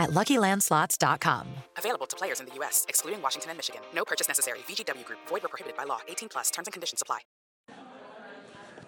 at 0.00 0.10
luckylandslots.com. 0.10 1.46
Available 1.76 2.06
to 2.06 2.16
players 2.16 2.40
in 2.40 2.46
the 2.46 2.54
U.S., 2.56 2.84
excluding 2.88 3.22
Washington 3.22 3.50
and 3.50 3.58
Michigan. 3.58 3.82
No 3.94 4.04
purchase 4.04 4.26
necessary. 4.26 4.60
VGW 4.60 5.04
Group, 5.04 5.20
void 5.28 5.42
were 5.42 5.48
prohibited 5.48 5.76
by 5.76 5.84
law. 5.84 6.00
18 6.08 6.28
plus 6.28 6.50
terms 6.50 6.66
and 6.66 6.72
conditions 6.72 7.02
apply. 7.02 7.20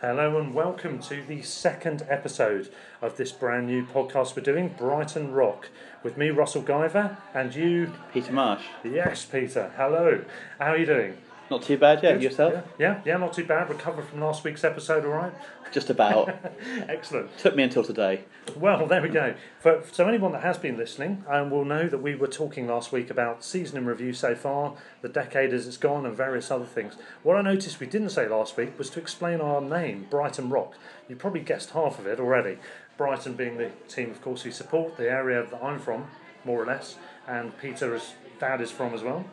Hello 0.01 0.37
and 0.41 0.53
welcome 0.53 0.99
to 0.99 1.23
the 1.23 1.43
second 1.43 2.05
episode 2.09 2.73
of 3.01 3.17
this 3.17 3.31
brand 3.31 3.69
new 3.69 3.87
podcast 3.87 4.35
we're 4.35 4.43
doing, 4.43 4.75
Brighton 4.77 5.31
Rock, 5.31 5.69
with 6.03 6.17
me, 6.17 6.31
Russell 6.31 6.65
Guyver, 6.65 7.19
and 7.33 7.55
you, 7.55 7.93
Peter 8.13 8.33
Marsh. 8.33 8.65
yes, 8.83 9.25
Peter. 9.25 9.71
Hello. 9.77 10.25
How 10.59 10.73
are 10.73 10.77
you 10.77 10.87
doing? 10.87 11.17
Not 11.53 11.63
too 11.63 11.79
bad, 11.79 12.03
yeah. 12.03 12.15
Good? 12.15 12.23
Yourself? 12.25 12.53
Yeah, 12.53 12.63
yeah, 12.79 13.01
yeah, 13.05 13.17
not 13.19 13.33
too 13.33 13.45
bad. 13.45 13.69
Recovered 13.69 14.07
from 14.07 14.21
last 14.21 14.43
week's 14.43 14.65
episode, 14.65 15.05
all 15.05 15.13
right? 15.13 15.33
Just 15.73 15.89
about. 15.89 16.29
Excellent. 16.89 17.37
Took 17.39 17.57
me 17.57 17.63
until 17.63 17.83
today. 17.83 18.25
Well, 18.57 18.87
there 18.87 19.01
we 19.01 19.09
go. 19.09 19.35
For, 19.59 19.83
so 19.91 20.07
anyone 20.07 20.33
that 20.33 20.43
has 20.43 20.59
been 20.59 20.77
listening 20.77 21.25
um, 21.29 21.51
will 21.51 21.65
know 21.65 21.89
that 21.89 21.99
we 21.99 22.15
were 22.15 22.27
talking 22.27 22.67
last 22.67 22.93
week 22.93 23.09
about 23.09 23.43
season 23.43 23.79
in 23.79 23.87
review 23.87 24.13
so 24.13 24.35
far, 24.35 24.75
the 25.01 25.09
decade 25.09 25.55
as 25.55 25.67
it's 25.67 25.79
gone, 25.79 26.05
and 26.05 26.15
various 26.15 26.51
other 26.51 26.67
things. 26.67 26.97
What 27.23 27.37
I 27.37 27.43
noticed 27.43 27.81
we 27.81 27.87
didn't 27.87 28.11
say 28.11 28.29
last 28.29 28.57
week 28.59 28.79
was 28.79 28.91
to 28.91 29.01
explain 29.01 29.41
our 29.41 29.63
name, 29.63 30.07
Brighton 30.11 30.51
Rock. 30.51 30.75
You 31.09 31.17
probably 31.17 31.41
guessed 31.41 31.71
half 31.71 31.99
of 31.99 32.07
it 32.07 32.21
already. 32.21 32.59
Brighton 32.99 33.33
being 33.33 33.57
the 33.57 33.71
team, 33.89 34.11
of 34.11 34.21
course, 34.21 34.45
we 34.45 34.51
support, 34.51 34.99
the 34.99 35.11
area 35.11 35.47
that 35.51 35.63
I'm 35.63 35.79
from, 35.79 36.07
more 36.45 36.63
or 36.63 36.67
less, 36.67 36.97
and 37.27 37.57
Peter's 37.59 38.13
dad 38.39 38.61
is 38.61 38.71
from 38.71 38.93
as 38.93 39.03
well. 39.03 39.25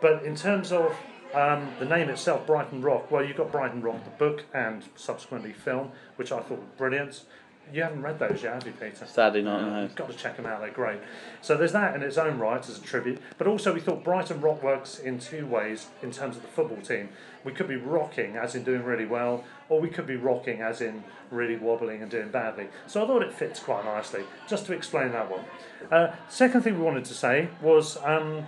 But 0.00 0.24
in 0.24 0.34
terms 0.34 0.72
of 0.72 0.96
um, 1.34 1.72
the 1.78 1.84
name 1.84 2.08
itself, 2.08 2.46
Brighton 2.46 2.80
Rock, 2.80 3.10
well, 3.10 3.24
you've 3.24 3.36
got 3.36 3.50
Brighton 3.50 3.82
Rock, 3.82 4.04
the 4.04 4.10
book, 4.10 4.44
and 4.54 4.82
subsequently 4.96 5.52
film, 5.52 5.90
which 6.16 6.32
I 6.32 6.40
thought 6.40 6.58
were 6.58 6.76
brilliant. 6.76 7.24
You 7.72 7.82
haven't 7.82 8.02
read 8.02 8.18
those 8.18 8.42
yet, 8.42 8.54
have 8.54 8.66
you, 8.66 8.72
Peter? 8.72 9.06
Sadly 9.06 9.40
not, 9.40 9.62
no. 9.62 9.82
You've 9.82 9.94
got 9.94 10.10
to 10.10 10.16
check 10.16 10.36
them 10.36 10.44
out, 10.44 10.60
they're 10.60 10.70
great. 10.70 11.00
So 11.40 11.56
there's 11.56 11.72
that 11.72 11.94
in 11.94 12.02
its 12.02 12.18
own 12.18 12.38
right 12.38 12.60
as 12.60 12.78
a 12.78 12.82
tribute, 12.82 13.20
but 13.38 13.46
also 13.46 13.72
we 13.72 13.80
thought 13.80 14.04
Brighton 14.04 14.42
Rock 14.42 14.62
works 14.62 14.98
in 14.98 15.18
two 15.18 15.46
ways 15.46 15.86
in 16.02 16.10
terms 16.10 16.36
of 16.36 16.42
the 16.42 16.48
football 16.48 16.82
team. 16.82 17.08
We 17.42 17.52
could 17.52 17.68
be 17.68 17.76
rocking, 17.76 18.36
as 18.36 18.54
in 18.54 18.64
doing 18.64 18.84
really 18.84 19.06
well, 19.06 19.44
or 19.70 19.80
we 19.80 19.88
could 19.88 20.06
be 20.06 20.16
rocking, 20.16 20.60
as 20.60 20.82
in 20.82 21.04
really 21.30 21.56
wobbling 21.56 22.02
and 22.02 22.10
doing 22.10 22.30
badly. 22.30 22.68
So 22.86 23.02
I 23.02 23.06
thought 23.06 23.22
it 23.22 23.32
fits 23.32 23.60
quite 23.60 23.86
nicely, 23.86 24.24
just 24.46 24.66
to 24.66 24.74
explain 24.74 25.12
that 25.12 25.30
one. 25.30 25.44
Uh, 25.90 26.14
second 26.28 26.62
thing 26.62 26.74
we 26.74 26.84
wanted 26.84 27.06
to 27.06 27.14
say 27.14 27.48
was. 27.62 27.96
Um, 28.04 28.46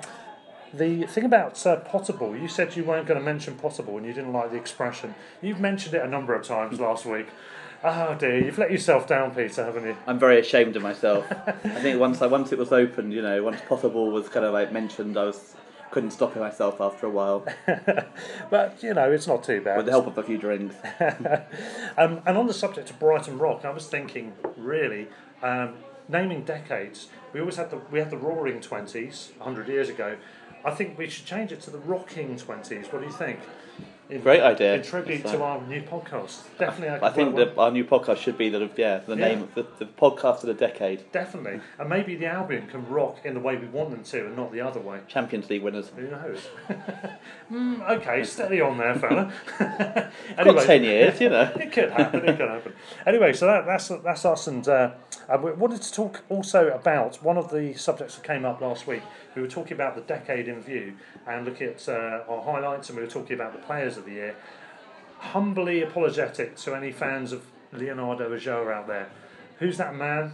the 0.73 1.05
thing 1.07 1.25
about 1.25 1.65
uh, 1.67 1.81
Potterball, 1.81 2.41
you 2.41 2.49
said 2.49 2.77
you 2.77 2.85
weren't 2.85 3.07
going 3.07 3.19
to 3.19 3.25
mention 3.25 3.55
Potterball 3.57 3.99
and 3.99 4.07
you 4.07 4.13
didn't 4.13 4.33
like 4.33 4.51
the 4.51 4.57
expression. 4.57 5.15
You've 5.41 5.61
mentioned 5.61 5.95
it 5.95 6.03
a 6.03 6.09
number 6.09 6.35
of 6.35 6.45
times 6.47 6.81
last 6.81 7.07
week. 7.07 7.29
Oh 7.85 8.15
dear, 8.15 8.43
you've 8.45 8.59
let 8.59 8.71
yourself 8.71 9.07
down, 9.07 9.35
Peter, 9.35 9.65
haven't 9.65 9.85
you? 9.85 9.97
I'm 10.07 10.19
very 10.19 10.41
ashamed 10.41 10.77
of 10.77 10.83
myself. 10.83 11.25
I 11.31 11.81
think 11.81 12.01
once 12.01 12.23
I, 12.23 12.27
once 12.27 12.51
it 12.51 12.59
was 12.59 12.73
opened, 12.73 13.13
you 13.13 13.23
know, 13.23 13.43
once 13.43 13.61
Potterball 13.61 14.11
was 14.11 14.29
kind 14.29 14.45
of 14.45 14.53
like 14.53 14.73
mentioned, 14.73 15.17
I 15.17 15.25
was 15.25 15.55
couldn't 15.91 16.11
stop 16.11 16.37
it 16.37 16.41
myself 16.41 16.81
after 16.81 17.07
a 17.07 17.11
while. 17.11 17.47
but 18.51 18.83
you 18.83 18.95
know, 18.95 19.11
it's 19.13 19.27
not 19.27 19.45
too 19.45 19.61
bad. 19.61 19.77
With 19.77 19.87
the 19.87 19.93
help 19.93 20.07
of 20.07 20.19
a 20.19 20.23
few 20.23 20.39
drinks. 20.39 20.75
um, 21.97 22.21
and 22.27 22.37
on 22.37 22.47
the 22.47 22.55
subject 22.55 22.91
of 22.91 22.99
Brighton 22.99 23.39
Rock, 23.39 23.65
I 23.65 23.71
was 23.71 23.87
thinking, 23.87 24.33
really, 24.57 25.09
um, 25.43 25.75
naming 26.09 26.43
decades. 26.43 27.09
We 27.33 27.41
always 27.41 27.57
had 27.57 27.71
the 27.71 27.81
we 27.91 27.99
had 27.99 28.11
the 28.11 28.17
Roaring 28.17 28.61
Twenties 28.61 29.33
hundred 29.39 29.69
years 29.69 29.89
ago. 29.89 30.17
I 30.67 30.73
think 30.73 30.99
we 30.99 31.09
should 31.09 31.25
change 31.27 31.53
it 31.53 31.61
to 31.63 31.71
the 31.71 31.79
Rocking 31.79 32.37
Twenties. 32.37 32.87
What 32.93 32.99
do 33.01 33.07
you 33.07 33.13
think? 33.13 33.39
In, 34.09 34.21
Great 34.21 34.41
idea. 34.41 34.75
In 34.75 34.83
tribute 34.83 35.25
to 35.27 35.43
our 35.43 35.61
new 35.67 35.81
podcast. 35.83 36.43
Definitely, 36.59 36.99
I 37.07 37.11
think 37.11 37.35
well, 37.35 37.47
that 37.47 37.59
our 37.59 37.71
new 37.73 37.85
podcast 37.85 38.19
should 38.19 38.39
be 38.39 38.49
the 38.49 38.71
yeah 38.77 38.99
the 38.99 39.17
Yeah. 39.17 39.29
name 39.29 39.43
of 39.43 39.55
the, 39.55 39.67
the 39.79 39.85
podcast 39.85 40.43
of 40.43 40.47
the 40.47 40.55
decade. 40.55 41.11
Definitely, 41.13 41.61
and 41.79 41.89
maybe 41.89 42.15
the 42.17 42.27
Albion 42.27 42.67
can 42.69 42.89
rock 42.89 43.19
in 43.25 43.35
the 43.35 43.41
way 43.41 43.57
we 43.57 43.67
want 43.67 43.91
them 43.91 44.03
to, 44.05 44.27
and 44.27 44.37
not 44.37 44.53
the 44.53 44.61
other 44.61 44.79
way. 44.81 45.01
Champions 45.09 45.51
League 45.51 45.63
winners. 45.63 45.91
Who 45.97 46.09
knows? 46.09 46.49
mm, 47.53 47.91
okay, 47.99 48.23
steady 48.25 48.61
on 48.61 48.79
there, 48.79 48.95
fella. 48.95 49.33
Got 50.37 50.67
ten 50.67 50.85
years, 50.85 51.21
you 51.21 51.29
know. 51.29 51.43
it 51.57 51.73
could 51.73 51.91
happen. 51.91 52.29
It 52.29 52.37
could 52.37 52.49
happen. 52.49 52.73
Anyway, 53.07 53.33
so 53.33 53.47
that, 53.47 53.67
that's 53.67 53.89
that's 53.89 54.25
us, 54.25 54.47
and 54.47 54.67
uh, 54.69 54.93
we 55.43 55.53
wanted 55.53 55.83
to 55.83 55.93
talk 55.93 56.23
also 56.29 56.69
about 56.69 57.23
one 57.25 57.37
of 57.37 57.51
the 57.51 57.75
subjects 57.75 58.17
that 58.17 58.25
came 58.25 58.45
up 58.45 58.61
last 58.61 58.87
week. 58.87 59.03
We 59.37 59.43
were 59.43 59.49
talking 59.49 59.75
about 59.75 59.95
the 59.95 60.01
decade 60.01 60.49
in 60.49 60.63
view, 60.63 60.95
and 61.27 61.45
look 61.45 61.61
at 61.61 61.87
uh, 61.89 62.25
our 62.27 62.43
highlights, 62.43 62.89
and 62.89 62.97
we 62.97 63.05
were 63.05 63.11
talking 63.11 63.35
about 63.35 63.53
the 63.53 63.59
players 63.59 63.99
of 63.99 64.07
the 64.07 64.13
year. 64.13 64.37
Humbly 65.19 65.83
apologetic 65.83 66.57
to 66.57 66.75
any 66.75 66.91
fans 66.91 67.33
of 67.33 67.45
Leonardo 67.71 68.31
Ulloa 68.31 68.73
out 68.73 68.87
there. 68.87 69.11
Who's 69.59 69.77
that 69.77 69.95
man? 69.95 70.33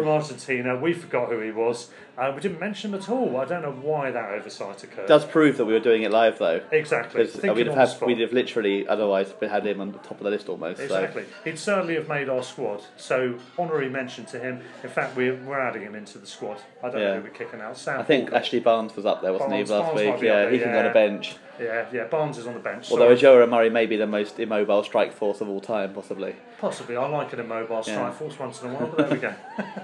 From 0.00 0.08
Argentina, 0.08 0.76
we 0.76 0.92
forgot 0.92 1.30
who 1.30 1.40
he 1.40 1.50
was. 1.50 1.90
Uh, 2.18 2.32
we 2.34 2.40
didn't 2.40 2.58
mention 2.58 2.94
him 2.94 3.00
at 3.00 3.10
all. 3.10 3.36
I 3.36 3.44
don't 3.44 3.60
know 3.62 3.72
why 3.72 4.10
that 4.10 4.30
oversight 4.30 4.82
occurred. 4.82 5.06
does 5.06 5.24
prove 5.26 5.58
that 5.58 5.66
we 5.66 5.74
were 5.74 5.80
doing 5.80 6.02
it 6.02 6.10
live 6.10 6.38
though. 6.38 6.62
Exactly. 6.72 7.22
Because 7.24 7.34
Thinking 7.40 7.54
we'd 7.56 7.68
on 7.68 7.76
have 7.76 7.88
had, 7.88 7.96
spot. 7.96 8.06
we'd 8.08 8.20
have 8.20 8.32
literally 8.32 8.88
otherwise 8.88 9.34
had 9.40 9.66
him 9.66 9.80
on 9.82 9.92
the 9.92 9.98
top 9.98 10.12
of 10.12 10.24
the 10.24 10.30
list 10.30 10.48
almost. 10.48 10.80
Exactly. 10.80 11.24
He'd 11.44 11.58
certainly 11.58 11.94
have 11.94 12.08
made 12.08 12.28
our 12.30 12.42
squad. 12.42 12.82
So 12.96 13.38
honorary 13.58 13.90
mention 13.90 14.24
to 14.26 14.38
him. 14.38 14.62
In 14.82 14.88
fact, 14.88 15.14
we're, 15.14 15.36
we're 15.44 15.60
adding 15.60 15.82
him 15.82 15.94
into 15.94 16.16
the 16.18 16.26
squad. 16.26 16.56
I 16.82 16.88
don't 16.88 17.00
know 17.00 17.16
who 17.16 17.22
we're 17.22 17.28
kicking 17.30 17.60
out. 17.60 17.76
So 17.76 17.84
Sam 17.92 18.00
I 18.00 18.04
think 18.04 18.32
Ashley 18.32 18.60
Barnes 18.60 18.96
was 18.96 19.04
up 19.04 19.20
there, 19.20 19.32
wasn't 19.32 19.50
Barnes- 19.50 19.68
he, 19.68 19.74
last 19.74 19.84
Barnes 19.92 20.00
might 20.06 20.12
week? 20.12 20.20
be 20.22 20.30
up 20.30 20.34
Yeah, 20.36 20.42
there, 20.42 20.50
he 20.52 20.58
can 20.58 20.72
go 20.72 20.78
on 20.78 20.84
yeah. 20.86 20.90
a 20.90 20.94
bench. 20.94 21.36
Yeah, 21.60 21.86
yeah. 21.92 22.04
Barnes 22.04 22.38
is 22.38 22.46
on 22.46 22.54
the 22.54 22.60
bench. 22.60 22.90
Although 22.90 23.14
Sorry. 23.16 23.46
Ulloa 23.46 23.48
Murray 23.48 23.70
may 23.70 23.86
be 23.86 23.96
the 23.96 24.06
most 24.06 24.38
immobile 24.38 24.82
strike 24.84 25.12
force 25.12 25.40
of 25.40 25.48
all 25.48 25.60
time, 25.60 25.94
possibly. 25.94 26.34
Possibly. 26.58 26.96
I 26.96 27.06
like 27.08 27.32
an 27.32 27.40
immobile 27.40 27.82
strike 27.82 27.96
Yeah. 27.98 28.10
force 28.12 28.38
once 28.38 28.62
in 28.62 28.70
a 28.70 28.74
while, 28.74 28.86
but 28.88 28.96
there 28.98 29.08
we 29.10 29.18
go. 29.18 29.34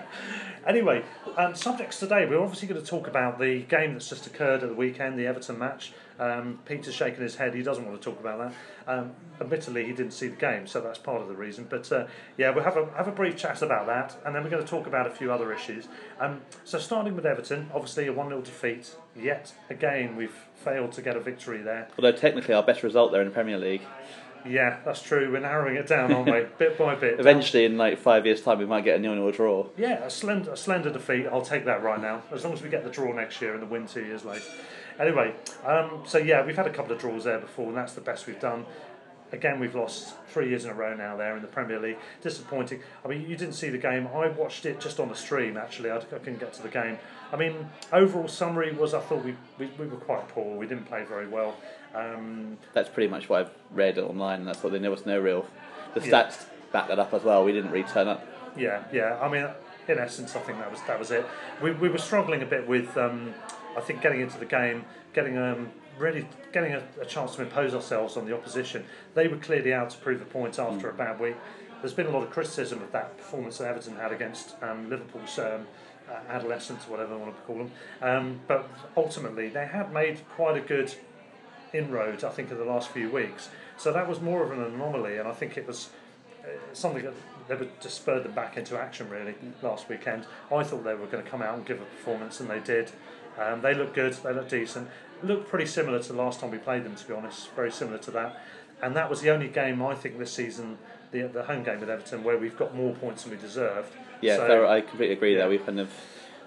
anyway, 0.67 1.03
um, 1.37 1.55
subjects 1.55 1.99
today. 1.99 2.27
We're 2.27 2.41
obviously 2.41 2.69
going 2.69 2.81
to 2.81 2.87
talk 2.87 3.07
about 3.07 3.39
the 3.39 3.63
game 3.63 3.93
that's 3.95 4.09
just 4.09 4.27
occurred 4.27 4.63
at 4.63 4.69
the 4.69 4.75
weekend, 4.75 5.19
the 5.19 5.27
Everton 5.27 5.59
match. 5.59 5.93
Um, 6.19 6.61
Peter's 6.64 6.94
shaking 6.94 7.23
his 7.23 7.37
head. 7.37 7.55
He 7.55 7.62
doesn't 7.62 7.85
want 7.87 8.00
to 8.00 8.11
talk 8.11 8.20
about 8.20 8.38
that. 8.38 8.55
Um, 8.87 9.12
admittedly, 9.41 9.85
he 9.85 9.93
didn't 9.93 10.12
see 10.12 10.29
the 10.29 10.37
game, 10.37 10.67
so 10.67 10.81
that's 10.81 10.99
part 10.99 11.23
of 11.23 11.29
the 11.29 11.35
reason. 11.35 11.67
But 11.69 11.91
uh, 11.93 12.06
yeah, 12.37 12.50
we'll 12.50 12.64
have 12.64 12.76
a 12.76 12.87
have 12.97 13.09
a 13.09 13.12
brief 13.12 13.37
chat 13.37 13.62
about 13.62 13.87
that, 13.87 14.17
and 14.25 14.35
then 14.35 14.43
we're 14.44 14.50
going 14.50 14.62
to 14.64 14.69
talk 14.69 14.87
about 14.87 15.06
a 15.06 15.11
few 15.11 15.32
other 15.32 15.53
issues. 15.53 15.88
Um, 16.20 16.41
so 16.64 16.79
starting 16.79 17.14
with 17.14 17.26
Everton, 17.26 17.70
obviously 17.75 18.06
a 18.06 18.12
one 18.12 18.29
0 18.29 18.43
defeat. 18.43 18.94
Yet 19.17 19.53
again, 19.70 20.17
we've 20.17 20.35
failed 20.55 20.93
to 20.93 21.03
get 21.03 21.17
a 21.17 21.20
victory 21.20 21.62
there. 21.62 21.88
Although 21.99 22.12
technically 22.12 22.55
our 22.55 22.62
best 22.62 22.82
result 22.82 23.12
there 23.12 23.20
in 23.20 23.29
the 23.29 23.35
Premier 23.35 23.58
League. 23.58 23.82
Yeah, 24.44 24.79
that's 24.85 25.03
true. 25.03 25.31
We're 25.31 25.41
narrowing 25.41 25.76
it 25.76 25.87
down, 25.87 26.12
aren't 26.12 26.26
we? 26.26 26.44
bit 26.58 26.76
by 26.79 26.94
bit. 26.94 27.20
Eventually, 27.20 27.65
in 27.65 27.79
like 27.79 27.99
five 27.99 28.26
years' 28.26 28.43
time, 28.43 28.58
we 28.58 28.67
might 28.67 28.85
get 28.85 28.97
a 28.97 28.99
nil-nil 28.99 29.31
draw. 29.31 29.67
Yeah, 29.76 30.05
a 30.05 30.11
slender, 30.11 30.53
a 30.53 30.56
slender 30.56 30.91
defeat. 30.91 31.26
I'll 31.26 31.43
take 31.43 31.65
that 31.67 31.82
right 31.82 32.00
now. 32.00 32.23
As 32.32 32.44
long 32.44 32.53
as 32.53 32.62
we 32.62 32.69
get 32.69 32.85
the 32.85 32.91
draw 32.91 33.12
next 33.12 33.41
year 33.41 33.55
and 33.55 33.62
the 33.62 33.67
win 33.67 33.87
two 33.87 34.05
years 34.05 34.25
later. 34.25 34.44
Anyway, 34.99 35.35
um, 35.65 36.03
so 36.06 36.19
yeah, 36.19 36.44
we've 36.44 36.56
had 36.56 36.67
a 36.67 36.73
couple 36.73 36.93
of 36.93 36.99
draws 37.00 37.25
there 37.25 37.39
before, 37.39 37.69
and 37.69 37.77
that's 37.77 37.94
the 37.94 38.00
best 38.00 38.27
we've 38.27 38.41
done. 38.41 38.65
Again, 39.33 39.59
we've 39.59 39.75
lost 39.75 40.15
three 40.29 40.50
years 40.50 40.67
in 40.67 40.71
a 40.71 40.75
row 40.75 40.94
now 40.94 41.17
there 41.17 41.35
in 41.37 41.41
the 41.41 41.49
Premier 41.49 41.81
League. 41.81 41.97
Disappointing. 42.21 42.83
I 43.03 43.09
mean, 43.09 43.23
you 43.23 43.35
didn't 43.35 43.55
see 43.55 43.71
the 43.71 43.79
game. 43.79 44.06
I 44.15 44.29
watched 44.29 44.67
it 44.67 44.79
just 44.79 45.00
on 45.00 45.09
the 45.09 45.15
stream, 45.15 45.56
actually. 45.56 45.91
I, 45.91 45.97
I 45.97 46.00
couldn't 46.00 46.39
get 46.39 46.53
to 46.55 46.62
the 46.62 46.69
game. 46.69 46.99
I 47.33 47.37
mean, 47.37 47.71
overall 47.93 48.29
summary 48.29 48.73
was 48.73 48.93
I 48.93 49.00
thought 49.00 49.25
we, 49.25 49.35
we, 49.59 49.71
we 49.79 49.87
were 49.87 49.97
quite 49.97 50.29
poor. 50.29 50.59
We 50.59 50.67
didn't 50.67 50.85
play 50.85 51.05
very 51.05 51.27
well. 51.29 51.56
Um, 51.94 52.59
That's 52.75 52.91
pretty 52.91 53.09
much 53.09 53.31
what 53.31 53.41
I've 53.47 53.50
read 53.71 53.99
online. 53.99 54.41
and 54.41 54.49
That's 54.49 54.62
what 54.62 54.79
there 54.79 54.91
was 54.91 55.06
no 55.06 55.19
real. 55.19 55.47
The 55.94 56.00
Yeah. 56.00 56.25
stats 56.25 56.44
back 56.71 56.89
that 56.89 56.99
up 56.99 57.15
as 57.15 57.23
well. 57.23 57.43
We 57.43 57.53
didn't 57.53 57.71
really 57.71 57.89
turn 57.89 58.09
up. 58.09 58.27
Yeah, 58.55 58.83
yeah. 58.93 59.19
I 59.19 59.31
mean, 59.31 59.47
in 59.89 59.99
essence, 59.99 60.37
I 60.37 60.41
think 60.41 60.59
that 60.59 60.71
was 60.71 60.83
that 60.83 60.99
was 60.99 61.11
it. 61.11 61.25
We, 61.62 61.71
we 61.73 61.89
were 61.89 61.97
struggling 61.99 62.43
a 62.43 62.47
bit 62.47 62.69
with, 62.69 62.94
um, 62.99 63.33
I 63.77 63.81
think, 63.81 64.03
getting 64.03 64.21
into 64.21 64.39
the 64.39 64.47
game, 64.47 64.85
getting 65.15 65.39
um, 65.39 65.71
really 65.99 66.27
getting 66.53 66.73
a, 66.73 66.83
a 67.01 67.05
chance 67.05 67.37
to 67.37 67.43
impose 67.43 67.75
ourselves 67.75 68.17
on 68.17 68.27
the 68.27 68.35
opposition. 68.35 68.85
They 69.15 69.29
were 69.29 69.37
clearly 69.37 69.73
out 69.73 69.91
to 69.91 69.99
prove 69.99 70.21
a 70.21 70.27
point 70.27 70.59
after 70.59 70.91
a 70.91 70.95
bad 70.95 71.21
week. 71.21 71.37
There's 71.81 71.95
been 71.95 72.07
a 72.07 72.11
lot 72.11 72.23
of 72.23 72.31
criticism 72.31 72.81
of 72.83 72.93
that 72.93 73.17
performance 73.19 73.59
that 73.59 73.69
Everton 73.69 73.97
had 73.97 74.13
against 74.13 74.55
um, 74.63 74.89
Liverpool's 74.89 75.39
um, 75.39 75.67
uh, 76.09 76.19
adolescents, 76.29 76.87
whatever 76.87 77.15
I 77.15 77.17
want 77.17 77.35
to 77.35 77.43
call 77.43 77.59
them. 77.59 77.71
Um, 78.01 78.41
but 78.47 78.71
ultimately, 78.97 79.49
they 79.49 79.67
had 79.67 79.93
made 79.93 80.21
quite 80.37 80.57
a 80.57 80.61
good 80.61 80.95
inroad, 81.73 82.23
I 82.23 82.31
think, 82.31 82.51
in 82.51 82.59
the 82.59 82.65
last 82.65 82.91
few 82.91 83.11
weeks. 83.11 83.49
So 83.77 83.93
that 83.93 84.09
was 84.09 84.21
more 84.21 84.45
of 84.45 84.53
an 84.53 84.63
anomaly, 84.63 85.19
and 85.19 85.27
I 85.27 85.33
think 85.33 85.57
it 85.57 85.67
was 85.67 85.91
uh, 86.45 86.49
something 86.73 87.03
that 87.03 87.15
they 87.49 87.57
were 87.57 87.69
just 87.81 87.97
spurred 87.97 88.23
them 88.25 88.33
back 88.33 88.57
into 88.57 88.79
action 88.79 89.09
really 89.09 89.35
last 89.63 89.89
weekend. 89.89 90.27
I 90.53 90.63
thought 90.63 90.85
they 90.85 90.95
were 90.95 91.07
going 91.07 91.25
to 91.25 91.31
come 91.31 91.43
out 91.43 91.57
and 91.57 91.67
give 91.67 91.81
a 91.81 91.85
performance, 91.85 92.41
and 92.41 92.49
they 92.49 92.61
did. 92.61 92.93
Um, 93.38 93.61
they 93.62 93.75
look 93.75 93.94
good, 93.94 94.12
they 94.14 94.32
look 94.32 94.49
decent. 94.49 94.88
Looked 95.23 95.49
pretty 95.49 95.67
similar 95.67 96.00
to 96.00 96.12
the 96.12 96.19
last 96.19 96.40
time 96.40 96.50
we 96.50 96.58
played 96.58 96.84
them, 96.84 96.94
to 96.96 97.06
be 97.06 97.14
honest, 97.14 97.50
very 97.52 97.70
similar 97.70 97.99
to 97.99 98.11
that. 98.12 98.40
And 98.82 98.96
that 98.96 99.08
was 99.08 99.20
the 99.20 99.31
only 99.31 99.49
game 99.49 99.81
I 99.82 99.94
think 99.94 100.19
this 100.19 100.32
season, 100.32 100.79
the, 101.12 101.23
the 101.23 101.44
home 101.44 101.62
game 101.62 101.79
with 101.81 101.88
Everton, 101.88 102.25
where 102.25 102.37
we've 102.37 102.56
got 102.56 102.75
more 102.75 102.93
points 102.94 103.23
than 103.23 103.32
we 103.32 103.38
deserved. 103.38 103.93
Yeah, 104.20 104.37
So- 104.37 104.67
I 104.69 104.81
completely 104.81 105.14
agree 105.14 105.32
yeah. 105.32 105.40
there. 105.40 105.49
We 105.49 105.58
kind 105.58 105.81
of 105.81 105.90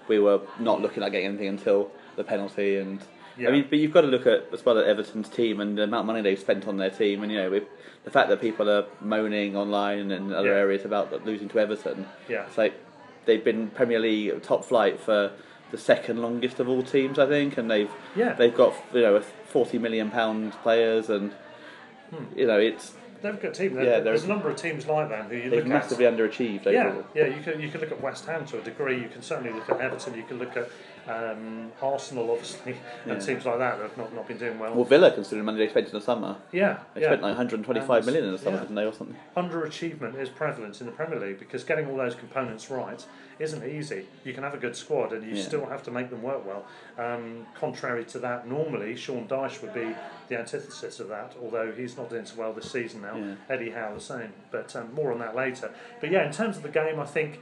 we 0.08 0.18
were 0.20 0.40
not 0.60 0.80
looking 0.80 1.02
at 1.02 1.10
getting 1.10 1.26
anything 1.26 1.48
until 1.48 1.90
the 2.16 2.22
penalty, 2.22 2.76
and 2.76 3.00
Yeah. 3.36 3.48
I 3.48 3.52
mean, 3.52 3.66
but 3.68 3.78
you've 3.80 3.92
got 3.92 4.02
to 4.02 4.06
look 4.06 4.26
at 4.26 4.44
as 4.52 4.64
well 4.64 4.78
at 4.78 4.86
Everton's 4.86 5.28
team 5.28 5.60
and 5.60 5.76
the 5.76 5.82
amount 5.82 6.00
of 6.02 6.06
money 6.06 6.20
they've 6.22 6.38
spent 6.38 6.68
on 6.68 6.76
their 6.76 6.90
team, 6.90 7.22
and 7.22 7.32
you 7.32 7.38
know, 7.38 7.50
with 7.50 7.64
the 8.04 8.10
fact 8.10 8.28
that 8.28 8.40
people 8.40 8.70
are 8.70 8.84
moaning 9.00 9.56
online 9.56 10.12
and 10.12 10.32
other 10.32 10.50
Yeah. 10.50 10.54
areas 10.60 10.84
about 10.84 11.24
losing 11.26 11.48
to 11.48 11.58
Everton. 11.58 12.06
Yeah. 12.28 12.44
it's 12.46 12.56
like 12.58 12.74
they've 13.24 13.42
been 13.42 13.68
Premier 13.70 13.98
League 13.98 14.42
top 14.42 14.64
flight 14.64 15.00
for 15.00 15.32
the 15.70 15.78
second 15.78 16.22
longest 16.22 16.60
of 16.60 16.68
all 16.68 16.82
teams, 16.82 17.18
I 17.18 17.26
think, 17.26 17.56
and 17.58 17.70
they've 17.70 17.90
Yeah. 18.14 18.32
they've 18.34 18.54
got 18.54 18.74
you 18.92 19.02
know 19.02 19.20
forty 19.20 19.78
million 19.78 20.10
pound 20.10 20.52
players, 20.62 21.08
and 21.10 21.32
Hmm. 22.10 22.24
you 22.38 22.46
know 22.46 22.58
it's 22.58 22.94
They're 23.22 23.32
a 23.32 23.36
good 23.36 23.54
team. 23.54 23.74
There- 23.74 23.84
Yeah, 23.84 24.00
there's 24.00 24.24
a 24.24 24.28
number 24.28 24.48
of 24.50 24.56
teams 24.56 24.86
like 24.86 25.08
that 25.08 25.24
who 25.24 25.36
you 25.36 25.42
they've 25.50 25.60
look 25.60 25.66
massively 25.68 26.06
at. 26.06 26.14
underachieved 26.14 26.66
Yeah, 26.66 26.88
overall. 26.88 27.04
yeah. 27.14 27.26
You 27.26 27.42
can 27.42 27.60
you 27.60 27.68
could 27.68 27.80
look 27.80 27.90
at 27.90 28.00
West 28.00 28.26
Ham 28.26 28.44
to 28.46 28.58
a 28.58 28.60
degree. 28.60 29.00
You 29.00 29.08
can 29.08 29.22
certainly 29.22 29.52
look 29.52 29.68
at 29.70 29.80
Everton. 29.80 30.14
You 30.14 30.22
can 30.22 30.38
look 30.38 30.56
at 30.56 30.68
um, 31.08 31.70
Arsenal, 31.80 32.30
obviously, 32.30 32.76
and 33.06 33.20
teams 33.20 33.44
like 33.44 33.58
that 33.58 33.78
that 33.78 33.88
have 33.88 33.96
not, 33.98 34.14
not 34.14 34.26
been 34.26 34.38
doing 34.38 34.58
well. 34.58 34.74
Well, 34.74 34.84
Villa, 34.84 35.10
considering 35.10 35.44
money 35.46 35.58
they 35.58 35.68
spent 35.68 35.86
in 35.86 35.92
the 35.92 36.00
summer, 36.00 36.36
yeah, 36.52 36.78
they 36.94 37.02
yeah. 37.02 37.08
spent 37.08 37.22
like 37.22 37.30
125 37.36 37.96
And- 37.98 38.06
million 38.06 38.24
in 38.24 38.32
the 38.32 38.38
summer, 38.38 38.56
yeah. 38.56 38.62
didn't 38.62 38.74
they, 38.76 38.84
or 38.84 38.92
something? 38.92 39.16
underachievement 39.36 40.18
is 40.18 40.28
prevalent 40.28 40.80
in 40.80 40.86
the 40.86 40.92
Premier 40.92 41.18
League 41.20 41.38
because 41.38 41.64
getting 41.64 41.86
all 41.88 41.96
those 41.96 42.14
components 42.14 42.70
right 42.70 43.04
isn't 43.38 43.64
easy. 43.64 44.06
You 44.24 44.32
can 44.32 44.42
have 44.42 44.54
a 44.54 44.58
good 44.58 44.74
squad 44.74 45.12
and 45.12 45.22
you 45.22 45.36
Yeah. 45.36 45.42
still 45.42 45.66
have 45.66 45.82
to 45.84 45.90
make 45.90 46.08
them 46.10 46.22
work 46.22 46.44
well. 46.46 46.64
Um, 46.98 47.46
contrary 47.54 48.04
to 48.06 48.18
that, 48.20 48.48
normally 48.48 48.96
Sean 48.96 49.28
Dyche 49.28 49.60
would 49.62 49.74
be 49.74 49.94
the 50.28 50.38
antithesis 50.38 51.00
of 51.00 51.08
that, 51.08 51.34
although 51.42 51.70
he's 51.70 51.96
not 51.96 52.08
doing 52.10 52.24
so 52.24 52.34
well 52.38 52.52
this 52.52 52.70
season 52.70 53.02
now. 53.02 53.16
Yeah. 53.16 53.34
Eddie 53.50 53.70
Howe 53.70 53.94
the 53.94 54.00
same, 54.00 54.32
but 54.50 54.74
um, 54.74 54.92
more 54.94 55.12
on 55.12 55.18
that 55.18 55.36
later. 55.36 55.70
But 56.00 56.10
yeah, 56.10 56.26
in 56.26 56.32
terms 56.32 56.56
of 56.56 56.62
the 56.62 56.68
game, 56.70 56.98
I 56.98 57.04
think 57.04 57.40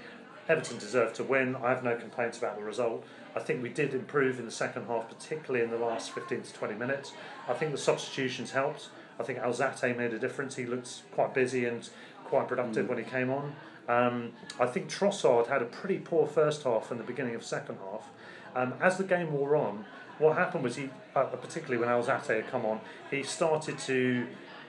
Everton 0.49 0.79
deserved 0.79 1.15
to 1.17 1.25
win. 1.25 1.57
I 1.57 1.71
have 1.71 1.83
no 1.85 1.97
complaints 1.97 2.37
about 2.39 2.57
the 2.59 2.65
result. 2.65 3.07
I 3.37 3.41
think 3.41 3.63
we 3.63 3.69
did 3.69 3.95
improve 3.95 4.39
in 4.39 4.45
the 4.45 4.53
second 4.53 4.87
half, 4.87 5.09
particularly 5.09 5.65
in 5.65 5.71
the 5.71 5.79
last 5.79 6.13
15 6.13 6.43
to 6.43 6.53
20 6.53 6.75
minutes. 6.75 7.13
I 7.49 7.55
think 7.55 7.73
the 7.73 7.79
substitutions 7.79 8.53
helped. 8.53 8.89
I 9.19 9.23
think 9.23 9.39
Alzate 9.41 9.97
made 9.97 10.13
a 10.13 10.19
difference. 10.19 10.57
He 10.57 10.67
looked 10.67 11.03
quite 11.13 11.35
busy 11.35 11.67
and 11.67 11.89
quite 12.25 12.49
productive 12.49 12.89
when 12.89 12.99
he 12.99 13.05
came 13.05 13.31
on. 13.31 13.55
Um, 13.89 14.33
I 14.59 14.67
think 14.67 14.89
Trossard 14.89 15.49
had 15.49 15.63
a 15.63 15.67
pretty 15.67 15.99
poor 15.99 16.27
first 16.27 16.63
half 16.63 16.91
and 16.91 16.99
the 16.99 17.05
beginning 17.05 17.35
of 17.35 17.45
second 17.45 17.79
half. 17.79 18.09
Um, 18.55 18.75
as 18.81 18.99
the 18.99 19.05
game 19.05 19.33
wore 19.33 19.57
on, 19.57 19.85
what 20.19 20.37
happened 20.37 20.63
was 20.63 20.77
he, 20.77 20.91
uh, 21.15 21.25
particularly 21.25 21.79
when 21.79 21.89
Alzate 21.89 22.37
had 22.37 22.49
come 22.49 22.65
on, 22.65 22.81
he 23.11 23.23
started 23.23 23.79
to 23.81 24.27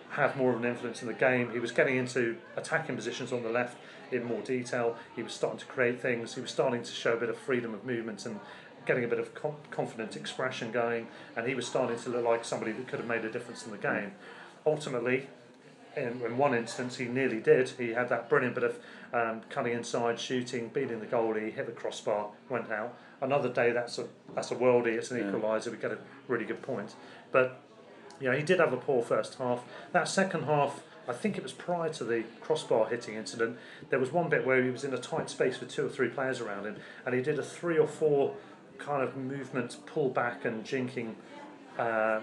have 0.09 0.35
more 0.37 0.53
of 0.53 0.59
an 0.59 0.65
influence 0.65 1.01
in 1.01 1.07
the 1.07 1.13
game. 1.13 1.51
He 1.51 1.59
was 1.59 1.71
getting 1.71 1.97
into 1.97 2.37
attacking 2.55 2.95
positions 2.95 3.31
on 3.31 3.43
the 3.43 3.49
left 3.49 3.77
in 4.11 4.23
more 4.23 4.41
detail. 4.41 4.97
He 5.15 5.23
was 5.23 5.33
starting 5.33 5.59
to 5.59 5.65
create 5.65 6.01
things. 6.01 6.35
He 6.35 6.41
was 6.41 6.51
starting 6.51 6.83
to 6.83 6.91
show 6.91 7.13
a 7.13 7.17
bit 7.17 7.29
of 7.29 7.37
freedom 7.37 7.73
of 7.73 7.85
movement 7.85 8.25
and 8.25 8.39
getting 8.85 9.03
a 9.03 9.07
bit 9.07 9.19
of 9.19 9.33
com- 9.33 9.55
confident 9.71 10.15
expression 10.15 10.71
going. 10.71 11.07
And 11.35 11.47
he 11.47 11.55
was 11.55 11.67
starting 11.67 11.99
to 11.99 12.09
look 12.09 12.23
like 12.23 12.45
somebody 12.45 12.71
that 12.71 12.87
could 12.87 12.99
have 12.99 13.07
made 13.07 13.25
a 13.25 13.31
difference 13.31 13.65
in 13.65 13.71
the 13.71 13.77
game. 13.77 14.13
Ultimately, 14.65 15.27
in, 15.95 16.21
in 16.25 16.37
one 16.37 16.53
instance, 16.53 16.97
he 16.97 17.05
nearly 17.05 17.39
did. 17.39 17.69
He 17.69 17.89
had 17.89 18.09
that 18.09 18.29
brilliant 18.29 18.55
bit 18.55 18.63
of 18.63 18.79
um, 19.13 19.41
cutting 19.49 19.73
inside, 19.73 20.19
shooting, 20.19 20.69
beating 20.69 20.99
the 20.99 21.05
goalie, 21.05 21.53
hit 21.53 21.65
the 21.65 21.71
crossbar, 21.71 22.29
went 22.49 22.71
out. 22.71 22.97
Another 23.21 23.49
day, 23.49 23.71
that's 23.71 23.97
a 23.97 24.07
that's 24.35 24.51
a 24.51 24.55
worldie. 24.55 24.97
It's 24.97 25.09
an 25.11 25.19
equaliser. 25.19 25.71
We 25.71 25.77
get 25.77 25.91
a 25.91 25.97
really 26.27 26.45
good 26.45 26.61
point. 26.61 26.95
But 27.31 27.61
you 28.19 28.29
know, 28.29 28.37
he 28.37 28.43
did 28.43 28.59
have 28.59 28.73
a 28.73 28.77
poor 28.77 29.01
first 29.01 29.35
half. 29.35 29.63
That 29.93 30.07
second 30.07 30.43
half, 30.43 30.83
I 31.07 31.13
think 31.13 31.37
it 31.37 31.43
was 31.43 31.53
prior 31.53 31.89
to 31.89 32.03
the 32.03 32.23
crossbar 32.41 32.87
hitting 32.87 33.15
incident. 33.15 33.57
There 33.89 33.99
was 33.99 34.11
one 34.11 34.29
bit 34.29 34.45
where 34.45 34.63
he 34.63 34.69
was 34.69 34.83
in 34.83 34.93
a 34.93 34.97
tight 34.97 35.29
space 35.29 35.59
with 35.59 35.69
two 35.69 35.85
or 35.85 35.89
three 35.89 36.09
players 36.09 36.39
around 36.39 36.65
him, 36.65 36.77
and 37.05 37.13
he 37.13 37.21
did 37.21 37.37
a 37.37 37.43
three 37.43 37.77
or 37.77 37.87
four 37.87 38.35
kind 38.77 39.03
of 39.03 39.15
movement, 39.15 39.77
pull 39.85 40.09
back 40.09 40.45
and 40.45 40.63
jinking 40.63 41.13
uh, 41.77 42.21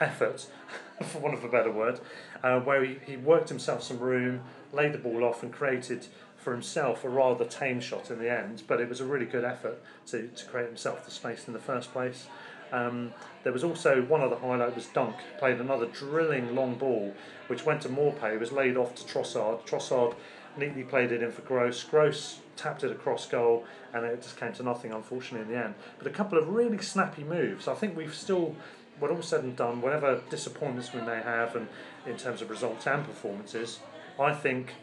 effort, 0.00 0.46
for 1.02 1.18
want 1.18 1.34
of 1.34 1.44
a 1.44 1.48
better 1.48 1.70
word, 1.70 2.00
uh, 2.42 2.60
where 2.60 2.84
he, 2.84 2.98
he 3.06 3.16
worked 3.16 3.48
himself 3.48 3.82
some 3.82 3.98
room, 3.98 4.42
laid 4.72 4.92
the 4.92 4.98
ball 4.98 5.24
off, 5.24 5.42
and 5.42 5.52
created 5.52 6.06
for 6.36 6.52
himself 6.52 7.04
a 7.04 7.08
rather 7.08 7.44
tame 7.44 7.80
shot 7.80 8.10
in 8.10 8.18
the 8.18 8.30
end. 8.30 8.62
But 8.66 8.80
it 8.80 8.88
was 8.88 9.00
a 9.00 9.04
really 9.04 9.26
good 9.26 9.44
effort 9.44 9.82
to, 10.08 10.28
to 10.28 10.44
create 10.46 10.66
himself 10.66 11.04
the 11.04 11.10
space 11.10 11.46
in 11.46 11.52
the 11.52 11.58
first 11.58 11.92
place. 11.92 12.26
Um, 12.74 13.12
there 13.44 13.52
was 13.52 13.62
also 13.62 14.02
one 14.02 14.20
other 14.20 14.36
highlight 14.36 14.74
was 14.74 14.86
Dunk 14.86 15.14
played 15.38 15.60
another 15.60 15.86
drilling 15.86 16.56
long 16.56 16.74
ball, 16.74 17.14
which 17.46 17.64
went 17.64 17.82
to 17.82 17.88
Maupay, 17.88 18.38
was 18.38 18.50
laid 18.50 18.76
off 18.76 18.96
to 18.96 19.04
Trossard. 19.04 19.64
Trossard 19.64 20.16
neatly 20.56 20.82
played 20.82 21.12
it 21.12 21.22
in 21.22 21.30
for 21.30 21.42
Gross. 21.42 21.84
Gross 21.84 22.40
tapped 22.56 22.82
it 22.82 22.90
across 22.90 23.26
goal, 23.28 23.64
and 23.92 24.04
it 24.04 24.20
just 24.20 24.36
came 24.36 24.52
to 24.54 24.64
nothing, 24.64 24.92
unfortunately, 24.92 25.46
in 25.46 25.52
the 25.52 25.64
end. 25.64 25.74
But 25.98 26.08
a 26.08 26.10
couple 26.10 26.36
of 26.36 26.48
really 26.48 26.78
snappy 26.78 27.22
moves. 27.22 27.68
I 27.68 27.74
think 27.74 27.96
we've 27.96 28.14
still, 28.14 28.56
when 28.98 29.12
all 29.12 29.22
said 29.22 29.44
and 29.44 29.54
done, 29.54 29.80
whatever 29.80 30.20
disappointments 30.28 30.92
we 30.92 31.00
may 31.00 31.22
have, 31.22 31.54
and 31.54 31.68
in 32.06 32.16
terms 32.16 32.42
of 32.42 32.50
results 32.50 32.88
and 32.88 33.04
performances, 33.04 33.78
I 34.18 34.32
think 34.32 34.74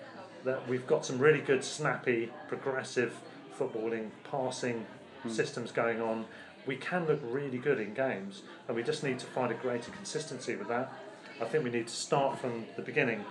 that 0.46 0.66
we've 0.68 0.88
got 0.88 1.06
some 1.06 1.20
really 1.20 1.42
good, 1.42 1.64
snappy, 1.64 2.32
progressive 2.48 3.16
footballing, 3.58 4.12
passing 4.30 4.86
systems 5.28 5.72
going 5.72 6.02
on. 6.02 6.26
We 6.66 6.76
can 6.76 7.08
look 7.08 7.20
really 7.24 7.58
good 7.58 7.80
in 7.80 7.94
games, 7.94 8.44
and 8.68 8.76
we 8.76 8.84
just 8.84 9.04
need 9.04 9.20
to 9.20 9.26
find 9.26 9.52
a 9.52 9.56
greater 9.56 9.92
consistency 9.92 10.56
with 10.56 10.68
that. 10.68 10.94
I 11.42 11.46
think 11.46 11.64
we 11.64 11.72
need 11.72 11.88
to 11.88 11.94
start 11.94 12.38
from 12.40 12.66
the 12.76 12.82
beginning 12.84 13.26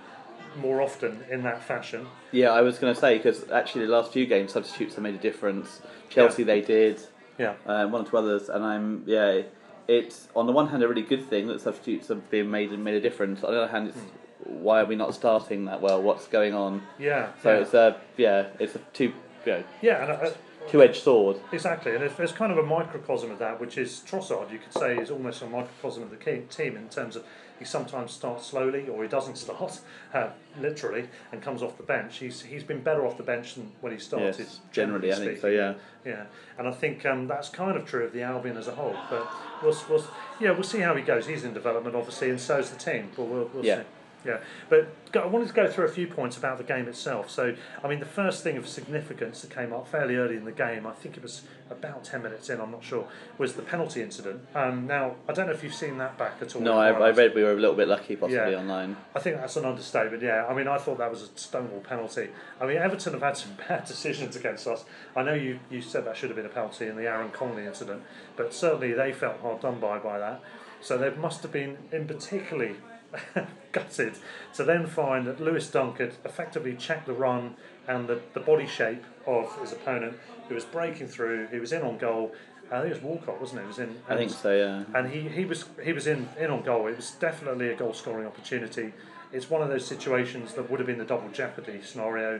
more 0.57 0.81
often 0.81 1.23
in 1.29 1.43
that 1.43 1.63
fashion. 1.63 2.07
Yeah, 2.31 2.49
I 2.49 2.61
was 2.61 2.77
going 2.77 2.93
to 2.93 2.99
say 2.99 3.17
because 3.17 3.49
actually 3.51 3.85
the 3.85 3.91
last 3.91 4.11
few 4.11 4.25
games 4.25 4.51
substitutes 4.51 4.95
have 4.95 5.03
made 5.03 5.15
a 5.15 5.19
difference. 5.19 5.81
Chelsea 6.09 6.43
they 6.43 6.61
did, 6.61 6.99
Yeah. 7.37 7.53
um, 7.65 7.91
one 7.91 8.01
or 8.01 8.09
two 8.09 8.17
others, 8.17 8.49
and 8.49 8.63
I'm 8.63 9.03
yeah. 9.05 9.43
It's 9.87 10.27
on 10.35 10.45
the 10.45 10.51
one 10.53 10.67
hand 10.67 10.83
a 10.83 10.87
really 10.87 11.01
good 11.01 11.25
thing 11.29 11.47
that 11.47 11.59
substitutes 11.59 12.07
have 12.09 12.29
been 12.29 12.49
made 12.51 12.71
and 12.71 12.83
made 12.83 12.95
a 12.95 13.01
difference. 13.01 13.43
On 13.43 13.51
the 13.51 13.61
other 13.61 13.71
hand, 13.71 13.89
it's 13.89 13.97
why 14.43 14.81
are 14.81 14.85
we 14.85 14.95
not 14.95 15.13
starting 15.13 15.65
that 15.65 15.81
well? 15.81 16.01
What's 16.01 16.27
going 16.27 16.53
on? 16.53 16.83
Yeah. 16.99 17.29
So 17.41 17.53
yeah. 17.53 17.59
it's 17.61 17.73
a 17.73 17.97
yeah, 18.17 18.47
it's 18.59 18.75
a 18.75 18.79
two 18.93 19.13
you 19.45 19.51
know, 19.53 19.63
yeah, 19.81 20.03
and 20.03 20.11
uh, 20.11 20.31
two 20.69 20.81
edged 20.81 21.01
sword. 21.03 21.37
Exactly, 21.51 21.93
and 21.93 22.01
there's, 22.01 22.15
there's 22.15 22.31
kind 22.31 22.51
of 22.51 22.57
a 22.57 22.63
microcosm 22.63 23.31
of 23.31 23.39
that, 23.39 23.59
which 23.59 23.77
is 23.77 24.01
Trossard. 24.07 24.51
You 24.51 24.59
could 24.59 24.73
say 24.73 24.97
is 24.97 25.11
almost 25.11 25.41
a 25.41 25.45
microcosm 25.47 26.03
of 26.03 26.09
the 26.11 26.17
team 26.17 26.77
in 26.77 26.89
terms 26.89 27.15
of 27.15 27.25
he 27.59 27.65
sometimes 27.65 28.11
starts 28.11 28.47
slowly 28.47 28.87
or 28.89 29.03
he 29.03 29.07
doesn't 29.09 29.37
start, 29.37 29.79
uh, 30.15 30.29
literally, 30.59 31.07
and 31.31 31.41
comes 31.43 31.61
off 31.61 31.77
the 31.77 31.83
bench. 31.83 32.17
He's 32.17 32.41
he's 32.41 32.63
been 32.63 32.81
better 32.81 33.05
off 33.05 33.17
the 33.17 33.23
bench 33.23 33.55
than 33.55 33.71
when 33.81 33.93
he 33.93 33.99
started. 33.99 34.35
Yes, 34.39 34.59
generally, 34.71 35.11
I 35.11 35.15
think 35.15 35.31
so, 35.37 35.41
speaking. 35.49 35.57
yeah. 35.57 35.73
yeah, 36.05 36.23
and 36.57 36.67
I 36.67 36.71
think 36.71 37.05
um, 37.05 37.27
that's 37.27 37.49
kind 37.49 37.77
of 37.77 37.85
true 37.85 38.03
of 38.05 38.13
the 38.13 38.23
Albion 38.23 38.57
as 38.57 38.67
a 38.67 38.73
whole. 38.75 38.95
But 39.09 39.27
we'll, 39.63 39.77
we'll 39.89 40.05
yeah 40.39 40.51
we'll 40.51 40.63
see 40.63 40.79
how 40.79 40.95
he 40.95 41.01
goes. 41.03 41.27
He's 41.27 41.43
in 41.43 41.53
development, 41.53 41.95
obviously, 41.95 42.29
and 42.29 42.39
so 42.41 42.57
is 42.59 42.69
the 42.71 42.79
team. 42.79 43.11
But 43.15 43.23
we'll, 43.25 43.49
we'll 43.53 43.65
Yeah. 43.65 43.81
see. 43.81 43.87
Yeah, 44.23 44.37
but 44.69 44.87
I 45.15 45.25
wanted 45.25 45.47
to 45.47 45.53
go 45.53 45.67
through 45.67 45.85
a 45.85 45.91
few 45.91 46.05
points 46.05 46.37
about 46.37 46.57
the 46.59 46.63
game 46.63 46.87
itself. 46.87 47.29
So, 47.31 47.55
I 47.83 47.87
mean, 47.87 47.99
the 47.99 48.05
first 48.05 48.43
thing 48.43 48.55
of 48.55 48.67
significance 48.67 49.41
that 49.41 49.49
came 49.49 49.73
up 49.73 49.87
fairly 49.87 50.15
early 50.15 50.37
in 50.37 50.45
the 50.45 50.51
game, 50.51 50.85
I 50.85 50.91
think 50.91 51.17
it 51.17 51.23
was 51.23 51.41
about 51.71 52.03
10 52.03 52.21
minutes 52.21 52.49
in, 52.49 52.61
I'm 52.61 52.69
not 52.71 52.83
sure, 52.83 53.07
was 53.39 53.53
the 53.53 53.63
penalty 53.63 54.01
incident. 54.03 54.41
Um, 54.53 54.85
now, 54.85 55.15
I 55.27 55.33
don't 55.33 55.47
know 55.47 55.53
if 55.53 55.63
you've 55.63 55.73
seen 55.73 55.97
that 55.97 56.17
back 56.19 56.33
at 56.39 56.55
all. 56.55 56.61
No, 56.61 56.77
I, 56.77 56.89
I 56.91 57.09
read 57.11 57.33
we 57.33 57.41
were 57.43 57.53
a 57.53 57.55
little 57.59 57.75
bit 57.75 57.87
lucky 57.87 58.15
possibly 58.15 58.51
Yeah. 58.51 58.59
online. 58.59 58.95
I 59.15 59.19
think 59.19 59.37
that's 59.37 59.55
an 59.57 59.65
understatement, 59.65 60.21
yeah. 60.21 60.45
I 60.47 60.53
mean, 60.53 60.67
I 60.67 60.77
thought 60.77 60.99
that 60.99 61.09
was 61.09 61.23
a 61.23 61.27
stonewall 61.39 61.81
penalty. 61.81 62.29
I 62.59 62.67
mean, 62.67 62.77
Everton 62.77 63.13
have 63.13 63.21
had 63.23 63.37
some 63.37 63.53
bad 63.67 63.85
decisions 63.85 64.35
against 64.35 64.67
us. 64.67 64.85
I 65.15 65.23
know 65.23 65.33
you, 65.33 65.59
you 65.71 65.81
said 65.81 66.05
that 66.05 66.15
should 66.15 66.29
have 66.29 66.37
been 66.37 66.45
a 66.45 66.49
penalty 66.49 66.87
in 66.87 66.95
the 66.95 67.07
Aaron 67.07 67.31
Connolly 67.31 67.65
incident, 67.65 68.03
but 68.35 68.53
certainly 68.53 68.93
they 68.93 69.13
felt 69.13 69.39
hard 69.41 69.61
done 69.61 69.79
by 69.79 69.97
by 69.97 70.19
that. 70.19 70.41
So 70.81 70.97
they 70.97 71.09
must 71.11 71.41
have 71.43 71.51
been 71.51 71.77
in 71.91 72.07
particularly 72.07 72.75
gutted 73.71 74.13
to 74.55 74.63
then 74.63 74.85
find 74.87 75.27
that 75.27 75.39
Lewis 75.39 75.69
Dunk 75.69 75.97
had 75.97 76.13
effectively 76.23 76.75
checked 76.75 77.05
the 77.05 77.13
run 77.13 77.55
and 77.87 78.07
the, 78.07 78.21
the 78.33 78.39
body 78.39 78.67
shape 78.67 79.03
of 79.25 79.59
his 79.59 79.71
opponent 79.71 80.17
who 80.47 80.55
was 80.55 80.65
breaking 80.65 81.07
through, 81.07 81.47
he 81.47 81.59
was 81.59 81.71
in 81.71 81.81
on 81.81 81.97
goal. 81.97 82.33
I 82.71 82.81
think 82.81 82.95
it 82.95 83.01
was 83.01 83.03
Walcott, 83.03 83.41
wasn't 83.41 83.61
it? 83.61 83.63
It 83.63 83.67
was 83.67 83.79
in. 83.79 83.95
I 84.07 84.15
think 84.15 84.31
so, 84.31 84.55
yeah. 84.55 84.83
And 84.97 85.11
he, 85.11 85.27
he 85.27 85.43
was 85.43 85.65
he 85.83 85.91
was 85.91 86.07
in, 86.07 86.29
in 86.39 86.49
on 86.49 86.61
goal. 86.61 86.87
It 86.87 86.95
was 86.95 87.11
definitely 87.11 87.69
a 87.69 87.75
goal 87.75 87.93
scoring 87.93 88.25
opportunity. 88.25 88.93
It's 89.33 89.49
one 89.49 89.61
of 89.61 89.69
those 89.69 89.85
situations 89.85 90.53
that 90.53 90.69
would 90.69 90.79
have 90.79 90.87
been 90.87 90.97
the 90.97 91.05
double 91.05 91.29
jeopardy 91.29 91.81
scenario 91.81 92.39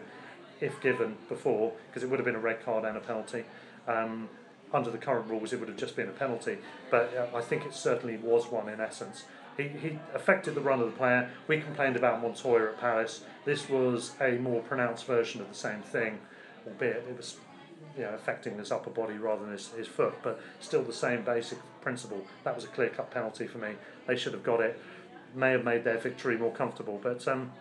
if 0.62 0.80
given 0.82 1.18
before, 1.28 1.74
because 1.88 2.04
it 2.04 2.10
would 2.10 2.20
have 2.20 2.26
been 2.26 2.36
a 2.36 2.40
red 2.40 2.64
card 2.64 2.86
and 2.86 2.96
a 2.96 3.00
penalty. 3.00 3.44
Um, 3.88 4.30
under 4.74 4.90
the 4.90 4.98
current 4.98 5.30
rules, 5.30 5.52
it 5.52 5.60
would 5.60 5.68
have 5.68 5.78
just 5.78 5.96
been 5.96 6.08
a 6.08 6.14
penalty, 6.14 6.58
but 6.90 7.14
uh, 7.14 7.36
I 7.36 7.42
think 7.42 7.66
it 7.66 7.74
certainly 7.74 8.18
was 8.18 8.50
one 8.50 8.70
in 8.70 8.80
essence. 8.80 9.26
He, 9.58 9.68
he 9.68 10.00
affected 10.14 10.56
the 10.56 10.62
run 10.62 10.80
of 10.80 10.88
the 10.88 10.98
player. 10.98 11.30
We 11.48 11.60
complained 11.60 11.96
about 11.96 12.22
Montoya 12.22 12.70
at 12.70 12.80
Palace. 12.80 13.24
This 13.46 13.70
was 13.70 14.14
a 14.22 14.32
more 14.34 14.62
pronounced 14.62 15.06
version 15.06 15.42
of 15.42 15.50
the 15.50 15.56
same 15.56 15.82
thing, 15.82 16.20
albeit 16.68 17.06
it 17.10 17.18
was 17.18 17.38
you 17.98 18.04
know, 18.04 18.14
affecting 18.14 18.58
his 18.58 18.72
upper 18.72 18.90
body 18.90 19.16
rather 19.16 19.44
than 19.44 19.52
his, 19.52 19.70
his 19.70 19.88
foot, 19.88 20.14
but 20.24 20.40
still 20.60 20.84
the 20.84 20.94
same 20.94 21.24
basic 21.24 21.60
principle. 21.82 22.26
That 22.44 22.56
was 22.56 22.64
a 22.64 22.68
clear 22.68 22.90
cut 22.90 23.12
penalty 23.12 23.48
for 23.48 23.58
me. 23.58 23.74
They 24.08 24.16
should 24.16 24.34
have 24.34 24.44
got 24.44 24.62
it. 24.62 24.80
May 25.36 25.52
have 25.52 25.64
made 25.64 25.84
their 25.84 25.98
victory 25.98 26.38
more 26.38 26.52
comfortable, 26.52 27.00
but 27.02 27.28
um, 27.28 27.52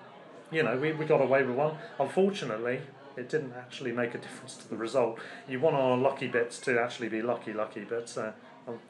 you 0.50 0.62
know, 0.62 0.76
we, 0.76 0.92
we 0.92 1.04
got 1.04 1.20
away 1.20 1.44
with 1.44 1.56
one. 1.56 1.76
Unfortunately, 1.98 2.80
it 3.16 3.28
didn't 3.28 3.52
actually 3.54 3.92
make 3.92 4.14
a 4.14 4.18
difference 4.18 4.56
to 4.56 4.68
the 4.68 4.76
result. 4.76 5.18
You 5.48 5.60
want 5.60 5.76
our 5.76 5.96
lucky 5.96 6.26
bits 6.26 6.58
to 6.60 6.80
actually 6.80 7.08
be 7.08 7.22
lucky, 7.22 7.52
lucky, 7.52 7.82
but 7.82 8.16
uh, 8.16 8.32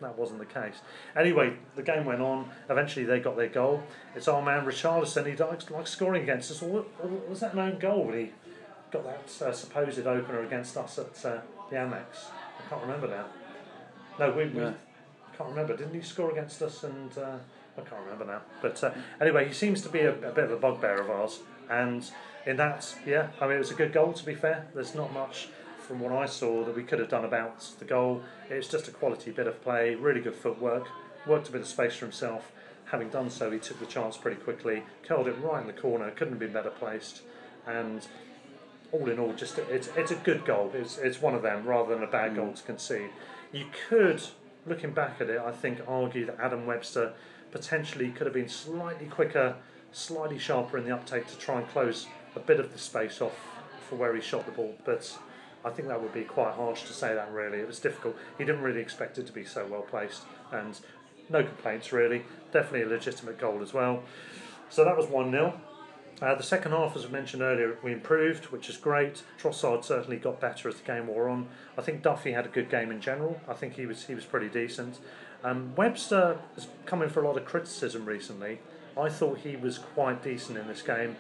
that 0.01 0.19
wasn't 0.19 0.39
the 0.39 0.47
case. 0.47 0.81
Anyway, 1.17 1.55
the 1.77 1.83
game 1.83 2.05
went 2.05 2.21
on. 2.21 2.51
Eventually, 2.69 3.05
they 3.05 3.21
got 3.21 3.37
their 3.37 3.49
goal. 3.49 3.83
It's 4.15 4.29
our 4.29 4.43
man 4.43 4.65
Richarlison. 4.65 5.27
He 5.27 5.37
likes, 5.37 5.71
likes 5.71 5.91
scoring 5.91 6.23
against 6.23 6.51
us. 6.51 6.63
Or, 6.63 6.85
or 7.03 7.09
was 7.29 7.41
that 7.41 7.55
an 7.55 7.61
own 7.61 7.79
goal 7.79 8.05
when 8.05 8.19
he 8.19 8.31
got 8.91 9.05
that 9.05 9.47
uh, 9.47 9.53
supposed 9.53 10.07
opener 10.07 10.43
against 10.43 10.77
us 10.77 10.99
at 10.99 11.25
uh, 11.25 11.41
the 11.71 11.77
Amex? 11.77 12.27
I 12.59 12.69
can't 12.69 12.83
remember 12.83 13.09
now. 13.09 13.27
No, 14.19 14.33
we, 14.33 14.47
we. 14.47 14.65
I 14.65 14.75
can't 15.37 15.51
remember. 15.51 15.77
Didn't 15.77 15.95
he 15.95 16.03
score 16.03 16.31
against 16.31 16.61
us? 16.63 16.85
And 16.85 17.17
uh, 17.17 17.37
I 17.77 17.81
can't 17.81 18.03
remember 18.03 18.27
now. 18.27 18.43
But 18.61 18.83
uh, 18.83 18.91
anyway, 19.21 19.49
he 19.49 19.55
seems 19.55 19.83
to 19.83 19.89
be 19.89 20.01
a, 20.01 20.11
a 20.11 20.33
bit 20.33 20.45
of 20.45 20.51
a 20.51 20.57
bugbear 20.57 21.01
of 21.01 21.11
ours. 21.11 21.41
And 21.71 22.05
in 22.47 22.57
that, 22.57 22.95
yeah, 23.07 23.29
I 23.41 23.47
mean, 23.47 23.57
it 23.57 23.61
was 23.61 23.71
a 23.71 23.75
good 23.75 23.93
goal. 23.93 24.13
To 24.13 24.25
be 24.25 24.35
fair, 24.35 24.67
there's 24.75 24.95
not 24.95 25.13
much 25.13 25.49
from 25.91 25.99
what 25.99 26.13
I 26.13 26.27
saw 26.27 26.65
that 26.67 26.77
we 26.77 26.85
could 26.85 27.01
have 27.01 27.09
done 27.09 27.25
about 27.25 27.69
the 27.81 27.85
goal. 27.85 28.23
It's 28.49 28.69
just 28.69 28.87
a 28.87 28.93
quality 28.93 29.33
bit 29.33 29.49
of 29.49 29.61
play, 29.61 29.97
really 29.97 30.21
good 30.21 30.37
footwork, 30.37 30.87
worked 31.27 31.49
a 31.49 31.51
bit 31.53 31.63
of 31.63 31.67
space 31.67 31.97
for 31.97 32.05
himself. 32.05 32.53
Having 32.93 33.09
done 33.09 33.29
so, 33.29 33.51
he 33.51 33.59
took 33.59 33.81
the 33.81 33.87
chance 33.87 34.17
pretty 34.17 34.41
quickly, 34.41 34.85
curled 35.03 35.27
it 35.27 35.35
right 35.43 35.61
in 35.61 35.67
the 35.67 35.73
corner, 35.73 36.09
couldn't 36.13 36.35
have 36.35 36.39
been 36.39 36.53
better 36.53 36.71
placed, 36.71 37.23
and 37.67 38.07
all 38.93 39.11
in 39.11 39.19
all, 39.19 39.33
just 39.33 39.59
it's 39.59 39.89
it's 39.97 40.13
a 40.13 40.15
good 40.15 40.45
goal. 40.45 40.71
It's 40.75 40.97
it's 40.97 41.21
one 41.21 41.35
of 41.35 41.43
them 41.43 41.67
rather 41.67 41.93
than 41.93 42.05
a 42.05 42.11
bad 42.11 42.37
goal 42.37 42.51
mm. 42.51 42.57
to 42.57 42.63
concede. 42.63 43.11
You 43.51 43.67
could, 43.89 44.23
looking 44.67 44.93
back 44.93 45.21
at 45.21 45.29
it, 45.29 45.41
I 45.41 45.51
think 45.51 45.81
argue 45.89 46.25
that 46.27 46.39
Adam 46.39 46.67
Webster 46.67 47.15
potentially 47.51 48.11
could 48.11 48.29
have 48.29 48.35
been 48.35 48.49
slightly 48.49 49.07
quicker, 49.07 49.57
slightly 49.91 50.39
sharper 50.39 50.79
in 50.79 50.85
the 50.85 50.95
uptake 50.95 51.27
to 51.27 51.37
try 51.37 51.59
and 51.59 51.69
close 51.69 52.07
a 52.37 52.41
bit 52.41 52.61
of 52.61 52.73
the 52.73 52.79
space 52.79 53.21
off 53.21 53.37
for 53.89 53.97
where 53.97 54.15
he 54.15 54.21
shot 54.21 54.47
the 54.47 54.53
ball. 54.53 54.77
But 54.85 55.19
I 55.65 55.71
think 55.71 55.89
that 55.89 56.01
would 56.01 56.15
be 56.15 56.25
quite 56.25 56.55
harsh 56.55 56.85
to 56.85 56.93
say 56.93 57.15
that. 57.15 57.33
Really, 57.33 57.59
it 57.59 57.67
was 57.67 57.79
difficult. 57.79 58.17
He 58.39 58.45
didn't 58.45 58.63
really 58.63 58.81
expect 58.81 59.19
it 59.19 59.27
to 59.27 59.33
be 59.33 59.45
so 59.45 59.67
well 59.67 59.83
placed, 59.83 60.23
and 60.53 60.79
no 61.29 61.43
complaints 61.43 61.93
really. 61.93 62.25
Definitely 62.53 62.83
a 62.83 62.89
legitimate 62.89 63.39
goal 63.39 63.63
as 63.63 63.73
well. 63.73 64.03
So 64.69 64.85
that 64.85 64.97
was 64.97 65.07
one 65.07 65.31
0 65.31 65.61
uh, 66.23 66.35
the 66.35 66.43
second 66.43 66.73
half, 66.73 66.95
as 66.97 67.07
I 67.07 67.09
mentioned 67.09 67.43
earlier, 67.43 67.79
we 67.83 67.93
improved, 67.93 68.47
which 68.47 68.69
is 68.69 68.77
great. 68.77 69.23
Trossard 69.41 69.85
certainly 69.85 70.19
got 70.19 70.39
better 70.39 70.69
as 70.69 70.75
the 70.77 70.85
game 70.85 71.07
wore 71.07 71.31
on. 71.31 71.49
I 71.79 71.83
think 71.83 72.03
Duffy 72.03 72.33
had 72.33 72.45
a 72.45 72.51
good 72.51 72.69
game 72.69 72.91
in 72.91 73.01
general. 73.01 73.41
I 73.49 73.55
think 73.55 73.75
he 73.77 73.87
was 73.87 74.05
he 74.05 74.15
was 74.15 74.25
pretty 74.27 74.49
decent. 74.49 74.99
Um, 75.43 75.75
Webster 75.77 76.39
has 76.57 76.69
come 76.85 77.01
in 77.01 77.09
for 77.09 77.23
a 77.23 77.27
lot 77.27 77.39
of 77.39 77.47
criticism 77.47 78.05
recently. 78.05 78.61
I 78.99 79.09
thought 79.09 79.39
he 79.39 79.57
was 79.57 79.79
quite 79.79 80.23
decent 80.23 80.59
in 80.59 80.67
this 80.69 80.83
game. 80.83 81.17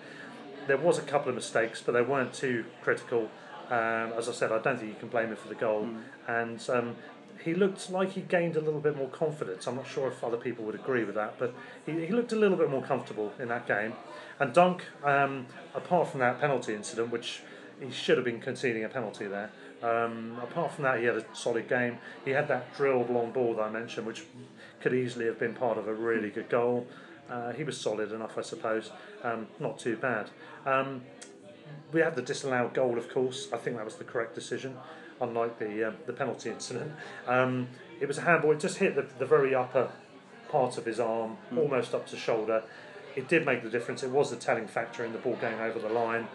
There 0.66 0.76
was 0.76 0.98
a 0.98 1.02
couple 1.02 1.30
of 1.30 1.34
mistakes, 1.34 1.80
but 1.80 1.92
they 1.92 2.02
weren't 2.02 2.34
too 2.34 2.66
critical. 2.82 3.30
Um, 3.70 4.12
as 4.18 4.28
I 4.28 4.32
said, 4.32 4.50
I 4.50 4.58
don't 4.58 4.78
think 4.78 4.90
you 4.90 4.98
can 4.98 5.08
blame 5.08 5.28
him 5.28 5.36
for 5.36 5.48
the 5.48 5.54
goal. 5.54 5.88
And 6.26 6.60
um, 6.70 6.96
he 7.44 7.54
looked 7.54 7.90
like 7.90 8.12
he 8.12 8.20
gained 8.22 8.56
a 8.56 8.60
little 8.60 8.80
bit 8.80 8.96
more 8.96 9.08
confidence. 9.08 9.66
I'm 9.66 9.76
not 9.76 9.86
sure 9.86 10.08
if 10.08 10.22
other 10.22 10.36
people 10.36 10.64
would 10.64 10.74
agree 10.74 11.04
with 11.04 11.14
that, 11.14 11.38
but 11.38 11.54
he, 11.86 12.06
he 12.06 12.12
looked 12.12 12.32
a 12.32 12.36
little 12.36 12.56
bit 12.56 12.70
more 12.70 12.82
comfortable 12.82 13.32
in 13.38 13.48
that 13.48 13.66
game. 13.66 13.92
And 14.38 14.52
Dunk, 14.52 14.84
um, 15.04 15.46
apart 15.74 16.08
from 16.08 16.20
that 16.20 16.40
penalty 16.40 16.74
incident, 16.74 17.10
which 17.10 17.42
he 17.80 17.90
should 17.90 18.18
have 18.18 18.24
been 18.24 18.40
conceding 18.40 18.84
a 18.84 18.88
penalty 18.88 19.26
there. 19.26 19.50
Um, 19.82 20.38
apart 20.42 20.72
from 20.72 20.84
that, 20.84 20.98
he 20.98 21.06
had 21.06 21.16
a 21.16 21.24
solid 21.32 21.68
game. 21.68 21.98
He 22.24 22.32
had 22.32 22.48
that 22.48 22.76
drilled 22.76 23.08
long 23.08 23.30
ball 23.30 23.54
that 23.54 23.62
I 23.62 23.70
mentioned, 23.70 24.06
which 24.06 24.24
could 24.80 24.92
easily 24.92 25.26
have 25.26 25.38
been 25.38 25.54
part 25.54 25.78
of 25.78 25.88
a 25.88 25.94
really 25.94 26.30
good 26.30 26.50
goal. 26.50 26.86
Uh, 27.30 27.52
he 27.52 27.64
was 27.64 27.80
solid 27.80 28.12
enough, 28.12 28.36
I 28.36 28.42
suppose. 28.42 28.90
Um, 29.22 29.46
not 29.58 29.78
too 29.78 29.96
bad. 29.96 30.30
Um, 30.66 31.02
we 31.92 32.00
had 32.00 32.14
the 32.16 32.22
disallowed 32.22 32.74
goal, 32.74 32.98
of 32.98 33.08
course. 33.08 33.48
I 33.52 33.56
think 33.56 33.76
that 33.76 33.84
was 33.84 33.96
the 33.96 34.04
correct 34.04 34.34
decision, 34.34 34.76
unlike 35.20 35.58
the 35.58 35.88
um, 35.88 35.96
the 36.06 36.12
penalty 36.12 36.50
incident. 36.50 36.92
Um, 37.26 37.68
it 38.00 38.08
was 38.08 38.18
a 38.18 38.22
handball. 38.22 38.52
It 38.52 38.60
just 38.60 38.78
hit 38.78 38.94
the, 38.94 39.06
the 39.18 39.26
very 39.26 39.54
upper 39.54 39.90
part 40.48 40.78
of 40.78 40.84
his 40.84 40.98
arm, 40.98 41.36
almost 41.56 41.94
up 41.94 42.06
to 42.08 42.16
shoulder. 42.16 42.62
It 43.16 43.28
did 43.28 43.44
make 43.44 43.62
the 43.62 43.70
difference. 43.70 44.02
It 44.02 44.10
was 44.10 44.30
the 44.30 44.36
telling 44.36 44.66
factor 44.66 45.04
in 45.04 45.12
the 45.12 45.18
ball 45.18 45.36
going 45.36 45.60
over 45.60 45.78
the 45.78 45.88
line. 45.88 46.28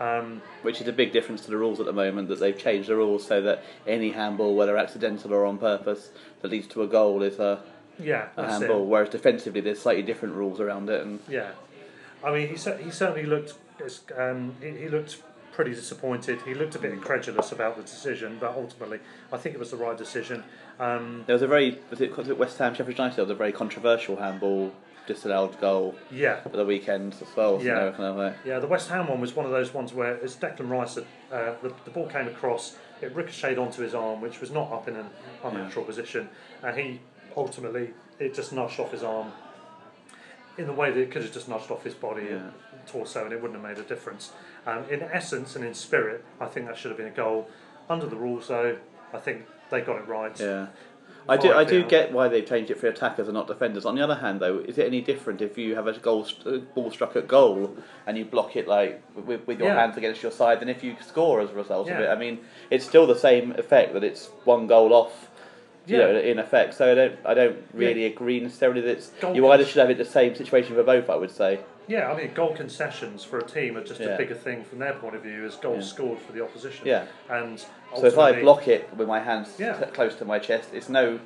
Um, 0.00 0.40
Which 0.62 0.80
is 0.80 0.88
a 0.88 0.92
big 0.92 1.12
difference 1.12 1.42
to 1.44 1.50
the 1.50 1.58
rules 1.58 1.78
at 1.78 1.84
the 1.84 1.92
moment, 1.92 2.28
that 2.28 2.40
they've 2.40 2.56
changed 2.56 2.88
the 2.88 2.96
rules 2.96 3.26
so 3.26 3.42
that 3.42 3.62
any 3.86 4.12
handball, 4.12 4.56
whether 4.56 4.78
accidental 4.78 5.34
or 5.34 5.44
on 5.44 5.58
purpose, 5.58 6.10
that 6.40 6.50
leads 6.50 6.66
to 6.68 6.82
a 6.82 6.86
goal 6.86 7.22
is 7.22 7.38
a, 7.38 7.62
yeah, 7.98 8.28
a 8.38 8.50
handball. 8.50 8.82
it. 8.82 8.86
Whereas 8.86 9.10
defensively, 9.10 9.60
there's 9.60 9.80
slightly 9.80 10.02
different 10.02 10.36
rules 10.36 10.58
around 10.58 10.88
it. 10.88 11.02
And 11.02 11.20
Yeah, 11.28 11.50
I 12.24 12.32
mean, 12.32 12.48
he 12.48 12.54
he 12.54 12.90
certainly 12.90 13.26
looked 13.26 13.54
um, 14.16 14.54
he, 14.60 14.70
he 14.70 14.88
looked 14.88 15.22
pretty 15.52 15.72
disappointed. 15.72 16.40
He 16.42 16.54
looked 16.54 16.74
a 16.74 16.78
bit 16.78 16.92
incredulous 16.92 17.52
about 17.52 17.76
the 17.76 17.82
decision, 17.82 18.38
but 18.40 18.54
ultimately, 18.56 19.00
I 19.32 19.36
think 19.36 19.54
it 19.54 19.58
was 19.58 19.70
the 19.70 19.76
right 19.76 19.96
decision. 19.96 20.44
Um, 20.78 21.24
there 21.26 21.34
was 21.34 21.42
a 21.42 21.46
very, 21.46 21.78
was 21.90 22.00
it, 22.00 22.16
was 22.16 22.28
it 22.28 22.38
West 22.38 22.58
Ham 22.58 22.74
Sheffield 22.74 22.96
United? 22.96 23.16
There 23.16 23.24
was 23.24 23.30
a 23.30 23.34
very 23.34 23.52
controversial 23.52 24.16
handball 24.16 24.72
disallowed 25.06 25.60
goal 25.60 25.94
yeah, 26.10 26.40
at 26.44 26.52
the 26.52 26.64
weekend 26.64 27.14
as 27.20 27.36
well. 27.36 27.60
Yeah. 27.62 27.74
no, 27.74 27.92
kind 27.92 28.20
of 28.20 28.36
Yeah, 28.44 28.58
the 28.58 28.66
West 28.66 28.88
Ham 28.90 29.08
one 29.08 29.20
was 29.20 29.34
one 29.34 29.44
of 29.44 29.50
those 29.50 29.74
ones 29.74 29.92
where, 29.92 30.14
it's 30.16 30.36
Declan 30.36 30.70
Rice 30.70 30.94
that 30.94 31.04
uh, 31.32 31.54
the, 31.62 31.74
the 31.84 31.90
ball 31.90 32.06
came 32.06 32.28
across, 32.28 32.76
it 33.00 33.14
ricocheted 33.14 33.58
onto 33.58 33.82
his 33.82 33.94
arm, 33.94 34.20
which 34.20 34.40
was 34.40 34.50
not 34.50 34.70
up 34.72 34.88
in 34.88 34.96
an 34.96 35.06
unnatural 35.42 35.84
position, 35.84 36.28
and 36.62 36.78
he 36.78 37.00
ultimately 37.36 37.90
it 38.18 38.34
just 38.34 38.52
nudged 38.52 38.78
off 38.78 38.92
his 38.92 39.02
arm 39.02 39.32
in 40.60 40.66
the 40.66 40.72
way 40.72 40.90
that 40.90 41.00
it 41.00 41.10
could 41.10 41.22
have 41.22 41.32
just 41.32 41.48
nudged 41.48 41.70
off 41.70 41.84
his 41.84 41.94
body 41.94 42.28
and 42.28 42.52
torso, 42.86 43.24
and 43.24 43.32
it 43.32 43.40
wouldn't 43.40 43.60
have 43.60 43.68
made 43.76 43.82
a 43.82 43.88
difference. 43.88 44.32
Um, 44.66 44.84
in 44.90 45.02
essence 45.02 45.56
and 45.56 45.64
in 45.64 45.74
spirit, 45.74 46.24
I 46.40 46.46
think 46.46 46.66
that 46.66 46.76
should 46.76 46.90
have 46.90 46.98
been 46.98 47.06
a 47.08 47.10
goal. 47.10 47.48
Under 47.88 48.06
the 48.06 48.16
rules, 48.16 48.48
though, 48.48 48.76
I 49.12 49.18
think 49.18 49.46
they 49.70 49.80
got 49.80 49.96
it 49.96 50.06
right. 50.06 50.38
Yeah. 50.38 50.66
I 51.28 51.36
do, 51.36 51.52
I 51.52 51.64
do 51.64 51.84
get 51.84 52.12
why 52.12 52.28
they've 52.28 52.46
changed 52.46 52.70
it 52.70 52.78
for 52.78 52.88
attackers 52.88 53.28
and 53.28 53.34
not 53.34 53.46
defenders. 53.46 53.84
On 53.84 53.94
the 53.94 54.02
other 54.02 54.16
hand, 54.16 54.40
though, 54.40 54.58
is 54.58 54.78
it 54.78 54.86
any 54.86 55.00
different 55.00 55.40
if 55.42 55.56
you 55.58 55.76
have 55.76 55.86
a 55.86 55.92
goal 55.92 56.24
st- 56.24 56.46
uh, 56.46 56.58
ball 56.74 56.90
struck 56.90 57.14
at 57.14 57.28
goal 57.28 57.76
and 58.06 58.16
you 58.18 58.24
block 58.24 58.56
it 58.56 58.66
like 58.66 59.02
with, 59.14 59.46
with 59.46 59.58
your 59.60 59.68
Yeah. 59.68 59.80
hands 59.80 59.96
against 59.96 60.22
your 60.22 60.32
side 60.32 60.60
than 60.60 60.68
if 60.68 60.82
you 60.82 60.96
score 61.06 61.40
as 61.40 61.50
a 61.50 61.54
result 61.54 61.88
of 61.88 61.98
it? 62.00 62.08
I 62.08 62.16
mean, 62.16 62.38
it's 62.70 62.84
still 62.86 63.06
the 63.06 63.18
same 63.18 63.52
effect 63.52 63.92
that 63.92 64.02
it's 64.02 64.26
one 64.44 64.66
goal 64.66 64.92
off. 64.92 65.29
You 65.86 65.98
Yeah. 65.98 66.12
know, 66.12 66.18
in 66.18 66.38
effect, 66.38 66.74
so 66.74 66.92
I 66.92 66.94
don't, 66.94 67.16
I 67.24 67.34
don't 67.34 67.56
really 67.72 68.04
agree 68.04 68.38
necessarily 68.40 68.80
that 68.82 68.90
it's, 68.90 69.08
Goal 69.20 69.34
you 69.34 69.48
either 69.50 69.64
should 69.64 69.80
have 69.80 69.90
it 69.90 69.98
the 69.98 70.04
same 70.04 70.34
situation 70.34 70.74
for 70.74 70.82
both. 70.82 71.08
I 71.08 71.16
would 71.16 71.30
say. 71.30 71.60
Yeah, 71.88 72.12
I 72.12 72.16
mean, 72.16 72.32
goal 72.34 72.54
concessions 72.54 73.24
for 73.24 73.38
a 73.38 73.44
team 73.44 73.76
are 73.76 73.82
just 73.82 74.00
a 74.00 74.16
bigger 74.16 74.34
thing 74.36 74.62
from 74.62 74.78
their 74.78 74.92
point 74.92 75.16
of 75.16 75.22
view 75.22 75.44
as 75.44 75.56
goals 75.56 75.88
scored 75.88 76.20
for 76.20 76.30
the 76.32 76.44
opposition. 76.44 76.86
Yeah. 76.86 77.06
And 77.28 77.58
So 77.96 78.06
if 78.06 78.16
I 78.16 78.40
block 78.40 78.68
it 78.68 78.88
with 78.96 79.08
my 79.08 79.18
hands 79.18 79.56
Yeah. 79.58 79.72
t- 79.76 79.90
close 79.90 80.14
to 80.16 80.24
my 80.24 80.38
chest, 80.38 80.68
it's 80.72 80.88
no 80.88 81.18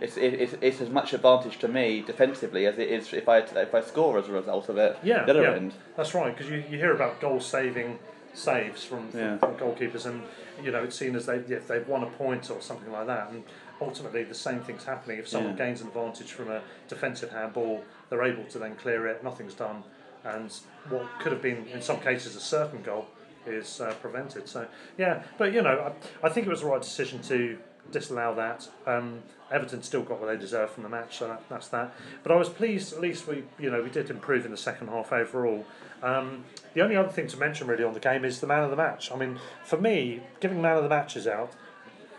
it's, 0.00 0.16
it, 0.16 0.32
it's 0.34 0.54
it's 0.62 0.80
as 0.80 0.88
much 0.88 1.12
advantage 1.12 1.58
to 1.58 1.68
me 1.68 2.00
defensively 2.00 2.66
as 2.66 2.78
it 2.78 2.88
is 2.88 3.12
if 3.12 3.28
I 3.28 3.38
if 3.38 3.74
I 3.74 3.82
score 3.82 4.18
as 4.18 4.28
a 4.28 4.32
result 4.32 4.68
of 4.68 4.78
it. 4.78 4.96
Yeah, 5.02 5.24
the 5.24 5.30
other 5.32 5.42
yeah. 5.42 5.54
end. 5.54 5.74
That's 5.96 6.14
right, 6.14 6.34
because 6.34 6.50
you, 6.50 6.64
you 6.70 6.78
hear 6.78 6.94
about 6.94 7.20
goal 7.20 7.38
saving 7.40 7.98
saves 8.32 8.82
from, 8.84 9.10
from, 9.10 9.20
Yeah. 9.20 9.36
from 9.38 9.56
goalkeepers, 9.56 10.06
and 10.06 10.22
you 10.62 10.70
know 10.72 10.82
it's 10.84 10.96
seen 10.96 11.14
as 11.16 11.26
they 11.26 11.36
if 11.36 11.68
they've 11.68 11.86
won 11.86 12.02
a 12.02 12.06
point 12.06 12.50
or 12.50 12.60
something 12.60 12.90
like 12.90 13.06
that, 13.08 13.30
and 13.30 13.44
ultimately 13.80 14.24
the 14.24 14.34
same 14.34 14.60
thing's 14.60 14.84
happening. 14.84 15.18
If 15.18 15.28
someone 15.28 15.56
Yeah. 15.56 15.64
gains 15.66 15.80
an 15.80 15.88
advantage 15.88 16.32
from 16.32 16.50
a 16.50 16.62
defensive 16.88 17.30
handball, 17.30 17.82
they're 18.08 18.22
able 18.22 18.44
to 18.44 18.58
then 18.58 18.76
clear 18.76 19.06
it. 19.06 19.22
Nothing's 19.24 19.54
done, 19.54 19.82
and 20.24 20.52
what 20.88 21.06
could 21.20 21.32
have 21.32 21.42
been 21.42 21.66
in 21.68 21.80
some 21.80 22.00
cases 22.00 22.36
a 22.36 22.40
certain 22.40 22.82
goal 22.82 23.06
is 23.46 23.80
uh, 23.80 23.94
prevented. 24.02 24.48
So 24.48 24.66
yeah, 24.98 25.22
but 25.38 25.52
you 25.52 25.62
know 25.62 25.92
I, 26.22 26.26
I 26.26 26.30
think 26.30 26.46
it 26.46 26.50
was 26.50 26.60
the 26.60 26.66
right 26.66 26.82
decision 26.82 27.20
to 27.22 27.58
disallow 27.90 28.34
that. 28.36 28.68
Um, 28.86 29.22
Everton 29.50 29.82
still 29.82 30.02
got 30.02 30.20
what 30.20 30.26
they 30.28 30.36
deserved 30.36 30.72
from 30.74 30.84
the 30.84 30.88
match, 30.88 31.18
so 31.18 31.26
that, 31.26 31.42
that's 31.48 31.68
that. 31.68 31.92
But 32.22 32.30
I 32.30 32.36
was 32.36 32.48
pleased. 32.48 32.92
At 32.92 33.00
least 33.00 33.26
we, 33.26 33.42
you 33.58 33.68
know, 33.70 33.82
we 33.82 33.90
did 33.90 34.10
improve 34.10 34.44
in 34.44 34.52
the 34.52 34.56
second 34.56 34.88
half 34.88 35.12
overall. 35.12 35.64
Um, 36.02 36.44
the 36.74 36.82
only 36.82 36.94
other 36.94 37.08
thing 37.08 37.26
to 37.28 37.36
mention 37.36 37.66
really 37.66 37.82
on 37.82 37.92
the 37.92 37.98
game 38.00 38.24
is 38.24 38.38
the 38.40 38.46
man 38.46 38.62
of 38.62 38.70
the 38.70 38.76
match. 38.76 39.10
I 39.10 39.16
mean, 39.16 39.40
for 39.64 39.76
me, 39.80 40.22
giving 40.38 40.62
man 40.62 40.76
of 40.76 40.82
the 40.84 40.88
matches 40.88 41.26
out, 41.26 41.52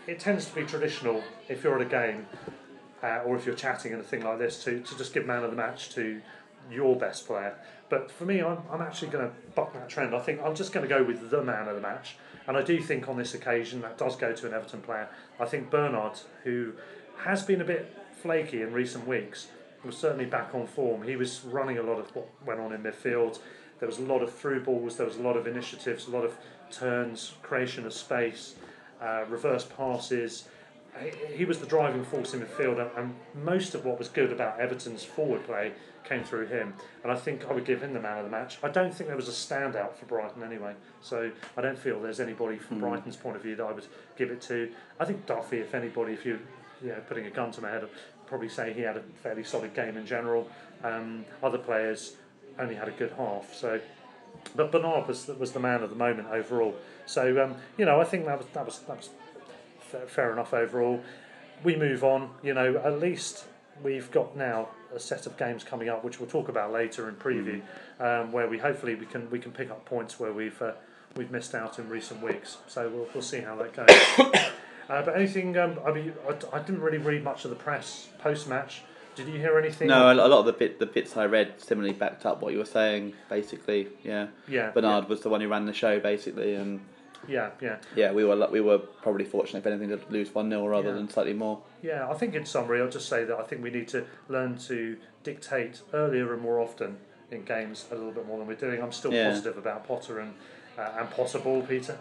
it 0.06 0.20
tends 0.20 0.46
to 0.46 0.54
be 0.54 0.64
traditional 0.64 1.22
if 1.48 1.62
you're 1.62 1.76
at 1.76 1.82
a 1.82 1.88
game 1.88 2.26
uh, 3.02 3.20
or 3.24 3.36
if 3.36 3.46
you're 3.46 3.54
chatting 3.54 3.92
and 3.92 4.00
a 4.00 4.04
thing 4.04 4.24
like 4.24 4.38
this 4.38 4.62
to, 4.64 4.80
to 4.80 4.96
just 4.96 5.12
give 5.14 5.26
man 5.26 5.44
of 5.44 5.50
the 5.50 5.56
match 5.56 5.90
to 5.94 6.20
your 6.70 6.96
best 6.96 7.26
player. 7.26 7.54
But 7.88 8.10
for 8.10 8.24
me, 8.24 8.40
I'm, 8.40 8.58
I'm 8.70 8.80
actually 8.80 9.08
going 9.08 9.28
to 9.28 9.34
buck 9.54 9.72
that 9.74 9.88
trend. 9.88 10.14
I 10.14 10.20
think 10.20 10.40
I'm 10.42 10.54
just 10.54 10.72
going 10.72 10.88
to 10.88 10.94
go 10.94 11.02
with 11.02 11.30
the 11.30 11.42
man 11.42 11.68
of 11.68 11.74
the 11.74 11.80
match. 11.80 12.16
And 12.46 12.56
I 12.56 12.62
do 12.62 12.80
think 12.80 13.08
on 13.08 13.16
this 13.16 13.34
occasion 13.34 13.80
that 13.82 13.98
does 13.98 14.16
go 14.16 14.32
to 14.32 14.46
an 14.46 14.54
Everton 14.54 14.80
player. 14.80 15.08
I 15.38 15.44
think 15.44 15.70
Bernard, 15.70 16.18
who 16.44 16.72
has 17.24 17.42
been 17.42 17.60
a 17.60 17.64
bit 17.64 17.96
flaky 18.20 18.62
in 18.62 18.72
recent 18.72 19.06
weeks, 19.06 19.48
was 19.84 19.96
certainly 19.96 20.24
back 20.24 20.54
on 20.54 20.66
form. 20.66 21.02
He 21.02 21.16
was 21.16 21.42
running 21.44 21.78
a 21.78 21.82
lot 21.82 21.98
of 21.98 22.14
what 22.14 22.28
went 22.46 22.60
on 22.60 22.72
in 22.72 22.82
midfield. 22.82 23.38
There 23.80 23.88
was 23.88 23.98
a 23.98 24.02
lot 24.02 24.22
of 24.22 24.32
through 24.32 24.62
balls, 24.62 24.96
there 24.96 25.06
was 25.06 25.16
a 25.16 25.22
lot 25.22 25.36
of 25.36 25.46
initiatives, 25.46 26.06
a 26.06 26.10
lot 26.10 26.24
of 26.24 26.36
turns, 26.70 27.34
creation 27.42 27.84
of 27.84 27.92
space, 27.92 28.54
uh, 29.02 29.24
reverse 29.28 29.64
passes. 29.64 30.48
He- 31.34 31.44
was 31.46 31.58
the 31.58 31.66
driving 31.66 32.04
force 32.04 32.34
in 32.34 32.40
midfield, 32.40 32.78
and- 32.78 32.90
and 32.96 33.44
most 33.44 33.74
of 33.74 33.84
what 33.84 33.98
was 33.98 34.08
good 34.08 34.30
about 34.30 34.60
Everton's 34.60 35.02
forward 35.04 35.44
play 35.44 35.72
came 36.04 36.22
through 36.22 36.46
him. 36.46 36.74
And 37.02 37.10
I 37.10 37.14
think 37.16 37.46
I 37.48 37.52
would 37.52 37.64
give 37.64 37.82
him 37.82 37.94
the 37.94 38.00
man 38.00 38.18
of 38.18 38.24
the 38.24 38.30
match. 38.30 38.58
I 38.62 38.68
don't 38.68 38.92
think 38.92 39.08
there 39.08 39.16
was 39.16 39.28
a 39.28 39.32
standout 39.32 39.94
for 39.94 40.04
Brighton 40.06 40.42
anyway, 40.42 40.74
so 41.00 41.30
I 41.56 41.60
don't 41.62 41.78
feel 41.78 42.00
there's 42.00 42.20
anybody 42.20 42.58
from 42.58 42.80
Brighton's 42.80 43.16
point 43.16 43.36
of 43.36 43.42
view 43.42 43.56
that 43.56 43.64
I 43.64 43.72
would 43.72 43.86
give 44.16 44.30
it 44.30 44.40
to. 44.42 44.70
I 45.00 45.04
think 45.04 45.24
Duffy, 45.26 45.58
if 45.60 45.74
anybody, 45.74 46.12
if 46.12 46.26
you 46.26 46.38
you 46.82 46.88
know, 46.88 47.00
putting 47.08 47.26
a 47.26 47.30
gun 47.30 47.50
to 47.52 47.62
my 47.62 47.70
head, 47.70 47.84
I'd 47.84 48.26
probably 48.26 48.48
say 48.48 48.72
he 48.72 48.80
had 48.82 48.96
a 48.96 49.02
fairly 49.22 49.44
solid 49.44 49.72
game 49.72 49.96
in 49.96 50.04
general. 50.04 50.50
Um, 50.82 51.24
other 51.42 51.58
players 51.58 52.16
only 52.58 52.74
had 52.74 52.88
a 52.88 52.92
good 52.92 53.12
half, 53.12 53.54
so 53.54 53.80
but 54.54 54.72
Bernard 54.72 55.08
was 55.08 55.28
was 55.28 55.52
the 55.52 55.60
man 55.60 55.82
of 55.82 55.90
the 55.90 55.96
moment 55.96 56.28
overall. 56.28 56.74
So 57.06 57.42
um, 57.42 57.56
you 57.76 57.84
know, 57.84 58.00
I 58.00 58.04
think 58.04 58.26
that 58.26 58.38
was 58.38 58.46
that 58.52 58.64
was 58.64 58.78
that 58.80 58.96
was 58.96 59.10
fair, 60.08 60.32
enough 60.32 60.54
overall. 60.54 61.00
We 61.62 61.76
move 61.76 62.04
on. 62.04 62.30
You 62.42 62.54
know, 62.54 62.76
at 62.84 63.00
least 63.00 63.44
we've 63.82 64.10
got 64.10 64.36
now 64.36 64.68
a 64.94 65.00
set 65.00 65.26
of 65.26 65.36
games 65.36 65.64
coming 65.64 65.88
up, 65.88 66.04
which 66.04 66.20
we'll 66.20 66.28
talk 66.28 66.48
about 66.48 66.72
later 66.72 67.08
in 67.08 67.16
preview, 67.16 67.62
um, 68.00 68.32
where 68.32 68.48
we 68.48 68.58
hopefully 68.58 68.94
we 68.94 69.06
can 69.06 69.30
we 69.30 69.38
can 69.38 69.52
pick 69.52 69.70
up 69.70 69.84
points 69.84 70.18
where 70.20 70.32
we've 70.32 70.60
uh, 70.60 70.72
we've 71.16 71.30
missed 71.30 71.54
out 71.54 71.78
in 71.78 71.88
recent 71.88 72.22
weeks. 72.22 72.58
So 72.66 72.88
we'll 72.88 73.08
we'll 73.14 73.22
see 73.22 73.40
how 73.40 73.56
that 73.56 73.74
goes. 73.74 73.88
uh, 74.88 75.02
but 75.02 75.16
anything? 75.16 75.56
Um, 75.56 75.78
I 75.86 75.92
mean, 75.92 76.12
I, 76.28 76.56
I 76.56 76.58
didn't 76.60 76.82
really 76.82 76.98
read 76.98 77.24
much 77.24 77.44
of 77.44 77.50
the 77.50 77.56
press 77.56 78.08
post 78.18 78.48
match. 78.48 78.82
Did 79.14 79.28
you 79.28 79.38
hear 79.38 79.58
anything? 79.58 79.88
No, 79.88 80.12
a 80.12 80.14
lot 80.14 80.30
of 80.30 80.46
the 80.46 80.52
bit 80.52 80.78
the 80.78 80.86
bits 80.86 81.16
I 81.16 81.26
read 81.26 81.60
similarly 81.60 81.92
backed 81.94 82.24
up 82.24 82.40
what 82.40 82.52
you 82.52 82.58
were 82.58 82.64
saying. 82.64 83.12
Basically, 83.28 83.88
yeah. 84.02 84.28
Yeah, 84.48 84.70
Bernard 84.70 85.08
was 85.08 85.20
the 85.20 85.28
one 85.28 85.40
who 85.40 85.48
ran 85.48 85.66
the 85.66 85.72
show 85.74 86.00
basically, 86.00 86.54
and 86.54 86.80
Yeah, 87.28 87.50
yeah. 87.60 87.76
yeah, 87.94 88.12
we 88.12 88.24
were 88.24 88.48
we 88.50 88.60
were 88.60 88.78
probably 88.78 89.24
fortunate 89.24 89.60
if 89.60 89.66
anything 89.66 89.90
to 89.90 90.00
lose 90.10 90.34
one 90.34 90.48
0 90.50 90.66
rather 90.66 90.88
Yeah. 90.88 90.94
than 90.94 91.08
slightly 91.10 91.34
more. 91.34 91.60
Yeah, 91.82 92.08
I 92.08 92.14
think 92.14 92.34
in 92.34 92.46
summary, 92.46 92.80
I'll 92.80 92.88
just 92.88 93.08
say 93.08 93.24
that 93.24 93.36
I 93.36 93.42
think 93.42 93.62
we 93.62 93.70
need 93.70 93.88
to 93.88 94.04
learn 94.28 94.56
to 94.68 94.96
dictate 95.24 95.82
earlier 95.92 96.32
and 96.32 96.40
more 96.42 96.58
often 96.58 96.96
in 97.30 97.44
games 97.44 97.86
a 97.90 97.94
little 97.94 98.12
bit 98.12 98.26
more 98.26 98.38
than 98.38 98.46
we're 98.46 98.54
doing. 98.54 98.82
I'm 98.82 98.92
still 98.92 99.12
Yeah. 99.12 99.28
positive 99.30 99.58
about 99.58 99.86
Potter 99.86 100.20
and 100.20 100.34
uh, 100.78 100.88
and 100.98 101.10
Potterball 101.10 101.68
Peter. 101.68 101.98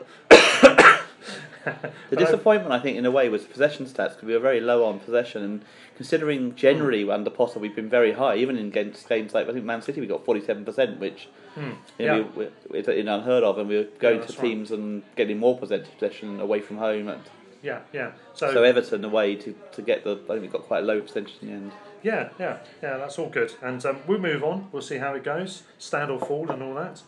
The 2.09 2.15
disappointment, 2.15 2.73
I 2.73 2.79
think, 2.79 2.97
in 2.97 3.05
a 3.05 3.11
way, 3.11 3.29
was 3.29 3.43
possession 3.43 3.85
stats 3.85 4.09
because 4.09 4.23
we 4.23 4.33
were 4.33 4.39
very 4.39 4.59
low 4.59 4.83
on 4.85 4.99
possession. 4.99 5.43
And 5.43 5.65
considering 5.95 6.55
generally 6.55 7.09
under 7.09 7.29
Potter 7.29 7.59
we've 7.59 7.75
been 7.75 7.89
very 7.89 8.13
high, 8.13 8.35
even 8.37 8.57
in 8.57 8.67
against 8.67 9.07
games 9.07 9.33
like 9.33 9.47
I 9.47 9.53
think 9.53 9.63
Man 9.63 9.81
City 9.81 10.01
we 10.01 10.07
got 10.07 10.25
forty 10.25 10.43
seven 10.43 10.65
percent, 10.65 10.99
which 10.99 11.29
you 11.55 12.07
know. 12.07 12.29
Yeah. 12.35 12.49
we, 12.69 12.77
it's 12.79 12.87
unheard 12.87 13.43
of, 13.43 13.57
and 13.59 13.69
we 13.69 13.77
were 13.77 13.87
going 13.99 14.19
that's 14.19 14.33
to 14.33 14.41
right. 14.41 14.49
teams 14.49 14.71
and 14.71 15.03
getting 15.15 15.37
more 15.37 15.57
possession 15.57 15.87
possession 15.97 16.39
away 16.39 16.61
from 16.61 16.77
home. 16.77 17.07
And 17.07 17.21
Yeah, 17.61 17.81
yeah. 17.93 18.11
So, 18.33 18.51
so 18.53 18.63
Everton 18.63 19.05
away 19.05 19.35
to, 19.35 19.55
to 19.73 19.81
get 19.81 20.03
the 20.03 20.13
I 20.25 20.33
think 20.33 20.41
we 20.41 20.47
got 20.47 20.63
quite 20.63 20.83
a 20.83 20.85
low 20.85 21.01
percentage 21.01 21.35
in 21.41 21.47
the 21.47 21.53
end. 21.53 21.71
yeah, 22.01 22.29
yeah, 22.39 22.57
yeah. 22.81 22.97
That's 22.97 23.19
all 23.19 23.29
good, 23.29 23.53
and 23.61 23.85
um, 23.85 23.99
we'll 24.07 24.19
move 24.19 24.43
on. 24.43 24.69
We'll 24.71 24.81
see 24.81 24.97
how 24.97 25.13
it 25.13 25.23
goes, 25.23 25.63
stand 25.77 26.09
or 26.09 26.19
fall, 26.19 26.49
and 26.49 26.63
all 26.63 26.73
that. 26.75 27.03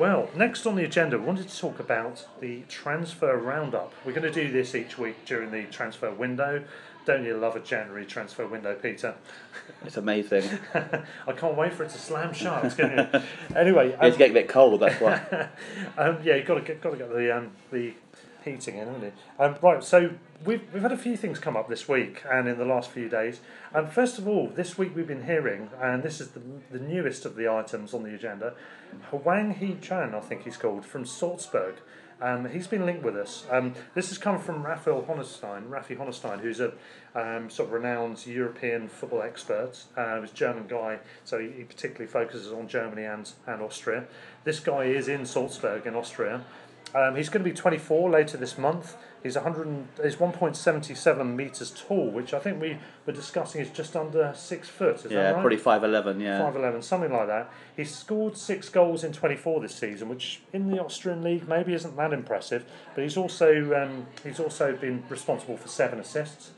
Well, 0.00 0.30
next 0.34 0.64
on 0.64 0.76
the 0.76 0.84
agenda, 0.84 1.18
we 1.18 1.26
wanted 1.26 1.50
to 1.50 1.58
talk 1.58 1.78
about 1.78 2.26
the 2.40 2.62
transfer 2.70 3.36
roundup. 3.36 3.92
We're 4.02 4.14
going 4.14 4.32
to 4.32 4.32
do 4.32 4.50
this 4.50 4.74
each 4.74 4.96
week 4.96 5.26
during 5.26 5.50
the 5.50 5.64
transfer 5.64 6.10
window. 6.10 6.64
Don't 7.04 7.22
you 7.22 7.36
love 7.36 7.54
a 7.54 7.60
January 7.60 8.06
transfer 8.06 8.46
window, 8.46 8.74
Peter? 8.74 9.14
It's 9.84 9.98
amazing. 9.98 10.44
I 10.74 11.32
can't 11.36 11.54
wait 11.54 11.74
for 11.74 11.84
it 11.84 11.90
to 11.90 11.98
slam 11.98 12.32
shut. 12.32 12.74
can 12.78 13.10
you? 13.12 13.20
anyway, 13.54 13.92
um, 13.92 14.06
it's 14.06 14.16
getting 14.16 14.34
a 14.34 14.40
bit 14.40 14.48
cold. 14.48 14.80
That's 14.80 14.98
why. 15.02 15.50
um, 15.98 16.16
yeah, 16.24 16.36
you've 16.36 16.46
got 16.46 16.54
to 16.54 16.62
get 16.62 16.80
got 16.80 16.92
to 16.92 16.96
get 16.96 17.10
the 17.10 17.36
um, 17.36 17.50
the 17.70 17.92
heating 18.42 18.78
in, 18.78 18.86
haven't 18.86 19.02
you? 19.02 19.12
Um, 19.38 19.56
right, 19.60 19.84
so 19.84 20.12
we've 20.44 20.62
we've 20.72 20.82
had 20.82 20.92
a 20.92 20.96
few 20.96 21.16
things 21.16 21.38
come 21.38 21.56
up 21.56 21.68
this 21.68 21.88
week 21.88 22.22
and 22.30 22.48
in 22.48 22.58
the 22.58 22.64
last 22.64 22.90
few 22.90 23.08
days. 23.08 23.40
And 23.72 23.88
first 23.90 24.18
of 24.18 24.26
all, 24.26 24.48
this 24.48 24.78
week 24.78 24.94
we've 24.94 25.06
been 25.06 25.24
hearing, 25.24 25.70
and 25.80 26.02
this 26.02 26.20
is 26.20 26.30
the 26.30 26.40
the 26.70 26.78
newest 26.78 27.24
of 27.24 27.36
the 27.36 27.48
items 27.48 27.94
on 27.94 28.02
the 28.02 28.14
agenda. 28.14 28.54
Hwang 29.10 29.54
Hee-chan, 29.54 30.14
I 30.14 30.20
think 30.20 30.42
he's 30.42 30.56
called, 30.56 30.84
from 30.84 31.04
Salzburg. 31.04 31.76
Um, 32.22 32.50
he's 32.50 32.66
been 32.66 32.84
linked 32.84 33.02
with 33.02 33.16
us. 33.16 33.46
Um, 33.50 33.74
this 33.94 34.10
has 34.10 34.18
come 34.18 34.38
from 34.38 34.62
Raphael 34.62 35.02
Honigstein, 35.08 35.68
Raffi 35.68 35.96
Honigstein, 35.96 36.40
who's 36.40 36.60
a 36.60 36.74
um, 37.14 37.48
sort 37.48 37.68
of 37.68 37.72
renowned 37.72 38.26
European 38.26 38.88
football 38.88 39.22
expert. 39.22 39.84
Uh, 39.96 40.20
he's 40.20 40.30
a 40.30 40.34
German 40.34 40.66
guy, 40.66 40.98
so 41.24 41.38
he, 41.38 41.48
he 41.50 41.64
particularly 41.64 42.06
focuses 42.06 42.52
on 42.52 42.68
Germany 42.68 43.04
and, 43.04 43.30
and 43.46 43.62
Austria. 43.62 44.04
This 44.44 44.60
guy 44.60 44.84
is 44.84 45.08
in 45.08 45.24
Salzburg 45.24 45.86
in 45.86 45.94
Austria. 45.94 46.44
Um, 46.94 47.16
he's 47.16 47.30
going 47.30 47.42
to 47.44 47.50
be 47.50 47.56
24 47.56 48.10
later 48.10 48.36
this 48.36 48.58
month. 48.58 48.96
He's 49.22 49.36
100. 49.36 49.86
He's 50.02 50.16
1.77 50.16 51.34
meters 51.36 51.70
tall, 51.70 52.10
which 52.10 52.32
I 52.32 52.38
think 52.38 52.60
we 52.60 52.78
were 53.04 53.12
discussing 53.12 53.60
is 53.60 53.68
just 53.70 53.94
under 53.94 54.32
six 54.34 54.68
foot. 54.68 55.04
Is 55.04 55.12
yeah, 55.12 55.24
that 55.24 55.34
right? 55.34 55.40
probably 55.40 55.58
five 55.58 55.84
eleven. 55.84 56.20
Yeah. 56.20 56.38
Five 56.38 56.56
eleven, 56.56 56.80
something 56.80 57.12
like 57.12 57.26
that. 57.26 57.52
He 57.76 57.84
scored 57.84 58.38
six 58.38 58.70
goals 58.70 59.04
in 59.04 59.12
twenty 59.12 59.36
four 59.36 59.60
this 59.60 59.74
season, 59.74 60.08
which 60.08 60.40
in 60.52 60.70
the 60.70 60.82
Austrian 60.82 61.22
league 61.22 61.46
maybe 61.46 61.74
isn't 61.74 61.96
that 61.96 62.12
impressive. 62.14 62.64
But 62.94 63.04
he's 63.04 63.16
also 63.18 63.74
um, 63.82 64.06
he's 64.24 64.40
also 64.40 64.74
been 64.74 65.04
responsible 65.10 65.58
for 65.58 65.68
seven 65.68 66.00
assists. 66.00 66.52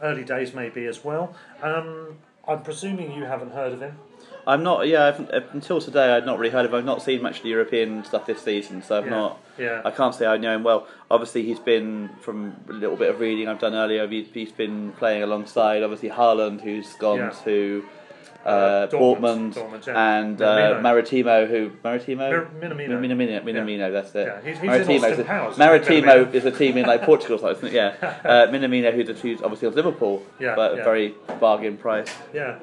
Early 0.00 0.24
days 0.24 0.54
maybe 0.54 0.86
as 0.86 1.04
well. 1.04 1.34
Um, 1.62 2.16
I'm 2.48 2.62
presuming 2.62 3.12
you 3.12 3.24
haven't 3.24 3.52
heard 3.52 3.74
of 3.74 3.82
him. 3.82 3.98
I'm 4.46 4.62
not. 4.62 4.88
Yeah, 4.88 5.06
I've, 5.06 5.30
up 5.30 5.54
until 5.54 5.80
today, 5.80 6.12
I'd 6.16 6.26
not 6.26 6.38
really 6.38 6.50
heard 6.52 6.64
of. 6.64 6.72
him. 6.72 6.78
I've 6.78 6.84
not 6.84 7.02
seen 7.02 7.22
much 7.22 7.38
of 7.38 7.42
the 7.44 7.48
European 7.50 8.04
stuff 8.04 8.26
this 8.26 8.42
season, 8.42 8.82
so 8.82 8.98
I've 8.98 9.04
Yeah, 9.04 9.10
not. 9.10 9.40
yeah. 9.58 9.82
I 9.84 9.90
can't 9.90 10.14
say 10.14 10.26
I 10.26 10.36
know 10.36 10.54
him 10.56 10.62
well. 10.64 10.86
Obviously, 11.10 11.44
he's 11.44 11.60
been 11.60 12.10
from 12.20 12.56
a 12.68 12.72
little 12.72 12.96
bit 12.96 13.10
of 13.10 13.20
reading 13.20 13.48
I've 13.48 13.60
done 13.60 13.74
earlier. 13.74 14.06
He's, 14.08 14.26
he's 14.32 14.52
been 14.52 14.92
playing 14.92 15.22
alongside 15.22 15.82
obviously 15.82 16.10
Haaland, 16.10 16.60
who's 16.60 16.92
gone 16.94 17.18
Yeah. 17.18 17.30
to 17.44 17.84
uh, 18.44 18.48
Uh, 18.48 18.86
Dortmund, 18.88 19.54
Dortmund, 19.54 19.54
Dortmund, 19.54 19.86
yeah. 19.86 20.18
and 20.18 20.42
uh, 20.42 20.80
Maritimo, 20.82 21.46
who 21.46 21.70
Maritimo. 21.84 22.28
Mir- 22.28 22.70
Minamino. 22.70 22.98
Minamino, 22.98 23.44
Minamino, 23.44 23.92
that's 23.92 24.12
it. 24.16 24.26
Yeah, 24.26 24.40
he's- 24.40 24.56
he's 24.56 24.64
in 24.64 24.66
Maritime's 24.66 25.04
Austin 25.04 25.20
a- 25.20 25.24
Powers, 25.24 25.56
Maritimo 25.58 26.34
is 26.34 26.44
a 26.44 26.50
team 26.50 26.76
in 26.76 26.86
like 26.86 27.02
Portugal, 27.04 27.38
so 27.38 27.50
isn't 27.50 27.68
it? 27.68 27.72
Yeah. 27.72 27.94
Uh, 28.24 28.46
Minamino, 28.48 28.92
who's, 28.92 29.08
a, 29.08 29.12
who's 29.14 29.40
obviously 29.42 29.68
of 29.68 29.76
Liverpool, 29.76 30.24
Yeah, 30.40 30.56
but 30.56 30.74
yeah. 30.74 30.80
a 30.80 30.84
very 30.84 31.14
bargain 31.38 31.76
price. 31.76 32.12
Yeah. 32.34 32.58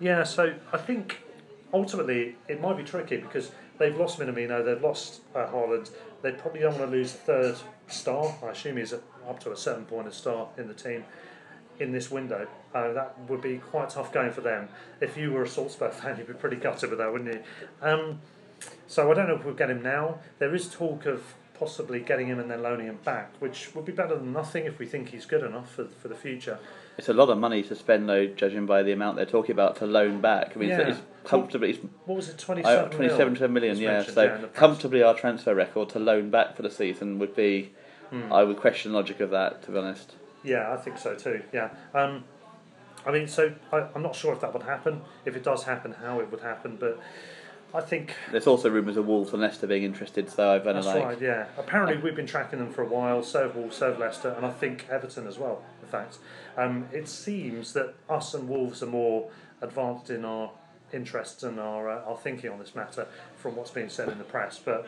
Yeah, 0.00 0.24
so 0.24 0.54
I 0.72 0.78
think 0.78 1.22
ultimately 1.72 2.36
it 2.48 2.60
might 2.60 2.76
be 2.76 2.82
tricky 2.82 3.18
because 3.18 3.52
they've 3.78 3.96
lost 3.96 4.18
Minamino, 4.18 4.64
they've 4.64 4.82
lost 4.82 5.20
uh, 5.34 5.46
Haaland. 5.46 5.90
They 6.22 6.32
probably 6.32 6.60
don't 6.60 6.78
want 6.78 6.90
to 6.90 6.96
lose 6.96 7.12
third 7.12 7.56
star. 7.88 8.34
I 8.42 8.50
assume 8.50 8.76
he's 8.78 8.92
up 8.92 9.40
to 9.40 9.52
a 9.52 9.56
certain 9.56 9.84
point 9.84 10.08
a 10.08 10.12
star 10.12 10.48
in 10.58 10.68
the 10.68 10.74
team. 10.74 11.04
in 11.80 11.92
this 11.92 12.10
window. 12.10 12.46
Uh, 12.74 12.92
that 12.92 13.18
would 13.28 13.40
be 13.40 13.58
quite 13.58 13.90
tough 13.90 14.12
going 14.12 14.30
for 14.30 14.40
them. 14.40 14.68
If 15.00 15.16
you 15.16 15.32
were 15.32 15.42
a 15.42 15.48
Salzburg 15.48 15.92
fan, 15.92 16.16
you'd 16.18 16.26
be 16.26 16.34
pretty 16.34 16.56
gutted 16.56 16.90
with 16.90 16.98
that, 16.98 17.12
wouldn't 17.12 17.34
you? 17.34 17.42
Um, 17.80 18.20
so 18.86 19.10
I 19.10 19.14
don't 19.14 19.28
know 19.28 19.34
if 19.36 19.44
we'll 19.44 19.54
get 19.54 19.70
him 19.70 19.82
now. 19.82 20.18
There 20.38 20.54
is 20.54 20.68
talk 20.68 21.06
of 21.06 21.34
possibly 21.62 22.00
getting 22.00 22.26
him 22.26 22.40
and 22.40 22.50
then 22.50 22.60
loaning 22.60 22.86
him 22.86 22.98
back, 23.04 23.30
which 23.38 23.72
would 23.72 23.84
be 23.84 23.92
better 23.92 24.16
than 24.16 24.32
nothing 24.32 24.64
if 24.64 24.80
we 24.80 24.86
think 24.86 25.10
he's 25.10 25.24
good 25.24 25.44
enough 25.44 25.72
for, 25.72 25.86
for 25.86 26.08
the 26.08 26.14
future. 26.14 26.58
It's 26.98 27.08
a 27.08 27.12
lot 27.12 27.28
of 27.28 27.38
money 27.38 27.62
to 27.62 27.76
spend, 27.76 28.08
though, 28.08 28.26
judging 28.26 28.66
by 28.66 28.82
the 28.82 28.90
amount 28.90 29.14
they're 29.14 29.26
talking 29.26 29.52
about 29.52 29.76
to 29.76 29.86
loan 29.86 30.20
back. 30.20 30.54
I 30.56 30.58
mean, 30.58 30.70
Yeah. 30.70 30.80
it's, 30.80 30.98
it's 30.98 31.06
comfortably. 31.30 31.70
It's, 31.70 31.78
What 32.04 32.16
was 32.16 32.28
it, 32.28 32.42
uh, 32.42 32.46
27 32.46 32.82
mil 32.82 32.98
27 32.98 33.34
to 33.36 33.44
a 33.44 33.48
million, 33.48 33.76
yeah. 33.78 34.02
So 34.02 34.48
comfortably 34.54 35.04
our 35.04 35.14
transfer 35.14 35.54
record 35.54 35.88
to 35.90 36.00
loan 36.00 36.30
back 36.30 36.56
for 36.56 36.62
the 36.62 36.70
season 36.70 37.20
would 37.20 37.36
be. 37.36 37.72
Hmm. 38.10 38.32
I 38.32 38.42
would 38.42 38.56
question 38.56 38.90
the 38.90 38.98
logic 38.98 39.20
of 39.20 39.30
that, 39.30 39.62
to 39.62 39.70
be 39.70 39.78
honest. 39.78 40.16
Yeah, 40.42 40.72
I 40.72 40.76
think 40.78 40.98
so 40.98 41.14
too. 41.14 41.42
Yeah. 41.52 41.70
Um, 41.94 42.24
I 43.06 43.12
mean, 43.12 43.28
so 43.28 43.54
I, 43.72 43.86
I'm 43.94 44.02
not 44.02 44.16
sure 44.16 44.32
if 44.32 44.40
that 44.40 44.52
would 44.52 44.64
happen. 44.64 45.02
If 45.24 45.36
it 45.36 45.44
does 45.44 45.62
happen, 45.62 45.92
how 45.92 46.18
it 46.18 46.30
would 46.32 46.40
happen. 46.40 46.76
But 46.78 46.98
I 47.74 47.80
think 47.80 48.14
There's 48.30 48.46
also 48.46 48.68
rumours 48.68 48.96
of 48.96 49.06
Wolves 49.06 49.32
and 49.32 49.40
Leicester 49.40 49.66
being 49.66 49.82
interested, 49.82 50.30
so 50.30 50.50
I've 50.50 50.64
that's 50.64 50.86
like. 50.86 51.04
right. 51.04 51.20
Yeah. 51.20 51.46
Apparently, 51.56 51.96
we've 51.96 52.16
been 52.16 52.26
tracking 52.26 52.58
them 52.58 52.70
for 52.70 52.82
a 52.82 52.86
while. 52.86 53.22
So 53.22 53.44
have 53.44 53.56
Wolves, 53.56 53.76
so 53.76 53.90
have 53.90 53.98
Leicester, 53.98 54.30
and 54.30 54.44
I 54.44 54.50
think 54.50 54.86
Everton 54.90 55.26
as 55.26 55.38
well. 55.38 55.62
In 55.82 55.88
fact, 55.88 56.18
um, 56.56 56.86
it 56.92 57.08
seems 57.08 57.72
that 57.72 57.94
us 58.10 58.34
and 58.34 58.48
Wolves 58.48 58.82
are 58.82 58.86
more 58.86 59.30
advanced 59.60 60.10
in 60.10 60.24
our 60.24 60.50
interests 60.92 61.42
and 61.42 61.58
our 61.58 61.88
uh, 61.88 62.04
our 62.04 62.16
thinking 62.16 62.50
on 62.50 62.58
this 62.58 62.74
matter 62.74 63.06
from 63.36 63.56
what's 63.56 63.70
being 63.70 63.88
said 63.88 64.08
in 64.08 64.18
the 64.18 64.24
press. 64.24 64.60
But 64.62 64.86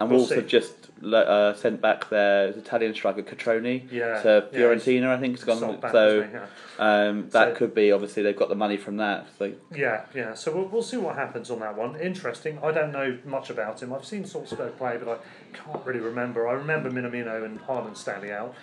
And 0.00 0.10
We'll 0.10 0.18
Wolves 0.18 0.30
see. 0.30 0.36
have 0.36 0.46
just 0.48 0.72
uh, 1.04 1.54
sent 1.54 1.80
back 1.80 2.08
their 2.08 2.48
Italian 2.48 2.94
striker 2.94 3.22
Cutrone 3.22 3.90
Yeah, 3.92 4.20
to 4.22 4.48
yeah, 4.52 4.58
Fiorentina, 4.58 5.06
I 5.08 5.18
think. 5.20 5.34
It's 5.34 5.44
gone. 5.44 5.58
sold 5.58 5.80
back, 5.80 5.92
so 5.92 6.22
hasn't 6.22 6.32
he? 6.32 6.38
Yeah. 6.38 7.08
um, 7.08 7.28
that 7.30 7.50
So- 7.50 7.54
could 7.54 7.74
be 7.74 7.92
obviously 7.92 8.22
they've 8.22 8.36
got 8.36 8.48
the 8.48 8.54
money 8.54 8.76
from 8.76 8.96
that. 8.96 9.26
So 9.38 9.52
Yeah, 9.74 10.06
yeah. 10.14 10.34
So 10.34 10.54
we'll, 10.54 10.66
we'll 10.66 10.82
see 10.82 10.96
what 10.96 11.14
happens 11.16 11.50
on 11.50 11.60
that 11.60 11.76
one. 11.76 11.94
Interesting. 12.00 12.58
I 12.62 12.72
don't 12.72 12.92
know 12.92 13.18
much 13.24 13.50
about 13.50 13.82
him. 13.82 13.92
I've 13.92 14.04
seen 14.04 14.24
Salzburg 14.24 14.76
play, 14.76 14.96
but 15.02 15.08
I 15.08 15.56
can't 15.56 15.84
really 15.86 16.00
remember. 16.00 16.48
I 16.48 16.52
remember 16.54 16.90
Minamino 16.90 17.44
and 17.44 17.60
Haaland 17.60 17.96
standing 17.96 18.30
out. 18.30 18.54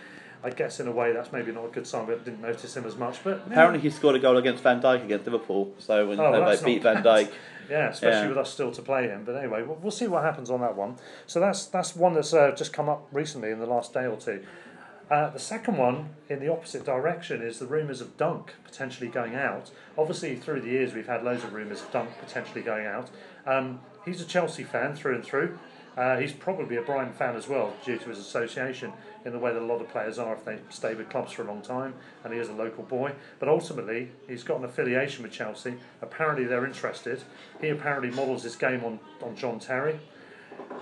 I 0.43 0.49
guess 0.49 0.79
in 0.79 0.87
a 0.87 0.91
way 0.91 1.13
that's 1.13 1.31
maybe 1.31 1.51
not 1.51 1.65
a 1.65 1.67
good 1.67 1.85
sign, 1.85 2.07
but 2.07 2.15
I 2.15 2.23
didn't 2.23 2.41
notice 2.41 2.75
him 2.75 2.85
as 2.85 2.95
much. 2.97 3.23
But 3.23 3.43
yeah. 3.45 3.53
apparently 3.53 3.79
he 3.79 3.91
scored 3.91 4.15
a 4.15 4.19
goal 4.19 4.37
against 4.37 4.63
Van 4.63 4.81
Dijk 4.81 5.03
against 5.05 5.25
Liverpool. 5.27 5.71
So 5.77 6.07
when 6.07 6.19
Oh, 6.19 6.31
they 6.31 6.39
that's 6.39 6.63
beat 6.63 6.83
not 6.83 6.95
Van 6.95 7.03
bad. 7.03 7.27
Dijk. 7.27 7.31
Yeah, 7.71 7.87
especially 7.89 8.23
Yeah. 8.23 8.27
with 8.27 8.37
us 8.37 8.53
still 8.53 8.71
to 8.73 8.81
play 8.81 9.07
him. 9.07 9.23
But 9.25 9.37
anyway, 9.37 9.63
we'll, 9.63 9.77
we'll 9.81 9.91
see 9.91 10.07
what 10.07 10.23
happens 10.23 10.49
on 10.51 10.59
that 10.61 10.75
one. 10.75 10.97
So 11.25 11.39
that's 11.39 11.65
that's 11.65 11.95
one 11.95 12.13
that's 12.13 12.33
uh, 12.33 12.51
just 12.51 12.73
come 12.73 12.89
up 12.89 13.07
recently 13.13 13.49
in 13.49 13.59
the 13.59 13.65
last 13.65 13.93
day 13.93 14.05
or 14.05 14.17
two. 14.17 14.43
Uh, 15.09 15.29
the 15.29 15.39
second 15.39 15.77
one 15.77 16.09
in 16.29 16.39
the 16.39 16.49
opposite 16.51 16.85
direction 16.85 17.41
is 17.41 17.59
the 17.59 17.65
rumours 17.65 17.99
of 18.01 18.15
Dunk 18.17 18.53
potentially 18.63 19.09
going 19.09 19.35
out. 19.35 19.71
Obviously, 19.97 20.35
through 20.35 20.61
the 20.61 20.69
years, 20.69 20.93
we've 20.93 21.07
had 21.07 21.23
loads 21.23 21.43
of 21.43 21.53
rumours 21.53 21.81
of 21.81 21.91
Dunk 21.91 22.09
potentially 22.19 22.61
going 22.61 22.85
out. 22.85 23.09
Um, 23.45 23.79
he's 24.05 24.21
a 24.21 24.25
Chelsea 24.25 24.63
fan 24.63 24.95
through 24.95 25.15
and 25.15 25.23
through. 25.23 25.57
Uh, 25.97 26.15
he's 26.17 26.31
probably 26.31 26.77
a 26.77 26.81
Brighton 26.81 27.11
fan 27.13 27.35
as 27.35 27.49
well, 27.49 27.73
due 27.85 27.97
to 27.97 28.07
his 28.09 28.19
association 28.19 28.93
in 29.25 29.31
the 29.31 29.39
way 29.39 29.53
that 29.53 29.61
a 29.61 29.65
lot 29.65 29.81
of 29.81 29.89
players 29.89 30.17
are 30.17 30.33
if 30.33 30.45
they 30.45 30.57
stay 30.69 30.93
with 30.93 31.09
clubs 31.09 31.31
for 31.31 31.43
a 31.43 31.45
long 31.45 31.61
time, 31.61 31.93
and 32.23 32.33
he 32.33 32.39
is 32.39 32.49
a 32.49 32.53
local 32.53 32.83
boy. 32.83 33.13
But 33.39 33.49
ultimately, 33.49 34.11
he's 34.27 34.43
got 34.43 34.59
an 34.59 34.65
affiliation 34.65 35.23
with 35.23 35.31
Chelsea. 35.31 35.75
Apparently, 36.01 36.45
they're 36.45 36.65
interested. 36.65 37.23
He 37.59 37.69
apparently 37.69 38.11
models 38.11 38.43
his 38.43 38.55
game 38.55 38.83
on, 38.83 38.99
on 39.21 39.35
John 39.35 39.59
Terry. 39.59 39.99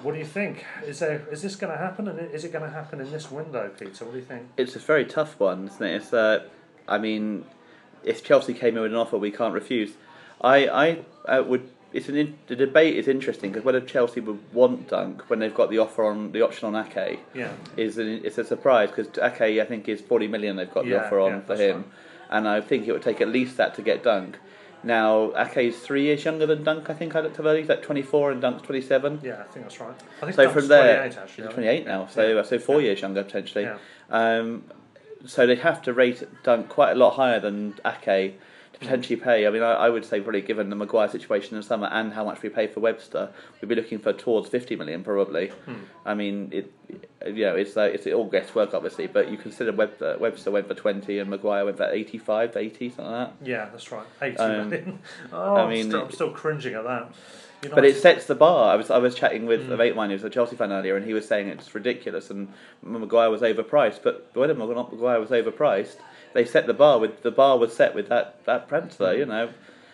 What 0.02 0.14
do 0.14 0.20
you 0.20 0.26
think? 0.26 0.66
Is 0.86 1.00
there 1.00 1.26
is 1.32 1.42
this 1.42 1.56
going 1.56 1.72
to 1.72 1.78
happen, 1.78 2.08
and 2.08 2.20
is 2.32 2.44
it 2.44 2.52
going 2.52 2.64
to 2.64 2.72
happen 2.72 3.00
in 3.02 3.12
this 3.12 3.30
window, 3.32 3.70
Peter? 3.78 4.06
What 4.06 4.14
do 4.14 4.20
you 4.20 4.26
think? 4.26 4.48
It's 4.58 4.76
a 4.76 4.80
very 4.80 5.06
tough 5.06 5.40
one, 5.40 5.68
isn't 5.68 5.86
it? 5.86 5.96
It's 5.96 6.14
uh, 6.14 6.48
I 6.88 6.98
mean, 6.98 7.46
if 8.04 8.24
Chelsea 8.24 8.54
came 8.54 8.76
in 8.76 8.82
with 8.84 8.92
an 8.92 8.98
offer, 8.98 9.18
we 9.18 9.32
can't 9.32 9.54
refuse. 9.54 9.92
I 10.42 10.68
I 10.68 11.00
uh, 11.32 11.44
would. 11.44 11.70
It's 11.92 12.08
an 12.08 12.16
in, 12.18 12.38
the 12.48 12.56
debate 12.56 12.96
is 12.98 13.08
interesting 13.08 13.52
because 13.52 13.66
whether 13.66 13.82
Chelsea 13.82 14.20
would 14.20 14.40
want 14.54 14.90
Dunk 14.90 15.28
when 15.30 15.40
they've 15.40 15.54
got 15.54 15.70
the 15.72 15.80
offer 15.80 16.04
on 16.06 16.32
the 16.32 16.42
option 16.44 16.74
on 16.74 16.86
Ake 16.86 17.20
Yeah. 17.34 17.52
is 17.78 17.98
an, 17.98 18.22
it's 18.24 18.38
a 18.38 18.44
surprise 18.44 18.90
because 18.92 19.08
Ake 19.18 19.60
I 19.60 19.66
think 19.66 19.90
is 19.90 20.00
forty 20.02 20.28
million 20.28 20.56
they've 20.56 20.72
got 20.72 20.86
the 20.86 21.04
offer 21.04 21.20
on 21.20 21.32
yeah, 21.32 21.40
for 21.42 21.56
him, 21.56 21.76
right. 21.78 21.86
and 22.38 22.48
I 22.48 22.62
think 22.62 22.88
it 22.88 22.92
would 22.92 23.02
take 23.02 23.22
at 23.22 23.28
least 23.30 23.58
that 23.58 23.74
to 23.76 23.82
get 23.82 24.04
Dunk. 24.04 24.38
Now 24.84 25.34
Ake 25.36 25.58
is 25.58 25.80
three 25.80 26.04
years 26.04 26.24
younger 26.24 26.46
than 26.46 26.64
Dunk. 26.64 26.90
I 26.90 26.94
think 26.94 27.16
I 27.16 27.22
looked 27.22 27.40
up 27.40 27.46
earlier. 27.46 27.60
He's 27.62 27.70
like 27.70 27.82
twenty 27.82 28.04
four 28.04 28.32
and 28.32 28.40
Dunk's 28.40 28.62
twenty 28.62 28.82
seven. 28.82 29.20
Yeah, 29.24 29.40
I 29.42 29.52
think 29.52 29.66
that's 29.66 29.80
right. 29.80 29.90
I 30.22 30.26
think 30.26 30.36
So 30.36 30.44
Dunk's 30.44 30.54
from 30.60 30.68
there, 30.68 30.98
28, 31.10 31.18
actually. 31.24 31.44
he's 31.46 31.54
28 31.54 31.86
now, 31.88 32.08
so 32.08 32.28
Yeah. 32.36 32.44
so 32.44 32.60
four 32.60 32.82
years 32.82 33.02
younger 33.02 33.24
potentially. 33.24 33.64
Yeah. 33.66 33.78
Um, 34.12 34.64
so 35.26 35.46
they 35.46 35.56
have 35.56 35.82
to 35.82 35.94
rate 35.94 36.24
Dunk 36.44 36.70
quite 36.70 36.92
a 36.92 36.96
lot 36.96 37.16
higher 37.16 37.40
than 37.42 37.74
Ake 37.86 38.40
potentially 38.80 39.16
pay. 39.18 39.46
I 39.46 39.50
mean, 39.50 39.62
I, 39.62 39.74
I 39.74 39.90
would 39.90 40.06
say 40.06 40.22
probably 40.22 40.42
given 40.42 40.70
the 40.70 40.76
Maguire 40.76 41.10
situation 41.10 41.56
in 41.56 41.62
the 41.62 41.68
summer 41.68 41.88
and 41.92 42.14
how 42.14 42.24
much 42.24 42.42
we 42.42 42.50
pay 42.50 42.68
for 42.68 42.80
Webster, 42.80 43.30
we'd 43.62 43.68
be 43.68 43.76
looking 43.76 44.00
for 44.00 44.14
towards 44.14 44.50
50 44.50 44.76
million 44.78 45.04
probably. 45.04 45.48
Hmm. 45.66 45.74
I 46.06 46.14
mean, 46.14 46.50
it, 46.54 46.72
you 47.28 47.46
know, 47.46 47.56
it's 47.56 47.76
uh, 47.76 47.82
it's 47.82 48.08
all 48.08 48.26
guesswork 48.26 48.74
obviously, 48.74 49.08
but 49.08 49.30
you 49.30 49.38
consider 49.38 49.72
Webster, 49.74 50.18
Webster 50.20 50.52
went 50.52 50.68
for 50.68 50.74
20 50.76 51.20
and 51.20 51.30
Maguire 51.30 51.66
went 51.66 51.78
for 51.78 51.90
85, 51.90 52.56
80, 52.56 52.90
something 52.90 53.06
like 53.06 53.28
that. 53.40 53.48
Yeah, 53.48 53.66
that's 53.72 53.92
right. 53.92 54.06
Eighty 54.22 54.38
Um, 54.38 54.70
million. 54.70 55.00
Oh, 55.34 55.56
I 55.58 55.70
mean, 55.70 55.86
am 55.86 55.90
still, 55.92 56.02
I'm 56.06 56.12
still 56.12 56.32
cringing 56.32 56.74
at 56.76 56.84
that. 56.86 57.12
United, 57.62 57.76
But 57.76 57.84
it 57.84 57.98
sets 57.98 58.26
the 58.26 58.36
bar. 58.36 58.72
I 58.72 58.78
was 58.78 58.90
I 58.90 59.00
was 59.00 59.14
chatting 59.16 59.46
with 59.46 59.66
Hmm. 59.66 59.74
a 59.74 59.78
mate 59.78 59.90
of 59.90 59.98
mine 59.98 60.12
who's 60.12 60.24
a 60.24 60.30
Chelsea 60.30 60.56
fan 60.56 60.72
earlier, 60.72 60.96
and 60.96 61.06
he 61.06 61.14
was 61.14 61.28
saying 61.28 61.50
it's 61.50 61.76
ridiculous, 61.76 62.30
and 62.30 62.48
Maguire 62.82 63.30
was 63.30 63.42
overpriced. 63.42 64.00
But 64.02 64.30
whether 64.34 64.54
Maguire 64.56 65.20
was 65.20 65.30
overpriced, 65.30 65.98
they 66.34 66.46
set 66.46 66.68
the 66.68 66.74
bar 66.74 67.00
with 67.00 67.24
the 67.24 67.32
bar 67.32 67.58
was 67.58 67.76
set 67.76 67.96
with 67.96 68.10
that 68.10 68.44
that 68.46 68.70
transfer, 68.70 69.14
you 69.14 69.26
know. 69.26 69.50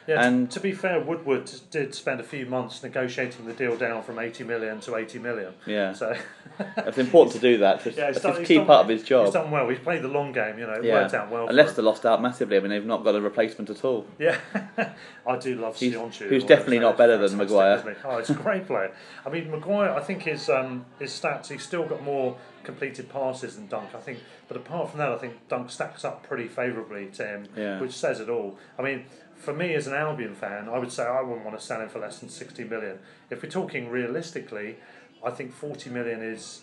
Yeah, 0.07 0.23
and 0.23 0.51
to, 0.51 0.59
to 0.59 0.63
be 0.63 0.71
fair, 0.71 0.99
Woodward 0.99 1.51
did 1.71 1.95
spend 1.95 2.19
a 2.19 2.23
few 2.23 2.45
months 2.45 2.83
negotiating 2.83 3.45
the 3.47 3.53
deal 3.53 3.75
down 3.75 4.03
from 4.03 4.19
80 4.19 4.43
million 4.43 4.79
to 4.81 4.95
80 4.95 5.17
million. 5.17 5.53
Yeah. 5.65 5.93
So 5.93 6.15
it's 6.77 6.99
important 6.99 7.33
to 7.35 7.39
do 7.39 7.57
that. 7.57 7.83
Just, 7.83 7.97
yeah, 7.97 8.11
that's 8.11 8.21
done, 8.21 8.41
a 8.41 8.45
key 8.45 8.57
done- 8.57 8.67
part 8.67 8.83
of 8.83 8.89
his 8.89 9.01
job. 9.01 9.25
He's 9.25 9.33
done 9.33 9.49
well. 9.49 9.67
He's 9.67 9.79
played 9.79 10.03
the 10.03 10.07
long 10.07 10.31
game. 10.31 10.59
You 10.59 10.67
know, 10.67 10.73
it 10.73 10.83
yeah, 10.83 10.93
worked 10.93 11.15
out 11.15 11.31
well. 11.31 11.47
and 11.47 11.57
Leicester 11.57 11.81
lost 11.81 12.05
out 12.05 12.21
massively. 12.21 12.57
I 12.57 12.59
mean, 12.59 12.69
they've 12.69 12.85
not 12.85 13.03
got 13.03 13.15
a 13.15 13.21
replacement 13.21 13.71
at 13.71 13.83
all. 13.83 14.05
Yeah, 14.19 14.37
I 15.27 15.37
do 15.37 15.55
love 15.55 15.75
Söyüncü. 15.75 16.27
who's 16.29 16.43
definitely 16.43 16.79
not 16.79 16.97
better 16.97 17.17
than 17.17 17.37
Maguire. 17.37 17.97
Oh, 18.03 18.19
he's 18.19 18.29
a 18.29 18.35
great 18.35 18.67
player. 18.67 18.93
I 19.25 19.29
mean, 19.29 19.49
Maguire. 19.49 19.89
I 19.89 20.01
think 20.01 20.21
his 20.21 20.49
um, 20.49 20.85
his 20.99 21.11
stats. 21.11 21.47
He's 21.47 21.63
still 21.63 21.85
got 21.87 22.03
more 22.03 22.37
completed 22.65 23.09
passes 23.09 23.55
than 23.55 23.67
Dunk. 23.67 23.89
I 23.95 23.99
think, 23.99 24.19
but 24.47 24.57
apart 24.57 24.89
from 24.89 24.99
that, 24.99 25.09
I 25.11 25.17
think 25.17 25.47
Dunk 25.47 25.69
stacks 25.71 26.03
up 26.03 26.23
pretty 26.27 26.47
favourably 26.47 27.07
to 27.15 27.25
him, 27.25 27.47
Yeah. 27.55 27.79
which 27.79 27.93
says 27.93 28.19
it 28.19 28.29
all. 28.29 28.57
I 28.77 28.81
mean. 28.81 29.05
For 29.37 29.53
me, 29.53 29.75
as 29.75 29.85
an 29.85 29.93
Albion 29.93 30.33
fan, 30.33 30.69
I 30.69 30.79
would 30.79 30.93
say 30.93 31.03
I 31.03 31.21
wouldn't 31.21 31.43
want 31.45 31.59
to 31.59 31.63
sell 31.63 31.81
him 31.81 31.89
for 31.89 31.99
less 31.99 32.19
than 32.19 32.29
sixty 32.29 32.63
million. 32.63 32.99
If 33.29 33.43
we're 33.43 33.49
talking 33.49 33.89
realistically, 33.89 34.77
I 35.23 35.29
think 35.29 35.51
forty 35.53 35.89
million 35.89 36.21
is 36.23 36.61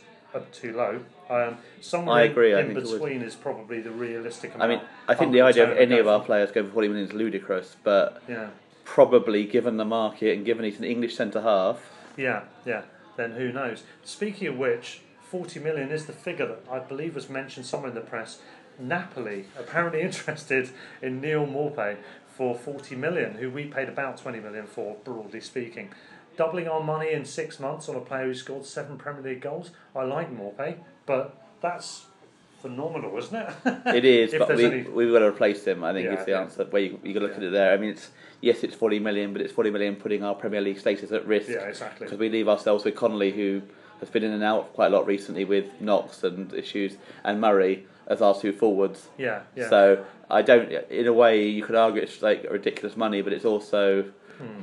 too 0.52 0.72
low. 0.74 1.00
Um, 1.28 1.58
somewhere 1.82 2.16
I 2.16 2.22
agree, 2.22 2.54
I 2.54 2.60
in 2.60 2.74
think 2.74 2.80
between 2.90 3.20
is 3.20 3.34
probably 3.34 3.82
the 3.82 3.90
realistic 3.90 4.52
I 4.58 4.66
mean, 4.66 4.80
I 5.06 5.14
think 5.14 5.32
the 5.32 5.42
idea 5.42 5.70
of 5.70 5.76
any 5.76 5.98
of 5.98 6.08
our 6.08 6.20
players 6.20 6.50
going 6.50 6.66
for 6.66 6.72
40 6.72 6.88
million 6.88 7.06
is 7.08 7.12
ludicrous, 7.12 7.76
but 7.84 8.22
Yeah. 8.26 8.48
probably 8.84 9.44
given 9.44 9.76
the 9.76 9.84
market 9.84 10.34
and 10.34 10.44
given 10.44 10.64
he's 10.64 10.78
an 10.78 10.84
English 10.84 11.14
centre 11.14 11.42
half, 11.42 11.90
Yeah, 12.16 12.44
yeah. 12.64 12.82
Then 13.16 13.32
who 13.32 13.52
knows? 13.52 13.82
Speaking 14.02 14.48
of 14.48 14.56
which, 14.58 15.02
40 15.32 15.60
million 15.60 15.90
is 15.90 16.04
the 16.04 16.12
figure 16.12 16.46
that 16.46 16.60
I 16.70 16.78
believe 16.78 17.14
was 17.14 17.30
mentioned 17.30 17.64
somewhere 17.64 17.88
in 17.88 17.94
the 17.94 18.02
press. 18.02 18.38
Napoli 18.78 19.46
apparently 19.58 20.02
interested 20.08 20.68
in 21.00 21.22
Neal 21.22 21.46
Maupay 21.46 21.96
for 22.36 22.54
40 22.54 22.96
million, 22.96 23.34
who 23.36 23.48
we 23.50 23.64
paid 23.64 23.88
about 23.88 24.18
20 24.18 24.40
million 24.40 24.66
for, 24.66 24.96
broadly 25.04 25.40
speaking. 25.40 25.88
Doubling 26.36 26.68
our 26.68 26.82
money 26.82 27.12
in 27.12 27.24
six 27.24 27.58
months 27.58 27.88
on 27.88 27.96
a 27.96 28.00
player 28.00 28.26
who 28.26 28.34
scored 28.34 28.66
seven 28.66 28.98
Premier 28.98 29.22
League 29.22 29.40
goals. 29.40 29.70
I 29.96 30.02
like 30.04 30.30
Morpay, 30.30 30.76
but 31.06 31.42
that's 31.62 32.04
phenomenal, 32.60 33.16
isn't 33.16 33.34
it? 33.34 33.52
It 33.86 34.04
is, 34.04 34.34
but 34.38 34.54
we 34.54 34.64
any- 34.66 34.82
we've 34.82 35.12
got 35.12 35.20
to 35.20 35.26
replace 35.28 35.64
him. 35.66 35.82
I 35.82 35.94
think 35.94 36.06
Yeah, 36.06 36.20
is 36.20 36.26
the 36.26 36.36
answer. 36.36 36.64
Where 36.66 36.82
you 36.82 37.00
you 37.02 37.14
got 37.14 37.20
to 37.20 37.26
look 37.26 37.32
Yeah. 37.32 37.36
at 37.38 37.42
it 37.44 37.52
there. 37.52 37.72
I 37.72 37.76
mean, 37.78 37.90
it's 37.90 38.10
yes, 38.42 38.62
it's 38.64 38.74
forty 38.74 38.98
million, 38.98 39.32
but 39.32 39.40
it's 39.40 39.52
forty 39.52 39.70
million 39.70 39.96
putting 39.96 40.22
our 40.24 40.34
Premier 40.34 40.60
League 40.60 40.78
status 40.78 41.10
at 41.12 41.26
risk. 41.26 41.48
Yeah, 41.48 41.60
exactly. 41.68 42.04
Because 42.06 42.18
we 42.18 42.28
leave 42.28 42.48
ourselves 42.48 42.84
with 42.84 42.96
Connolly, 42.96 43.32
who 43.32 43.62
has 44.02 44.10
been 44.10 44.24
in 44.24 44.32
and 44.32 44.42
out 44.42 44.74
quite 44.74 44.88
a 44.88 44.90
lot 44.90 45.06
recently 45.06 45.44
with 45.44 45.80
knocks 45.80 46.22
and 46.24 46.52
issues, 46.52 46.96
and 47.24 47.40
Murray 47.40 47.86
as 48.08 48.20
our 48.20 48.34
two 48.34 48.52
forwards. 48.52 49.08
Yeah, 49.16 49.42
yeah. 49.56 49.70
So 49.70 50.04
I 50.28 50.42
don't. 50.42 50.70
In 50.90 51.06
a 51.06 51.12
way, 51.12 51.48
you 51.48 51.62
could 51.62 51.76
argue 51.76 52.02
it's 52.02 52.20
like 52.20 52.44
ridiculous 52.50 52.96
money, 52.96 53.22
but 53.22 53.32
it's 53.32 53.46
also. 53.46 54.12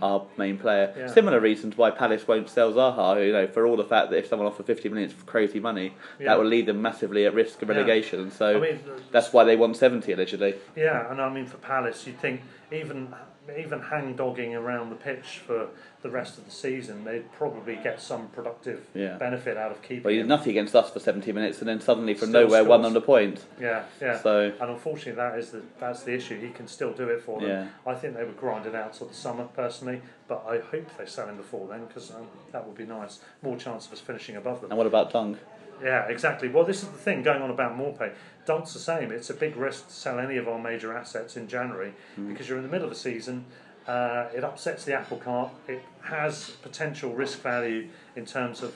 Our 0.01 0.25
main 0.35 0.57
player. 0.57 0.87
Hmm. 0.87 0.99
Yeah. 0.99 1.07
Similar 1.07 1.39
reasons 1.39 1.77
why 1.77 1.89
Palace 1.91 2.27
won't 2.27 2.49
sell 2.49 2.73
Zaha. 2.73 3.25
You 3.25 3.31
know, 3.31 3.47
for 3.47 3.65
all 3.65 3.77
the 3.77 3.85
fact 3.85 4.09
that 4.09 4.17
if 4.17 4.27
someone 4.27 4.45
offered 4.45 4.65
fifty 4.65 4.89
million, 4.89 5.09
it's 5.09 5.23
crazy 5.23 5.61
money. 5.61 5.93
Yeah. 6.19 6.25
That 6.25 6.37
would 6.37 6.47
lead 6.47 6.65
them 6.65 6.81
massively 6.81 7.25
at 7.25 7.33
risk 7.33 7.61
of 7.61 7.69
relegation. 7.69 8.29
So 8.29 8.57
I 8.57 8.59
mean, 8.59 8.79
that's 9.11 9.31
why 9.31 9.45
they 9.45 9.55
want 9.55 9.77
70 9.77 10.11
allegedly. 10.11 10.55
Yeah, 10.75 11.09
and 11.09 11.21
I 11.21 11.29
mean 11.29 11.45
for 11.45 11.59
Palace, 11.59 12.05
you'd 12.05 12.19
think 12.19 12.41
even 12.73 13.15
even 13.57 13.81
hang 13.81 14.15
dogging 14.15 14.55
around 14.55 14.89
the 14.89 14.95
pitch 14.95 15.41
for 15.45 15.67
the 16.01 16.09
rest 16.09 16.37
of 16.37 16.45
the 16.45 16.51
season, 16.51 17.03
they'd 17.03 17.29
probably 17.33 17.75
get 17.75 18.01
some 18.01 18.27
productive 18.29 18.85
Yeah. 18.93 19.17
benefit 19.17 19.57
out 19.57 19.71
of 19.71 19.81
keeping 19.81 20.03
But 20.03 20.11
he 20.13 20.17
did 20.19 20.27
nothing 20.27 20.51
against 20.51 20.75
us 20.75 20.89
for 20.91 20.99
70 20.99 21.31
minutes, 21.33 21.59
and 21.59 21.67
then 21.67 21.81
suddenly 21.81 22.13
from 22.13 22.29
Still 22.29 22.43
nowhere 22.47 22.63
won 22.63 22.79
scores. 22.81 22.85
on 22.87 22.93
the 22.93 23.01
point. 23.01 23.45
Yeah, 23.59 23.83
yeah. 24.01 24.19
So- 24.19 24.53
and 24.59 24.69
unfortunately, 24.69 25.13
that 25.13 25.37
is 25.37 25.51
the 25.51 25.61
that's 25.79 26.03
the 26.03 26.13
issue. 26.13 26.39
He 26.39 26.49
can 26.51 26.67
still 26.67 26.93
do 26.93 27.09
it 27.09 27.21
for 27.21 27.39
them. 27.41 27.49
Yeah. 27.49 27.67
I 27.85 27.95
think 27.95 28.15
they 28.15 28.23
would 28.23 28.37
grind 28.37 28.65
it 28.65 28.75
out 28.75 28.93
till 28.93 29.07
the 29.07 29.13
summer, 29.13 29.45
personally. 29.55 30.01
But 30.27 30.45
I 30.47 30.59
hope 30.59 30.85
they 30.97 31.05
sell 31.05 31.27
him 31.27 31.37
before 31.37 31.67
then 31.67 31.85
because 31.85 32.11
um, 32.11 32.27
that 32.51 32.65
would 32.65 32.75
be 32.77 32.85
nice. 32.85 33.19
More 33.41 33.57
chance 33.57 33.87
of 33.87 33.93
us 33.93 33.99
finishing 33.99 34.35
above 34.35 34.61
them. 34.61 34.71
And 34.71 34.77
what 34.77 34.87
about 34.87 35.11
Dunk? 35.11 35.37
Yeah, 35.81 36.07
exactly. 36.07 36.49
Well, 36.49 36.65
this 36.65 36.83
is 36.83 36.89
the 36.89 36.97
thing 36.97 37.23
going 37.23 37.41
on 37.41 37.49
about 37.49 37.77
Maupay. 37.77 38.11
Dunk's 38.45 38.73
the 38.73 38.79
same. 38.79 39.11
It's 39.11 39.29
a 39.29 39.33
big 39.33 39.55
risk 39.55 39.87
to 39.87 39.93
sell 39.93 40.19
any 40.19 40.37
of 40.37 40.47
our 40.47 40.59
major 40.59 40.95
assets 40.95 41.37
in 41.37 41.47
January 41.47 41.93
because 42.27 42.49
you're 42.49 42.57
in 42.57 42.63
the 42.63 42.69
middle 42.69 42.85
of 42.85 42.93
the 42.93 42.99
season. 42.99 43.45
Uh, 43.87 44.27
it 44.35 44.43
upsets 44.43 44.85
the 44.85 44.93
apple 44.93 45.17
cart. 45.17 45.51
It 45.67 45.83
has 46.01 46.51
potential 46.61 47.13
risk 47.13 47.41
value 47.41 47.87
in 48.15 48.25
terms 48.25 48.61
of 48.61 48.75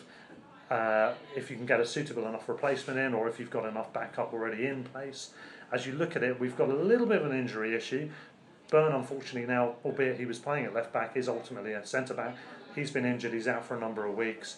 uh, 0.72 1.14
if 1.36 1.52
you 1.52 1.58
can 1.58 1.66
get 1.66 1.80
a 1.80 1.86
suitable 1.86 2.28
enough 2.28 2.48
replacement 2.48 2.98
in 3.00 3.14
or 3.14 3.28
if 3.28 3.40
you've 3.40 3.52
got 3.52 3.66
enough 3.66 3.92
backup 3.94 4.34
already 4.34 4.66
in 4.66 4.84
place. 4.84 5.32
As 5.72 5.86
you 5.86 5.94
look 5.94 6.16
at 6.16 6.24
it, 6.24 6.40
we've 6.40 6.56
got 6.56 6.70
a 6.70 6.76
little 6.76 7.06
bit 7.06 7.22
of 7.22 7.30
an 7.30 7.38
injury 7.38 7.76
issue. 7.76 8.10
Byrne, 8.70 8.94
unfortunately, 8.94 9.46
now, 9.46 9.76
albeit 9.86 10.18
he 10.18 10.26
was 10.26 10.40
playing 10.40 10.66
at 10.66 10.74
left 10.74 10.94
back, 10.94 11.16
is 11.16 11.28
ultimately 11.30 11.74
a 11.74 11.86
centre 11.86 12.14
back. 12.14 12.36
He's 12.76 12.90
been 12.90 13.06
injured, 13.06 13.34
he's 13.34 13.48
out 13.48 13.66
for 13.66 13.76
a 13.76 13.80
number 13.80 14.06
of 14.06 14.16
weeks. 14.16 14.58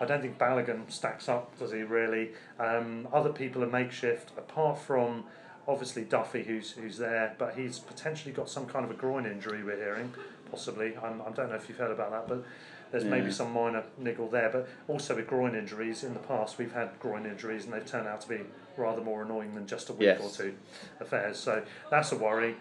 I 0.00 0.04
don't 0.06 0.20
think 0.20 0.38
Balogun 0.38 0.90
stacks 0.90 1.28
up, 1.28 1.56
does 1.58 1.72
he 1.72 1.82
really? 1.82 2.30
Um, 2.58 3.06
other 3.12 3.30
people 3.32 3.62
are 3.62 3.68
makeshift, 3.68 4.30
apart 4.36 4.78
from 4.78 5.24
obviously 5.68 6.04
Duffy, 6.04 6.42
who's 6.42 6.72
who's 6.72 6.98
there, 6.98 7.34
but 7.38 7.54
he's 7.56 7.78
potentially 7.78 8.32
got 8.32 8.48
some 8.50 8.66
kind 8.66 8.84
of 8.84 8.90
a 8.90 8.94
groin 8.94 9.24
injury, 9.26 9.62
we're 9.62 9.76
hearing, 9.76 10.12
possibly. 10.50 10.96
I'm, 10.96 11.22
I 11.22 11.30
don't 11.30 11.48
know 11.48 11.54
if 11.56 11.68
you've 11.68 11.78
heard 11.78 11.92
about 11.92 12.10
that, 12.10 12.28
but 12.28 12.44
there's 12.90 13.04
maybe 13.04 13.30
some 13.30 13.52
minor 13.52 13.84
niggle 13.98 14.28
there. 14.28 14.50
But 14.50 14.68
also 14.88 15.14
with 15.16 15.26
groin 15.28 15.54
injuries, 15.54 16.04
in 16.04 16.12
the 16.12 16.20
past 16.20 16.58
we've 16.58 16.72
had 16.72 16.90
groin 17.00 17.24
injuries 17.24 17.64
and 17.64 17.72
they've 17.72 17.86
turned 17.86 18.06
out 18.08 18.20
to 18.22 18.28
be 18.28 18.40
rather 18.76 19.00
more 19.00 19.22
annoying 19.22 19.54
than 19.54 19.66
just 19.66 19.88
a 19.90 19.92
week 19.92 20.02
Yes. 20.02 20.20
or 20.20 20.44
two 20.44 20.54
affairs. 21.00 21.38
So 21.38 21.62
that's 21.90 22.10
a 22.12 22.16
worry. 22.16 22.56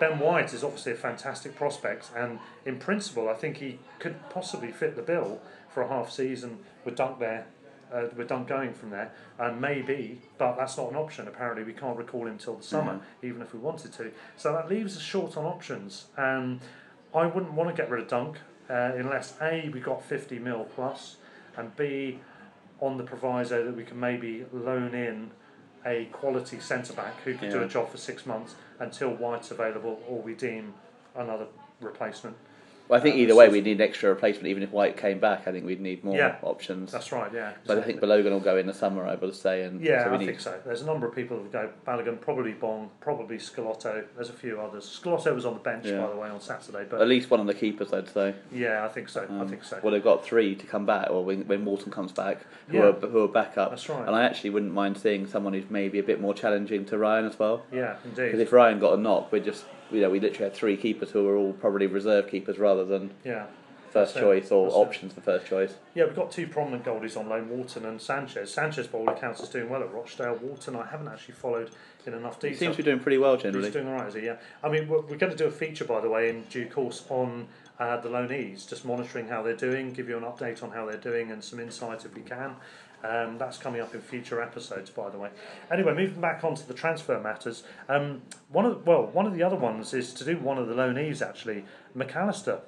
Ben 0.00 0.18
White 0.20 0.54
is 0.54 0.62
obviously 0.62 0.92
a 0.92 0.94
fantastic 0.96 1.56
prospect, 1.56 2.10
and 2.16 2.38
in 2.64 2.78
principle, 2.78 3.28
I 3.28 3.34
think 3.34 3.56
he 3.58 3.78
could 3.98 4.16
possibly 4.30 4.70
fit 4.70 4.94
the 4.96 5.02
bill 5.02 5.40
for 5.78 5.82
a 5.82 5.88
half 5.88 6.10
season 6.10 6.58
with 6.84 6.96
Dunk 6.96 7.20
there, 7.20 7.46
uh, 7.92 8.06
with 8.16 8.26
Dunk 8.28 8.48
going 8.48 8.74
from 8.74 8.90
there, 8.90 9.12
and 9.38 9.60
maybe, 9.60 10.20
but 10.36 10.56
that's 10.56 10.76
not 10.76 10.90
an 10.90 10.96
option. 10.96 11.28
Apparently, 11.28 11.62
we 11.62 11.72
can't 11.72 11.96
recall 11.96 12.26
him 12.26 12.36
till 12.36 12.56
the 12.56 12.64
summer, 12.64 13.00
even 13.22 13.40
if 13.42 13.54
we 13.54 13.60
wanted 13.60 13.92
to. 13.92 14.10
So 14.36 14.52
that 14.54 14.68
leaves 14.68 14.96
us 14.96 15.02
short 15.02 15.36
on 15.36 15.44
options. 15.44 16.06
Um, 16.16 16.60
I 17.14 17.26
wouldn't 17.26 17.52
want 17.52 17.70
to 17.70 17.80
get 17.80 17.88
rid 17.90 18.02
of 18.02 18.08
Dunk 18.08 18.38
uh, 18.68 18.92
unless 18.96 19.34
a 19.40 19.70
we 19.72 19.78
got 19.78 20.04
fifty 20.04 20.40
mil 20.40 20.66
plus, 20.74 21.16
and 21.56 21.74
b 21.76 22.18
on 22.80 22.96
the 22.96 23.04
proviso 23.04 23.64
that 23.64 23.76
we 23.76 23.84
can 23.84 24.00
maybe 24.00 24.46
loan 24.52 24.94
in 24.94 25.30
a 25.86 26.06
quality 26.06 26.58
centre 26.58 26.92
back 26.92 27.14
who 27.22 27.34
could 27.34 27.50
do 27.50 27.62
a 27.62 27.68
job 27.68 27.88
for 27.88 27.98
six 27.98 28.26
months 28.26 28.56
until 28.80 29.10
White's 29.10 29.52
available, 29.52 30.02
or 30.08 30.20
we 30.20 30.34
deem 30.34 30.74
another 31.14 31.46
replacement. 31.80 32.36
Well, 32.88 32.98
I 32.98 33.02
think 33.02 33.16
Uh, 33.16 33.18
either 33.18 33.34
way, 33.34 33.48
we'd 33.50 33.64
need 33.64 33.80
extra 33.82 34.08
replacement. 34.08 34.46
Even 34.48 34.62
if 34.62 34.70
White 34.72 34.96
came 34.96 35.18
back, 35.18 35.46
I 35.46 35.52
think 35.52 35.66
we'd 35.66 35.80
need 35.80 36.02
more 36.02 36.16
Yeah. 36.16 36.36
options. 36.42 36.90
That's 36.90 37.12
right, 37.12 37.30
yeah. 37.32 37.52
But 37.66 37.78
I 37.78 37.82
think 37.82 38.00
Balogun 38.00 38.30
will 38.30 38.40
go 38.40 38.56
in 38.56 38.66
the 38.66 38.72
summer, 38.72 39.04
I 39.06 39.14
will 39.16 39.32
say. 39.32 39.62
And 39.64 39.80
Yeah, 39.80 40.04
so 40.04 40.10
we 40.10 40.16
I 40.16 40.18
need, 40.20 40.26
think 40.26 40.40
so. 40.40 40.54
There's 40.64 40.80
a 40.82 40.86
number 40.86 41.06
of 41.06 41.14
people 41.14 41.36
who 41.38 41.48
go 41.50 41.68
Balogun, 41.86 42.18
probably 42.20 42.52
Bong, 42.52 42.90
probably 43.00 43.36
Schelotto. 43.36 44.04
There's 44.16 44.30
a 44.30 44.32
few 44.32 44.58
others. 44.60 44.84
Schelotto 45.02 45.34
was 45.34 45.44
on 45.44 45.52
the 45.54 45.60
bench, 45.60 45.84
Yeah. 45.86 46.00
by 46.06 46.10
the 46.10 46.16
way, 46.16 46.28
on 46.30 46.40
Saturday. 46.40 46.86
But 46.88 47.02
At 47.02 47.08
least 47.08 47.30
one 47.30 47.40
of 47.40 47.46
the 47.46 47.54
keepers, 47.54 47.92
I'd 47.92 48.08
say. 48.08 48.34
yeah, 48.50 48.84
I 48.84 48.88
think 48.88 49.10
so. 49.10 49.26
I 49.28 49.40
Um, 49.42 49.48
think 49.48 49.64
so. 49.64 49.78
Well, 49.82 49.92
they've 49.92 50.02
got 50.02 50.24
three 50.24 50.54
to 50.54 50.66
come 50.66 50.86
back, 50.86 51.10
or 51.10 51.22
when, 51.24 51.42
when 51.46 51.62
Morton 51.64 51.92
comes 51.92 52.12
back, 52.12 52.38
who, 52.68 52.78
Yeah. 52.78 52.84
are, 52.88 52.92
who 52.92 53.22
are 53.24 53.28
back 53.28 53.58
up. 53.58 53.70
That's 53.70 53.88
right. 53.88 54.06
And 54.06 54.16
I 54.16 54.24
actually 54.24 54.50
wouldn't 54.50 54.72
mind 54.72 54.96
seeing 54.96 55.26
someone 55.26 55.52
who's 55.52 55.68
maybe 55.68 55.98
a 55.98 56.02
bit 56.02 56.20
more 56.22 56.32
challenging 56.32 56.86
to 56.86 56.96
Ryan 56.96 57.26
as 57.26 57.38
well. 57.38 57.64
yeah, 57.70 57.96
indeed. 58.04 58.24
Because 58.26 58.40
if 58.40 58.52
Ryan 58.52 58.78
got 58.78 58.94
a 58.94 58.96
knock, 58.96 59.30
we're 59.30 59.40
just, 59.40 59.66
you 59.90 60.00
know, 60.00 60.10
we 60.10 60.20
literally 60.20 60.44
had 60.44 60.54
three 60.54 60.76
keepers 60.76 61.10
who 61.10 61.24
were 61.24 61.36
all 61.36 61.52
probably 61.52 61.86
reserve 61.86 62.28
keepers 62.28 62.58
rather 62.58 62.84
than 62.84 63.10
Yeah. 63.24 63.46
first 63.90 64.14
choice 64.16 64.50
or 64.50 64.68
options 64.70 65.14
for 65.14 65.20
first 65.22 65.46
choice. 65.46 65.74
Yeah, 65.94 66.04
we've 66.04 66.14
got 66.16 66.30
two 66.30 66.46
prominent 66.46 66.84
goalies 66.84 67.16
on 67.16 67.28
loan, 67.28 67.48
Walton 67.48 67.86
and 67.86 68.00
Sanchez. 68.00 68.52
Sanchez, 68.52 68.86
by 68.86 68.98
all 68.98 69.08
accounts, 69.08 69.40
is 69.40 69.48
doing 69.48 69.70
well 69.70 69.82
at 69.82 69.92
Rochdale. 69.92 70.36
Walton, 70.42 70.76
I 70.76 70.84
haven't 70.86 71.08
actually 71.08 71.34
followed 71.34 71.70
in 72.06 72.12
enough 72.14 72.40
He 72.42 72.50
detail. 72.50 72.58
seems 72.60 72.76
to 72.76 72.82
be 72.82 72.90
doing 72.90 73.00
pretty 73.00 73.18
well 73.18 73.36
generally. 73.38 73.66
He's 73.66 73.72
doing 73.72 73.88
all 73.88 73.94
right, 73.94 74.08
is 74.08 74.14
he? 74.14 74.26
Yeah. 74.26 74.36
I 74.62 74.68
mean, 74.68 74.88
we're, 74.88 75.00
we're 75.00 75.16
going 75.16 75.32
to 75.32 75.38
do 75.38 75.46
a 75.46 75.50
feature, 75.50 75.84
by 75.84 76.00
the 76.00 76.08
way, 76.10 76.28
in 76.28 76.42
due 76.44 76.66
course 76.66 77.04
on 77.08 77.48
uh, 77.78 77.96
the 77.98 78.08
loanees, 78.10 78.68
just 78.68 78.84
monitoring 78.84 79.28
how 79.28 79.42
they're 79.42 79.56
doing, 79.56 79.92
give 79.92 80.08
you 80.08 80.16
an 80.18 80.24
update 80.24 80.62
on 80.62 80.70
how 80.70 80.84
they're 80.84 80.96
doing, 80.98 81.30
and 81.30 81.42
some 81.42 81.58
insight 81.60 82.04
if 82.04 82.14
we 82.14 82.22
can. 82.22 82.56
Um, 83.04 83.38
that's 83.38 83.58
coming 83.58 83.80
up 83.80 83.94
in 83.94 84.00
future 84.00 84.42
episodes, 84.42 84.90
by 84.90 85.08
the 85.08 85.18
way. 85.18 85.30
Anyway, 85.70 85.94
moving 85.94 86.20
back 86.20 86.42
onto 86.42 86.64
the 86.64 86.74
transfer 86.74 87.20
matters. 87.20 87.62
Um, 87.88 88.22
one 88.50 88.66
of 88.66 88.86
well, 88.86 89.06
one 89.06 89.26
of 89.26 89.34
the 89.34 89.42
other 89.42 89.56
ones 89.56 89.94
is 89.94 90.12
to 90.14 90.24
do 90.24 90.36
one 90.38 90.58
of 90.58 90.66
the 90.66 90.74
loanees 90.74 91.22
actually, 91.26 91.64
Mac 91.94 92.16
Allister. 92.16 92.60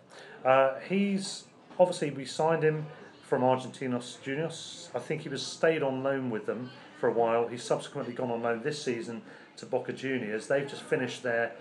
Uh, 0.45 0.75
he's 0.89 1.45
obviously 1.79 2.11
we 2.11 2.25
signed 2.25 2.63
him 2.63 2.87
from 3.23 3.43
Argentinos 3.43 4.23
Juniors. 4.23 4.91
I 4.95 5.01
think 5.01 5.23
he 5.23 5.29
was 5.29 5.45
stayed 5.45 5.83
on 5.83 6.05
loan 6.05 6.31
with 6.31 6.47
them 6.47 6.71
for 6.99 7.09
a 7.09 7.13
while. 7.13 7.49
He's 7.49 7.65
subsequently 7.65 8.13
gone 8.15 8.31
on 8.31 8.43
loan 8.43 8.63
this 8.63 8.83
season 8.83 9.23
to 9.57 9.67
Boca 9.67 9.93
Juniors. 9.93 10.47
They've 10.47 10.69
just 10.69 10.83
finished 10.83 11.23
their 11.25 11.53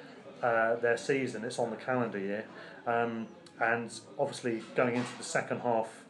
uh, 0.44 0.76
their 0.76 0.98
season. 0.98 1.44
It's 1.44 1.60
on 1.60 1.72
the 1.72 1.76
calendar 1.76 2.20
year, 2.20 2.46
um, 2.86 3.28
and 3.60 3.92
obviously 4.20 4.62
going 4.76 4.96
into 4.96 5.18
the 5.18 5.24
second 5.24 5.62
half 5.62 6.06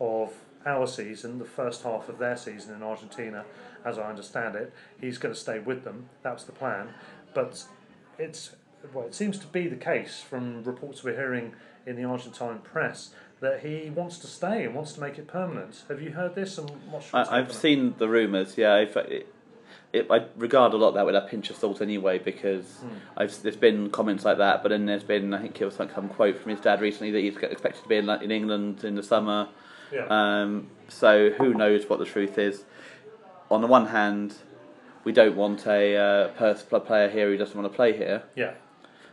of 0.00 0.32
our 0.66 0.86
season, 0.86 1.38
the 1.38 1.44
first 1.44 1.82
half 1.82 2.08
of 2.08 2.18
their 2.18 2.36
season 2.36 2.74
in 2.74 2.82
Argentina, 2.82 3.44
as 3.84 3.98
I 3.98 4.08
understand 4.08 4.54
it, 4.56 4.72
he's 5.00 5.18
going 5.18 5.34
to 5.34 5.40
stay 5.40 5.58
with 5.58 5.84
them. 5.84 6.08
That's 6.22 6.44
the 6.44 6.52
plan, 6.52 6.88
but 7.34 7.64
it's 8.18 8.50
well, 8.92 9.06
it 9.06 9.14
seems 9.14 9.38
to 9.38 9.46
be 9.46 9.66
the 9.66 9.76
case 9.76 10.20
from 10.20 10.62
reports 10.64 11.02
we're 11.02 11.16
hearing 11.16 11.54
in 11.86 11.96
the 11.96 12.04
Argentine 12.04 12.58
press 12.58 13.10
that 13.40 13.60
he 13.60 13.90
wants 13.90 14.18
to 14.18 14.26
stay 14.26 14.64
and 14.64 14.74
wants 14.74 14.92
to 14.92 15.00
make 15.00 15.18
it 15.18 15.26
permanent. 15.26 15.84
Have 15.88 16.00
you 16.02 16.10
heard 16.10 16.34
this? 16.34 16.58
And 16.58 16.70
what's 16.90 17.12
your 17.12 17.22
I, 17.22 17.38
I've 17.38 17.50
it? 17.50 17.54
seen 17.54 17.94
the 17.98 18.08
rumours. 18.08 18.56
Yeah, 18.58 18.76
it, 18.76 19.26
it, 19.92 20.06
I 20.10 20.26
regard 20.36 20.72
a 20.74 20.76
lot 20.76 20.88
of 20.88 20.94
that 20.94 21.06
with 21.06 21.14
a 21.14 21.22
pinch 21.22 21.50
of 21.50 21.56
salt 21.56 21.80
anyway 21.80 22.18
because 22.18 22.80
Hmm. 22.80 23.26
There's 23.42 23.56
been 23.56 23.90
comments 23.90 24.24
like 24.24 24.38
that, 24.38 24.62
but 24.62 24.68
then 24.70 24.86
there's 24.86 25.04
been 25.04 25.32
I 25.32 25.40
think 25.40 25.60
it 25.60 25.64
was 25.64 25.74
some 25.76 25.90
some 25.94 26.08
quote 26.08 26.38
from 26.40 26.50
his 26.50 26.60
dad 26.60 26.80
recently 26.80 27.10
that 27.12 27.20
he's 27.20 27.36
expected 27.36 27.82
to 27.82 27.88
be 27.88 27.96
in, 27.96 28.08
in 28.08 28.30
England 28.30 28.84
in 28.84 28.94
the 28.96 29.02
summer. 29.02 29.48
Yeah. 29.92 30.06
Um, 30.08 30.68
so 30.88 31.30
who 31.30 31.54
knows 31.54 31.88
what 31.88 31.98
the 31.98 32.04
truth 32.04 32.38
is? 32.38 32.64
On 33.50 33.60
the 33.60 33.66
one 33.66 33.86
hand, 33.86 34.34
we 35.04 35.12
don't 35.12 35.36
want 35.36 35.66
a 35.66 35.96
uh, 35.96 36.28
pers- 36.28 36.62
player 36.62 37.08
here 37.08 37.28
who 37.30 37.36
doesn't 37.36 37.56
want 37.56 37.70
to 37.70 37.76
play 37.76 37.96
here. 37.96 38.24
yeah. 38.34 38.54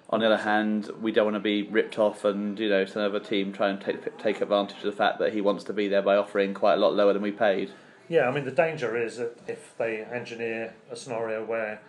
On 0.10 0.20
the 0.20 0.26
other 0.26 0.44
hand, 0.44 0.90
we 1.02 1.14
don't 1.14 1.24
want 1.24 1.36
to 1.36 1.40
be 1.40 1.64
ripped 1.64 1.98
off 1.98 2.26
and 2.26 2.60
you 2.60 2.68
know 2.68 2.84
some 2.84 3.02
other 3.02 3.22
team 3.22 3.54
try 3.54 3.70
and 3.70 3.80
take 3.80 4.18
take 4.18 4.42
advantage 4.42 4.76
of 4.80 4.84
the 4.84 4.92
fact 4.92 5.20
that 5.20 5.32
he 5.32 5.40
wants 5.40 5.64
to 5.64 5.74
be 5.74 5.88
there 5.88 6.02
by 6.02 6.18
offering 6.18 6.54
quite 6.54 6.74
a 6.74 6.78
lot 6.78 6.94
lower 6.94 7.14
than 7.14 7.22
we 7.22 7.32
paid. 7.32 7.72
Yeah, 8.10 8.28
I 8.28 8.32
mean 8.32 8.44
the 8.44 8.52
danger 8.52 8.98
is 8.98 9.16
that 9.18 9.38
if 9.48 9.74
they 9.78 10.02
engineer 10.02 10.74
a 10.92 10.98
scenario 10.98 11.46
where, 11.46 11.80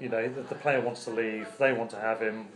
you 0.00 0.08
know, 0.08 0.28
that 0.28 0.48
the 0.48 0.54
player 0.54 0.80
wants 0.80 1.04
to 1.06 1.10
leave, 1.10 1.48
they 1.58 1.72
want 1.72 1.90
to 1.90 1.96
have 1.98 2.20
him, 2.20 2.46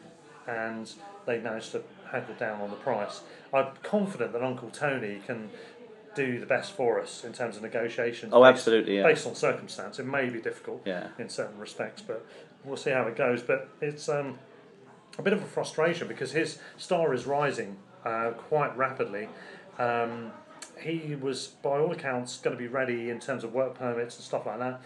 and 0.47 0.93
they 1.27 1.39
manage 1.41 1.71
to 1.71 1.83
haggle 2.13 2.37
down 2.37 2.61
on 2.61 2.71
the 2.71 2.77
price. 2.77 3.23
I'm 3.55 3.69
confident 3.83 4.33
that 4.33 4.43
Uncle 4.43 4.69
Tony 4.71 5.21
can 5.25 5.51
do 6.17 6.39
the 6.39 6.47
best 6.47 6.73
for 6.73 7.01
us 7.01 7.25
in 7.25 7.33
terms 7.33 7.57
of 7.57 7.63
negotiations. 7.63 8.33
Oh, 8.35 8.43
based- 8.43 8.59
absolutely, 8.59 8.97
yeah. 8.97 9.05
Based 9.05 9.27
on 9.27 9.35
circumstance, 9.35 9.99
it 9.99 10.07
may 10.07 10.29
be 10.29 10.41
difficult 10.41 10.83
Yeah. 10.85 11.09
in 11.19 11.29
certain 11.29 11.59
respects, 11.59 12.03
but 12.03 12.25
we'll 12.65 12.77
see 12.77 12.91
how 12.91 13.07
it 13.07 13.17
goes. 13.17 13.43
But 13.43 13.69
it's 13.81 14.09
um, 14.09 14.39
a 15.19 15.23
bit 15.23 15.33
of 15.33 15.43
a 15.43 15.47
frustration 15.47 16.09
because 16.09 16.33
his 16.33 16.59
star 16.77 17.15
is 17.15 17.27
rising 17.27 17.77
uh, 18.05 18.33
quite 18.33 18.77
rapidly. 18.77 19.29
Um, 19.79 20.33
he 20.81 21.17
was, 21.21 21.49
by 21.49 21.79
all 21.79 21.93
accounts, 21.93 22.39
going 22.39 22.57
to 22.57 22.61
be 22.61 22.69
ready 22.69 23.09
in 23.11 23.19
terms 23.21 23.45
of 23.45 23.53
work 23.55 23.75
permits 23.75 24.17
and 24.17 24.25
stuff 24.25 24.47
like 24.47 24.59
that 24.59 24.81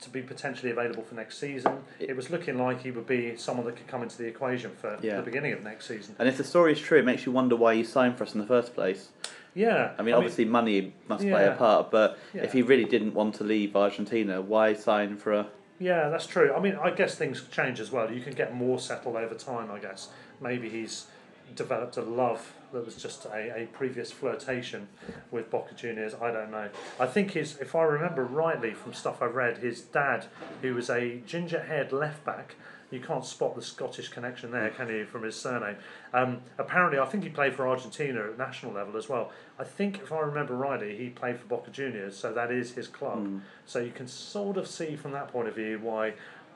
to 0.00 0.10
be 0.10 0.22
potentially 0.22 0.70
available 0.72 1.02
for 1.02 1.14
next 1.14 1.38
season. 1.38 1.80
It 1.98 2.16
was 2.16 2.30
looking 2.30 2.58
like 2.58 2.82
he 2.82 2.90
would 2.90 3.06
be 3.06 3.36
someone 3.36 3.66
that 3.66 3.76
could 3.76 3.86
come 3.86 4.02
into 4.02 4.16
the 4.18 4.26
equation 4.26 4.70
for 4.72 4.98
Yeah. 5.02 5.16
the 5.16 5.22
beginning 5.22 5.52
of 5.52 5.62
next 5.62 5.86
season. 5.86 6.16
And 6.18 6.28
if 6.28 6.36
the 6.36 6.44
story 6.44 6.72
is 6.72 6.80
true, 6.80 6.98
it 6.98 7.04
makes 7.04 7.26
you 7.26 7.32
wonder 7.32 7.54
why 7.56 7.74
he 7.74 7.84
signed 7.84 8.16
for 8.16 8.24
us 8.24 8.34
in 8.34 8.40
the 8.40 8.46
first 8.46 8.74
place. 8.74 9.10
Yeah, 9.54 9.92
I 9.98 10.02
mean, 10.02 10.14
obviously 10.14 10.44
money 10.44 10.94
must 11.08 11.22
play 11.24 11.46
a 11.46 11.52
part, 11.52 11.90
but 11.90 12.18
Yeah. 12.32 12.42
if 12.42 12.52
he 12.52 12.62
really 12.62 12.84
didn't 12.84 13.14
want 13.14 13.34
to 13.36 13.44
leave 13.44 13.74
Argentina, 13.76 14.40
why 14.40 14.74
sign 14.74 15.16
for 15.16 15.32
a? 15.32 15.46
Yeah, 15.80 16.08
that's 16.08 16.26
true. 16.26 16.52
I 16.54 16.60
mean, 16.60 16.76
I 16.80 16.90
guess 16.90 17.16
things 17.16 17.42
change 17.50 17.80
as 17.80 17.90
well. 17.90 18.12
You 18.12 18.20
can 18.20 18.34
get 18.34 18.54
more 18.54 18.78
settled 18.78 19.16
over 19.16 19.34
time, 19.34 19.70
I 19.72 19.78
guess. 19.80 20.08
Maybe 20.40 20.68
he's 20.68 21.06
developed 21.54 21.96
a 21.96 22.02
love 22.02 22.54
that 22.72 22.84
was 22.84 22.96
just 22.96 23.24
a, 23.26 23.62
a 23.62 23.66
previous 23.72 24.12
flirtation 24.12 24.88
with 25.30 25.50
Boca 25.50 25.74
Juniors. 25.74 26.14
I 26.14 26.30
don't 26.30 26.50
know. 26.50 26.68
I 26.98 27.06
think 27.06 27.32
his, 27.32 27.58
if 27.58 27.74
I 27.74 27.82
remember 27.82 28.24
rightly 28.24 28.72
from 28.74 28.92
stuff 28.92 29.20
I've 29.20 29.34
read, 29.34 29.58
his 29.58 29.80
dad, 29.80 30.26
who 30.62 30.74
was 30.74 30.88
a 30.88 31.20
ginger 31.26 31.62
haired 31.64 31.92
left 31.92 32.24
back, 32.24 32.54
You 32.90 33.00
can't 33.00 33.24
spot 33.24 33.54
the 33.54 33.62
Scottish 33.62 34.08
connection 34.08 34.50
there, 34.50 34.70
can 34.70 34.88
you, 34.88 35.06
from 35.06 35.22
his 35.22 35.36
surname? 35.36 35.76
Um, 36.12 36.40
apparently, 36.58 36.98
I 36.98 37.06
think 37.06 37.22
he 37.22 37.30
played 37.30 37.54
for 37.54 37.68
Argentina 37.68 38.24
at 38.24 38.36
national 38.36 38.72
level 38.72 38.96
as 38.96 39.08
well. 39.08 39.30
I 39.58 39.64
think, 39.64 40.00
if 40.02 40.10
I 40.10 40.18
remember 40.18 40.56
rightly, 40.56 40.96
he 40.96 41.08
played 41.08 41.38
for 41.38 41.46
Boca 41.46 41.70
Juniors, 41.70 42.16
so 42.16 42.32
that 42.32 42.50
is 42.50 42.72
his 42.72 42.88
club. 42.88 43.42
So 43.64 43.78
you 43.78 43.92
can 43.92 44.08
sort 44.08 44.56
of 44.56 44.66
see 44.66 44.96
from 44.96 45.12
that 45.12 45.28
point 45.28 45.46
of 45.46 45.54
view 45.54 45.78
why 45.80 46.14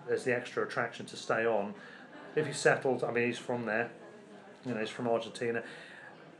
there's 0.09 0.25
the 0.25 0.35
extra 0.35 0.65
attraction 0.65 1.07
to 1.07 1.17
stay 1.17 1.47
on. 1.47 1.75
If 2.35 2.47
he's 2.47 2.57
settled, 2.57 3.05
I 3.05 3.13
mean, 3.13 3.27
he's 3.27 3.39
from 3.39 3.67
there, 3.67 3.91
you 4.67 4.75
know, 4.75 4.81
he's 4.81 4.89
from 4.91 5.09
Argentina. 5.09 5.63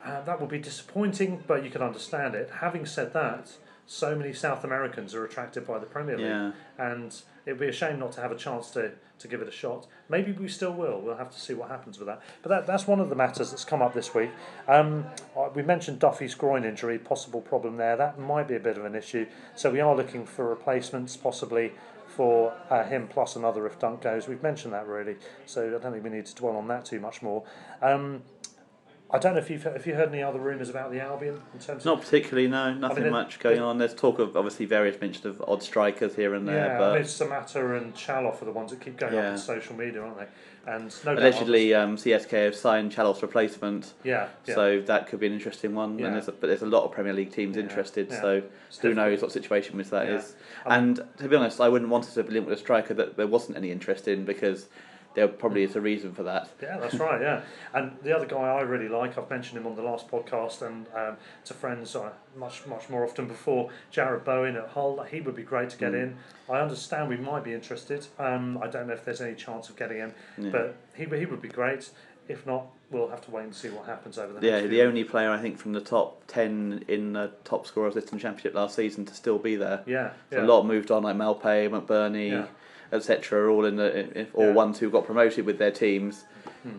Uh, 0.05 0.21
that 0.23 0.41
would 0.41 0.51
be 0.51 0.59
disappointing, 0.59 1.43
but 1.47 1.65
you 1.65 1.71
can 1.71 1.83
understand 1.83 2.35
it. 2.35 2.51
Having 2.61 2.87
said 2.87 3.13
that, 3.15 3.51
so 3.87 4.15
many 4.15 4.33
South 4.33 4.65
Americans 4.65 5.15
are 5.15 5.25
attracted 5.25 5.67
by 5.67 5.79
the 5.79 5.87
Premier 5.87 6.17
League, 6.17 6.27
Yeah. 6.27 6.53
and 6.79 7.15
it'd 7.47 7.59
be 7.61 7.69
a 7.69 7.73
shame 7.73 7.99
not 7.99 8.13
to 8.13 8.21
have 8.21 8.33
a 8.33 8.37
chance 8.37 8.71
to, 8.73 8.93
to 9.19 9.29
give 9.29 9.41
it 9.43 9.49
a 9.49 9.51
shot. 9.51 9.87
Maybe 10.09 10.33
we 10.33 10.49
still 10.49 10.73
will. 10.73 11.01
We'll 11.01 11.17
have 11.17 11.31
to 11.31 11.41
see 11.41 11.55
what 11.55 11.69
happens 11.71 11.99
with 11.99 12.07
that. 12.09 12.21
But 12.43 12.49
that, 12.51 12.67
that's 12.67 12.87
one 12.87 13.01
of 13.01 13.09
the 13.11 13.15
matters 13.15 13.51
that's 13.51 13.65
come 13.65 13.83
up 13.83 13.93
this 13.95 14.15
week. 14.15 14.31
Um, 14.69 15.07
uh, 15.37 15.49
we 15.55 15.63
mentioned 15.63 16.01
Duffy's 16.01 16.35
groin 16.35 16.65
injury, 16.65 16.99
possible 16.99 17.41
problem 17.43 17.77
there. 17.77 17.97
That 17.97 18.19
might 18.19 18.49
be 18.49 18.57
a 18.57 18.61
bit 18.61 18.77
of 18.79 18.85
an 18.87 18.95
issue. 18.95 19.27
So 19.55 19.71
we 19.71 19.81
are 19.81 19.95
looking 19.95 20.25
for 20.27 20.49
replacements, 20.49 21.17
possibly 21.17 21.73
for 22.15 22.53
uh, 22.71 22.85
him 22.85 23.09
plus 23.09 23.37
another 23.37 23.67
if 23.67 23.79
Dunk 23.79 24.03
goes. 24.03 24.29
We've 24.29 24.43
mentioned 24.43 24.73
that 24.73 24.87
really, 24.87 25.17
so 25.47 25.67
I 25.67 25.71
don't 25.83 25.93
think 25.93 26.05
we 26.05 26.11
need 26.11 26.27
to 26.27 26.35
dwell 26.35 26.57
on 26.57 26.69
that 26.69 26.85
too 26.85 27.01
much 27.01 27.23
more. 27.23 27.45
Um, 27.83 28.23
I 29.11 29.19
don't 29.19 29.35
know 29.35 29.41
if 29.41 29.51
you've 29.51 29.63
have 29.63 29.87
you 29.87 29.95
heard 29.95 30.09
any 30.09 30.23
other 30.23 30.41
rumours 30.41 30.71
about 30.71 30.91
the 30.91 31.01
Albion 31.01 31.41
in 31.53 31.61
terms 31.61 31.85
Not 31.85 32.01
particularly, 32.01 32.49
no. 32.49 32.73
Nothing 32.75 33.05
it- 33.05 33.13
much 33.13 33.39
going 33.39 33.61
on. 33.61 33.79
There's 33.79 33.95
talk 33.95 34.19
of 34.19 34.37
obviously 34.37 34.67
various 34.67 35.01
mentions 35.01 35.25
of 35.27 35.43
odd 35.47 35.63
strikers 35.63 36.17
here 36.17 36.35
and 36.35 36.49
there, 36.49 36.67
yeah, 36.67 36.75
I 36.77 36.79
but 36.79 36.95
mean, 36.95 37.03
Samatta 37.05 37.77
and 37.81 37.95
Chalov 37.95 38.41
are 38.43 38.45
the 38.45 38.53
ones 38.53 38.71
that 38.71 38.81
keep 38.81 38.97
going 38.97 39.15
up 39.15 39.23
Yeah. 39.23 39.31
on 39.33 39.39
social 39.39 39.77
media, 39.77 40.03
aren't 40.03 40.19
they? 40.19 40.27
And 40.67 40.95
no 41.05 41.13
allegedly 41.13 41.75
um, 41.75 41.97
CSK 41.97 42.31
have 42.45 42.55
signed 42.57 42.93
Chalov's 42.93 43.23
replacement. 43.23 43.93
yeah, 44.03 44.29
yeah. 44.47 44.55
So 44.55 44.81
that 44.83 45.09
could 45.09 45.21
be 45.21 45.27
an 45.27 45.33
interesting 45.33 45.75
one. 45.75 45.99
Yeah. 45.99 46.07
And 46.07 46.15
there's 46.15 46.29
a, 46.29 46.33
but 46.33 46.47
there's 46.47 46.63
a 46.63 46.67
lot 46.67 46.85
of 46.85 46.93
Premier 46.93 47.13
League 47.13 47.33
teams 47.33 47.57
interested. 47.57 48.09
yeah. 48.11 48.21
So 48.21 48.43
It's 48.69 48.79
who 48.79 48.89
difficult. 48.89 48.97
knows 48.97 49.23
what 49.23 49.33
situation 49.33 49.77
with 49.77 49.91
that 49.91 50.09
is. 50.09 50.37
And 50.67 51.01
to 51.19 51.29
be 51.29 51.37
honest, 51.37 51.61
I 51.61 51.69
wouldn't 51.69 51.91
want 51.91 52.09
it 52.09 52.13
to 52.13 52.23
be 52.23 52.33
linked 52.33 52.49
with 52.49 52.59
a 52.59 52.61
striker 52.61 52.95
that 52.95 53.17
there 53.17 53.27
wasn't 53.27 53.57
any 53.59 53.71
interest 53.71 54.09
in 54.09 54.25
because 54.25 54.67
there 55.15 55.29
probably 55.29 55.63
is 55.63 55.77
a 55.77 55.81
reason 55.81 56.13
for 56.13 56.23
that. 56.25 56.51
Yeah, 56.63 56.79
that's 56.79 56.95
right. 56.97 57.21
Yeah, 57.21 57.43
and 57.73 57.97
the 58.03 58.15
other 58.15 58.27
guy 58.27 58.37
I 58.37 58.63
really 58.63 58.89
like, 58.89 59.17
I've 59.17 59.31
mentioned 59.31 59.59
him 59.59 59.67
on 59.67 59.77
the 59.77 59.83
last 59.83 60.09
podcast 60.09 60.63
and 60.63 60.87
um, 60.95 61.17
to 61.45 61.55
friends 61.55 61.95
uh, 61.95 62.11
much 62.37 62.67
much 62.67 62.89
more 62.89 63.05
often 63.05 63.27
before. 63.27 63.71
Jarrod 63.93 64.25
Bowen 64.25 64.57
at 64.57 64.69
Hull, 64.71 65.03
he 65.03 65.21
would 65.21 65.37
be 65.37 65.43
great 65.43 65.71
to 65.71 65.79
get 65.79 65.95
in. 65.95 66.17
I 66.51 66.59
understand 66.61 67.09
we 67.09 67.17
might 67.17 67.45
be 67.45 67.55
interested. 67.55 68.07
Um, 68.19 68.59
I 68.63 68.67
don't 68.67 68.87
know 68.89 68.95
if 68.95 69.05
there's 69.05 69.21
any 69.21 69.35
chance 69.35 69.69
of 69.69 69.77
getting 69.77 69.99
him, 69.99 70.15
but 70.37 70.77
he 70.95 71.05
he 71.05 71.27
would 71.27 71.43
be 71.43 71.49
great. 71.49 71.91
If 72.27 72.47
not, 72.47 72.69
we'll 72.91 73.09
have 73.09 73.21
to 73.27 73.31
wait 73.31 73.45
and 73.45 73.55
see 73.55 73.69
what 73.69 73.85
happens 73.85 74.19
over 74.19 74.33
the 74.41 74.47
Yeah, 74.47 74.63
the 74.63 74.83
only 74.83 75.05
player 75.05 75.31
I 75.31 75.39
think 75.39 75.59
from 75.59 75.75
the 75.75 75.81
top 75.81 76.23
ten 76.27 76.85
in 76.89 77.13
the 77.13 77.33
top 77.45 77.67
scorers 77.67 77.95
list 77.95 78.13
in 78.13 78.19
the 78.19 78.23
championship 78.23 78.55
last 78.55 78.77
season 78.77 79.05
to 79.07 79.15
still 79.15 79.39
be 79.39 79.57
there. 79.57 79.83
Yeah, 79.87 80.13
So 80.31 80.39
yeah. 80.39 80.45
A 80.45 80.47
lot 80.47 80.65
moved 80.65 80.91
on, 80.91 81.03
like 81.03 81.17
Maupay, 81.17 81.69
McBurnie, 81.69 82.31
Yeah. 82.31 82.47
Etc. 82.93 83.39
Are 83.39 83.51
all 83.51 83.65
in 83.65 83.77
the 83.77 84.27
or 84.35 84.45
Yeah. 84.47 84.51
Hmm. 84.51 84.55
ones 84.57 84.79
who 84.79 84.91
got 84.91 85.05
promoted 85.05 85.47
with 85.47 85.59
their 85.59 85.71
teams. 85.71 86.25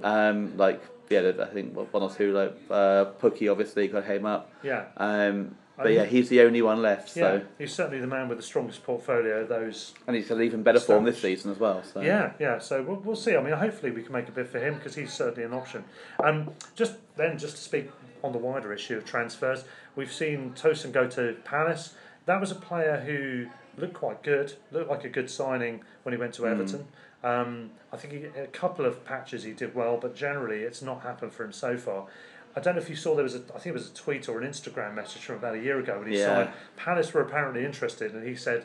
Um, 0.04 0.58
like 0.58 0.82
yeah, 1.10 1.32
I 1.40 1.46
think 1.46 1.76
one 1.76 2.02
or 2.04 2.10
two 2.10 2.34
like 2.34 2.56
uh, 2.70 3.06
Pukki 3.22 3.52
obviously 3.52 3.88
got 3.88 4.06
came 4.08 4.26
up. 4.26 4.52
Yeah. 4.64 4.86
Um, 4.98 5.56
I 5.78 5.84
but 5.84 5.92
yeah, 5.92 6.06
he's 6.06 6.30
the 6.30 6.42
only 6.42 6.62
one 6.62 6.82
left. 6.82 7.10
So 7.10 7.36
Yeah, 7.36 7.44
he's 7.60 7.74
certainly 7.74 8.00
the 8.00 8.08
man 8.08 8.30
with 8.30 8.38
the 8.38 8.44
strongest 8.44 8.84
portfolio. 8.84 9.42
of 9.42 9.50
Those 9.50 9.94
and 10.08 10.16
he's 10.16 10.30
had 10.30 10.42
even 10.42 10.64
better 10.64 10.80
form 10.80 11.04
this 11.04 11.22
season 11.22 11.52
as 11.52 11.60
well. 11.60 11.84
So 11.84 12.00
Yeah, 12.02 12.32
yeah. 12.40 12.60
So 12.60 12.82
we'll, 12.82 12.98
we'll 12.98 13.16
see. 13.16 13.36
I 13.36 13.44
mean, 13.44 13.54
hopefully 13.54 13.92
we 13.92 14.02
can 14.02 14.14
make 14.14 14.28
a 14.30 14.32
bid 14.32 14.48
for 14.48 14.60
him 14.60 14.76
because 14.76 14.96
he's 14.96 15.12
certainly 15.14 15.44
an 15.44 15.54
option. 15.54 15.84
Um, 16.24 16.52
just 16.76 16.96
then, 17.18 17.38
just 17.38 17.58
to 17.58 17.62
speak 17.62 17.92
on 18.24 18.32
the 18.32 18.38
wider 18.40 18.74
issue 18.74 18.96
of 18.98 19.06
transfers, 19.06 19.66
we've 19.96 20.12
seen 20.14 20.54
Tosun 20.56 20.92
go 20.94 21.08
to 21.10 21.36
Palace. 21.44 21.94
That 22.26 22.40
was 22.40 22.52
a 22.52 22.56
player 22.56 23.04
who 23.06 23.48
looked 23.78 23.94
quite 23.94 24.24
good, 24.24 24.54
looked 24.72 24.90
like 24.90 25.04
a 25.04 25.10
good 25.10 25.30
signing 25.30 25.82
when 26.04 26.14
he 26.14 26.20
went 26.20 26.34
to 26.36 26.48
Everton. 26.48 26.88
Um, 27.24 27.72
I 27.92 27.98
think 27.98 28.14
he, 28.14 28.40
a 28.40 28.48
couple 28.48 28.86
of 28.86 29.04
patches 29.06 29.44
he 29.44 29.52
did 29.54 29.74
well, 29.74 29.98
but 29.98 30.16
generally 30.16 30.60
it's 30.62 30.82
not 30.82 31.02
happened 31.02 31.34
for 31.34 31.44
him 31.44 31.52
so 31.52 31.78
far. 31.78 32.06
I 32.56 32.60
don't 32.62 32.76
know 32.76 32.82
if 32.82 32.90
you 32.90 32.96
saw 32.96 33.16
there 33.16 33.24
was 33.24 33.36
a, 33.36 33.40
I 33.54 33.60
think 33.60 33.68
it 33.68 33.74
was 33.74 33.90
a 33.90 33.94
tweet 33.94 34.30
or 34.30 34.40
an 34.40 34.48
Instagram 34.50 34.94
message 34.96 35.24
from 35.24 35.36
about 35.38 35.56
a 35.56 35.60
year 35.60 35.80
ago 35.80 36.00
when 36.00 36.10
he 36.12 36.20
Yeah. 36.20 36.26
signed. 36.46 36.50
Palace 36.78 37.14
were 37.14 37.22
apparently 37.22 37.66
interested, 37.66 38.14
and 38.14 38.26
he 38.26 38.36
said, 38.36 38.64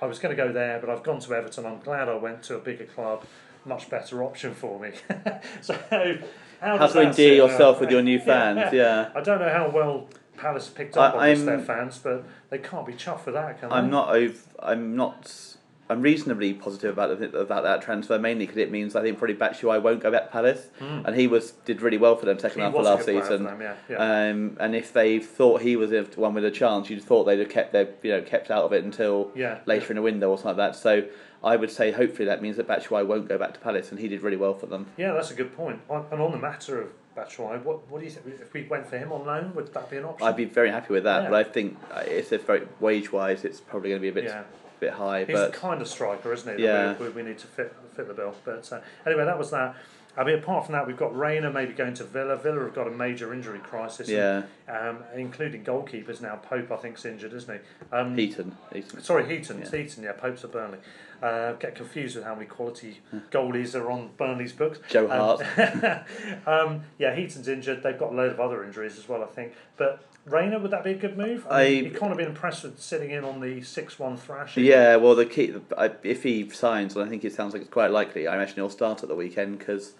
"I 0.00 0.06
was 0.06 0.18
going 0.20 0.36
to 0.36 0.40
go 0.40 0.52
there, 0.52 0.78
but 0.78 0.88
I've 0.90 1.02
gone 1.02 1.18
to 1.20 1.34
Everton. 1.34 1.66
I'm 1.66 1.80
glad 1.80 2.08
I 2.08 2.14
went 2.14 2.42
to 2.44 2.54
a 2.56 2.58
bigger 2.60 2.84
club, 2.84 3.24
much 3.64 3.90
better 3.90 4.22
option 4.22 4.54
for 4.54 4.78
me." 4.78 4.92
so, 5.60 5.74
how, 5.90 6.14
How 6.60 6.78
does 6.78 6.92
to 6.92 7.00
endear 7.02 7.34
yourself 7.34 7.80
with 7.80 7.90
your 7.90 8.02
new 8.02 8.20
fans, 8.30 8.72
yeah. 8.72 9.10
I 9.14 9.20
don't 9.22 9.40
know 9.40 9.48
how 9.52 9.70
well 9.70 10.06
Palace 10.36 10.68
picked 10.68 10.96
up 10.96 11.14
I- 11.14 11.32
on 11.34 11.46
their 11.46 11.58
fans, 11.58 11.98
but 11.98 12.24
they 12.50 12.58
can't 12.58 12.86
be 12.86 12.94
chuffed 12.94 13.26
with 13.26 13.34
that, 13.34 13.60
can 13.60 13.68
they? 13.68 13.74
I'm 13.76 13.90
not 13.90 14.14
over. 14.14 14.38
I'm 14.58 14.96
not. 14.96 15.56
I'm 15.90 16.00
reasonably 16.00 16.54
positive 16.54 16.92
about 16.96 17.18
the, 17.20 17.36
about 17.38 17.64
that 17.64 17.82
transfer, 17.82 18.18
mainly 18.18 18.46
because 18.46 18.56
it 18.56 18.70
means 18.70 18.96
I 18.96 19.02
think 19.02 19.18
probably 19.18 19.34
Batshuayi 19.34 19.82
won't 19.82 20.00
go 20.00 20.10
back 20.10 20.26
to 20.26 20.30
Palace, 20.30 20.68
and 20.80 21.14
he 21.14 21.26
was 21.26 21.50
did 21.66 21.82
really 21.82 21.98
well 21.98 22.16
for 22.16 22.24
them 22.24 22.38
second. 22.38 22.60
He 22.60 22.64
half 22.64 22.74
of 22.74 22.84
last 22.84 22.98
for 23.00 23.04
season. 23.04 23.44
them, 23.44 23.60
yeah, 23.60 23.74
yeah. 23.90 23.96
Um, 24.30 24.56
and 24.58 24.74
if 24.74 24.92
they 24.92 25.18
thought 25.18 25.60
he 25.60 25.76
was 25.76 25.90
the 25.90 26.04
one 26.16 26.32
with 26.32 26.44
a 26.46 26.50
chance, 26.50 26.88
you'd 26.88 27.02
thought 27.02 27.24
they'd 27.24 27.40
have 27.40 27.50
kept 27.50 27.72
their 27.72 27.88
you 28.02 28.12
know 28.12 28.22
kept 28.22 28.50
out 28.50 28.64
of 28.64 28.72
it 28.72 28.84
until 28.84 29.30
Yeah, 29.34 29.58
later 29.66 29.88
in 29.90 29.96
the 29.96 30.02
window 30.02 30.30
or 30.30 30.38
something 30.38 30.56
like 30.56 30.72
that. 30.72 30.76
So 30.78 31.04
I 31.44 31.56
would 31.56 31.70
say 31.70 31.90
hopefully 31.92 32.24
that 32.26 32.40
means 32.40 32.56
that 32.56 32.66
Batshuayi 32.68 33.06
won't 33.06 33.28
go 33.28 33.36
back 33.36 33.52
to 33.54 33.60
Palace, 33.60 33.90
and 33.90 34.00
he 34.00 34.08
did 34.08 34.22
really 34.22 34.36
well 34.38 34.54
for 34.54 34.66
them. 34.66 34.86
Yeah, 34.96 35.12
that's 35.12 35.30
a 35.30 35.34
good 35.34 35.54
point. 35.54 35.80
On, 35.90 36.06
and 36.10 36.22
on 36.22 36.32
the 36.32 36.38
matter 36.38 36.80
of 36.80 36.88
Batshuayi, 37.16 37.62
what 37.62 37.90
what 37.90 38.00
do 38.00 38.04
you 38.06 38.10
think? 38.10 38.40
If 38.40 38.52
we 38.52 38.64
went 38.64 38.86
for 38.86 38.98
him 38.98 39.12
on 39.12 39.26
loan, 39.26 39.54
would 39.54 39.72
that 39.74 39.90
be 39.90 39.98
an 39.98 40.04
option? 40.04 40.26
I'd 40.26 40.36
be 40.36 40.46
very 40.46 40.70
happy 40.70 40.94
with 40.94 41.04
that, 41.04 41.24
Yeah. 41.24 41.30
but 41.30 41.46
I 41.46 41.50
think 41.50 41.76
uh, 41.92 42.02
it's 42.06 42.32
a 42.32 42.38
very 42.38 42.66
wage 42.80 43.12
wise, 43.12 43.44
it's 43.44 43.60
probably 43.60 43.90
going 43.90 44.00
to 44.00 44.02
be 44.02 44.08
a 44.08 44.12
bit 44.12 44.24
Yeah. 44.24 44.44
bit 44.80 44.92
high. 44.92 45.24
He's 45.24 45.36
but 45.36 45.52
the 45.52 45.58
kind 45.58 45.80
of 45.82 45.88
striker, 45.88 46.32
isn't 46.32 46.58
he? 46.58 46.64
Yeah. 46.64 46.96
We, 46.98 47.08
we, 47.10 47.22
need 47.22 47.38
to 47.38 47.46
fit 47.46 47.74
fit 47.94 48.08
the 48.08 48.14
bill. 48.14 48.34
But 48.44 48.72
uh, 48.72 48.80
anyway, 49.06 49.24
that 49.24 49.38
was 49.38 49.50
that. 49.50 49.76
I 50.16 50.24
mean, 50.24 50.38
apart 50.38 50.66
from 50.66 50.74
that, 50.74 50.86
we've 50.86 50.96
got 50.96 51.16
Reina 51.16 51.50
maybe 51.50 51.72
going 51.72 51.94
to 51.94 52.04
Villa. 52.04 52.36
Villa 52.36 52.60
have 52.64 52.74
got 52.74 52.86
a 52.86 52.90
major 52.90 53.32
injury 53.32 53.60
crisis. 53.60 54.08
Yeah. 54.08 54.42
Um, 54.68 54.98
including 55.14 55.64
goalkeepers 55.64 56.20
now. 56.20 56.36
Pope, 56.36 56.70
I 56.70 56.76
think, 56.76 56.98
is 56.98 57.06
injured, 57.06 57.32
isn't 57.32 57.54
he? 57.60 57.96
Um, 57.96 58.14
Heaton, 58.14 58.54
Heaton. 58.72 59.02
Sorry, 59.02 59.26
Heaton. 59.26 59.60
Yeah. 59.60 59.70
Heaton, 59.70 60.02
yeah. 60.02 60.12
Pope's 60.12 60.44
at 60.44 60.52
Burnley. 60.52 60.78
Uh, 61.22 61.52
get 61.52 61.76
confused 61.76 62.16
with 62.16 62.24
how 62.24 62.34
many 62.34 62.46
quality 62.46 62.98
goalies 63.30 63.76
are 63.80 63.88
on 63.92 64.10
Burnley's 64.16 64.52
books. 64.52 64.80
Joe 64.88 65.04
Um, 65.04 65.10
Hart. 65.10 66.06
um, 66.48 66.82
yeah, 66.98 67.14
Heaton's 67.14 67.46
injured. 67.46 67.84
They've 67.84 67.96
got 67.98 68.12
a 68.12 68.14
load 68.16 68.32
of 68.32 68.40
other 68.40 68.64
injuries 68.64 68.98
as 68.98 69.08
well, 69.08 69.22
I 69.22 69.26
think. 69.26 69.52
But 69.76 70.02
Reina, 70.26 70.58
would 70.58 70.72
that 70.72 70.82
be 70.82 70.90
a 70.90 70.96
good 70.96 71.16
move? 71.16 71.46
I 71.48 71.64
mean, 71.68 71.84
I- 71.84 71.88
you 71.88 71.90
can't 71.92 72.08
have 72.08 72.16
been 72.16 72.26
impressed 72.26 72.64
with 72.64 72.80
sitting 72.80 73.10
in 73.10 73.22
on 73.24 73.40
the 73.40 73.62
six-one 73.62 74.16
thrashing. 74.16 74.64
Yeah, 74.64 74.96
well, 74.96 75.14
the 75.14 75.26
key 75.26 75.54
if 76.02 76.24
he 76.24 76.48
signs, 76.50 76.96
and 76.96 77.04
I 77.04 77.08
think 77.08 77.24
it 77.24 77.32
sounds 77.32 77.52
like 77.52 77.62
it's 77.62 77.70
quite 77.70 77.92
likely. 77.92 78.26
I 78.26 78.34
imagine 78.34 78.56
he'll 78.56 78.68
start 78.68 79.04
at 79.04 79.08
the 79.08 79.14
weekend 79.14 79.60
because 79.60 79.94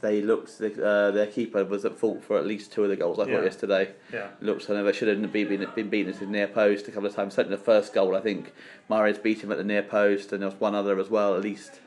they 0.00 0.20
looked 0.22 0.60
uh, 0.60 1.10
their 1.10 1.26
keeper 1.26 1.64
was 1.64 1.84
at 1.84 1.96
fault 1.96 2.22
for 2.22 2.38
at 2.38 2.46
least 2.46 2.72
two 2.72 2.84
of 2.84 2.90
the 2.90 2.96
goals. 2.96 3.18
I 3.18 3.24
Yeah. 3.26 3.36
thought 3.36 3.44
yesterday. 3.44 3.90
Yeah. 4.12 4.28
Looked, 4.40 4.68
I 4.70 4.74
know 4.74 4.84
they 4.84 4.92
should 4.92 5.08
have 5.08 5.32
been, 5.32 5.48
been, 5.48 5.66
been 5.74 5.88
beaten 5.88 6.12
at 6.12 6.20
the 6.20 6.26
near 6.26 6.46
post 6.46 6.86
a 6.88 6.90
couple 6.92 7.08
of 7.08 7.14
times. 7.14 7.34
Certainly 7.34 7.56
the 7.56 7.62
first 7.62 7.92
goal, 7.94 8.14
I 8.14 8.20
think 8.20 8.52
Mahrez 8.90 9.22
beat 9.22 9.42
him 9.42 9.50
at 9.50 9.58
the 9.58 9.64
near 9.64 9.82
post, 9.82 10.32
and 10.32 10.42
there 10.42 10.48
was 10.50 10.60
one 10.60 10.74
other 10.74 10.98
as 10.98 11.10
well, 11.10 11.34
at 11.34 11.42
least. 11.42 11.80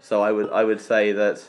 So 0.00 0.22
I 0.22 0.32
would 0.32 0.50
I 0.50 0.64
would 0.64 0.80
say 0.80 1.12
that 1.12 1.42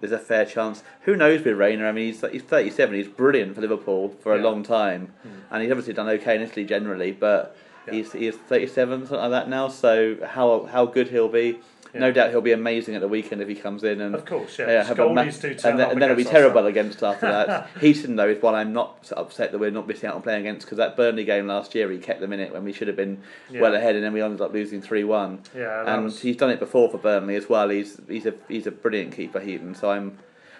there's 0.00 0.12
a 0.12 0.18
fair 0.18 0.44
chance. 0.44 0.82
Who 1.02 1.14
knows 1.16 1.44
with 1.44 1.56
Reina? 1.56 1.86
I 1.86 1.92
mean, 1.92 2.06
he's 2.12 2.20
he's 2.32 2.42
37. 2.42 2.94
He's 2.94 3.08
brilliant 3.08 3.54
for 3.54 3.60
Liverpool 3.60 4.08
for 4.20 4.34
a 4.34 4.38
long 4.38 4.62
time, 4.64 5.12
and 5.50 5.62
he's 5.62 5.70
obviously 5.70 5.94
done 5.94 6.08
okay 6.08 6.34
in 6.34 6.42
Italy 6.42 6.64
generally. 6.64 7.12
But 7.12 7.56
Yeah. 7.86 7.94
he's 7.94 8.12
he's 8.12 8.36
37 8.36 9.06
something 9.06 9.16
like 9.16 9.30
that 9.30 9.48
now. 9.48 9.68
So 9.68 10.16
how 10.26 10.64
how 10.64 10.86
good 10.86 11.08
he'll 11.08 11.28
be. 11.28 11.60
No 11.94 12.10
doubt 12.12 12.30
he'll 12.30 12.40
be 12.40 12.52
amazing 12.52 12.94
at 12.94 13.00
the 13.00 13.08
weekend 13.08 13.42
if 13.42 13.48
he 13.48 13.54
comes 13.54 13.84
in 13.84 14.00
and 14.00 14.14
Of 14.14 14.24
course, 14.24 14.58
yeah. 14.58 14.82
have 14.82 14.98
a 14.98 15.08
ma- 15.12 15.20
and 15.22 15.32
then, 15.32 15.90
and 15.90 16.00
then 16.00 16.02
it'll 16.10 16.16
be 16.16 16.24
terrible 16.24 16.66
against 16.66 17.02
after 17.02 17.26
that. 17.26 17.68
Heaton 17.80 18.16
though 18.16 18.28
is 18.28 18.42
one 18.42 18.54
I'm 18.54 18.72
not 18.72 19.12
upset 19.16 19.52
that 19.52 19.58
we're 19.58 19.70
not 19.70 19.86
missing 19.86 20.08
out 20.08 20.14
on 20.14 20.22
playing 20.22 20.40
against 20.40 20.66
because 20.66 20.78
that 20.78 20.96
Burnley 20.96 21.24
game 21.24 21.46
last 21.46 21.74
year 21.74 21.90
he 21.90 21.98
kept 21.98 22.20
them 22.20 22.32
in 22.32 22.40
it 22.40 22.52
when 22.52 22.64
we 22.64 22.72
should 22.72 22.88
have 22.88 22.96
been 22.96 23.22
well 23.52 23.74
ahead 23.74 23.94
and 23.94 24.04
then 24.04 24.12
we 24.12 24.22
ended 24.22 24.40
up 24.40 24.52
losing 24.52 24.80
three 24.80 25.04
one. 25.04 25.40
Yeah, 25.54 25.84
and 25.94 26.04
was- 26.04 26.20
he's 26.22 26.36
done 26.36 26.50
it 26.50 26.58
before 26.60 26.88
for 26.90 26.98
Burnley 26.98 27.36
as 27.36 27.48
well. 27.48 27.68
He's 27.68 28.00
he's 28.08 28.26
a 28.26 28.34
he's 28.48 28.66
a 28.66 28.70
brilliant 28.72 29.14
keeper 29.14 29.40
Heaton. 29.40 29.74
So 29.74 29.90
I'm 29.90 30.18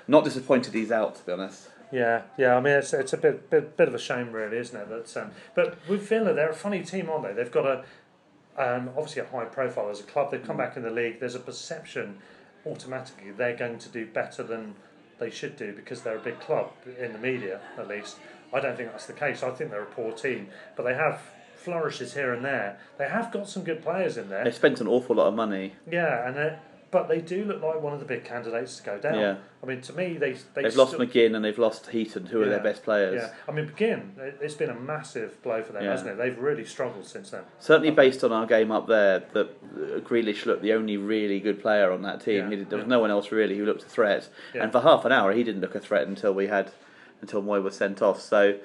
not 0.09 0.25
disappointed 0.25 0.75
he's 0.75 0.93
out 0.93 1.15
to 1.17 1.25
be 1.25 1.33
honest. 1.33 1.69
Yeah, 1.93 2.23
yeah. 2.39 2.57
I 2.57 2.61
mean, 2.61 2.73
it's, 2.73 2.95
it's 2.95 3.13
a 3.13 3.19
bit, 3.19 3.51
bit 3.51 3.77
bit 3.77 3.87
of 3.87 3.95
a 3.95 3.99
shame, 3.99 4.33
really, 4.33 4.57
isn't 4.57 4.75
it? 4.81 4.89
That, 4.89 5.15
um, 5.23 5.31
but 5.55 5.77
with 5.87 6.09
Villa, 6.09 6.33
they're 6.33 6.49
a 6.51 6.55
funny 6.55 6.83
team, 6.83 7.11
aren't 7.11 7.25
they? 7.25 7.33
They've 7.35 7.53
got 7.53 7.67
a 7.67 7.85
um, 8.57 8.91
obviously 8.97 9.23
a 9.23 9.27
high 9.27 9.45
profile 9.45 9.89
as 9.91 10.01
a 10.01 10.05
club. 10.05 10.31
They've 10.31 10.45
come 10.45 10.57
back 10.57 10.77
in 10.77 10.83
the 10.83 10.91
league. 10.91 11.21
There's 11.21 11.35
a 11.35 11.41
perception 11.41 12.19
automatically 12.67 13.33
they're 13.33 13.57
going 13.57 13.79
to 13.79 13.89
do 13.89 14.07
better 14.07 14.43
than 14.43 14.75
they 15.19 15.31
should 15.31 15.57
do 15.57 15.73
because 15.73 16.03
they're 16.03 16.17
a 16.17 16.23
big 16.23 16.41
club 16.41 16.73
in 16.99 17.13
the 17.13 17.19
media, 17.19 17.61
at 17.79 17.89
least. 17.89 18.17
I 18.53 18.61
don't 18.61 18.77
think 18.77 18.91
that's 18.91 19.07
the 19.07 19.13
case. 19.13 19.43
I 19.43 19.51
think 19.51 19.71
they're 19.71 19.83
a 19.83 19.87
poor 19.87 20.13
team, 20.13 20.49
but 20.77 20.83
they 20.83 20.95
have 20.95 21.21
flourishes 21.57 22.15
here 22.15 22.33
and 22.33 22.45
there. 22.45 22.79
They 22.99 23.09
have 23.09 23.31
got 23.31 23.49
some 23.49 23.63
good 23.63 23.83
players 23.83 24.17
in 24.17 24.29
there. 24.29 24.45
They 24.45 24.51
spent 24.51 24.81
an 24.81 24.89
awful 24.89 25.17
lot 25.17 25.29
of 25.29 25.35
money. 25.35 25.75
Yeah, 25.91 26.27
and 26.27 26.37
but 26.93 27.09
they 27.09 27.21
do 27.23 27.45
look 27.47 27.61
like 27.63 27.81
one 27.81 27.95
of 27.95 27.99
the 28.01 28.05
big 28.05 28.23
candidates 28.23 28.77
to 28.77 28.83
go 28.85 28.99
down. 28.99 29.19
Yeah. 29.19 29.37
I 29.63 29.67
mean, 29.67 29.81
to 29.81 29.93
me, 29.95 30.19
they 30.19 30.35
they 30.55 30.63
They've 30.63 30.77
lost 30.77 30.95
McGinn 30.95 31.35
and 31.35 31.43
they've 31.45 31.59
lost 31.59 31.87
Heaton, 31.89 32.27
who 32.27 32.43
are 32.43 32.49
their 32.49 32.61
best 32.63 32.85
players. 32.85 33.15
Yeah, 33.23 33.35
I 33.49 33.53
mean, 33.53 33.73
it- 33.79 34.37
It's 34.41 34.55
been 34.55 34.69
a 34.71 34.75
massive 34.75 35.43
blow 35.43 35.63
for 35.63 35.73
them, 35.73 35.83
Yeah. 35.83 35.91
hasn't 35.93 36.11
it? 36.11 36.19
They've 36.19 36.39
really 36.39 36.65
struggled 36.67 37.07
since 37.07 37.31
then. 37.31 37.43
Certainly, 37.59 37.93
based 37.93 38.23
on 38.23 38.31
our 38.31 38.45
game 38.47 38.71
up 38.71 38.87
there, 38.87 39.21
that 39.33 39.47
uh, 39.47 40.01
Grealish 40.01 40.45
looked 40.45 40.63
the 40.63 40.75
only 40.75 40.99
really 40.99 41.41
good 41.41 41.61
player 41.63 41.91
on 41.91 42.03
that 42.03 42.21
team. 42.21 42.45
Yeah, 42.45 42.51
He 42.51 42.57
did- 42.57 42.71
there 42.71 42.79
was 42.79 42.85
yeah. 42.85 42.91
no 42.91 43.01
one 43.01 43.11
else 43.11 43.33
really 43.33 43.57
who 43.57 43.65
looked 43.65 43.83
a 43.83 43.89
threat. 43.89 44.29
Yeah. 44.55 44.63
And 44.65 44.71
for 44.71 44.81
half 44.83 45.05
an 45.07 45.13
hour, 45.13 45.33
he 45.33 45.43
didn't 45.43 45.63
look 45.63 45.75
a 45.75 45.81
threat 45.81 46.07
until 46.07 46.35
we 46.35 46.47
had 46.49 46.71
until 47.23 47.43
Mooy 47.43 47.63
was 47.63 47.75
sent 47.75 48.03
off. 48.03 48.21
So. 48.21 48.59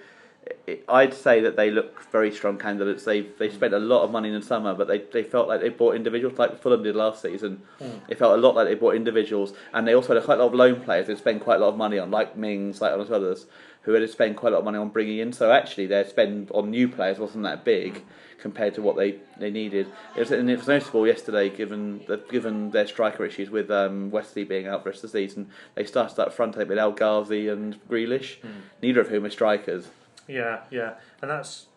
I'd 0.89 1.13
say 1.13 1.39
that 1.41 1.55
they 1.55 1.71
look 1.71 2.01
very 2.11 2.31
strong 2.31 2.57
candidates. 2.57 3.05
They've 3.05 3.31
they 3.37 3.49
spent 3.49 3.73
a 3.73 3.79
lot 3.79 4.03
of 4.03 4.11
money 4.11 4.29
in 4.29 4.35
the 4.35 4.45
summer, 4.45 4.73
but 4.73 4.87
they, 4.87 4.99
they 4.99 5.23
felt 5.23 5.47
like 5.47 5.61
they 5.61 5.69
bought 5.69 5.95
individuals 5.95 6.37
like 6.37 6.61
Fulham 6.61 6.83
did 6.83 6.95
last 6.95 7.21
season. 7.21 7.61
It 8.09 8.17
felt 8.19 8.37
a 8.37 8.41
lot 8.41 8.55
like 8.55 8.67
they 8.67 8.75
bought 8.75 8.95
individuals, 8.95 9.53
and 9.73 9.87
they 9.87 9.93
also 9.93 10.13
had 10.13 10.23
quite 10.23 10.39
a 10.39 10.43
lot 10.43 10.47
of 10.47 10.53
loan 10.53 10.81
players. 10.81 11.07
They 11.07 11.15
spent 11.15 11.43
quite 11.43 11.55
a 11.55 11.59
lot 11.59 11.69
of 11.69 11.77
money 11.77 11.99
on, 11.99 12.11
like 12.11 12.37
Mings, 12.37 12.81
like 12.81 12.91
on 12.91 13.01
others, 13.11 13.45
who 13.83 13.93
had 13.93 13.99
to 13.99 14.07
spend 14.07 14.35
quite 14.35 14.49
a 14.49 14.55
lot 14.55 14.59
of 14.59 14.65
money 14.65 14.77
on 14.77 14.89
bringing 14.89 15.19
in. 15.19 15.31
So 15.31 15.51
actually, 15.51 15.87
their 15.87 16.07
spend 16.07 16.51
on 16.51 16.69
new 16.69 16.87
players 16.87 17.19
wasn't 17.19 17.43
that 17.45 17.63
big 17.63 18.03
compared 18.39 18.75
to 18.75 18.81
what 18.81 18.95
they, 18.95 19.19
they 19.39 19.49
needed. 19.49 19.87
It 20.15 20.19
was, 20.19 20.31
and 20.31 20.49
it 20.49 20.57
was 20.57 20.67
noticeable 20.67 21.07
yesterday, 21.07 21.49
given 21.49 22.01
the, 22.07 22.17
given 22.29 22.71
their 22.71 22.87
striker 22.87 23.25
issues 23.25 23.49
with 23.49 23.71
um, 23.71 24.11
Wesley 24.11 24.43
being 24.43 24.67
out 24.67 24.81
for 24.81 24.89
the 24.89 24.89
rest 24.91 25.03
of 25.03 25.11
the 25.11 25.17
season. 25.17 25.49
They 25.75 25.85
started 25.85 26.19
up 26.19 26.33
front 26.33 26.55
with 26.55 26.77
El 26.77 26.91
Ghazi 26.91 27.47
and 27.47 27.77
Grealish, 27.89 28.37
neither 28.81 29.01
of 29.01 29.07
whom 29.07 29.25
are 29.25 29.29
strikers. 29.29 29.87
Yeah, 30.27 30.61
yeah, 30.71 30.95
and 31.21 31.31
that's 31.31 31.67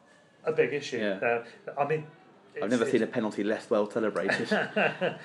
a 0.44 0.52
big 0.52 0.72
issue. 0.72 0.98
Yeah. 0.98 1.26
Uh, 1.26 1.80
I 1.80 1.86
mean, 1.86 2.04
I've 2.62 2.70
never 2.70 2.86
seen 2.86 3.02
a 3.02 3.06
penalty 3.06 3.44
less 3.44 3.70
well 3.70 3.90
celebrated. 3.90 4.48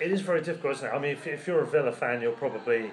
It 0.00 0.10
is 0.10 0.22
very 0.22 0.42
difficult, 0.42 0.74
isn't 0.78 0.88
it? 0.88 0.92
I 0.92 0.98
mean, 0.98 1.12
if, 1.12 1.26
if 1.26 1.46
you're 1.46 1.60
a 1.60 1.66
Villa 1.66 1.92
fan, 1.92 2.20
you'll 2.20 2.32
probably. 2.32 2.90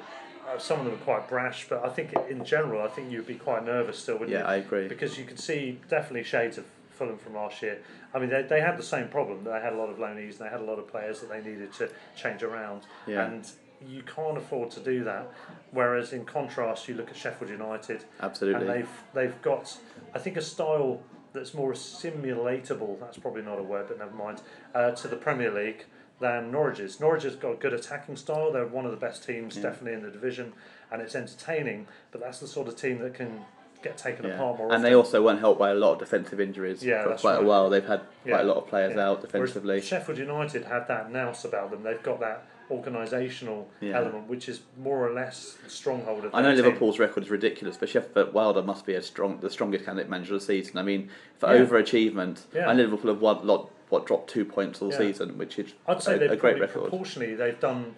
Uh, 0.48 0.58
some 0.58 0.80
of 0.80 0.86
them 0.86 0.96
are 0.96 0.98
quite 0.98 1.28
brash, 1.28 1.68
but 1.68 1.84
I 1.84 1.90
think 1.90 2.14
in 2.30 2.44
general, 2.46 2.82
I 2.84 2.88
think 2.90 3.12
you'd 3.12 3.26
be 3.28 3.36
quite 3.36 3.66
nervous 3.66 3.98
still, 4.00 4.16
wouldn't 4.16 4.32
Yeah, 4.32 4.40
you? 4.42 4.46
I 4.46 4.56
agree. 4.58 4.88
Because 4.88 5.18
you 5.18 5.26
could 5.26 5.40
see 5.40 5.80
definitely 5.90 6.24
shades 6.24 6.58
of 6.58 6.66
Fulham 6.90 7.18
from 7.18 7.36
last 7.36 7.62
year. 7.62 7.80
I 8.14 8.20
mean, 8.20 8.30
they, 8.30 8.42
they 8.44 8.60
had 8.62 8.78
the 8.78 8.84
same 8.84 9.08
problem. 9.08 9.44
They 9.44 9.52
had 9.52 9.74
a 9.74 9.78
lot 9.78 9.90
of 9.90 9.98
loanees 9.98 10.40
and 10.40 10.48
they 10.48 10.50
had 10.50 10.62
a 10.62 10.64
lot 10.64 10.78
of 10.80 10.88
players 10.88 11.22
that 11.22 11.30
they 11.30 11.42
needed 11.42 11.74
to 11.74 11.90
change 12.16 12.44
around. 12.44 12.84
Yeah. 13.08 13.26
And 13.26 13.50
you 13.88 14.04
can't 14.04 14.38
afford 14.38 14.72
to 14.72 14.80
do 14.80 15.04
that. 15.04 15.32
Whereas 15.72 16.14
in 16.14 16.26
contrast, 16.26 16.88
you 16.88 16.96
look 16.96 17.10
at 17.10 17.16
Sheffield 17.16 17.50
United. 17.52 18.04
Absolutely. 18.22 18.62
And 18.62 18.70
they've 18.70 18.90
they've 19.14 19.42
got, 19.42 19.78
I 20.14 20.20
think, 20.20 20.38
a 20.38 20.42
style 20.42 21.02
that's 21.34 21.54
more 21.54 21.74
simulatable. 21.74 23.00
That's 23.00 23.18
probably 23.18 23.42
not 23.42 23.60
a 23.60 23.64
word, 23.64 23.88
but 23.88 23.98
never 24.00 24.14
mind. 24.16 24.42
Uh, 24.76 24.92
to 24.92 25.08
the 25.08 25.16
Premier 25.16 25.52
League 25.52 25.86
than 26.20 26.52
Norwich's. 26.52 27.00
Norwich 27.00 27.24
has 27.24 27.36
got 27.36 27.54
a 27.54 27.56
good 27.56 27.74
attacking 27.74 28.16
style. 28.18 28.52
They're 28.52 28.68
one 28.68 28.86
of 28.86 28.92
the 28.92 28.98
best 28.98 29.26
teams, 29.26 29.56
definitely 29.56 29.94
in 29.94 30.04
the 30.04 30.12
division, 30.12 30.54
and 30.92 31.02
it's 31.02 31.16
entertaining. 31.16 31.88
But 32.12 32.22
that's 32.22 32.40
the 32.40 32.48
sort 32.48 32.68
of 32.68 32.76
team 32.76 33.00
that 33.00 33.14
can 33.16 33.42
get 33.82 33.98
taken 33.98 34.26
Yeah. 34.26 34.36
apart 34.36 34.58
more 34.60 34.68
And 34.68 34.74
often. 34.74 34.84
they 34.84 34.94
also 34.94 35.24
weren't 35.24 35.40
helped 35.40 35.58
by 35.60 35.72
a 35.72 35.74
lot 35.74 35.94
of 35.94 36.00
defensive 36.00 36.40
injuries 36.40 36.84
Yeah, 36.86 37.02
for 37.04 37.16
quite 37.16 37.40
a 37.40 37.44
while. 37.44 37.70
They've 37.72 37.84
had 37.84 38.02
quite 38.22 38.30
Yeah. 38.30 38.42
a 38.44 38.44
lot 38.44 38.58
of 38.58 38.68
players 38.68 38.94
Yeah. 38.96 39.08
out 39.10 39.18
Whereas 39.22 39.32
defensively. 39.32 39.82
Sheffield 39.82 40.20
United 40.20 40.66
had 40.66 40.88
that 40.88 41.12
nous 41.12 41.44
about 41.46 41.72
them. 41.72 41.82
They've 41.82 42.04
got 42.04 42.20
that 42.20 42.44
organisational 42.72 43.66
Yeah. 43.80 43.98
element, 43.98 44.28
which 44.28 44.48
is 44.50 44.62
more 44.82 45.06
or 45.06 45.12
less 45.14 45.58
the 45.64 45.70
stronghold 45.70 46.26
of 46.26 46.34
I 46.34 46.42
know 46.42 46.56
team. 46.56 46.64
Liverpool's 46.66 47.00
record 47.00 47.24
is 47.24 47.30
ridiculous, 47.30 47.78
but 47.78 47.90
Sheffield 47.90 48.34
Wilder 48.34 48.62
must 48.64 48.86
be 48.86 48.94
a 48.96 49.02
strong, 49.02 49.40
the 49.40 49.50
strongest 49.50 49.86
candidate 49.86 50.10
manager 50.10 50.34
of 50.36 50.40
the 50.40 50.46
season. 50.46 50.78
I 50.78 50.84
mean, 50.84 51.10
for 51.38 51.54
Yeah. 51.54 51.66
overachievement, 51.66 52.46
Yeah. 52.54 52.70
and 52.70 52.80
Liverpool 52.80 53.12
have 53.12 53.22
won, 53.22 53.46
lot, 53.46 53.70
what 53.90 54.06
dropped 54.06 54.30
two 54.30 54.46
points 54.46 54.82
all 54.82 54.90
Yeah. 54.92 54.98
season, 55.00 55.38
which 55.38 55.60
is 55.60 55.74
I'd 55.88 56.02
say 56.02 56.16
a, 56.16 56.20
they've 56.20 56.32
a 56.32 56.38
great 56.38 56.60
record. 56.60 56.90
proportionally 56.90 57.36
they've 57.36 57.60
done 57.60 57.96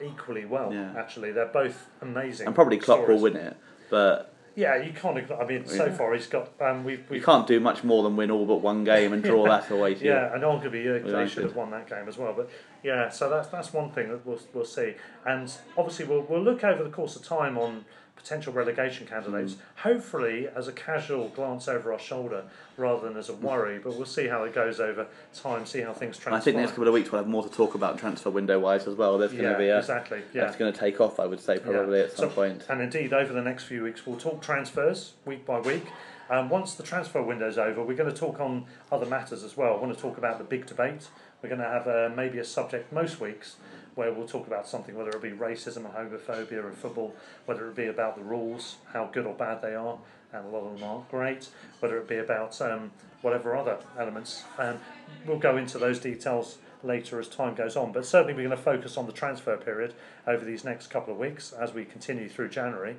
equally 0.00 0.44
well. 0.44 0.72
Actually, 0.96 1.32
they're 1.32 1.46
both 1.46 1.88
amazing. 2.00 2.46
And 2.46 2.54
probably 2.54 2.78
Klopp 2.78 3.00
will 3.00 3.18
stories. 3.18 3.22
win 3.22 3.36
it, 3.36 3.56
but 3.90 4.31
Yeah, 4.54 4.76
you 4.82 4.92
can't. 4.92 5.18
I 5.32 5.46
mean, 5.46 5.66
so 5.66 5.86
Yeah. 5.86 5.92
far 5.92 6.12
he's 6.14 6.26
got. 6.26 6.50
Um, 6.60 6.84
we've, 6.84 7.02
we've 7.08 7.24
can't 7.24 7.46
do 7.46 7.58
much 7.58 7.84
more 7.84 8.02
than 8.02 8.16
win 8.16 8.30
all 8.30 8.44
but 8.44 8.56
one 8.56 8.84
game 8.84 9.12
and 9.12 9.22
draw 9.22 9.44
that 9.48 9.70
away. 9.70 9.94
To 9.94 10.04
Yeah, 10.04 10.34
and 10.34 10.42
arguably 10.42 10.86
uh, 11.04 11.10
they 11.10 11.26
should 11.28 11.44
have 11.44 11.56
won 11.56 11.70
that 11.70 11.88
game 11.88 12.06
as 12.06 12.18
well. 12.18 12.34
But 12.36 12.50
yeah, 12.82 13.08
so 13.08 13.30
that's 13.30 13.48
that's 13.48 13.72
one 13.72 13.90
thing 13.90 14.08
that 14.10 14.26
we'll 14.26 14.40
we'll 14.52 14.64
see, 14.64 14.94
and 15.24 15.52
obviously 15.76 16.04
we'll 16.04 16.22
we'll 16.22 16.42
look 16.42 16.64
over 16.64 16.84
the 16.84 16.90
course 16.90 17.16
of 17.16 17.24
time 17.24 17.56
on 17.56 17.84
potential 18.16 18.52
relegation 18.52 19.06
candidates. 19.06 19.54
Mm. 19.54 19.58
Hopefully, 19.76 20.48
as 20.54 20.68
a 20.68 20.72
casual 20.72 21.28
glance 21.28 21.66
over 21.68 21.92
our 21.92 21.98
shoulder 21.98 22.44
rather 22.76 23.08
than 23.08 23.16
as 23.16 23.28
a 23.28 23.34
worry. 23.34 23.78
But 23.78 23.96
we'll 23.96 24.06
see 24.06 24.28
how 24.28 24.44
it 24.44 24.54
goes 24.54 24.80
over 24.80 25.06
time. 25.34 25.66
See 25.66 25.80
how 25.80 25.92
things 25.92 26.16
And 26.16 26.22
transpire. 26.22 26.34
I 26.34 26.40
think 26.40 26.56
the 26.56 26.60
next 26.62 26.72
couple 26.72 26.88
of 26.88 26.94
weeks 26.94 27.10
we'll 27.10 27.20
have 27.22 27.28
more 27.28 27.42
to 27.42 27.50
talk 27.50 27.74
about 27.74 27.98
transfer 27.98 28.30
window 28.30 28.58
wise 28.60 28.86
as 28.86 28.94
well. 28.94 29.18
There's 29.18 29.32
going 29.32 29.44
yeah, 29.44 29.52
to 29.52 29.58
be 29.58 29.68
a, 29.68 29.78
exactly. 29.78 30.22
Yeah. 30.32 30.44
that's 30.44 30.56
going 30.56 30.72
to 30.72 30.78
take 30.78 31.00
off. 31.00 31.18
I 31.18 31.26
would 31.26 31.40
say 31.40 31.58
probably 31.58 31.98
Yeah. 31.98 32.04
at 32.04 32.12
some 32.12 32.28
So- 32.30 32.34
point. 32.34 32.64
And 32.68 32.80
indeed, 32.80 33.12
over 33.12 33.32
the 33.32 33.42
next 33.42 33.64
few 33.64 33.82
weeks, 33.82 34.06
we'll 34.06 34.18
talk 34.18 34.40
transfers 34.42 35.14
week 35.24 35.44
by 35.44 35.60
week. 35.60 35.86
Um, 36.30 36.48
once 36.48 36.74
the 36.74 36.82
transfer 36.82 37.22
window's 37.22 37.58
over, 37.58 37.82
we're 37.82 37.96
going 37.96 38.10
to 38.10 38.16
talk 38.18 38.40
on 38.40 38.64
other 38.90 39.04
matters 39.04 39.42
as 39.42 39.56
well. 39.56 39.74
I 39.74 39.76
want 39.80 39.94
to 39.94 40.00
talk 40.00 40.16
about 40.16 40.38
the 40.38 40.44
big 40.44 40.64
debate. 40.66 41.08
We're 41.42 41.48
going 41.48 41.60
to 41.60 41.68
have 41.68 41.88
uh, 41.88 42.10
maybe 42.16 42.38
a 42.38 42.44
subject 42.44 42.92
most 42.92 43.20
weeks 43.20 43.56
where 43.94 44.12
we'll 44.12 44.26
talk 44.26 44.46
about 44.46 44.66
something, 44.66 44.96
whether 44.96 45.10
it 45.10 45.22
be 45.22 45.30
racism 45.30 45.84
and 45.84 45.88
homophobia 45.88 46.66
in 46.66 46.72
football, 46.72 47.14
whether 47.46 47.68
it 47.68 47.76
be 47.76 47.86
about 47.86 48.16
the 48.16 48.22
rules, 48.22 48.76
how 48.92 49.06
good 49.06 49.26
or 49.26 49.34
bad 49.34 49.60
they 49.60 49.74
are, 49.74 49.98
and 50.32 50.46
a 50.46 50.48
lot 50.48 50.64
of 50.64 50.78
them 50.78 50.88
aren't 50.88 51.10
great, 51.10 51.48
whether 51.80 51.98
it 51.98 52.08
be 52.08 52.16
about 52.16 52.60
um, 52.62 52.90
whatever 53.20 53.54
other 53.54 53.78
elements. 53.98 54.44
Um, 54.58 54.78
we'll 55.26 55.38
go 55.38 55.56
into 55.56 55.78
those 55.78 55.98
details 55.98 56.58
later 56.82 57.20
as 57.20 57.28
time 57.28 57.54
goes 57.54 57.76
on, 57.76 57.92
but 57.92 58.06
certainly 58.06 58.34
we're 58.34 58.48
going 58.48 58.56
to 58.56 58.62
focus 58.62 58.96
on 58.96 59.06
the 59.06 59.12
transfer 59.12 59.56
period 59.56 59.94
over 60.26 60.44
these 60.44 60.64
next 60.64 60.88
couple 60.88 61.12
of 61.12 61.18
weeks 61.18 61.52
as 61.52 61.72
we 61.72 61.84
continue 61.84 62.28
through 62.28 62.48
January. 62.48 62.96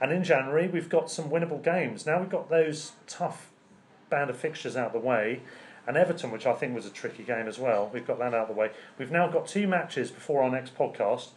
And 0.00 0.12
in 0.12 0.24
January, 0.24 0.68
we've 0.68 0.88
got 0.88 1.10
some 1.10 1.28
winnable 1.28 1.62
games. 1.62 2.06
Now 2.06 2.20
we've 2.20 2.30
got 2.30 2.48
those 2.48 2.92
tough 3.06 3.50
band 4.10 4.30
of 4.30 4.36
fixtures 4.36 4.76
out 4.76 4.88
of 4.88 4.92
the 5.02 5.06
way, 5.06 5.40
and 5.88 5.96
Everton, 5.96 6.30
which 6.30 6.46
I 6.46 6.52
think 6.52 6.74
was 6.74 6.84
a 6.84 6.90
tricky 6.90 7.24
game 7.24 7.48
as 7.48 7.58
well. 7.58 7.90
We've 7.92 8.06
got 8.06 8.18
that 8.18 8.34
out 8.34 8.42
of 8.42 8.48
the 8.48 8.54
way. 8.54 8.70
We've 8.98 9.10
now 9.10 9.26
got 9.26 9.48
two 9.48 9.66
matches 9.66 10.10
before 10.10 10.42
our 10.42 10.50
next 10.50 10.76
podcast 10.76 11.30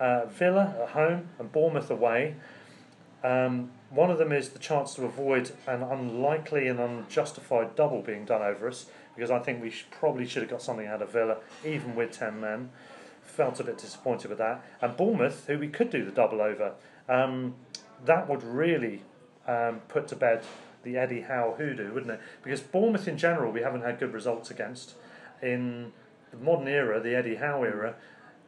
uh, 0.00 0.24
Villa 0.26 0.74
at 0.80 0.90
home 0.90 1.28
and 1.38 1.52
Bournemouth 1.52 1.90
away. 1.90 2.34
Um, 3.22 3.70
one 3.90 4.10
of 4.10 4.16
them 4.16 4.32
is 4.32 4.50
the 4.50 4.58
chance 4.58 4.94
to 4.94 5.04
avoid 5.04 5.50
an 5.66 5.82
unlikely 5.82 6.68
and 6.68 6.80
unjustified 6.80 7.76
double 7.76 8.00
being 8.00 8.24
done 8.24 8.42
over 8.42 8.68
us, 8.68 8.86
because 9.14 9.30
I 9.30 9.40
think 9.40 9.60
we 9.62 9.74
probably 9.90 10.26
should 10.26 10.42
have 10.42 10.50
got 10.50 10.62
something 10.62 10.86
out 10.86 11.02
of 11.02 11.12
Villa, 11.12 11.38
even 11.64 11.94
with 11.94 12.12
10 12.12 12.40
men. 12.40 12.70
Felt 13.22 13.60
a 13.60 13.64
bit 13.64 13.76
disappointed 13.76 14.30
with 14.30 14.38
that. 14.38 14.64
And 14.80 14.96
Bournemouth, 14.96 15.46
who 15.46 15.58
we 15.58 15.68
could 15.68 15.90
do 15.90 16.04
the 16.04 16.12
double 16.12 16.40
over, 16.40 16.72
um, 17.10 17.56
that 18.04 18.26
would 18.28 18.42
really 18.42 19.02
um, 19.46 19.80
put 19.88 20.08
to 20.08 20.16
bed 20.16 20.44
the 20.82 20.96
Eddie 20.96 21.22
Howe 21.22 21.54
hoodoo, 21.58 21.92
wouldn't 21.92 22.12
it? 22.12 22.20
Because 22.42 22.60
Bournemouth 22.60 23.08
in 23.08 23.18
general, 23.18 23.52
we 23.52 23.62
haven't 23.62 23.82
had 23.82 23.98
good 23.98 24.12
results 24.12 24.50
against. 24.50 24.94
In 25.42 25.92
the 26.30 26.36
modern 26.38 26.68
era, 26.68 27.00
the 27.00 27.14
Eddie 27.14 27.36
Howe 27.36 27.62
era, 27.62 27.94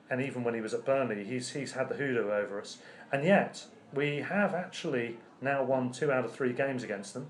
and 0.09 0.21
even 0.21 0.43
when 0.43 0.55
he 0.55 0.61
was 0.61 0.75
at 0.75 0.85
Burnley, 0.85 1.25
he's 1.25 1.51
he's 1.51 1.73
had 1.73 1.89
the 1.89 1.95
hoodoo 1.95 2.31
over 2.31 2.61
us. 2.61 2.79
And 3.13 3.25
yet, 3.25 3.65
we 3.95 4.19
have 4.19 4.55
actually 4.55 5.19
now 5.41 5.63
won 5.63 5.93
two 5.93 6.13
out 6.13 6.25
of 6.25 6.33
three 6.33 6.53
games 6.53 6.83
against 6.83 7.15
them. 7.15 7.29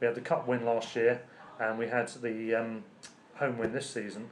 We 0.00 0.06
had 0.06 0.16
the 0.16 0.20
cup 0.20 0.46
win 0.46 0.64
last 0.64 0.96
year, 0.96 1.22
and 1.60 1.78
we 1.78 1.88
had 1.88 2.08
the 2.08 2.54
um, 2.54 2.84
home 3.36 3.58
win 3.58 3.72
this 3.72 3.88
season. 3.88 4.30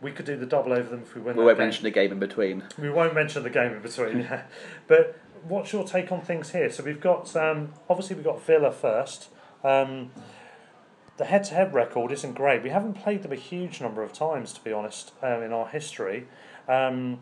We 0.00 0.12
could 0.12 0.26
do 0.26 0.36
the 0.36 0.46
double 0.46 0.72
over 0.72 0.90
them 0.90 1.02
if 1.02 1.14
we 1.14 1.22
win. 1.22 1.36
We 1.36 1.44
won't 1.44 1.56
game. 1.56 1.66
mention 1.66 1.84
the 1.84 1.90
game 1.90 2.12
in 2.12 2.18
between. 2.18 2.64
We 2.78 2.90
won't 2.90 3.14
mention 3.14 3.42
the 3.42 3.50
game 3.50 3.72
in 3.72 3.80
between, 3.80 4.20
yeah. 4.20 4.42
But 4.86 5.18
what's 5.48 5.72
your 5.72 5.84
take 5.84 6.10
on 6.12 6.20
things 6.20 6.50
here? 6.50 6.70
So 6.70 6.82
we've 6.82 7.00
got 7.00 7.34
um, 7.36 7.72
obviously 7.88 8.16
we've 8.16 8.24
got 8.24 8.42
Villa 8.42 8.72
first. 8.72 9.28
Um, 9.64 10.10
the 11.16 11.24
head-to-head 11.24 11.72
record 11.72 12.12
isn't 12.12 12.34
great. 12.34 12.62
We 12.62 12.68
haven't 12.70 12.94
played 12.94 13.22
them 13.22 13.32
a 13.32 13.36
huge 13.36 13.80
number 13.80 14.02
of 14.02 14.12
times, 14.12 14.52
to 14.52 14.60
be 14.62 14.70
honest, 14.70 15.12
um, 15.22 15.42
in 15.42 15.52
our 15.52 15.66
history. 15.66 16.26
Um, 16.68 17.20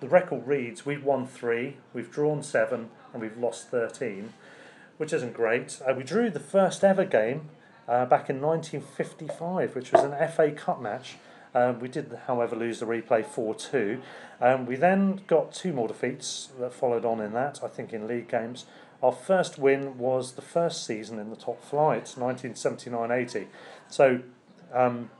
the 0.00 0.08
record 0.08 0.46
reads: 0.46 0.86
we've 0.86 1.04
won 1.04 1.26
three, 1.26 1.76
we've 1.92 2.10
drawn 2.10 2.42
seven, 2.42 2.90
and 3.12 3.22
we've 3.22 3.36
lost 3.36 3.68
thirteen, 3.68 4.32
which 4.96 5.12
isn't 5.12 5.34
great. 5.34 5.80
Uh, 5.86 5.94
we 5.94 6.02
drew 6.02 6.30
the 6.30 6.40
first 6.40 6.84
ever 6.84 7.04
game 7.04 7.48
uh, 7.88 8.04
back 8.06 8.28
in 8.28 8.40
1955, 8.40 9.74
which 9.74 9.92
was 9.92 10.02
an 10.02 10.28
FA 10.28 10.50
Cup 10.50 10.80
match. 10.80 11.16
Um, 11.56 11.80
we 11.80 11.88
did, 11.88 12.18
however, 12.26 12.54
lose 12.54 12.80
the 12.80 12.86
replay 12.86 13.24
4 13.24 13.54
2. 13.54 14.02
Um, 14.42 14.66
we 14.66 14.76
then 14.76 15.22
got 15.26 15.54
two 15.54 15.72
more 15.72 15.88
defeats 15.88 16.50
that 16.60 16.74
followed 16.74 17.06
on 17.06 17.18
in 17.18 17.32
that, 17.32 17.60
I 17.64 17.68
think, 17.68 17.94
in 17.94 18.06
league 18.06 18.28
games. 18.28 18.66
Our 19.02 19.12
first 19.12 19.58
win 19.58 19.96
was 19.96 20.32
the 20.32 20.42
first 20.42 20.86
season 20.86 21.18
in 21.18 21.30
the 21.30 21.36
top 21.36 21.64
flight, 21.64 22.12
1979 22.14 23.10
80. 23.10 23.46
So, 23.88 24.20
um, 24.74 25.10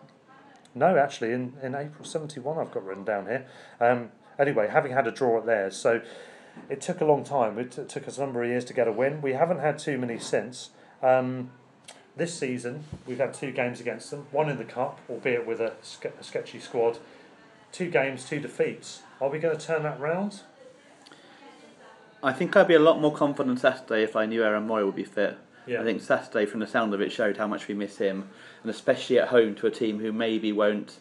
no, 0.74 0.98
actually, 0.98 1.32
in, 1.32 1.54
in 1.62 1.74
April 1.74 2.04
71, 2.04 2.58
I've 2.58 2.70
got 2.70 2.84
written 2.84 3.04
down 3.04 3.24
here. 3.24 3.46
Um, 3.80 4.10
anyway, 4.38 4.68
having 4.68 4.92
had 4.92 5.06
a 5.06 5.10
draw 5.10 5.38
at 5.38 5.46
theirs. 5.46 5.74
So, 5.74 6.02
it 6.68 6.82
took 6.82 7.00
a 7.00 7.06
long 7.06 7.24
time. 7.24 7.58
It 7.58 7.72
t- 7.72 7.84
took 7.84 8.06
us 8.06 8.18
a 8.18 8.20
number 8.20 8.42
of 8.42 8.50
years 8.50 8.66
to 8.66 8.74
get 8.74 8.86
a 8.86 8.92
win. 8.92 9.22
We 9.22 9.32
haven't 9.32 9.60
had 9.60 9.78
too 9.78 9.96
many 9.96 10.18
since. 10.18 10.68
Um, 11.02 11.50
this 12.16 12.36
season, 12.38 12.84
we've 13.06 13.18
had 13.18 13.34
two 13.34 13.52
games 13.52 13.80
against 13.80 14.10
them. 14.10 14.26
One 14.32 14.48
in 14.48 14.56
the 14.58 14.64
cup, 14.64 15.00
albeit 15.08 15.46
with 15.46 15.60
a, 15.60 15.74
ske- 15.82 16.06
a 16.18 16.24
sketchy 16.24 16.58
squad. 16.58 16.98
two 17.72 17.90
games, 17.90 18.24
two 18.24 18.40
defeats. 18.40 19.02
Are 19.20 19.28
we 19.28 19.38
going 19.38 19.56
to 19.56 19.64
turn 19.64 19.82
that 19.82 20.00
round? 20.00 20.40
I 22.22 22.32
think 22.32 22.56
I'd 22.56 22.68
be 22.68 22.74
a 22.74 22.80
lot 22.80 23.00
more 23.00 23.12
confident 23.14 23.60
Saturday 23.60 24.02
if 24.02 24.16
I 24.16 24.26
knew 24.26 24.42
Aaron 24.42 24.66
Mooy 24.66 24.84
would 24.84 24.96
be 24.96 25.04
fit. 25.04 25.38
Yeah. 25.66 25.80
I 25.80 25.84
think 25.84 26.00
Saturday, 26.00 26.46
from 26.46 26.60
the 26.60 26.66
sound 26.66 26.94
of 26.94 27.00
it, 27.00 27.12
showed 27.12 27.36
how 27.36 27.46
much 27.46 27.68
we 27.68 27.74
miss 27.74 27.98
him, 27.98 28.28
and 28.62 28.70
especially 28.70 29.18
at 29.18 29.28
home 29.28 29.54
to 29.56 29.66
a 29.66 29.70
team 29.70 29.98
who 29.98 30.12
maybe 30.12 30.52
won't 30.52 30.98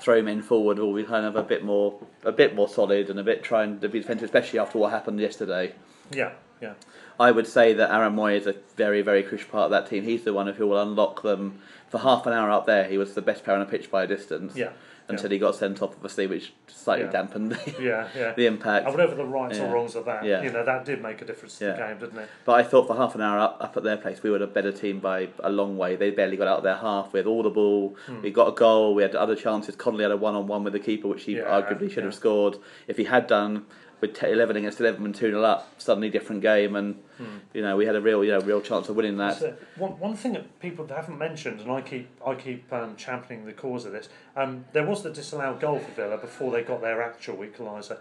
throw 0.00 0.20
men 0.20 0.42
forward 0.42 0.78
or 0.78 0.94
be 0.94 1.04
kind 1.04 1.24
of 1.24 1.36
a 1.36 1.42
bit 1.42 1.64
more 1.64 1.98
a 2.24 2.32
bit 2.32 2.54
more 2.54 2.68
solid 2.68 3.08
and 3.08 3.18
a 3.18 3.22
bit 3.22 3.42
trying 3.44 3.78
to 3.80 3.88
be 3.88 4.00
defensive, 4.00 4.24
especially 4.24 4.58
after 4.58 4.76
what 4.76 4.90
happened 4.90 5.20
yesterday. 5.20 5.72
Yeah, 6.12 6.32
yeah, 6.64 6.74
I 7.18 7.30
would 7.30 7.46
say 7.46 7.72
that 7.74 7.90
Aaron 7.92 8.16
Mooy 8.16 8.36
is 8.40 8.46
a 8.46 8.54
very, 8.76 9.02
very 9.02 9.22
crucial 9.22 9.48
part 9.50 9.64
of 9.66 9.70
that 9.70 9.88
team. 9.88 10.02
He's 10.04 10.24
the 10.24 10.32
one 10.32 10.46
who 10.48 10.66
will 10.66 10.80
unlock 10.82 11.22
them. 11.22 11.60
For 11.88 11.98
half 11.98 12.26
an 12.26 12.32
hour 12.32 12.50
up 12.50 12.66
there, 12.66 12.84
he 12.84 12.98
was 12.98 13.14
the 13.14 13.22
best 13.22 13.44
player 13.44 13.56
on 13.56 13.64
the 13.64 13.70
pitch 13.70 13.88
by 13.90 14.02
a 14.02 14.06
distance. 14.08 14.56
Yeah, 14.56 14.70
Until 15.06 15.30
yeah. 15.30 15.34
he 15.34 15.38
got 15.38 15.54
sent 15.54 15.80
off, 15.80 15.92
obviously, 15.94 16.26
which 16.26 16.52
slightly 16.66 17.04
Yeah. 17.04 17.12
dampened 17.12 17.52
the, 17.52 17.74
yeah, 17.80 18.08
yeah. 18.16 18.32
the 18.32 18.46
impact. 18.46 18.86
And 18.86 18.94
whatever 18.94 19.14
the 19.14 19.24
rights 19.24 19.60
or 19.60 19.72
wrongs 19.72 19.94
of 19.94 20.04
that, 20.06 20.24
you 20.24 20.50
know, 20.50 20.64
that 20.64 20.84
did 20.84 21.00
make 21.00 21.22
a 21.22 21.24
difference 21.24 21.56
to 21.58 21.66
the 21.66 21.72
game, 21.74 21.98
didn't 21.98 22.18
it? 22.18 22.28
But 22.44 22.52
I 22.54 22.62
thought 22.64 22.88
for 22.88 22.96
half 22.96 23.14
an 23.14 23.20
hour 23.20 23.38
up, 23.38 23.58
up 23.60 23.76
at 23.76 23.84
their 23.84 23.96
place, 23.96 24.24
we 24.24 24.30
were 24.30 24.42
a 24.42 24.46
better 24.48 24.72
team 24.72 24.98
by 24.98 25.28
a 25.38 25.50
long 25.50 25.76
way. 25.78 25.94
They 25.94 26.10
barely 26.10 26.36
got 26.36 26.48
out 26.48 26.58
of 26.58 26.64
their 26.64 26.78
half. 26.78 27.12
We 27.12 27.18
had 27.20 27.28
all 27.28 27.44
the 27.44 27.50
ball. 27.50 27.94
Hmm. 28.06 28.22
We 28.22 28.30
got 28.32 28.48
a 28.48 28.52
goal. 28.52 28.92
We 28.96 29.02
had 29.02 29.14
other 29.14 29.36
chances. 29.36 29.76
Connolly 29.76 30.02
had 30.02 30.10
a 30.10 30.16
one 30.16 30.34
on 30.34 30.48
one 30.48 30.64
with 30.64 30.72
the 30.72 30.80
keeper, 30.80 31.06
which 31.06 31.22
he 31.24 31.34
arguably 31.36 31.88
should 31.92 32.04
have 32.04 32.14
scored. 32.14 32.56
If 32.88 32.96
he 32.96 33.04
had 33.04 33.28
done 33.28 33.66
with 34.06 34.18
t- 34.20 34.30
11 34.30 34.56
against 34.56 34.80
11 34.80 35.02
and 35.04 35.14
2 35.14 35.30
0 35.30 35.42
up, 35.42 35.80
suddenly 35.80 36.10
different 36.10 36.42
game. 36.42 36.76
And, 36.76 36.96
Hmm. 37.16 37.38
you 37.54 37.62
know, 37.62 37.76
we 37.76 37.86
had 37.86 37.96
a 37.96 38.00
real, 38.00 38.22
you 38.24 38.32
know, 38.32 38.40
real 38.40 38.60
chance 38.60 38.88
of 38.88 38.96
winning 38.96 39.16
that. 39.18 39.36
So, 39.38 39.54
one, 39.76 39.92
one 39.98 40.14
thing 40.14 40.32
that 40.34 40.60
people 40.60 40.86
haven't 40.86 41.16
mentioned, 41.18 41.60
and 41.60 41.70
I 41.70 41.80
keep 41.80 42.08
I 42.26 42.34
keep 42.34 42.70
um, 42.72 42.96
championing 42.96 43.46
the 43.46 43.52
cause 43.52 43.86
of 43.86 43.92
this, 43.92 44.08
um, 44.36 44.66
there 44.72 44.84
was 44.86 45.02
the 45.02 45.10
disallowed 45.10 45.60
goal 45.60 45.78
for 45.78 45.90
Villa 45.92 46.18
before 46.18 46.50
they 46.52 46.62
got 46.62 46.82
their 46.82 47.02
actual 47.02 47.36
equaliser. 47.38 47.98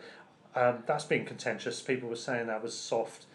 Um, 0.56 0.84
that's 0.86 1.06
been 1.06 1.26
contentious. 1.26 1.82
People 1.82 2.10
were 2.10 2.16
saying 2.16 2.48
that 2.48 2.62
was 2.62 2.78
soft 2.78 3.26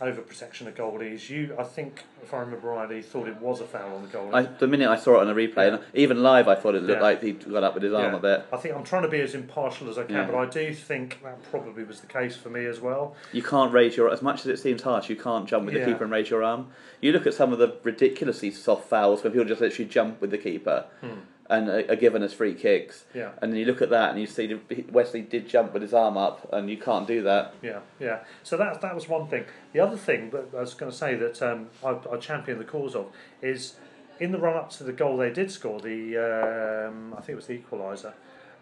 over 0.00 0.20
protection 0.20 0.68
of 0.68 0.74
goalies. 0.74 1.30
You, 1.30 1.54
I 1.58 1.62
think, 1.62 2.04
if 2.22 2.34
I 2.34 2.38
remember 2.38 2.68
rightly, 2.68 3.00
thought 3.00 3.28
it 3.28 3.40
was 3.40 3.60
a 3.60 3.64
foul 3.64 3.96
on 3.96 4.02
the 4.02 4.08
goalie. 4.08 4.34
I, 4.34 4.42
the 4.42 4.66
minute 4.66 4.88
I 4.88 4.96
saw 4.96 5.16
it 5.16 5.20
on 5.22 5.28
a 5.28 5.34
replay, 5.34 5.72
and 5.72 5.82
even 5.94 6.22
live, 6.22 6.48
I 6.48 6.54
thought 6.54 6.74
it 6.74 6.82
looked 6.82 7.00
Yeah. 7.00 7.06
like 7.06 7.22
he 7.22 7.32
got 7.32 7.64
up 7.64 7.74
with 7.74 7.82
his 7.82 7.94
arm 7.94 8.12
Yeah. 8.12 8.18
a 8.18 8.20
bit. 8.20 8.44
I 8.52 8.56
think 8.58 8.74
I'm 8.76 8.84
trying 8.84 9.02
to 9.02 9.08
be 9.08 9.20
as 9.20 9.34
impartial 9.34 9.88
as 9.88 9.96
I 9.96 10.04
can, 10.04 10.14
Yeah. 10.16 10.26
but 10.26 10.34
I 10.34 10.46
do 10.46 10.74
think 10.74 11.22
that 11.22 11.42
probably 11.50 11.84
was 11.84 12.00
the 12.00 12.06
case 12.06 12.36
for 12.36 12.50
me 12.50 12.66
as 12.66 12.80
well. 12.80 13.14
You 13.32 13.42
can't 13.42 13.72
raise 13.72 13.96
your 13.96 14.10
as 14.12 14.20
much 14.20 14.40
as 14.40 14.46
it 14.46 14.58
seems 14.58 14.82
harsh. 14.82 15.08
You 15.08 15.16
can't 15.16 15.48
jump 15.48 15.64
with 15.64 15.74
Yeah. 15.74 15.84
the 15.86 15.92
keeper 15.92 16.04
and 16.04 16.12
raise 16.12 16.28
your 16.28 16.42
arm. 16.42 16.68
You 17.00 17.12
look 17.12 17.26
at 17.26 17.34
some 17.34 17.52
of 17.52 17.58
the 17.58 17.76
ridiculously 17.82 18.50
soft 18.50 18.88
fouls 18.88 19.22
when 19.24 19.32
people 19.32 19.46
just 19.46 19.60
literally 19.60 19.88
jump 19.88 20.20
with 20.20 20.30
the 20.30 20.38
keeper 20.38 20.84
hmm. 21.00 21.20
And 21.48 21.68
are, 21.68 21.84
are 21.90 21.96
given 21.96 22.22
as 22.22 22.32
free 22.32 22.54
kicks. 22.54 23.04
Hmm. 23.12 23.18
Yeah. 23.18 23.30
And 23.40 23.52
then 23.52 23.58
you 23.58 23.66
look 23.66 23.82
at 23.82 23.90
that 23.90 24.10
and 24.10 24.20
you 24.20 24.26
see 24.26 24.58
Wesley 24.90 25.22
did 25.22 25.48
jump 25.48 25.72
with 25.72 25.82
his 25.82 25.94
arm 25.94 26.16
up, 26.16 26.48
and 26.52 26.68
you 26.70 26.76
can't 26.76 27.06
do 27.06 27.22
that. 27.22 27.54
Yeah, 27.62 27.80
yeah. 28.00 28.20
So 28.42 28.56
that 28.56 28.80
that 28.80 28.94
was 28.94 29.08
one 29.08 29.28
thing. 29.28 29.44
The 29.72 29.80
other 29.80 29.96
thing 29.96 30.30
that 30.30 30.48
I 30.56 30.60
was 30.60 30.74
going 30.74 30.90
to 30.90 30.96
say 30.96 31.14
that 31.14 31.42
um, 31.42 31.68
I, 31.84 31.96
I 32.10 32.16
champion 32.18 32.58
the 32.58 32.64
cause 32.64 32.94
of 32.94 33.06
is 33.42 33.76
in 34.18 34.32
the 34.32 34.38
run 34.38 34.56
up 34.56 34.70
to 34.70 34.84
the 34.84 34.92
goal 34.92 35.16
they 35.16 35.32
did 35.32 35.50
score. 35.50 35.80
The 35.80 36.88
um, 36.88 37.14
I 37.14 37.20
think 37.20 37.30
it 37.30 37.36
was 37.36 37.46
the 37.46 37.58
equaliser. 37.58 38.12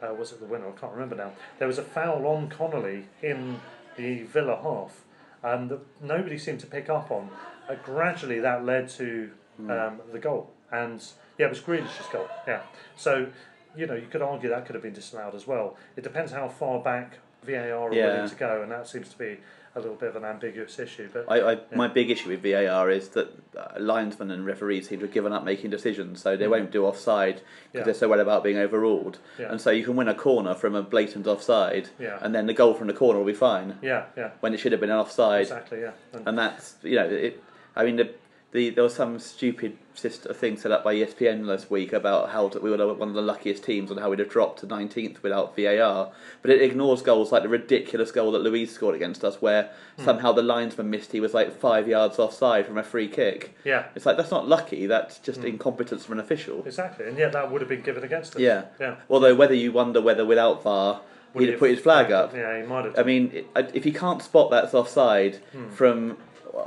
Uh, 0.03 0.12
was 0.12 0.32
it 0.32 0.41
the 0.41 0.47
winner? 0.47 0.68
I 0.68 0.72
can't 0.72 0.93
remember 0.93 1.14
now. 1.14 1.32
There 1.59 1.68
was 1.68 1.78
a 1.78 1.82
foul 1.82 2.26
on 2.26 2.49
Connolly 2.49 3.07
in 3.22 3.61
the 3.97 4.22
Villa 4.24 4.59
half 4.62 5.05
um, 5.43 5.68
that 5.68 5.80
nobody 6.03 6.37
seemed 6.37 6.61
to 6.61 6.66
pick 6.66 6.91
up 6.91 7.11
on. 7.11 7.30
Uh, 7.68 7.76
gradually, 7.82 8.41
that 8.41 8.64
led 8.64 8.89
to 8.91 9.30
um, 9.70 10.01
the 10.12 10.18
goal, 10.18 10.51
and 10.70 11.03
yeah, 11.39 11.47
it 11.47 11.51
was 11.51 11.61
Grealish's 11.61 12.07
goal. 12.12 12.28
Yeah, 12.47 12.62
so 12.97 13.28
you 13.76 13.87
know 13.87 13.95
you 13.95 14.07
could 14.11 14.22
argue 14.22 14.49
that 14.51 14.66
could 14.66 14.74
have 14.74 14.82
been 14.82 14.93
disallowed 14.95 15.35
as 15.35 15.47
well. 15.47 15.76
It 15.97 16.03
depends 16.05 16.32
how 16.32 16.49
far 16.49 16.80
back 16.80 17.18
VAR 17.43 17.72
are 17.89 17.93
Yeah. 17.93 18.07
willing 18.14 18.30
to 18.30 18.37
go, 18.37 18.62
and 18.62 18.70
that 18.72 18.87
seems 18.89 19.09
to 19.11 19.18
be 19.18 19.39
a 19.76 19.80
little 19.80 19.97
bit 19.97 20.09
of 20.09 20.14
an 20.16 20.24
ambiguous 20.24 20.78
issue. 20.78 21.09
But 21.12 21.26
I, 21.28 21.53
I 21.55 21.59
my 21.74 21.89
big 21.89 22.09
issue 22.09 22.28
with 22.28 22.43
VAR 22.43 22.89
is 22.91 23.09
that 23.11 23.28
uh, 23.59 23.72
linesmen 23.80 24.30
and 24.30 24.47
referees 24.47 24.89
seem 24.89 25.01
to 25.01 25.07
have 25.07 25.12
given 25.12 25.32
up 25.32 25.43
making 25.45 25.70
decisions, 25.70 26.22
so 26.22 26.37
they 26.37 26.47
won't 26.47 26.70
do 26.70 26.87
offside 26.87 27.37
because 27.37 27.43
Mm. 27.43 27.74
Yeah. 27.78 27.82
they're 27.82 27.95
so 27.95 28.09
worried 28.09 28.20
about 28.20 28.45
being 28.45 28.57
overruled. 28.57 29.18
Yeah. 29.37 29.51
And 29.51 29.61
so 29.61 29.70
you 29.72 29.82
can 29.85 29.97
win 29.97 30.07
a 30.07 30.14
corner 30.14 30.55
from 30.55 30.76
a 30.76 30.82
blatant 30.82 31.26
offside, 31.26 31.89
Yeah. 31.99 32.18
and 32.22 32.32
then 32.32 32.47
the 32.47 32.55
goal 32.55 32.74
from 32.74 32.87
the 32.87 32.93
corner 32.95 33.18
will 33.18 33.26
be 33.26 33.35
fine 33.35 33.76
yeah, 33.82 34.05
yeah, 34.16 34.30
when 34.41 34.55
it 34.55 34.59
should 34.61 34.70
have 34.72 34.80
been 34.80 34.91
an 34.91 34.97
offside. 34.99 35.43
exactly, 35.43 35.80
yeah. 35.80 35.91
And- 36.12 36.28
and 36.28 36.39
that's 36.39 36.76
you 36.85 36.95
know 36.95 37.09
it. 37.09 37.43
I 37.74 37.85
mean 37.85 37.97
the. 37.97 38.11
The, 38.55 38.70
there 38.70 38.84
was 38.84 38.94
some 38.94 39.18
stupid 39.18 39.76
thing 39.96 40.57
set 40.57 40.70
up 40.70 40.84
by 40.84 40.94
ESPN 40.94 41.44
last 41.44 41.72
week 41.72 41.92
about 41.92 42.30
how 42.30 42.46
we 42.46 42.70
were 42.70 42.94
one 42.94 43.09
of 43.09 43.14
the 43.16 43.20
luckiest 43.20 43.64
teams 43.64 43.90
and 43.90 43.98
how 43.98 44.11
we'd 44.11 44.20
have 44.20 44.28
dropped 44.30 44.61
to 44.61 44.66
19th 44.68 45.24
without 45.24 45.57
VAR. 45.57 46.12
But 46.40 46.52
it 46.52 46.62
ignores 46.62 47.02
goals 47.02 47.32
like 47.32 47.42
the 47.42 47.48
ridiculous 47.48 48.12
goal 48.12 48.30
that 48.30 48.42
Luis 48.42 48.70
scored 48.72 48.94
against 48.94 49.24
us, 49.24 49.42
where 49.42 49.70
Hmm. 49.96 50.05
somehow 50.05 50.30
the 50.32 50.42
linesman 50.44 50.88
missed. 50.88 51.11
He 51.11 51.18
was 51.18 51.34
like 51.34 51.52
five 51.52 51.88
yards 51.88 52.20
offside 52.20 52.64
from 52.64 52.78
a 52.78 52.84
free 52.84 53.09
kick. 53.09 53.57
Yeah. 53.64 53.82
Hmm. 53.82 53.88
it's 53.96 54.07
like 54.07 54.16
that's 54.16 54.30
not 54.30 54.46
lucky. 54.46 54.86
That's 54.86 55.18
just 55.18 55.42
incompetence 55.42 56.05
from 56.05 56.12
an 56.12 56.20
official. 56.24 56.62
Exactly, 56.64 57.09
and 57.09 57.18
yet 57.18 57.32
that 57.32 57.50
would 57.50 57.61
have 57.61 57.68
been 57.68 57.82
given 57.82 58.05
against 58.05 58.36
us. 58.36 58.40
Yeah. 58.40 58.66
yeah. 58.78 58.96
Although 59.11 59.34
whether 59.34 59.55
you 59.55 59.72
wonder 59.72 60.00
whether 60.00 60.24
without 60.24 60.62
VAR 60.62 61.00
Would 61.34 61.42
he'd 61.42 61.50
have 61.50 61.59
put 61.59 61.70
his 61.70 61.80
flag 61.80 62.12
up. 62.12 62.32
Yeah, 62.32 62.61
he 62.61 62.64
might 62.68 62.84
have. 62.84 62.96
I 62.96 63.02
mean, 63.02 63.46
if 63.57 63.82
he 63.82 63.90
can't 63.90 64.22
spot 64.22 64.52
that's 64.52 64.74
offside 64.74 65.40
Hmm. 65.52 65.68
from 65.70 66.18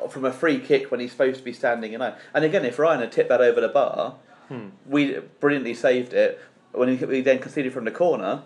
from 0.09 0.25
a 0.25 0.31
free 0.33 0.59
kick 0.59 0.91
when 0.91 0.99
he's 0.99 1.11
supposed 1.11 1.37
to 1.39 1.43
be 1.43 1.53
standing 1.53 1.93
in 1.93 1.99
line, 1.99 2.13
and 2.33 2.43
again, 2.45 2.65
if 2.65 2.77
Ryan 2.79 2.99
had 3.01 3.11
tipped 3.11 3.29
that 3.29 3.41
over 3.41 3.61
the 3.61 3.69
bar, 3.69 4.15
Hmm. 4.49 4.69
we 4.85 5.17
brilliantly 5.41 5.73
saved 5.73 6.13
it. 6.13 6.39
When 6.71 6.97
he, 6.97 7.03
we 7.05 7.21
then 7.21 7.39
conceded 7.39 7.73
from 7.73 7.83
the 7.85 7.91
corner, 7.91 8.43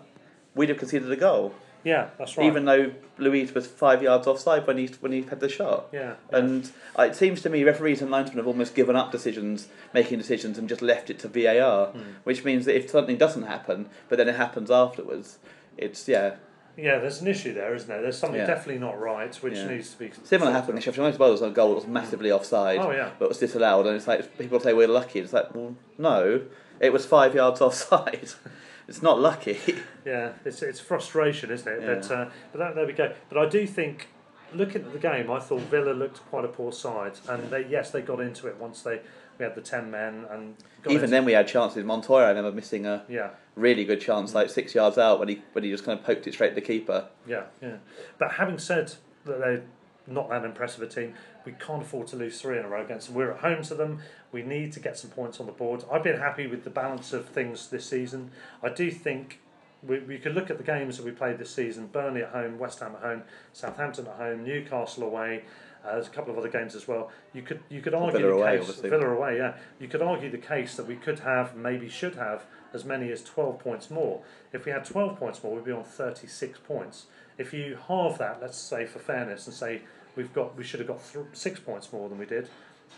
we'd 0.54 0.68
have 0.68 0.78
conceded 0.78 1.10
a 1.12 1.16
goal, 1.16 1.54
yeah, 1.84 2.08
that's 2.18 2.36
right. 2.36 2.46
even 2.46 2.64
though 2.64 2.92
Luis 3.18 3.52
was 3.54 3.66
five 3.66 4.02
yards 4.02 4.26
offside 4.26 4.66
when 4.66 4.78
he 4.78 4.86
when 5.00 5.12
he 5.12 5.22
had 5.22 5.38
the 5.40 5.48
shot. 5.48 5.86
Yeah, 5.92 6.14
yeah. 6.30 6.38
And 6.38 6.70
uh, 6.98 7.02
it 7.02 7.14
seems 7.16 7.40
to 7.42 7.50
me 7.50 7.62
referees 7.64 8.00
and 8.02 8.10
linesmen 8.10 8.38
have 8.38 8.46
almost 8.48 8.74
given 8.74 8.96
up 8.96 9.12
decisions, 9.12 9.68
making 9.92 10.18
decisions, 10.18 10.58
and 10.58 10.68
just 10.68 10.82
left 10.82 11.08
it 11.10 11.18
to 11.20 11.28
VAR, 11.28 11.86
Hmm. 11.88 11.98
which 12.24 12.44
means 12.44 12.64
that 12.66 12.76
if 12.76 12.90
something 12.90 13.16
doesn't 13.16 13.42
happen, 13.44 13.88
but 14.08 14.16
then 14.18 14.28
it 14.28 14.36
happens 14.36 14.70
afterwards, 14.70 15.38
it's 15.76 16.08
yeah. 16.08 16.34
Yeah, 16.76 16.98
there's 16.98 17.20
an 17.20 17.28
issue 17.28 17.52
there, 17.54 17.74
isn't 17.74 17.88
there? 17.88 18.00
There's 18.02 18.16
something 18.18 18.40
Yeah. 18.40 18.46
definitely 18.46 18.78
not 18.78 18.98
right, 19.00 19.34
which 19.36 19.54
Yeah. 19.54 19.68
needs 19.68 19.90
to 19.92 19.98
be. 19.98 20.10
Similar 20.24 20.52
happened 20.52 20.78
in 20.78 20.82
Sheffield 20.82 20.98
United 20.98 21.14
as 21.14 21.18
well. 21.18 21.28
There 21.28 21.32
was 21.32 21.42
a 21.42 21.50
goal 21.54 21.68
that 21.70 21.74
was 21.76 21.86
massively 21.86 22.30
offside, 22.32 22.78
Oh, 22.78 22.90
yeah. 22.90 23.10
but 23.18 23.28
was 23.28 23.38
disallowed, 23.38 23.86
and 23.86 23.96
it's 23.96 24.06
like 24.08 24.38
people 24.38 24.58
say 24.60 24.72
we're 24.72 24.88
lucky. 24.88 25.20
It's 25.20 25.32
like, 25.32 25.54
well, 25.54 25.74
no, 25.98 26.42
it 26.80 26.92
was 26.92 27.04
five 27.06 27.34
yards 27.34 27.60
offside. 27.60 28.30
it's 28.88 29.02
not 29.02 29.18
lucky. 29.20 29.58
Yeah, 30.04 30.32
it's 30.44 30.62
it's 30.62 30.80
frustration, 30.80 31.50
isn't 31.52 31.72
it? 31.72 31.80
Yeah. 31.80 31.94
But 31.94 32.10
uh, 32.10 32.28
but 32.50 32.58
that, 32.58 32.74
there 32.74 32.86
we 32.86 32.92
go. 32.92 33.12
But 33.28 33.38
I 33.38 33.48
do 33.48 33.66
think, 33.68 34.08
looking 34.52 34.82
at 34.84 34.92
the 34.92 34.98
game, 34.98 35.30
I 35.30 35.38
thought 35.38 35.60
Villa 35.60 35.92
looked 35.92 36.18
quite 36.28 36.44
a 36.44 36.48
poor 36.48 36.72
side, 36.72 37.12
and 37.28 37.50
they 37.50 37.64
yes 37.66 37.92
they 37.92 38.02
got 38.02 38.18
into 38.20 38.48
it 38.48 38.56
once 38.58 38.82
they 38.82 39.00
we 39.38 39.44
had 39.44 39.54
the 39.54 39.60
ten 39.60 39.90
men 39.90 40.26
and 40.30 40.56
got 40.82 40.90
Even 40.92 41.04
into- 41.04 41.10
then, 41.10 41.24
we 41.24 41.32
had 41.32 41.48
chances. 41.48 41.84
Montoya, 41.84 42.24
I 42.26 42.28
remember 42.28 42.52
missing 42.52 42.86
a 42.86 43.04
yeah 43.08 43.30
really 43.56 43.84
good 43.84 44.00
chance, 44.00 44.32
mm. 44.32 44.34
like 44.36 44.50
six 44.50 44.74
yards 44.74 44.98
out, 44.98 45.18
when 45.18 45.28
he 45.28 45.42
when 45.52 45.64
he 45.64 45.70
just 45.70 45.84
kind 45.84 45.98
of 45.98 46.04
poked 46.04 46.26
it 46.26 46.34
straight 46.34 46.50
to 46.50 46.54
the 46.54 46.60
keeper. 46.60 47.08
yeah 47.26 47.44
yeah. 47.60 47.76
But 48.18 48.32
having 48.32 48.58
said 48.58 48.94
that 49.24 49.38
they're 49.38 49.62
not 50.06 50.28
that 50.30 50.44
impressive 50.44 50.82
a 50.82 50.86
team, 50.86 51.14
we 51.44 51.52
can't 51.52 51.82
afford 51.82 52.08
to 52.08 52.16
lose 52.16 52.40
three 52.40 52.58
in 52.58 52.64
a 52.64 52.68
row 52.68 52.84
against 52.84 53.06
them. 53.06 53.16
We're 53.16 53.32
at 53.32 53.38
home 53.40 53.62
to 53.64 53.74
them. 53.74 54.00
We 54.32 54.42
need 54.42 54.72
to 54.72 54.80
get 54.80 54.98
some 54.98 55.10
points 55.10 55.38
on 55.40 55.46
the 55.46 55.52
board. 55.52 55.84
I've 55.92 56.02
been 56.02 56.18
happy 56.18 56.46
with 56.46 56.64
the 56.64 56.70
balance 56.70 57.12
of 57.12 57.28
things 57.28 57.68
this 57.68 57.86
season. 57.86 58.30
I 58.62 58.70
do 58.70 58.90
think 58.90 59.40
we, 59.82 59.98
we 60.00 60.18
could 60.18 60.34
look 60.34 60.50
at 60.50 60.58
the 60.58 60.64
games 60.64 60.96
that 60.96 61.04
we 61.04 61.12
played 61.12 61.38
this 61.38 61.54
season 61.54 61.86
Burnley 61.86 62.22
at 62.22 62.30
home, 62.30 62.58
West 62.58 62.80
Ham 62.80 62.92
at 62.96 63.02
home, 63.02 63.22
Southampton 63.52 64.06
at 64.06 64.14
home, 64.16 64.44
Newcastle 64.44 65.04
away. 65.04 65.44
Uh, 65.84 65.94
there's 65.94 66.06
a 66.06 66.10
couple 66.10 66.30
of 66.32 66.38
other 66.38 66.48
games 66.48 66.74
as 66.76 66.86
well. 66.86 67.10
You 67.34 67.42
could 67.42 67.60
you 67.68 67.80
could 67.80 67.94
argue 67.94 68.20
Villa 68.20 68.30
the 68.34 68.38
away, 68.40 68.50
case 68.58 68.60
obviously. 68.68 68.90
Villa 68.90 69.06
away, 69.10 69.36
yeah. 69.36 69.54
You 69.80 69.88
could 69.88 70.02
argue 70.02 70.30
the 70.30 70.38
case 70.38 70.76
that 70.76 70.86
we 70.86 70.94
could 70.96 71.20
have, 71.20 71.56
maybe 71.56 71.88
should 71.88 72.14
have, 72.14 72.44
as 72.72 72.84
many 72.84 73.10
as 73.10 73.22
twelve 73.22 73.58
points 73.58 73.90
more. 73.90 74.22
If 74.52 74.64
we 74.64 74.70
had 74.72 74.84
twelve 74.84 75.18
points 75.18 75.42
more, 75.42 75.54
we'd 75.56 75.64
be 75.64 75.72
on 75.72 75.84
thirty 75.84 76.26
six 76.28 76.58
points. 76.58 77.06
If 77.38 77.52
you 77.52 77.78
halve 77.88 78.18
that, 78.18 78.40
let's 78.40 78.58
say 78.58 78.86
for 78.86 78.98
fairness, 79.00 79.46
and 79.46 79.54
say 79.56 79.82
we've 80.14 80.32
got 80.32 80.56
we 80.56 80.62
should 80.62 80.78
have 80.80 80.86
got 80.88 81.00
th- 81.12 81.26
six 81.32 81.58
points 81.58 81.92
more 81.92 82.08
than 82.08 82.18
we 82.18 82.26
did, 82.26 82.48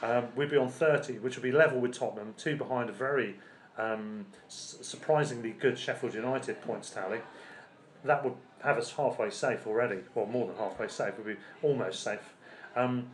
um, 0.03 0.27
we'd 0.37 0.51
be 0.51 0.57
on 0.59 0.69
thirty, 0.69 1.19
which 1.19 1.37
would 1.37 1.43
be 1.43 1.53
level 1.53 1.81
with 1.81 1.95
Tottenham, 1.99 2.35
two 2.37 2.57
behind 2.57 2.91
a 2.91 2.93
very 2.93 3.37
um, 3.79 4.27
s- 4.47 4.77
surprisingly 4.83 5.53
good 5.53 5.79
Sheffield 5.79 6.13
United 6.13 6.61
points 6.61 6.91
tally. 6.91 7.21
That 8.05 8.23
would 8.23 8.35
have 8.63 8.77
us 8.77 8.93
halfway 8.93 9.31
safe 9.31 9.67
already, 9.67 10.01
well 10.15 10.27
more 10.27 10.47
than 10.47 10.57
halfway 10.57 10.89
safe. 10.89 11.15
We'd 11.17 11.37
be 11.37 11.41
almost 11.63 12.03
safe. 12.03 12.34
Um, 12.77 13.09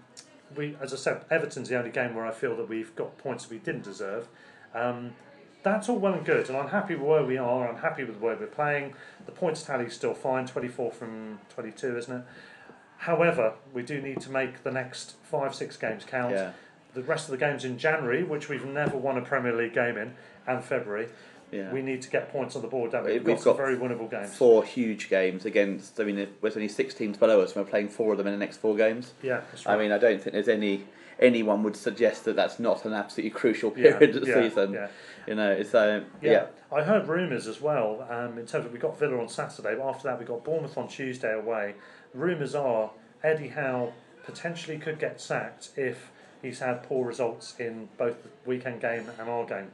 we, 0.56 0.76
as 0.80 0.92
I 0.92 0.96
said, 0.96 1.24
Everton's 1.30 1.68
the 1.68 1.78
only 1.78 1.90
game 1.90 2.14
where 2.14 2.26
I 2.26 2.32
feel 2.32 2.56
that 2.56 2.68
we've 2.68 2.94
got 2.96 3.18
points 3.18 3.48
we 3.48 3.58
didn't 3.58 3.84
deserve. 3.84 4.28
Um, 4.74 5.12
that's 5.62 5.88
all 5.88 5.98
well 5.98 6.14
and 6.14 6.24
good, 6.24 6.48
and 6.48 6.56
I'm 6.56 6.68
happy 6.68 6.94
with 6.94 7.06
where 7.06 7.24
we 7.24 7.36
are. 7.36 7.68
I'm 7.68 7.76
happy 7.76 8.04
with 8.04 8.18
the 8.18 8.24
way 8.24 8.34
we're 8.38 8.46
playing. 8.46 8.94
The 9.26 9.32
points 9.32 9.62
tally's 9.62 9.94
still 9.94 10.14
fine, 10.14 10.46
24 10.46 10.92
from 10.92 11.38
22, 11.50 11.98
isn't 11.98 12.16
it? 12.16 12.24
However, 12.98 13.54
we 13.72 13.82
do 13.82 14.00
need 14.00 14.20
to 14.22 14.30
make 14.30 14.62
the 14.62 14.70
next 14.70 15.16
five, 15.22 15.54
six 15.54 15.76
games 15.76 16.04
count. 16.04 16.32
Yeah. 16.32 16.52
The 16.94 17.02
rest 17.02 17.28
of 17.28 17.32
the 17.32 17.38
games 17.38 17.64
in 17.64 17.78
January, 17.78 18.24
which 18.24 18.48
we've 18.48 18.64
never 18.64 18.96
won 18.96 19.16
a 19.16 19.22
Premier 19.22 19.54
League 19.54 19.74
game 19.74 19.96
in, 19.96 20.14
and 20.46 20.64
February, 20.64 21.08
Yeah. 21.52 21.72
we 21.72 21.82
need 21.82 22.02
to 22.02 22.10
get 22.10 22.30
points 22.30 22.54
on 22.56 22.62
the 22.62 22.68
board. 22.68 22.92
Don't 22.92 23.04
we? 23.04 23.12
We've 23.14 23.24
We've 23.24 23.36
got, 23.36 23.44
got 23.44 23.56
very 23.56 23.76
winnable 23.76 24.10
games. 24.10 24.34
Four 24.36 24.64
huge 24.64 25.08
games 25.08 25.44
against. 25.44 25.98
I 26.00 26.04
mean, 26.04 26.28
there's 26.40 26.56
only 26.56 26.68
six 26.68 26.94
teams 26.94 27.16
below 27.16 27.40
us, 27.40 27.54
and 27.54 27.64
we're 27.64 27.70
playing 27.70 27.88
four 27.88 28.12
of 28.12 28.18
them 28.18 28.26
in 28.26 28.32
the 28.32 28.38
next 28.38 28.58
four 28.58 28.76
games. 28.76 29.12
Yeah, 29.22 29.40
that's 29.50 29.66
I 29.66 29.76
mean, 29.76 29.92
I 29.92 29.98
don't 29.98 30.20
think 30.20 30.32
there's 30.34 30.48
any 30.48 30.84
anyone 31.18 31.62
would 31.62 31.76
suggest 31.76 32.24
that 32.24 32.34
that's 32.34 32.58
not 32.58 32.84
an 32.86 32.94
absolutely 32.94 33.30
crucial 33.30 33.74
Yeah, 33.76 33.98
period 33.98 34.16
of 34.16 34.22
the 34.22 34.28
yeah, 34.28 34.42
season. 34.48 34.72
yeah. 34.72 34.88
You 35.26 35.34
know, 35.34 35.50
it's 35.50 35.74
uh, 35.74 36.04
Yeah. 36.22 36.30
yeah. 36.32 36.46
I 36.72 36.82
heard 36.82 37.08
rumours 37.08 37.46
as 37.46 37.60
well. 37.60 38.06
Um, 38.08 38.38
in 38.38 38.46
terms 38.46 38.64
of 38.66 38.72
we 38.72 38.78
got 38.78 38.98
Villa 38.98 39.20
on 39.20 39.28
Saturday, 39.28 39.74
but 39.76 39.86
after 39.86 40.08
that 40.08 40.18
we 40.18 40.24
got 40.24 40.44
Bournemouth 40.44 40.78
on 40.78 40.88
Tuesday 40.88 41.34
away. 41.34 41.74
Rumours 42.14 42.54
are 42.54 42.90
Eddie 43.22 43.48
Howe 43.48 43.92
potentially 44.24 44.78
could 44.78 44.98
get 44.98 45.20
sacked 45.20 45.70
if 45.76 46.10
he's 46.40 46.60
had 46.60 46.82
poor 46.84 47.06
results 47.06 47.54
in 47.58 47.88
both 47.98 48.22
the 48.22 48.30
weekend 48.46 48.80
game 48.80 49.06
and 49.18 49.28
our 49.28 49.44
game. 49.44 49.72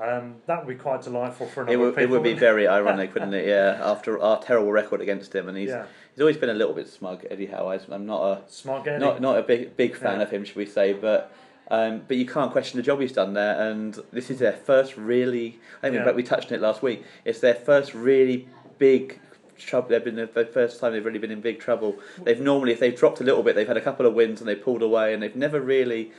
Um, 0.00 0.36
that 0.46 0.58
would 0.66 0.76
be 0.76 0.80
quite 0.80 1.02
delightful 1.02 1.46
for 1.46 1.62
a 1.62 1.66
number 1.66 1.72
It 1.72 1.74
of 1.76 1.80
would, 1.82 1.94
people. 1.96 2.02
it 2.16 2.18
would 2.18 2.22
be 2.24 2.34
very 2.34 2.66
ironic, 2.66 3.14
wouldn't 3.14 3.32
it? 3.34 3.46
Yeah, 3.46 3.78
after 3.82 4.20
our 4.20 4.40
terrible 4.42 4.72
record 4.72 5.00
against 5.00 5.34
him, 5.34 5.48
and 5.48 5.56
he's 5.56 5.68
Yeah. 5.70 5.84
he's 6.14 6.20
always 6.20 6.36
been 6.36 6.50
a 6.50 6.54
little 6.54 6.74
bit 6.74 6.88
smug, 6.88 7.24
Eddie 7.30 7.46
Howe. 7.46 7.68
I'm 7.90 8.04
not 8.06 8.22
a 8.24 8.50
Smart 8.50 8.86
Eddie. 8.88 8.98
not 8.98 9.20
not 9.20 9.38
a 9.38 9.42
big 9.42 9.76
big 9.76 9.94
fan 9.96 10.16
Yeah. 10.18 10.24
of 10.24 10.30
him, 10.30 10.44
should 10.44 10.56
we 10.56 10.66
say? 10.66 10.92
But 10.94 11.30
um, 11.70 12.02
but 12.08 12.16
you 12.16 12.26
can't 12.26 12.50
question 12.50 12.76
the 12.76 12.82
job 12.82 13.00
he's 13.00 13.12
done 13.12 13.34
there, 13.34 13.70
and 13.70 13.98
this 14.12 14.30
is 14.30 14.40
their 14.40 14.52
first 14.52 14.96
really. 14.96 15.60
I 15.82 15.90
think 15.90 16.04
Yeah. 16.04 16.10
we 16.12 16.22
touched 16.24 16.50
on 16.50 16.58
it 16.58 16.60
last 16.60 16.82
week. 16.82 17.04
It's 17.24 17.38
their 17.40 17.54
first 17.54 17.94
really 17.94 18.48
big 18.78 19.20
trouble. 19.56 19.90
They've 19.90 20.04
been 20.04 20.16
the 20.16 20.26
the 20.26 20.44
first 20.44 20.80
time 20.80 20.92
they've 20.92 21.04
really 21.04 21.20
been 21.20 21.30
in 21.30 21.40
big 21.40 21.60
trouble. 21.60 21.96
They've 22.22 22.40
normally, 22.40 22.72
if 22.72 22.80
they've 22.80 22.96
dropped 22.98 23.20
a 23.20 23.24
little 23.24 23.44
bit, 23.44 23.54
they've 23.54 23.68
had 23.68 23.76
a 23.76 23.80
couple 23.80 24.06
of 24.06 24.14
wins 24.14 24.40
and 24.40 24.48
they 24.48 24.56
pulled 24.56 24.82
away, 24.82 25.14
and 25.14 25.22
they've 25.22 25.36
never 25.36 25.60
really. 25.60 26.10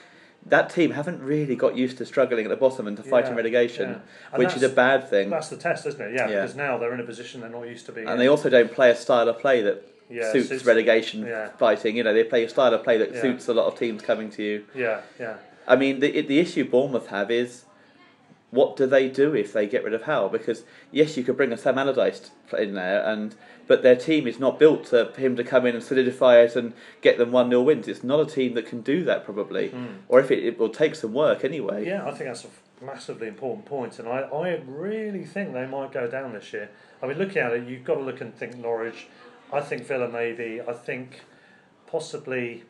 That 0.48 0.70
team 0.70 0.92
haven't 0.92 1.22
really 1.24 1.56
got 1.56 1.76
used 1.76 1.98
to 1.98 2.06
struggling 2.06 2.46
at 2.46 2.50
the 2.50 2.56
bottom 2.56 2.86
and 2.88 2.96
to 2.98 3.04
fighting 3.04 3.32
Yeah, 3.32 3.38
relegation, 3.38 4.02
yeah. 4.32 4.38
Which 4.38 4.56
is 4.56 4.62
a 4.62 4.70
bad 4.70 5.10
thing. 5.10 5.32
That's 5.32 5.50
the 5.50 5.58
test, 5.58 5.88
isn't 5.88 6.00
it? 6.00 6.14
Yeah, 6.14 6.30
Yeah. 6.30 6.42
because 6.42 6.56
now 6.56 6.78
they're 6.78 6.94
in 6.94 7.00
a 7.00 7.04
position 7.04 7.42
they're 7.42 7.50
not 7.50 7.68
used 7.68 7.88
to 7.88 7.92
being. 7.92 8.06
And 8.08 8.14
in. 8.14 8.20
they 8.20 8.28
also 8.28 8.50
don't 8.50 8.72
play 8.72 8.92
a 8.92 8.96
style 8.96 9.28
of 9.28 9.40
play 9.40 9.62
that 9.64 9.84
suits 10.32 10.50
suits- 10.50 10.66
relegation 10.66 11.28
fighting. 11.58 11.98
You 11.98 12.04
know, 12.04 12.14
they 12.14 12.24
play 12.24 12.44
a 12.44 12.50
style 12.50 12.74
of 12.76 12.84
play 12.84 12.98
that 12.98 13.20
suits 13.20 13.48
a 13.48 13.54
lot 13.56 13.66
of 13.66 13.80
teams 13.80 14.04
coming 14.04 14.30
to 14.32 14.44
you. 14.44 14.66
Yeah, 14.76 15.02
yeah. 15.20 15.38
I 15.68 15.76
mean, 15.76 16.00
the 16.00 16.22
the 16.22 16.38
issue 16.38 16.64
Bournemouth 16.70 17.08
have 17.08 17.32
is 17.32 17.66
what 18.52 18.78
do 18.78 18.86
they 18.86 19.10
do 19.10 19.34
if 19.34 19.52
they 19.52 19.66
get 19.68 19.84
rid 19.84 19.96
of 19.96 20.04
Howe? 20.04 20.28
Because 20.30 20.64
yes, 20.92 21.18
you 21.18 21.24
could 21.24 21.36
bring 21.38 21.52
a 21.52 21.58
Sam 21.58 21.80
Allardyce 21.80 22.30
in 22.58 22.76
there, 22.76 23.04
and 23.04 23.36
but 23.68 23.84
their 23.84 23.96
team 23.96 24.28
is 24.28 24.40
not 24.40 24.60
built 24.60 24.88
for 24.88 25.12
him 25.18 25.36
to 25.36 25.44
come 25.44 25.66
in 25.66 25.76
and 25.76 25.84
solidify 25.84 26.40
it 26.40 26.56
and 26.56 26.74
get 27.02 27.18
them 27.18 27.32
one 27.32 27.50
0 27.50 27.62
wins. 27.62 27.88
It's 27.88 28.04
not 28.04 28.20
a 28.20 28.26
team 28.26 28.54
that 28.54 28.66
can 28.66 28.82
do 28.82 29.04
that 29.06 29.26
probably, 29.26 29.70
hmm. 29.70 29.86
or 30.08 30.20
if 30.20 30.32
it, 30.32 30.44
it 30.44 30.60
will 30.60 30.70
take 30.70 30.96
some 30.96 31.14
work 31.14 31.44
anyway. 31.44 31.86
Yeah, 31.86 32.06
I 32.06 32.12
think 32.12 32.26
that's 32.26 32.46
a 32.46 32.84
massively 32.84 33.28
important 33.28 33.66
point, 33.66 34.00
and 34.00 34.08
I, 34.08 34.22
I 34.22 34.62
really 34.66 35.24
think 35.24 35.54
they 35.54 35.66
might 35.66 35.92
go 35.92 36.08
down 36.08 36.34
this 36.34 36.52
year. 36.54 36.70
I 37.02 37.08
mean, 37.08 37.18
looking 37.18 37.38
at 37.38 37.52
it, 37.54 37.68
you've 37.68 37.84
got 37.84 37.96
to 37.96 38.02
look 38.02 38.22
and 38.22 38.34
think 38.34 38.58
Norwich. 38.58 39.08
I 39.54 39.62
think 39.62 39.86
Villa 39.86 40.10
maybe. 40.10 40.62
I 40.62 40.74
think 40.74 41.22
possibly 41.88 42.64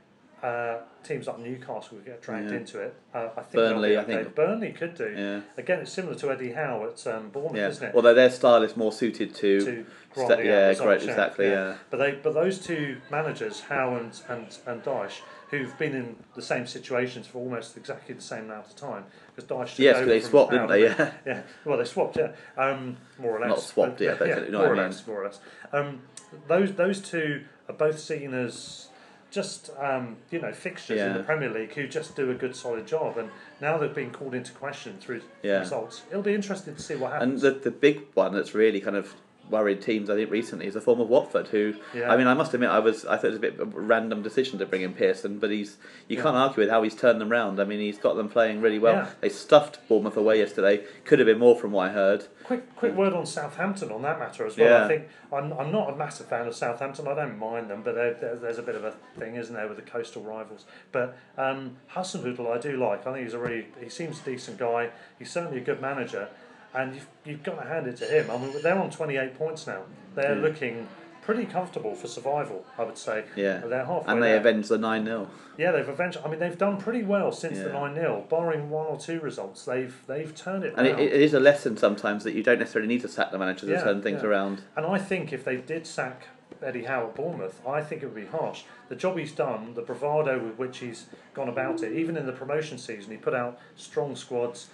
uh, 0.43 0.77
teams 1.03 1.27
like 1.27 1.39
Newcastle 1.39 1.97
would 1.97 2.05
get 2.05 2.21
dragged 2.21 2.51
Yeah. 2.51 2.57
into 2.57 2.79
it. 2.79 2.95
Uh, 3.13 3.29
I 3.37 3.41
think 3.41 3.53
Burnley, 3.53 3.97
I 3.97 4.03
think. 4.03 4.35
Burnley 4.35 4.71
could 4.71 4.95
do. 4.95 5.13
Yeah. 5.15 5.41
Again, 5.57 5.79
it's 5.79 5.91
similar 5.91 6.15
to 6.15 6.31
Eddie 6.31 6.51
Howe 6.51 6.87
at 6.91 7.07
um, 7.07 7.29
Bournemouth, 7.29 7.55
Yeah. 7.57 7.67
isn't 7.69 7.87
it? 7.89 7.95
Although 7.95 8.13
their 8.13 8.29
style 8.29 8.61
is 8.63 8.75
more 8.77 8.91
suited 8.91 9.33
to, 9.35 9.59
to 9.65 9.85
sta- 10.13 10.39
yeah, 10.39 10.73
correct, 10.75 11.03
exactly, 11.03 11.47
yeah. 11.47 11.75
But 11.89 11.97
they, 11.97 12.11
but 12.11 12.33
those 12.33 12.59
two 12.59 12.97
managers, 13.09 13.61
Howe 13.61 13.95
and 13.95 14.19
and 14.29 14.57
and 14.67 14.83
Dyche, 14.83 15.21
who've 15.51 15.77
been 15.79 15.95
in 15.95 16.15
the 16.35 16.41
same 16.41 16.67
situations 16.67 17.27
for 17.27 17.39
almost 17.39 17.77
exactly 17.77 18.13
the 18.13 18.21
same 18.21 18.45
amount 18.45 18.67
of 18.67 18.75
time, 18.75 19.05
because 19.35 19.49
Dyche. 19.49 19.79
Yes, 19.79 20.05
they 20.05 20.19
swapped, 20.21 20.51
Howe, 20.51 20.67
didn't 20.67 20.69
they? 20.69 20.83
Yeah. 20.83 21.11
yeah. 21.25 21.41
Well, 21.63 21.77
they 21.77 21.85
swapped, 21.85 22.17
yeah, 22.17 22.31
um, 22.57 22.97
more 23.17 23.37
or 23.37 23.39
less. 23.39 23.49
Not 23.49 23.61
swapped, 23.61 24.01
yeah, 24.01 24.15
but 24.19 24.27
you 24.27 24.51
know 24.51 24.59
more 24.59 24.69
what 24.69 24.79
I 24.79 24.83
or 24.83 24.87
less, 24.87 25.07
more 25.07 25.21
or 25.21 25.25
less. 25.25 25.39
Um, 25.71 26.01
those 26.47 26.73
those 26.73 26.99
two 27.01 27.43
are 27.69 27.73
both 27.75 27.99
seen 27.99 28.33
as 28.33 28.89
just 29.35 29.69
um, 29.77 30.15
you 30.31 30.39
know 30.39 30.53
fixtures 30.53 31.01
in 31.01 31.13
the 31.13 31.21
Premier 31.23 31.49
League 31.49 31.73
who 31.73 31.87
just 31.87 32.15
do 32.15 32.31
a 32.31 32.33
good 32.33 32.55
solid 32.55 32.87
job, 32.87 33.17
and 33.17 33.29
now 33.61 33.77
they've 33.77 33.93
been 33.93 34.09
called 34.11 34.33
into 34.33 34.53
question 34.53 34.97
through 34.99 35.21
Yeah. 35.43 35.59
results. 35.59 36.03
It'll 36.09 36.23
be 36.23 36.33
interesting 36.33 36.73
to 36.73 36.81
see 36.81 36.95
what 36.95 37.11
happens. 37.11 37.43
And 37.43 37.55
the 37.55 37.59
the 37.59 37.71
big 37.71 38.03
one 38.13 38.33
that's 38.33 38.55
really 38.55 38.79
kind 38.79 38.95
of 38.95 39.13
worried 39.49 39.81
teams, 39.81 40.09
I 40.09 40.15
think, 40.15 40.31
recently 40.31 40.65
is 40.67 40.73
the 40.73 40.81
form 40.81 40.99
of 40.99 41.07
Watford. 41.09 41.47
Who, 41.49 41.75
Yeah. 41.93 42.11
I 42.11 42.17
mean, 42.17 42.27
I 42.27 42.33
must 42.33 42.53
admit, 42.53 42.69
I 42.69 42.79
was 42.79 43.05
I 43.05 43.17
thought 43.17 43.25
it 43.25 43.29
was 43.29 43.37
a 43.37 43.41
bit 43.41 43.59
of 43.59 43.75
a 43.75 43.79
random 43.79 44.21
decision 44.21 44.59
to 44.59 44.65
bring 44.65 44.81
in 44.81 44.93
Pearson, 44.93 45.39
but 45.39 45.51
he's 45.51 45.77
you 46.07 46.17
can't 46.17 46.35
argue 46.35 46.61
with 46.63 46.69
how 46.69 46.83
he's 46.83 46.95
turned 46.95 47.21
them 47.21 47.29
round. 47.29 47.59
I 47.59 47.63
mean, 47.63 47.79
he's 47.79 47.97
got 47.97 48.15
them 48.15 48.29
playing 48.29 48.61
really 48.61 48.79
well. 48.79 48.95
Yeah. 48.95 49.09
They 49.21 49.29
stuffed 49.29 49.79
Bournemouth 49.87 50.17
away 50.17 50.39
yesterday. 50.39 50.83
Could 51.05 51.19
have 51.19 51.25
been 51.27 51.39
more 51.39 51.55
from 51.57 51.71
what 51.71 51.89
I 51.89 51.93
heard. 51.93 52.25
Quick, 52.43 52.75
quick 52.75 52.95
word 52.95 53.13
on 53.13 53.25
Southampton 53.25 53.91
on 53.91 54.01
that 54.03 54.19
matter 54.19 54.45
as 54.45 54.57
well. 54.57 54.69
Yeah. 54.69 54.85
I 54.85 54.87
think 54.87 55.07
I'm, 55.33 55.53
I'm 55.53 55.71
not 55.71 55.91
a 55.91 55.95
massive 55.95 56.27
fan 56.27 56.47
of 56.47 56.55
Southampton. 56.55 57.07
I 57.07 57.15
don't 57.15 57.37
mind 57.39 57.69
them, 57.69 57.81
but 57.83 57.95
there, 57.95 58.13
there, 58.13 58.35
there's 58.35 58.59
a 58.59 58.63
bit 58.63 58.75
of 58.75 58.83
a 58.83 58.91
thing, 59.17 59.35
isn't 59.35 59.53
there, 59.55 59.67
with 59.67 59.77
the 59.77 59.83
coastal 59.83 60.21
rivals. 60.21 60.65
But 60.91 61.17
um, 61.37 61.77
Hasenhüttl, 61.93 62.47
I 62.51 62.59
do 62.59 62.77
like. 62.77 63.07
I 63.07 63.13
think 63.13 63.25
he's 63.25 63.33
a 63.33 63.39
really 63.39 63.67
he 63.81 63.89
seems 63.89 64.21
a 64.21 64.23
decent 64.25 64.57
guy. 64.57 64.89
He's 65.17 65.31
certainly 65.31 65.57
a 65.57 65.61
good 65.61 65.81
manager, 65.81 66.29
and 66.75 66.95
you've, 66.95 67.07
you've 67.25 67.43
got 67.43 67.61
to 67.61 67.67
hand 67.67 67.87
it 67.87 67.97
to 67.97 68.05
him. 68.05 68.29
I 68.29 68.37
mean, 68.37 68.53
they're 68.61 68.77
on 68.77 68.91
28 68.91 69.37
points 69.37 69.67
now. 69.67 69.83
They're 70.13 70.35
hmm. 70.35 70.41
looking 70.41 70.87
pretty 71.25 71.45
comfortable 71.45 71.95
for 71.95 72.07
survival, 72.07 72.63
I 72.77 72.83
would 72.83 72.97
say. 72.97 73.25
Yeah, 73.35 73.57
they're 73.57 73.85
halfway 73.85 74.13
and 74.13 74.21
they 74.21 74.29
there. 74.29 74.37
avenged 74.37 74.69
the 74.69 74.77
nine 74.77 75.05
0 75.05 75.27
Yeah, 75.57 75.71
they've 75.71 75.89
avenged. 75.89 76.19
I 76.23 76.29
mean, 76.29 76.39
they've 76.39 76.57
done 76.57 76.77
pretty 76.77 77.03
well 77.03 77.31
since 77.31 77.57
the 77.57 77.69
nine 77.69 77.95
0 77.95 78.27
barring 78.29 78.69
one 78.69 78.85
or 78.85 78.99
two 78.99 79.19
results. 79.19 79.65
They've 79.65 79.95
they've 80.07 80.33
turned 80.35 80.63
it 80.63 80.75
And 80.77 80.85
it, 80.85 80.99
it 80.99 81.13
is 81.13 81.33
a 81.33 81.39
lesson 81.39 81.77
sometimes 81.77 82.23
that 82.23 82.33
you 82.33 82.43
don't 82.43 82.59
necessarily 82.59 82.87
need 82.87 83.01
to 83.01 83.07
sack 83.07 83.31
the 83.31 83.39
manager 83.39 83.65
to 83.65 83.71
Yeah, 83.71 83.83
turn 83.83 84.01
things 84.03 84.21
yeah. 84.21 84.29
around. 84.29 84.61
And 84.77 84.85
I 84.85 84.99
think 84.99 85.33
if 85.33 85.43
they 85.43 85.57
did 85.57 85.87
sack 85.87 86.27
Eddie 86.61 86.83
Howe 86.83 87.07
at 87.07 87.15
Bournemouth, 87.15 87.59
I 87.67 87.81
think 87.81 88.03
it 88.03 88.05
would 88.05 88.15
be 88.15 88.25
harsh. 88.25 88.63
The 88.89 88.95
job 88.95 89.17
he's 89.17 89.31
done, 89.31 89.73
the 89.73 89.81
bravado 89.81 90.39
with 90.39 90.57
which 90.57 90.77
he's 90.77 91.07
gone 91.33 91.49
about 91.49 91.81
it, 91.81 91.91
even 91.93 92.17
in 92.17 92.25
the 92.25 92.31
promotion 92.31 92.77
season, 92.77 93.11
he 93.11 93.17
put 93.17 93.33
out 93.33 93.59
strong 93.75 94.15
squads, 94.15 94.67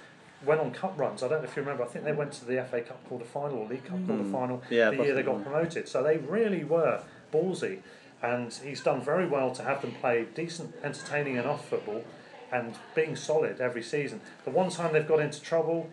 went 0.46 0.60
on 0.62 0.72
cup 0.72 0.98
runs. 1.00 1.24
I 1.24 1.28
don't 1.28 1.42
know 1.44 1.48
if 1.50 1.56
you 1.56 1.62
remember, 1.62 1.84
I 1.84 1.88
think 1.88 2.06
they 2.06 2.12
went 2.14 2.32
to 2.34 2.46
the 2.46 2.64
FA 2.70 2.82
Cup 2.82 3.04
quarter 3.08 3.26
final 3.26 3.60
or 3.60 3.68
League 3.68 3.86
Cup 3.86 4.06
quarter 4.08 4.24
final 4.24 4.58
Mm. 4.58 4.62
Yeah, 4.70 4.90
the 4.92 5.04
year 5.04 5.14
they 5.16 5.24
got 5.24 5.44
promoted. 5.44 5.88
So 5.88 6.02
they 6.04 6.18
really 6.18 6.64
were 6.64 7.02
ballsy. 7.34 7.80
And 8.24 8.54
he's 8.54 8.82
done 8.82 9.02
very 9.02 9.28
well 9.28 9.52
to 9.52 9.64
have 9.64 9.82
them 9.82 9.94
play 9.94 10.26
decent, 10.36 10.76
entertaining 10.84 11.36
enough 11.38 11.68
football 11.68 12.04
and 12.52 12.76
being 12.94 13.16
solid 13.16 13.60
every 13.60 13.82
season. 13.82 14.22
The 14.46 14.52
one 14.52 14.70
time 14.70 14.94
they've 14.94 15.08
got 15.08 15.20
into 15.20 15.42
trouble, 15.42 15.90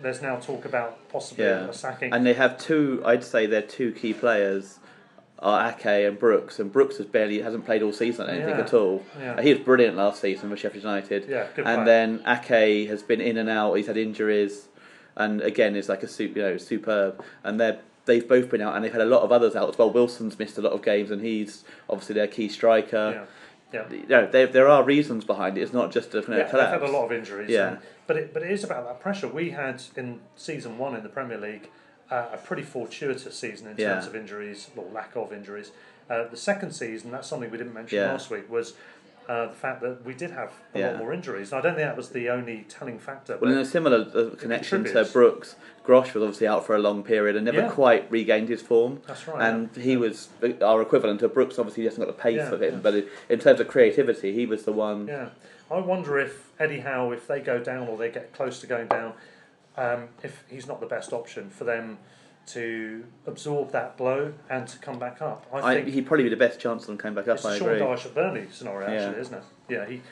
there's 0.00 0.22
now 0.22 0.36
talk 0.36 0.64
about 0.64 1.08
possibly 1.10 1.44
Yeah, 1.44 1.68
a 1.68 1.72
sacking. 1.72 2.12
and 2.12 2.24
they 2.24 2.34
have 2.34 2.56
two. 2.58 3.02
I'd 3.04 3.24
say 3.24 3.46
they're 3.46 3.60
two 3.62 3.92
key 3.92 4.14
players 4.14 4.78
are 5.40 5.70
Ake 5.70 5.84
and 6.06 6.18
Brooks, 6.18 6.58
and 6.58 6.72
Brooks 6.72 6.96
has 6.98 7.06
barely 7.06 7.40
hasn't 7.42 7.64
played 7.64 7.82
all 7.82 7.92
season 7.92 8.26
I 8.28 8.32
anything 8.32 8.50
Yeah, 8.58 8.60
at 8.64 8.74
all. 8.74 9.04
yeah. 9.20 9.34
Uh, 9.34 9.42
He 9.42 9.52
was 9.54 9.62
brilliant 9.62 9.96
last 9.96 10.20
season 10.20 10.50
for 10.50 10.56
Sheffield 10.56 10.84
United. 10.84 11.26
Yeah, 11.28 11.46
good 11.54 11.64
and 11.66 11.84
player. 11.84 11.84
then 11.84 12.22
Ake 12.26 12.88
has 12.88 13.02
been 13.02 13.20
in 13.20 13.36
and 13.36 13.48
out. 13.48 13.74
He's 13.74 13.86
had 13.86 13.96
injuries, 13.96 14.68
and 15.16 15.40
again 15.40 15.76
is 15.76 15.88
like 15.88 16.02
a 16.02 16.08
su- 16.08 16.32
you 16.34 16.42
know 16.42 16.56
superb. 16.56 17.22
And 17.44 17.60
they're 17.60 17.78
they've 18.06 18.26
both 18.26 18.48
been 18.50 18.60
out, 18.62 18.74
and 18.74 18.84
they've 18.84 18.92
had 18.92 19.02
a 19.02 19.06
lot 19.06 19.22
of 19.22 19.30
others 19.32 19.54
out 19.54 19.68
as 19.68 19.78
well. 19.78 19.90
Wilson's 19.90 20.38
missed 20.38 20.58
a 20.58 20.60
lot 20.62 20.72
of 20.72 20.82
games, 20.82 21.10
and 21.10 21.22
he's 21.22 21.64
obviously 21.88 22.14
their 22.14 22.26
key 22.26 22.48
striker. 22.48 23.26
yeah, 23.72 23.84
yeah. 23.90 23.96
You 23.96 24.06
know, 24.08 24.26
there, 24.26 24.46
there 24.46 24.66
are 24.68 24.82
reasons 24.82 25.24
behind 25.24 25.56
it. 25.58 25.62
It's 25.62 25.72
not 25.74 25.92
just 25.92 26.14
a 26.14 26.20
you 26.22 26.26
know, 26.28 26.36
Yeah, 26.38 26.44
they've 26.50 26.60
had 26.80 26.82
a 26.82 26.90
lot 26.90 27.04
of 27.04 27.12
injuries. 27.12 27.50
Yeah. 27.50 27.68
and- 27.68 27.78
but 28.06 28.16
it 28.16 28.32
but 28.32 28.42
it 28.42 28.50
is 28.50 28.64
about 28.64 28.86
that 28.86 29.00
pressure. 29.00 29.28
We 29.28 29.50
had 29.50 29.82
in 29.94 30.20
season 30.34 30.78
one 30.78 30.96
in 30.96 31.02
the 31.02 31.10
Premier 31.10 31.36
League 31.38 31.68
uh, 32.10 32.26
a 32.32 32.36
pretty 32.38 32.62
fortuitous 32.62 33.36
season 33.38 33.68
in 33.68 33.76
Yeah. 33.76 33.94
terms 33.94 34.06
of 34.06 34.16
injuries 34.16 34.70
or 34.76 34.84
lack 34.92 35.14
of 35.16 35.32
injuries. 35.32 35.72
Uh, 36.08 36.24
the 36.24 36.36
second 36.36 36.72
season, 36.72 37.10
that's 37.10 37.28
something 37.28 37.50
we 37.50 37.58
didn't 37.58 37.74
mention 37.74 37.98
Yeah. 37.98 38.12
last 38.12 38.30
week, 38.30 38.50
was 38.50 38.74
uh, 39.28 39.44
the 39.48 39.52
fact 39.52 39.82
that 39.82 40.02
we 40.06 40.14
did 40.14 40.30
have 40.30 40.50
a 40.74 40.78
Yeah. 40.78 40.86
lot 40.92 40.96
more 41.00 41.12
injuries. 41.12 41.52
I 41.52 41.60
don't 41.60 41.74
think 41.74 41.86
that 41.86 41.98
was 41.98 42.08
the 42.08 42.30
only 42.30 42.64
telling 42.70 42.98
factor. 42.98 43.36
Well, 43.36 43.50
in 43.52 43.58
a 43.58 43.64
similar 43.66 44.06
uh, 44.14 44.34
connection 44.36 44.84
to. 44.84 45.04
Brooks, 45.04 45.54
Gross 45.84 46.14
was 46.14 46.22
obviously 46.22 46.46
out 46.46 46.64
for 46.64 46.74
a 46.74 46.78
long 46.78 47.02
period 47.04 47.36
and 47.36 47.44
never 47.44 47.58
Yeah. 47.60 47.68
quite 47.70 48.10
regained 48.10 48.48
his 48.48 48.62
form. 48.62 49.02
That's 49.06 49.28
right, 49.28 49.42
And 49.46 49.68
he 49.76 49.98
was 49.98 50.28
uh, 50.42 50.64
our 50.64 50.80
equivalent 50.80 51.20
of 51.20 51.34
Brooks. 51.34 51.58
Obviously, 51.58 51.82
he 51.82 51.88
hasn't 51.88 52.06
got 52.06 52.16
the 52.16 52.22
pace 52.22 52.36
Yeah, 52.36 52.52
of 52.52 52.62
him, 52.62 52.74
yeah. 52.76 52.80
but 52.82 52.94
in- 52.94 53.06
in 53.28 53.38
terms 53.38 53.60
of 53.60 53.68
creativity, 53.68 54.32
he 54.32 54.46
was 54.46 54.64
the 54.64 54.72
one. 54.72 55.06
Yeah, 55.08 55.28
I 55.70 55.80
wonder 55.80 56.18
if 56.18 56.48
Eddie 56.58 56.80
Howe, 56.80 57.10
if 57.12 57.26
they 57.26 57.40
go 57.40 57.58
down 57.58 57.86
or 57.86 57.98
they 57.98 58.08
get 58.08 58.32
close 58.32 58.58
to 58.62 58.66
going 58.66 58.86
down, 58.86 59.12
um, 59.78 60.08
if 60.22 60.44
he's 60.48 60.66
not 60.66 60.80
the 60.80 60.86
best 60.86 61.12
option 61.12 61.48
for 61.50 61.64
them 61.64 61.98
to 62.46 63.04
absorb 63.26 63.72
that 63.72 63.96
blow 63.96 64.32
and 64.48 64.66
to 64.66 64.78
come 64.78 64.98
back 64.98 65.20
up. 65.20 65.46
I, 65.52 65.58
I, 65.58 65.74
think 65.76 65.94
he'd 65.94 66.06
probably 66.06 66.24
be 66.24 66.30
the 66.30 66.36
best 66.36 66.58
chance 66.58 66.82
of 66.82 66.86
them 66.88 66.98
coming 66.98 67.14
back 67.14 67.28
up. 67.28 67.36
it's 67.36 67.44
I 67.46 67.54
a 67.54 67.58
Sean 67.58 67.68
agree. 67.68 67.80
Dyche 67.80 68.06
at 68.06 68.14
Burnley 68.14 68.46
scenario, 68.50 68.90
Yeah. 68.90 69.02
actually, 69.06 69.20
isn't 69.20 69.34
it? 69.34 69.42
Yeah, 69.68 69.86
he 69.86 70.02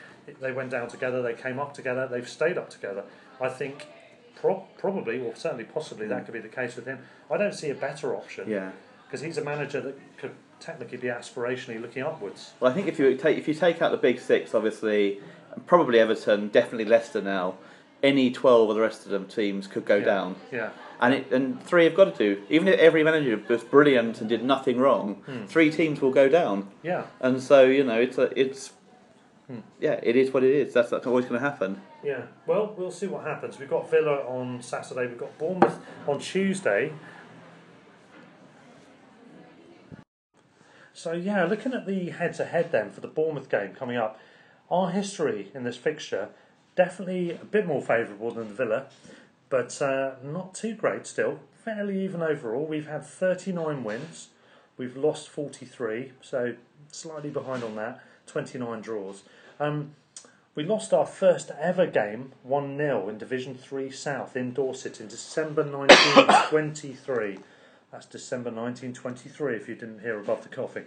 they 0.41 0.51
went 0.51 0.69
down 0.69 0.87
together, 0.87 1.21
they 1.21 1.33
came 1.33 1.57
up 1.57 1.73
together, 1.73 2.07
they've 2.07 2.27
stayed 2.27 2.57
up 2.57 2.69
together. 2.69 3.03
I 3.41 3.49
think 3.49 3.87
pro- 4.35 4.67
probably, 4.77 5.19
or 5.19 5.35
certainly 5.35 5.63
possibly, 5.63 6.05
that 6.07 6.25
could 6.25 6.33
be 6.33 6.39
the 6.39 6.49
case 6.49 6.75
with 6.75 6.85
him. 6.85 6.99
I 7.31 7.37
don't 7.37 7.53
see 7.53 7.69
a 7.69 7.75
better 7.75 8.15
option. 8.15 8.49
Yeah. 8.49 8.71
because 9.07 9.21
he's 9.21 9.37
a 9.37 9.43
manager 9.43 9.79
that 9.81 9.97
could 10.17 10.31
technically 10.59 10.97
be 10.97 11.07
aspirationally 11.07 11.81
looking 11.81 12.03
upwards. 12.03 12.51
Well, 12.59 12.69
I 12.71 12.73
think 12.75 12.87
if 12.87 12.99
you 12.99 13.15
take 13.15 13.37
if 13.37 13.47
you 13.47 13.53
take 13.53 13.81
out 13.81 13.91
the 13.91 13.97
big 13.97 14.19
six, 14.19 14.53
obviously, 14.53 15.21
probably 15.65 15.99
Everton, 15.99 16.49
definitely 16.49 16.85
Leicester 16.85 17.21
now. 17.21 17.55
Any 18.03 18.31
twelve 18.31 18.69
of 18.69 18.75
the 18.75 18.81
rest 18.81 19.05
of 19.05 19.11
them 19.11 19.25
teams 19.27 19.67
could 19.67 19.85
go 19.85 19.99
down. 20.01 20.35
Yeah. 20.51 20.69
And 20.99 21.13
it, 21.13 21.31
and 21.31 21.61
three 21.63 21.83
have 21.83 21.93
got 21.95 22.15
to 22.15 22.35
do. 22.35 22.41
Even 22.49 22.67
if 22.67 22.79
every 22.79 23.03
manager 23.03 23.39
was 23.47 23.63
brilliant 23.63 24.19
and 24.19 24.27
did 24.29 24.43
nothing 24.43 24.77
wrong, 24.79 25.21
Hmm. 25.25 25.45
three 25.45 25.69
teams 25.71 26.01
will 26.01 26.11
go 26.11 26.27
down. 26.29 26.69
Yeah. 26.83 27.03
And 27.19 27.41
so 27.41 27.65
you 27.65 27.83
know, 27.83 27.99
it's 27.99 28.17
a, 28.17 28.37
it's 28.39 28.71
Hmm. 29.47 29.59
yeah, 29.79 29.97
it 30.03 30.15
is 30.17 30.33
what 30.33 30.43
it 30.43 30.53
is. 30.53 30.73
That's, 30.73 30.89
that's 30.89 31.07
always 31.07 31.25
going 31.25 31.39
to 31.41 31.47
happen. 31.49 31.81
Yeah, 32.03 32.23
well, 32.45 32.73
we'll 32.77 32.91
see 32.91 33.07
what 33.07 33.23
happens. 33.23 33.57
We've 33.57 33.69
got 33.69 33.89
Villa 33.89 34.17
on 34.27 34.61
Saturday, 34.61 35.07
we've 35.07 35.17
got 35.17 35.37
Bournemouth 35.37 35.79
on 36.05 36.19
Tuesday. 36.19 36.91
So, 40.93 41.13
yeah, 41.13 41.45
looking 41.45 41.73
at 41.73 41.85
the 41.85 42.09
head 42.09 42.33
to 42.35 42.45
head 42.45 42.71
then 42.71 42.89
for 42.91 43.01
the 43.01 43.07
Bournemouth 43.07 43.49
game 43.49 43.73
coming 43.73 43.97
up, 43.97 44.19
our 44.69 44.89
history 44.91 45.51
in 45.53 45.63
this 45.63 45.77
fixture 45.77 46.29
definitely 46.77 47.31
a 47.31 47.43
bit 47.43 47.65
more 47.65 47.81
favourable 47.81 48.31
than 48.31 48.47
the 48.47 48.53
Villa, 48.53 48.85
but 49.49 49.81
uh, 49.81 50.11
not 50.23 50.53
too 50.53 50.73
great 50.73 51.05
still. 51.05 51.39
Fairly 51.65 52.01
even 52.01 52.21
overall. 52.21 52.65
We've 52.65 52.87
had 52.87 53.05
39 53.05 53.83
wins, 53.83 54.29
we've 54.77 54.95
lost 54.95 55.27
43, 55.27 56.13
so 56.21 56.55
slightly 56.91 57.29
behind 57.29 57.63
on 57.63 57.75
that, 57.75 58.01
29 58.27 58.79
draws. 58.81 59.23
Um, 59.59 59.95
we 60.55 60.63
lost 60.63 60.93
our 60.93 61.05
first 61.05 61.51
ever 61.59 61.85
game 61.85 62.31
1 62.43 62.77
0 62.77 63.09
in 63.09 63.17
Division 63.17 63.55
3 63.55 63.91
South 63.91 64.35
in 64.35 64.53
Dorset 64.53 65.01
in 65.01 65.07
December 65.07 65.63
1923. 65.63 67.39
That's 67.91 68.05
December 68.05 68.49
1923 68.49 69.55
if 69.55 69.67
you 69.67 69.75
didn't 69.75 69.99
hear 69.99 70.19
above 70.19 70.43
the 70.43 70.49
coughing. 70.49 70.85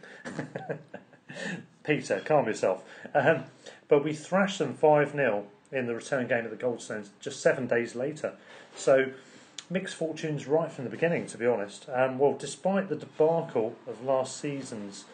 Peter, 1.84 2.20
calm 2.24 2.46
yourself. 2.46 2.84
Um, 3.14 3.44
but 3.88 4.04
we 4.04 4.12
thrashed 4.12 4.58
them 4.58 4.74
5 4.74 5.12
0 5.12 5.46
in 5.72 5.86
the 5.86 5.94
return 5.94 6.26
game 6.26 6.44
at 6.44 6.50
the 6.50 6.56
Goldstones 6.56 7.08
just 7.20 7.40
seven 7.40 7.66
days 7.66 7.94
later. 7.94 8.34
So 8.74 9.12
mixed 9.68 9.94
fortunes 9.94 10.46
right 10.46 10.70
from 10.70 10.84
the 10.84 10.90
beginning, 10.90 11.26
to 11.26 11.38
be 11.38 11.46
honest. 11.46 11.88
Um, 11.92 12.18
well, 12.18 12.34
despite 12.38 12.88
the 12.88 12.96
debacle 12.96 13.76
of 13.86 14.04
last 14.04 14.36
season's, 14.36 15.04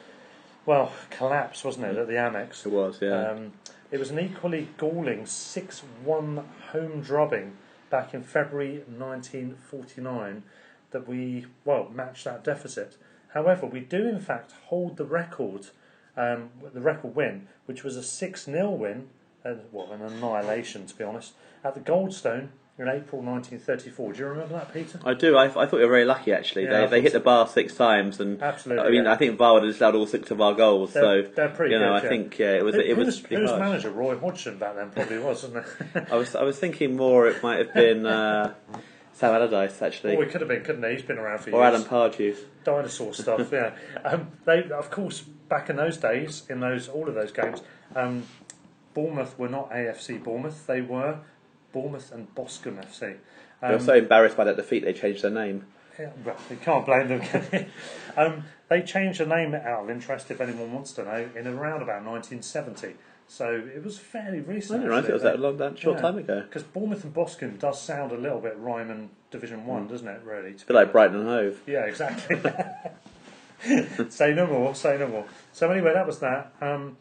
well, 0.65 0.93
collapse, 1.11 1.63
wasn't 1.63 1.87
it, 1.87 1.97
at 1.97 2.07
the 2.07 2.15
Amex? 2.15 2.65
It 2.65 2.73
was, 2.73 2.99
yeah. 3.01 3.31
Um, 3.31 3.53
it 3.91 3.99
was 3.99 4.11
an 4.11 4.19
equally 4.19 4.69
galling 4.79 5.27
6 5.27 5.83
1 6.05 6.45
home 6.73 7.03
drubbing 7.03 7.57
back 7.91 8.15
in 8.15 8.23
February 8.23 8.83
1949 8.89 10.43
that 10.91 11.07
we, 11.07 11.47
well, 11.65 11.89
matched 11.95 12.25
that 12.25 12.43
deficit. 12.43 12.97
However, 13.35 13.67
we 13.67 13.81
do 13.81 14.09
in 14.09 14.21
fact 14.21 14.53
hold 14.67 14.97
the 14.97 15.05
record, 15.05 15.67
um, 16.17 16.51
the 16.73 16.81
record 16.81 17.15
win, 17.15 17.49
which 17.67 17.85
was 17.85 17.97
a 17.97 18.03
6 18.03 18.45
0 18.45 18.71
win, 18.71 19.09
well, 19.73 19.93
an 19.93 20.03
annihilation 20.03 20.87
to 20.87 20.95
be 20.95 21.05
honest, 21.05 21.33
at 21.65 21.75
the 21.75 21.81
Goldstone 21.81 22.49
in 22.79 22.89
April 22.89 23.23
1934. 23.23 24.13
Do 24.13 24.19
you 24.19 24.27
remember 24.27 24.55
that, 24.55 24.73
Peter? 24.75 25.01
I 25.05 25.15
do. 25.15 25.37
I, 25.37 25.45
I 25.47 25.49
thought 25.49 25.73
we 25.73 25.81
were 25.81 25.89
very 25.91 26.05
lucky 26.05 26.33
actually. 26.33 26.65
Yeah, 26.65 26.83
they 26.87 26.87
they 26.87 27.01
hit 27.01 27.13
the 27.13 27.21
bar 27.21 27.49
six 27.49 27.75
times, 27.75 28.21
and 28.21 28.43
Absolutely, 28.43 28.85
I 28.87 28.91
mean, 28.91 29.05
yeah. 29.05 29.13
I 29.13 29.17
think 29.17 29.39
VAR 29.39 29.55
would 29.55 29.65
have 29.65 29.81
allowed 29.81 29.95
all 29.95 30.07
six 30.07 30.31
of 30.31 30.41
our 30.41 30.53
goals. 30.55 30.93
They're- 30.93 31.25
so 31.25 31.31
they're 31.35 31.49
pretty 31.49 31.73
you 31.75 31.81
know, 31.81 31.95
good, 31.95 32.01
I 32.01 32.03
yeah. 32.03 32.09
think 32.09 32.39
yeah, 32.39 32.53
it 32.53 32.65
was 32.65 32.75
Who, 32.75 32.81
it 32.83 32.97
was. 32.97 33.07
was, 33.07 33.21
pretty 33.21 33.37
who 33.37 33.43
was 33.43 33.53
manager? 33.53 33.91
Roy 33.91 34.19
Hodgson 34.19 34.59
back 34.59 34.75
then 34.77 34.91
probably 34.91 35.19
was, 35.19 35.43
wasn't 35.45 35.65
it? 35.95 36.07
I 36.13 36.17
was 36.17 36.37
I 36.37 36.43
was 36.43 36.59
thinking 36.59 36.97
more. 36.97 37.27
It 37.29 37.43
might 37.43 37.59
have 37.59 37.73
been 37.73 38.05
uh, 38.05 38.53
Sam 39.15 39.33
Allardyce 39.35 39.81
actually, 39.81 40.15
Oh, 40.15 40.21
it 40.21 40.31
could 40.31 40.43
have 40.43 40.49
been, 40.49 40.63
couldn't 40.63 40.83
he? 40.85 40.91
He's 40.91 41.03
been 41.03 41.17
around 41.17 41.39
for 41.39 41.49
years. 41.49 41.55
or 41.59 41.63
years. 41.71 41.75
Adam 41.81 41.89
Pardew. 41.89 42.37
dinosaur 42.65 43.15
stuff. 43.15 43.49
Yeah, 43.51 43.75
um, 44.05 44.29
they 44.45 44.65
of 44.71 44.91
course 44.91 45.23
back 45.23 45.71
in 45.71 45.77
those 45.77 45.97
days, 45.97 46.43
in 46.51 46.61
those 46.61 46.89
all 46.89 47.09
of 47.09 47.15
those 47.15 47.33
games, 47.33 47.63
um, 47.95 48.25
Bournemouth 48.97 49.39
were 49.39 49.49
not 49.51 49.71
AFC 49.71 50.23
Bournemouth. 50.25 50.67
They 50.67 50.81
were 50.81 51.19
Bournemouth 51.73 52.11
and 52.13 52.35
Boscombe 52.35 52.79
FC. 52.83 53.01
They 53.61 53.69
were 53.69 53.75
Um, 53.75 53.81
so 53.81 53.95
embarrassed 53.95 54.37
by 54.39 54.45
that 54.45 54.57
defeat 54.57 54.85
they 54.85 54.95
changed 54.95 55.23
their 55.23 55.31
name. 55.31 55.67
yeah, 55.99 56.11
well, 56.25 56.37
you 56.51 56.57
can't 56.57 56.87
blame 56.87 57.09
them. 57.09 57.21
Can 57.21 57.43
you? 57.53 57.67
um, 58.17 58.45
they 58.69 58.81
changed 58.83 59.21
the 59.21 59.27
name 59.27 59.55
out 59.55 59.85
of 59.85 59.91
interest, 59.91 60.31
if 60.31 60.41
anyone 60.41 60.73
wants 60.73 60.93
to 60.95 61.05
know, 61.05 61.29
in 61.37 61.47
around 61.47 61.83
about 61.83 62.05
1970. 62.05 62.95
So 63.29 63.63
it 63.75 63.83
was 63.85 63.99
fairly 63.99 64.39
I 64.39 64.43
recent. 64.43 64.81
didn't 64.81 64.89
realise 64.91 65.09
it 65.09 65.13
was 65.13 65.23
that 65.25 65.41
long, 65.41 65.57
that 65.59 65.79
short 65.79 65.99
time 65.99 66.17
ago. 66.17 66.41
Because 66.43 66.63
Bournemouth 66.63 67.05
and 67.05 67.13
Boscombe 67.13 67.59
does 67.59 67.81
sound 67.83 68.13
a 68.13 68.17
little 68.17 68.41
bit 68.41 68.57
Ryman 68.59 69.11
Division 69.31 69.61
Mm. 69.61 69.65
One, 69.65 69.89
doesn't 69.89 70.07
it? 70.09 70.21
Really, 70.25 70.55
to 70.55 70.63
A 70.65 70.67
bit 70.69 70.75
like 70.75 70.93
Brighton 70.93 71.17
and 71.21 71.29
Hove. 71.29 71.61
yeah, 71.67 71.85
exactly. 71.87 72.37
say 74.11 74.33
no 74.35 74.47
more. 74.47 74.75
Say 74.75 74.97
no 74.99 75.09
more. 75.09 75.25
So 75.53 75.71
anyway, 75.71 75.93
that 75.95 76.07
was 76.07 76.21
that. 76.21 76.53
Um, 76.61 76.97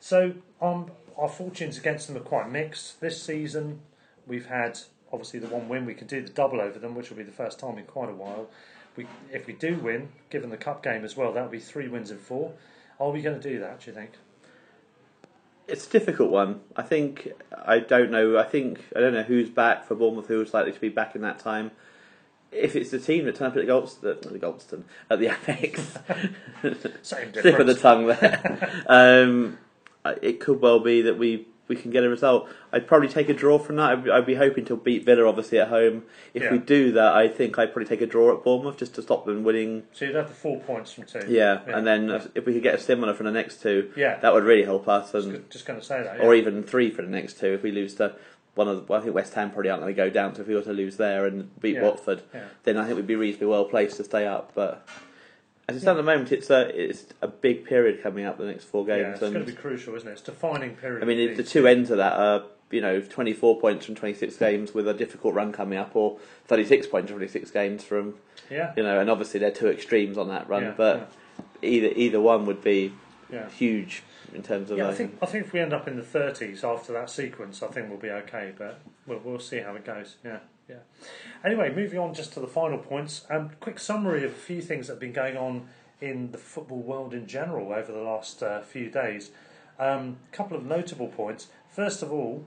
so 0.00 0.32
um, 0.60 0.90
our 1.16 1.28
fortunes 1.28 1.78
against 1.78 2.08
them 2.08 2.16
are 2.16 2.20
quite 2.20 2.50
mixed 2.50 3.00
this 3.00 3.22
season. 3.22 3.80
We've 4.26 4.46
had 4.46 4.78
obviously 5.12 5.40
the 5.40 5.48
one 5.48 5.68
win. 5.68 5.86
We 5.86 5.94
can 5.94 6.06
do 6.06 6.22
the 6.22 6.30
double 6.30 6.60
over 6.60 6.78
them, 6.78 6.94
which 6.94 7.10
will 7.10 7.16
be 7.16 7.22
the 7.22 7.32
first 7.32 7.58
time 7.58 7.78
in 7.78 7.84
quite 7.84 8.08
a 8.08 8.14
while. 8.14 8.48
We, 8.96 9.06
if 9.32 9.46
we 9.46 9.54
do 9.54 9.76
win, 9.76 10.10
given 10.30 10.50
the 10.50 10.56
cup 10.56 10.82
game 10.82 11.04
as 11.04 11.16
well, 11.16 11.32
that 11.32 11.42
would 11.42 11.50
be 11.50 11.58
three 11.58 11.88
wins 11.88 12.10
in 12.10 12.18
four. 12.18 12.52
Are 13.00 13.10
we 13.10 13.22
going 13.22 13.40
to 13.40 13.48
do 13.48 13.58
that? 13.60 13.80
Do 13.80 13.90
you 13.90 13.94
think? 13.94 14.12
It's 15.68 15.86
a 15.86 15.90
difficult 15.90 16.30
one. 16.30 16.60
I 16.76 16.82
think 16.82 17.32
I 17.64 17.78
don't 17.78 18.10
know. 18.10 18.36
I 18.38 18.44
think 18.44 18.80
I 18.94 19.00
don't 19.00 19.14
know 19.14 19.22
who's 19.22 19.48
back 19.48 19.86
for 19.86 19.94
Bournemouth. 19.94 20.26
Who's 20.26 20.52
likely 20.52 20.72
to 20.72 20.80
be 20.80 20.88
back 20.88 21.14
in 21.14 21.22
that 21.22 21.38
time? 21.38 21.70
If 22.50 22.76
it's 22.76 22.90
the 22.90 22.98
team 22.98 23.24
that 23.24 23.36
turned 23.36 23.52
up 23.52 23.56
at 23.56 23.66
the 23.66 23.72
Goldstone, 23.72 24.22
not 24.22 24.32
the 24.32 24.38
Goldstone, 24.38 24.82
at 25.08 25.18
the 25.18 25.28
Amex, 25.28 27.02
Same 27.02 27.32
slip 27.40 27.58
of 27.58 27.66
the 27.66 27.74
tongue 27.74 28.08
there. 28.08 28.84
um, 28.86 29.56
Uh, 30.04 30.14
it 30.22 30.40
could 30.40 30.60
well 30.60 30.80
be 30.80 31.02
that 31.02 31.18
we 31.18 31.46
we 31.68 31.76
can 31.76 31.90
get 31.90 32.04
a 32.04 32.08
result. 32.08 32.48
I'd 32.72 32.86
probably 32.86 33.08
take 33.08 33.28
a 33.30 33.32
draw 33.34 33.56
from 33.58 33.76
that. 33.76 33.90
I'd, 33.92 34.08
I'd 34.10 34.26
be 34.26 34.34
hoping 34.34 34.64
to 34.66 34.76
beat 34.76 35.06
Villa, 35.06 35.26
obviously 35.26 35.58
at 35.58 35.68
home. 35.68 36.02
If 36.34 36.50
we 36.50 36.58
do 36.58 36.92
that, 36.92 37.14
I 37.14 37.28
think 37.28 37.58
I'd 37.58 37.72
probably 37.72 37.88
take 37.88 38.02
a 38.02 38.06
draw 38.06 38.36
at 38.36 38.44
Bournemouth 38.44 38.76
just 38.76 38.94
to 38.96 39.02
stop 39.02 39.24
them 39.24 39.42
winning. 39.44 39.84
So 39.92 40.04
you'd 40.04 40.16
have 40.16 40.28
the 40.28 40.34
four 40.34 40.60
points 40.60 40.92
from 40.92 41.04
two. 41.04 41.24
Yeah, 41.28 41.60
and 41.68 41.86
then 41.86 42.10
if 42.34 42.44
we 42.44 42.52
could 42.52 42.62
get 42.64 42.74
a 42.74 42.78
similar 42.78 43.14
from 43.14 43.26
the 43.26 43.32
next 43.32 43.62
two, 43.62 43.90
Yeah. 43.96 44.18
that 44.18 44.34
would 44.34 44.44
really 44.44 44.64
help 44.64 44.86
us. 44.88 45.14
And 45.14 45.48
Just 45.50 45.64
going 45.64 45.78
to 45.78 45.86
say 45.86 46.02
that. 46.02 46.20
or 46.20 46.34
even 46.34 46.62
three 46.62 46.90
for 46.90 47.02
the 47.02 47.08
next 47.08 47.38
two 47.38 47.54
if 47.54 47.62
we 47.62 47.70
lose 47.70 47.94
to 47.94 48.16
one 48.54 48.68
of 48.68 48.76
the, 48.76 48.82
well, 48.82 49.00
I 49.00 49.02
think 49.04 49.14
West 49.14 49.32
Ham 49.34 49.50
probably 49.50 49.70
aren't 49.70 49.82
going 49.82 49.94
to 49.94 49.96
go 49.96 50.10
down. 50.10 50.34
So 50.34 50.42
if 50.42 50.48
we 50.48 50.54
were 50.54 50.62
to 50.62 50.72
lose 50.74 50.98
there 50.98 51.24
and 51.26 51.58
beat 51.60 51.76
Yeah, 51.76 51.84
Watford, 51.84 52.22
yeah. 52.34 52.46
then 52.64 52.76
I 52.76 52.84
think 52.84 52.96
we'd 52.96 53.06
be 53.06 53.16
reasonably 53.16 53.46
well 53.46 53.64
placed 53.64 53.96
to 53.96 54.04
stay 54.04 54.26
up. 54.26 54.50
But 54.54 54.86
as 55.68 55.76
it 55.76 55.80
stands 55.80 55.98
at 55.98 56.04
the 56.04 56.10
moment, 56.10 56.32
it's 56.32 56.50
a 56.50 56.68
it's 56.68 57.06
a 57.20 57.28
big 57.28 57.64
period 57.64 58.02
coming 58.02 58.24
up 58.24 58.38
the 58.38 58.46
next 58.46 58.64
four 58.64 58.84
games. 58.84 59.00
Yeah, 59.00 59.12
it's 59.12 59.22
and 59.22 59.32
going 59.32 59.46
to 59.46 59.52
be 59.52 59.56
crucial, 59.56 59.94
isn't 59.94 60.08
it? 60.08 60.12
It's 60.12 60.22
a 60.22 60.26
defining 60.26 60.74
period. 60.74 61.02
I 61.02 61.06
mean, 61.06 61.36
the 61.36 61.42
two 61.42 61.66
ends 61.66 61.90
of 61.90 61.98
that 61.98 62.14
are 62.14 62.44
you 62.70 62.80
know 62.80 63.00
24 63.00 63.60
points 63.60 63.86
from 63.86 63.94
26 63.94 64.34
hmm. 64.34 64.44
games 64.44 64.74
with 64.74 64.88
a 64.88 64.94
difficult 64.94 65.34
run 65.34 65.52
coming 65.52 65.78
up, 65.78 65.94
or 65.94 66.18
36 66.46 66.88
points 66.88 67.10
from 67.10 67.18
26 67.18 67.50
games 67.52 67.84
from 67.84 68.14
Yeah. 68.50 68.72
you 68.76 68.82
know, 68.82 68.98
and 68.98 69.08
obviously 69.08 69.38
they're 69.38 69.50
two 69.50 69.68
extremes 69.68 70.18
on 70.18 70.28
that 70.28 70.48
run, 70.48 70.62
Yeah, 70.62 70.74
but 70.76 71.12
either 71.62 71.92
either 71.94 72.20
one 72.20 72.44
would 72.46 72.62
be 72.62 72.92
Yeah. 73.30 73.48
huge 73.50 74.02
in 74.34 74.42
terms 74.42 74.70
of. 74.70 74.78
Yeah, 74.78 74.88
I 74.88 74.94
think 74.94 75.16
I 75.22 75.26
think 75.26 75.46
if 75.46 75.52
we 75.52 75.60
end 75.60 75.72
up 75.72 75.86
in 75.86 75.96
the 75.96 76.02
thirties 76.02 76.64
after 76.64 76.92
that 76.94 77.08
sequence, 77.08 77.62
I 77.62 77.68
think 77.68 77.88
we'll 77.88 77.98
be 77.98 78.10
okay. 78.10 78.52
But 78.56 78.80
we'll, 79.06 79.20
we'll 79.20 79.38
see 79.38 79.58
how 79.58 79.74
it 79.76 79.84
goes. 79.84 80.16
Yeah, 80.24 80.40
yeah. 80.72 81.08
Anyway, 81.44 81.72
moving 81.74 81.98
on 81.98 82.14
just 82.14 82.32
to 82.34 82.40
the 82.40 82.46
final 82.46 82.78
points. 82.78 83.24
Um, 83.30 83.50
quick 83.60 83.78
summary 83.78 84.24
of 84.24 84.32
a 84.32 84.34
few 84.34 84.60
things 84.60 84.86
that 84.86 84.94
have 84.94 85.00
been 85.00 85.12
going 85.12 85.36
on 85.36 85.68
in 86.00 86.32
the 86.32 86.38
football 86.38 86.80
world 86.80 87.14
in 87.14 87.26
general 87.26 87.72
over 87.72 87.92
the 87.92 88.00
last 88.00 88.42
uh, 88.42 88.60
few 88.62 88.90
days. 88.90 89.30
A 89.78 89.92
um, 89.92 90.16
couple 90.32 90.56
of 90.56 90.64
notable 90.64 91.08
points. 91.08 91.48
First 91.70 92.02
of 92.02 92.12
all, 92.12 92.44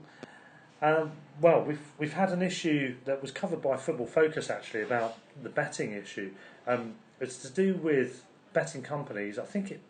um, 0.82 1.12
well, 1.40 1.62
we've 1.62 1.92
we've 1.98 2.12
had 2.12 2.30
an 2.30 2.42
issue 2.42 2.96
that 3.04 3.22
was 3.22 3.30
covered 3.30 3.62
by 3.62 3.76
Football 3.76 4.06
Focus 4.06 4.50
actually 4.50 4.82
about 4.82 5.16
the 5.42 5.48
betting 5.48 5.92
issue. 5.92 6.32
Um, 6.66 6.94
it's 7.20 7.38
to 7.38 7.50
do 7.50 7.74
with 7.74 8.24
betting 8.52 8.82
companies. 8.82 9.38
I 9.38 9.44
think 9.44 9.70
it 9.70 9.80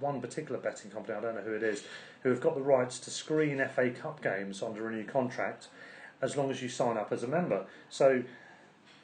one 0.00 0.20
particular 0.20 0.58
betting 0.58 0.90
company. 0.90 1.16
I 1.16 1.20
don't 1.20 1.34
know 1.34 1.42
who 1.42 1.54
it 1.54 1.62
is, 1.62 1.84
who 2.22 2.30
have 2.30 2.40
got 2.40 2.54
the 2.54 2.62
rights 2.62 2.98
to 3.00 3.10
screen 3.10 3.62
FA 3.74 3.90
Cup 3.90 4.22
games 4.22 4.62
under 4.62 4.88
a 4.88 4.92
new 4.92 5.04
contract, 5.04 5.68
as 6.24 6.36
long 6.38 6.50
as 6.50 6.62
you 6.62 6.68
sign 6.68 6.96
up 6.96 7.12
as 7.12 7.22
a 7.22 7.28
member. 7.28 7.66
So 7.90 8.24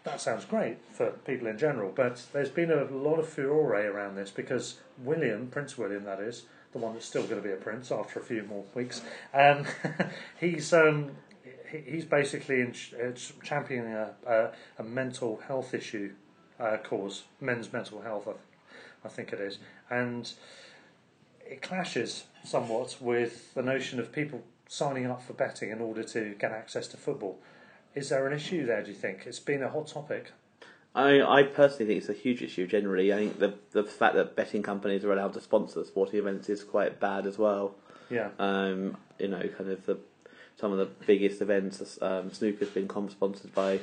that 0.04 0.20
sounds 0.22 0.46
great 0.46 0.78
for 0.90 1.10
people 1.26 1.46
in 1.46 1.58
general, 1.58 1.92
but 1.94 2.24
there's 2.32 2.48
been 2.48 2.70
a 2.70 2.84
lot 2.84 3.18
of 3.18 3.28
furore 3.28 3.74
around 3.74 4.16
this 4.16 4.30
because 4.30 4.78
William, 4.98 5.48
Prince 5.48 5.76
William, 5.76 6.04
that 6.04 6.18
is, 6.20 6.44
the 6.72 6.78
one 6.78 6.94
that's 6.94 7.04
still 7.04 7.24
going 7.24 7.42
to 7.42 7.46
be 7.46 7.52
a 7.52 7.56
prince 7.56 7.92
after 7.92 8.18
a 8.18 8.22
few 8.22 8.42
more 8.44 8.64
weeks, 8.74 9.02
um, 9.34 9.66
he's 10.40 10.72
um, 10.72 11.10
he's 11.70 12.06
basically 12.06 12.62
in, 12.62 12.74
uh, 12.98 13.12
championing 13.44 13.92
a, 13.92 14.14
a, 14.26 14.50
a 14.78 14.82
mental 14.82 15.42
health 15.46 15.74
issue 15.74 16.12
uh, 16.58 16.78
cause, 16.82 17.24
men's 17.40 17.70
mental 17.70 18.00
health, 18.00 18.26
I, 18.28 19.06
I 19.06 19.08
think 19.10 19.32
it 19.32 19.40
is, 19.40 19.58
and 19.90 20.32
it 21.44 21.60
clashes 21.60 22.24
somewhat 22.44 22.96
with 23.00 23.52
the 23.52 23.62
notion 23.62 24.00
of 24.00 24.10
people 24.10 24.42
signing 24.70 25.04
up 25.10 25.20
for 25.20 25.32
betting 25.32 25.70
in 25.70 25.80
order 25.80 26.04
to 26.04 26.32
get 26.38 26.52
access 26.52 26.86
to 26.86 26.96
football. 26.96 27.40
Is 27.92 28.08
there 28.08 28.24
an 28.28 28.32
issue 28.32 28.64
there, 28.64 28.84
do 28.84 28.90
you 28.90 28.96
think? 28.96 29.24
It's 29.26 29.40
been 29.40 29.64
a 29.64 29.68
hot 29.68 29.88
topic. 29.88 30.30
I, 30.94 31.20
I 31.20 31.42
personally 31.42 31.86
think 31.86 31.98
it's 31.98 32.08
a 32.08 32.12
huge 32.12 32.40
issue 32.40 32.68
generally. 32.68 33.12
I 33.12 33.16
think 33.16 33.40
the 33.40 33.54
the 33.72 33.82
fact 33.82 34.14
that 34.14 34.36
betting 34.36 34.62
companies 34.62 35.04
are 35.04 35.12
allowed 35.12 35.32
to 35.34 35.40
sponsor 35.40 35.84
sporting 35.84 36.20
events 36.20 36.48
is 36.48 36.62
quite 36.62 37.00
bad 37.00 37.26
as 37.26 37.36
well. 37.36 37.74
Yeah. 38.10 38.28
Um, 38.38 38.96
you 39.18 39.26
know, 39.26 39.40
kind 39.40 39.70
of 39.70 39.84
the 39.86 39.98
some 40.56 40.70
of 40.70 40.78
the 40.78 40.86
biggest 41.04 41.42
events. 41.42 41.98
Um, 42.00 42.30
snooker's 42.30 42.68
been 42.68 42.86
com-sponsored 42.86 43.52
by, 43.52 43.80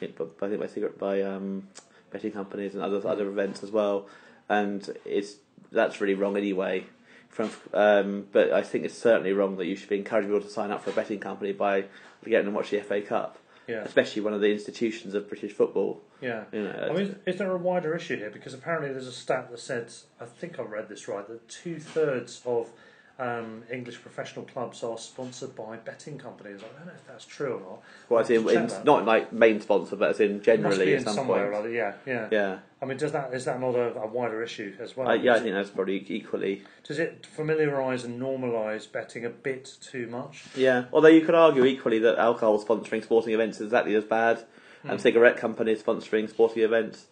I 0.00 0.06
think 0.06 0.18
by 0.38 0.66
cigarette 0.66 0.98
by 0.98 1.22
um, 1.22 1.68
betting 2.10 2.32
companies 2.32 2.74
and 2.74 2.82
other 2.82 3.06
other 3.06 3.28
events 3.28 3.62
as 3.62 3.70
well, 3.70 4.08
and 4.48 4.88
it's 5.04 5.36
that's 5.70 6.00
really 6.00 6.14
wrong 6.14 6.36
anyway. 6.36 6.86
From, 7.28 7.50
um, 7.74 8.26
but 8.32 8.52
I 8.52 8.62
think 8.62 8.84
it's 8.84 8.96
certainly 8.96 9.32
wrong 9.32 9.56
that 9.56 9.66
you 9.66 9.76
should 9.76 9.88
be 9.90 9.98
encouraging 9.98 10.30
people 10.30 10.46
to 10.46 10.52
sign 10.52 10.70
up 10.70 10.82
for 10.82 10.90
a 10.90 10.92
betting 10.94 11.18
company 11.20 11.52
by 11.52 11.84
getting 12.24 12.46
them 12.46 12.54
to 12.54 12.56
watch 12.56 12.70
the 12.70 12.80
FA 12.80 13.00
Cup, 13.02 13.38
Yeah. 13.68 13.82
especially 13.82 14.22
one 14.22 14.32
of 14.32 14.40
the 14.40 14.50
institutions 14.52 15.14
of 15.14 15.28
British 15.28 15.52
football. 15.52 16.02
Yeah. 16.20 16.44
You 16.50 16.62
know, 16.64 16.88
I 16.90 16.92
mean, 16.94 17.16
is 17.26 17.36
there 17.36 17.50
a 17.50 17.56
wider 17.58 17.94
issue 17.94 18.16
here? 18.16 18.30
Because 18.30 18.54
apparently 18.54 18.90
there's 18.90 19.06
a 19.06 19.12
stat 19.12 19.50
that 19.50 19.60
says, 19.60 20.04
I 20.20 20.24
think 20.24 20.58
I 20.58 20.62
read 20.62 20.88
this 20.88 21.08
right, 21.08 21.26
that 21.28 21.46
two 21.48 21.78
thirds 21.78 22.40
of 22.46 22.70
um, 23.18 23.62
English 23.72 24.02
professional 24.02 24.44
clubs 24.44 24.82
are 24.82 24.98
sponsored 24.98 25.54
by 25.56 25.76
betting 25.78 26.18
companies. 26.18 26.60
I 26.62 26.76
don't 26.76 26.86
know 26.86 26.92
if 26.92 27.06
that's 27.06 27.24
true 27.24 27.54
or 27.54 27.60
not. 27.60 27.82
Well, 28.10 28.20
as 28.20 28.28
in, 28.30 28.42
have 28.42 28.46
to 28.48 28.68
check 28.68 28.78
in 28.80 28.84
not 28.84 29.04
like 29.06 29.32
main 29.32 29.60
sponsor, 29.62 29.96
but 29.96 30.10
as 30.10 30.20
in 30.20 30.42
generally 30.42 30.84
be 30.86 30.92
at 30.94 30.98
in 30.98 31.04
some 31.04 31.14
somewhere 31.14 31.44
point. 31.44 31.54
or 31.54 31.58
other. 31.60 31.70
Yeah, 31.70 31.94
yeah. 32.04 32.28
Yeah, 32.30 32.58
I 32.82 32.84
mean, 32.84 32.98
does 32.98 33.12
that 33.12 33.32
is 33.32 33.46
that 33.46 33.58
not 33.58 33.74
a, 33.74 33.94
a 34.00 34.06
wider 34.06 34.42
issue 34.42 34.74
as 34.80 34.96
well? 34.96 35.08
uh, 35.08 35.14
yeah, 35.14 35.32
I 35.34 35.36
think 35.36 35.48
it- 35.48 35.52
that's 35.54 35.70
probably 35.70 36.04
equally. 36.08 36.62
Does 36.84 36.98
it 36.98 37.24
familiarise 37.24 38.04
and 38.04 38.20
normalise 38.20 38.90
betting 38.92 39.24
a 39.24 39.30
bit 39.30 39.76
too 39.80 40.06
much? 40.08 40.44
Yeah, 40.54 40.84
although 40.92 41.08
you 41.08 41.22
could 41.24 41.34
argue 41.34 41.64
equally 41.64 41.98
that 42.00 42.18
alcohol 42.18 42.62
sponsoring 42.62 43.02
sporting 43.02 43.32
events 43.32 43.56
is 43.60 43.66
exactly 43.68 43.94
as 43.94 44.04
bad, 44.04 44.44
Hmm. 44.82 44.90
and 44.90 45.00
cigarette 45.00 45.38
companies 45.38 45.82
sponsoring 45.82 46.28
sporting 46.28 46.62
events. 46.62 47.06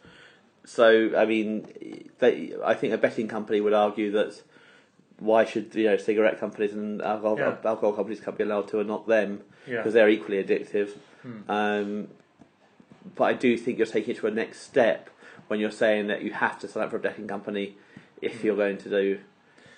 So, 0.66 1.12
I 1.16 1.24
mean, 1.26 1.66
they, 2.20 2.54
I 2.64 2.74
think 2.74 2.92
a 2.94 2.98
betting 2.98 3.28
company 3.28 3.60
would 3.60 3.74
argue 3.74 4.10
that 4.12 4.42
why 5.18 5.44
should 5.44 5.74
you 5.74 5.84
know 5.86 5.96
cigarette 5.96 6.38
companies 6.40 6.72
and 6.72 7.00
alcohol 7.02 7.38
Yeah. 7.38 7.56
alcohol 7.64 7.92
companies 7.92 8.20
can't 8.20 8.36
be 8.36 8.44
allowed 8.44 8.68
to, 8.68 8.80
and 8.80 8.88
not 8.88 9.06
them, 9.06 9.42
Yeah. 9.66 9.76
because 9.78 9.92
they're 9.94 10.08
equally 10.08 10.42
addictive. 10.42 10.90
Hmm. 11.22 11.50
Um, 11.50 12.08
but 13.16 13.24
I 13.24 13.32
do 13.34 13.56
think 13.56 13.78
you're 13.78 13.86
taking 13.86 14.14
it 14.14 14.18
to 14.20 14.26
a 14.26 14.30
next 14.30 14.60
step 14.62 15.10
when 15.48 15.60
you're 15.60 15.70
saying 15.70 16.06
that 16.08 16.22
you 16.22 16.32
have 16.32 16.58
to 16.60 16.68
sign 16.68 16.84
up 16.84 16.90
for 16.90 16.96
a 16.96 17.00
betting 17.00 17.26
company 17.28 17.76
if 18.22 18.40
Hmm. 18.40 18.46
you're 18.46 18.56
going 18.56 18.78
to 18.78 18.88
do 18.90 19.18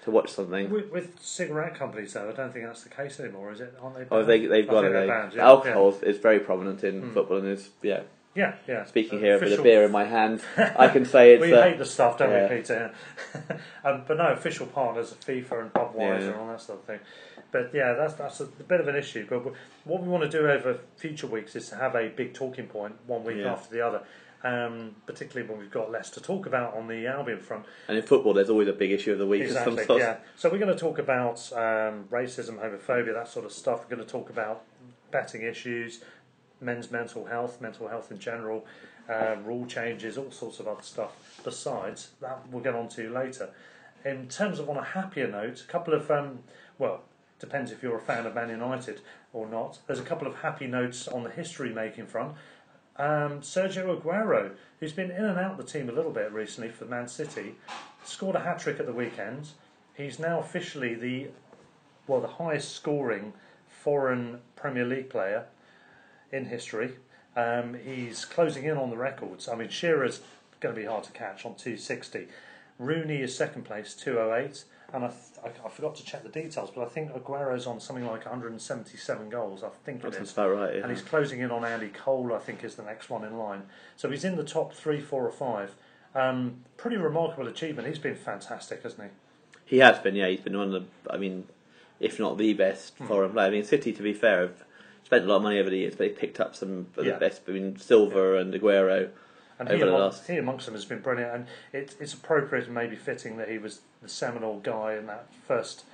to 0.05 0.11
watch 0.13 0.31
something. 0.31 0.71
With, 0.71 0.91
with 0.93 1.21
cigarette 1.21 1.75
companies, 1.75 2.13
though, 2.13 2.29
I 2.29 2.33
don't 2.33 2.53
think 2.53 2.65
that's 2.65 2.85
the 2.85 2.89
case 2.89 3.19
anymore, 3.19 3.51
is 3.53 3.61
it? 3.61 3.75
Aren't 3.83 3.97
they? 3.97 4.07
Oh, 4.11 4.23
they, 4.25 4.47
they've 4.47 4.69
I 4.69 4.73
got 4.73 4.85
it. 4.85 5.09
banned, 5.09 5.35
yeah, 5.35 5.45
alcohol 5.45 5.99
is 6.03 6.19
very 6.19 6.39
prominent 6.39 6.85
in 6.85 7.03
Hmm. 7.03 7.11
football, 7.13 7.39
and 7.39 7.49
is 7.49 7.71
yeah. 7.83 8.03
Yeah, 8.37 8.55
yeah. 8.69 8.85
Speaking 8.85 9.19
Uh, 9.19 9.23
here 9.23 9.41
with 9.41 9.59
a 9.59 9.63
beer 9.63 9.85
in 9.85 9.91
my 9.91 10.05
hand, 10.05 10.43
I 10.57 10.89
can 10.89 11.07
say 11.07 11.35
it's. 11.35 11.41
we 11.47 11.55
uh, 11.55 11.63
hate 11.63 11.79
the 11.79 11.87
stuff, 11.87 12.19
don't 12.19 12.31
yeah. 12.31 12.49
we, 12.49 12.57
Peter? 12.57 12.93
um, 13.85 14.05
but 14.07 14.19
no, 14.19 14.29
official 14.29 14.67
partners 14.67 15.13
are 15.13 15.17
FIFA 15.17 15.63
and 15.63 15.73
Budweiser 15.73 16.21
Yeah. 16.21 16.27
and 16.27 16.35
all 16.37 16.49
that 16.49 16.61
sort 16.61 16.81
of 16.81 16.85
thing. 16.85 17.01
But 17.51 17.71
yeah, 17.73 17.95
that's 17.95 18.15
that's 18.15 18.41
a, 18.41 18.45
bit 18.45 18.81
of 18.81 18.89
an 18.89 18.97
issue. 18.97 19.27
But 19.29 19.43
what 19.85 20.03
we 20.03 20.09
want 20.09 20.25
to 20.25 20.29
do 20.29 20.47
over 20.49 20.79
future 20.97 21.27
weeks 21.27 21.57
is 21.57 21.71
to 21.71 21.77
have 21.77 21.95
a 21.95 22.09
big 22.09 22.35
talking 22.35 22.67
point 22.67 22.97
one 23.07 23.25
week 23.25 23.39
Yeah. 23.39 23.53
after 23.53 23.75
the 23.75 23.81
other. 23.87 24.03
Um, 24.45 24.95
particularly 25.07 25.49
when 25.49 25.59
we've 25.59 25.71
got 25.73 25.91
less 25.91 26.11
to 26.11 26.21
talk 26.21 26.47
about 26.47 26.77
on 26.77 26.87
the 26.87 27.07
Albion 27.09 27.41
front. 27.41 27.65
and 27.89 27.97
in 27.97 28.05
football, 28.05 28.33
there's 28.33 28.51
always 28.51 28.69
a 28.69 28.73
big 28.73 28.93
issue 28.93 29.11
of 29.11 29.19
the 29.19 29.27
week. 29.27 29.43
of 29.43 29.51
some 29.51 29.73
Exactly. 29.73 29.99
Yeah. 29.99 30.19
So 30.37 30.51
we're 30.51 30.59
going 30.59 30.73
to 30.73 30.79
talk 30.79 30.99
about 30.99 31.39
um, 31.53 32.05
racism, 32.11 32.61
homophobia, 32.61 33.15
that 33.15 33.29
sort 33.29 33.45
of 33.47 33.51
stuff. 33.51 33.81
We're 33.81 33.97
going 33.97 34.07
to 34.07 34.13
talk 34.13 34.31
about 34.31 34.63
betting 35.11 35.43
issues, 35.43 36.05
men's 36.61 36.91
mental 36.91 37.27
health, 37.27 37.61
mental 37.61 37.89
health 37.89 38.11
in 38.11 38.19
general, 38.19 38.65
uh, 39.09 39.37
rule 39.45 39.67
changes, 39.67 40.19
all 40.19 40.31
sorts 40.31 40.61
of 40.61 40.69
other 40.69 40.83
stuff. 40.83 41.41
Besides 41.45 42.11
that, 42.21 42.41
we'll 42.51 42.63
get 42.63 42.75
on 42.75 42.89
to 42.91 43.11
later. 43.11 43.51
In 44.05 44.29
terms 44.29 44.59
of 44.59 44.69
on 44.69 44.77
a 44.77 44.85
happier 44.85 45.29
note, 45.29 45.61
a 45.61 45.71
couple 45.71 45.95
of 45.95 46.11
um, 46.11 46.41
well, 46.79 47.03
depends 47.39 47.71
if 47.71 47.83
you're 47.83 47.97
a 47.97 48.01
fan 48.01 48.27
of 48.27 48.35
Man 48.35 48.51
United 48.51 49.01
or 49.33 49.47
not. 49.47 49.79
There's 49.87 49.99
a 49.99 50.05
couple 50.05 50.27
of 50.27 50.37
happy 50.37 50.67
notes 50.67 51.07
on 51.09 51.25
the 51.25 51.31
history 51.31 51.73
making 51.73 52.07
front. 52.07 52.35
Um, 52.99 53.41
Sergio 53.41 54.01
Aguero, 54.01 54.53
who's 54.81 54.93
been 54.93 55.11
in 55.11 55.25
and 55.25 55.39
out 55.39 55.59
the 55.59 55.65
team 55.65 55.91
a 55.91 55.93
little 55.93 56.13
bit 56.13 56.33
recently 56.33 56.71
for 56.71 56.87
Man 56.87 57.09
City, 57.09 57.57
scored 58.05 58.37
a 58.37 58.41
hat 58.41 58.59
trick 58.59 58.81
at 58.81 58.87
the 58.87 58.93
weekend. 58.93 59.49
He's 59.95 60.19
now 60.19 60.41
officially 60.41 60.95
the 60.95 61.29
well 62.07 62.21
the 62.21 62.29
highest 62.29 62.73
scoring 62.73 63.35
foreign 63.69 64.41
Premier 64.55 64.85
League 64.85 65.11
player 65.11 65.47
in 66.33 66.47
history. 66.47 66.93
Um, 67.37 67.75
he's 67.85 68.25
closing 68.25 68.65
in 68.65 68.77
on 68.77 68.91
the 68.91 68.97
records. 68.97 69.49
I 69.49 69.55
mean, 69.57 69.69
Shearer's 69.69 70.21
going 70.61 70.75
to 70.75 70.81
be 70.81 70.87
hard 70.87 71.05
to 71.05 71.13
catch 71.13 71.45
on 71.45 71.55
260. 71.55 72.29
Rooney 72.79 73.17
is 73.21 73.37
second 73.37 73.65
place, 73.65 73.95
208. 73.95 74.65
And 74.95 75.05
I, 75.05 75.09
th- 75.09 75.21
I, 75.45 75.67
I 75.67 75.69
forgot 75.71 75.97
to 75.97 76.05
check 76.05 76.23
the 76.23 76.29
details, 76.29 76.71
but 76.75 76.83
I 76.83 76.89
think 76.89 77.11
Aguero's 77.15 77.67
on 77.67 77.81
something 77.81 78.07
like 78.07 78.25
177 78.25 79.29
goals. 79.29 79.63
I 79.65 79.69
think 79.85 80.03
That 80.03 80.09
it 80.09 80.15
sounds 80.15 80.29
is. 80.29 80.33
about 80.35 80.55
right. 80.55 80.75
Yeah. 80.77 80.83
And 80.83 80.91
he's 80.93 81.03
closing 81.03 81.41
in 81.41 81.51
on 81.51 81.65
Andy 81.65 81.89
Cole, 81.89 82.33
I 82.33 82.39
think, 82.39 82.63
is 82.65 82.77
the 82.77 82.85
next 82.85 83.11
one 83.11 83.25
in 83.25 83.37
line. 83.37 83.63
So 83.97 84.09
he's 84.11 84.25
in 84.25 84.37
the 84.37 84.45
top 84.45 84.73
three, 84.73 85.01
four, 85.01 85.27
or 85.27 85.33
five. 85.33 85.75
Um, 86.15 86.59
pretty 86.77 86.97
remarkable 86.97 87.49
achievement. 87.49 87.89
He's 87.89 87.99
been 87.99 88.15
fantastic, 88.15 88.83
hasn't 88.83 89.03
he? 89.03 89.09
He 89.67 89.79
has 89.79 89.99
been, 89.99 90.15
yeah. 90.15 90.29
He's 90.29 90.41
been 90.41 90.57
one 90.57 90.73
of 90.73 90.85
the, 91.05 91.13
I 91.13 91.17
mean, 91.19 91.49
if 92.01 92.19
not 92.21 92.39
the 92.39 92.55
best 92.55 92.95
Hmm. 92.99 93.07
foreign 93.09 93.33
player. 93.33 93.49
I 93.49 93.51
mean, 93.51 93.65
City, 93.65 93.93
to 93.93 94.03
be 94.03 94.13
fair, 94.13 94.43
have 94.43 94.65
spent 95.07 95.25
a 95.25 95.29
lot 95.29 95.37
of 95.37 95.43
money 95.43 95.59
over 95.61 95.71
the 95.71 95.79
years, 95.79 95.93
but 95.93 95.99
they 96.01 96.09
picked 96.09 96.41
up 96.41 96.55
some 96.57 96.89
of 96.97 97.07
Yeah. 97.07 97.13
the 97.15 97.19
best. 97.21 97.43
I 97.49 97.53
mean, 97.53 97.77
Silva 97.79 98.37
and 98.39 98.53
Aguero 98.53 99.09
And 99.59 99.69
he, 99.69 99.75
over 99.77 99.85
the 99.85 99.91
among, 99.93 100.01
last. 100.03 100.27
he 100.27 100.37
amongst 100.37 100.67
them 100.67 100.75
has 100.75 100.85
been 100.85 100.99
brilliant. 101.01 101.33
And 101.33 101.47
it, 101.73 101.95
it's 102.01 102.13
appropriate 102.13 102.67
and 102.67 102.75
maybe 102.75 102.97
fitting 102.97 103.37
that 103.37 103.49
he 103.49 103.57
was 103.59 103.81
the 104.03 104.09
seminal 104.09 104.59
guy 104.59 104.95
in 104.95 105.07
that 105.07 105.29
first 105.47 105.85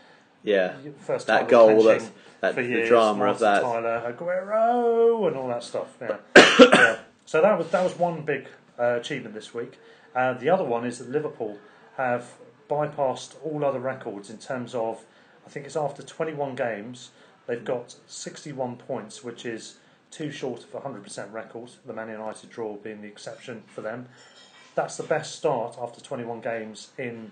Yeah, 0.43 0.75
first 0.99 1.27
that 1.27 1.47
goal, 1.49 1.85
that 1.85 2.55
for 2.55 2.63
the 2.63 2.69
years, 2.69 2.89
drama 2.89 3.27
of 3.27 3.39
that. 3.41 3.63
Tyler, 3.63 4.13
Aguero, 4.13 5.29
and 5.29 5.37
all 5.37 5.49
that 5.49 5.63
stuff. 5.63 5.95
Yeah. 6.01 6.17
yeah. 6.59 6.99
So 7.27 7.41
that 7.43 7.57
was 7.59 7.69
that 7.71 7.85
was 7.85 7.97
one 7.99 8.23
big 8.23 8.49
uh, 8.79 8.97
achievement 8.99 9.35
this 9.35 9.53
week. 9.55 9.79
Uh, 10.17 10.33
the 10.35 10.49
other 10.49 10.65
one 10.65 10.85
is 10.87 10.99
that 10.99 11.09
Liverpool 11.11 11.59
have 11.97 12.33
bypassed 12.69 13.35
all 13.45 13.65
other 13.65 13.79
records 13.79 14.31
in 14.31 14.39
terms 14.39 14.75
of, 14.75 15.05
I 15.47 15.51
think 15.51 15.67
it's 15.67 15.77
after 15.77 16.03
21 16.03 16.55
games, 16.55 17.11
they've 17.53 17.65
got 17.65 17.95
61 18.07 18.77
points, 18.77 19.23
which 19.23 19.45
is 19.45 19.77
too 20.11 20.31
short 20.31 20.65
of 20.65 20.75
a 20.75 20.81
100% 20.89 21.33
record. 21.33 21.71
The 21.87 21.93
Man 21.93 22.09
United 22.09 22.49
draw 22.51 22.77
being 22.77 23.03
the 23.03 23.09
exception 23.09 23.63
for 23.67 23.83
them. 23.83 24.09
That's 24.75 24.97
the 24.97 25.03
best 25.03 25.37
start 25.37 25.77
after 25.81 26.01
21 26.01 26.41
games 26.41 26.91
in, 26.97 27.31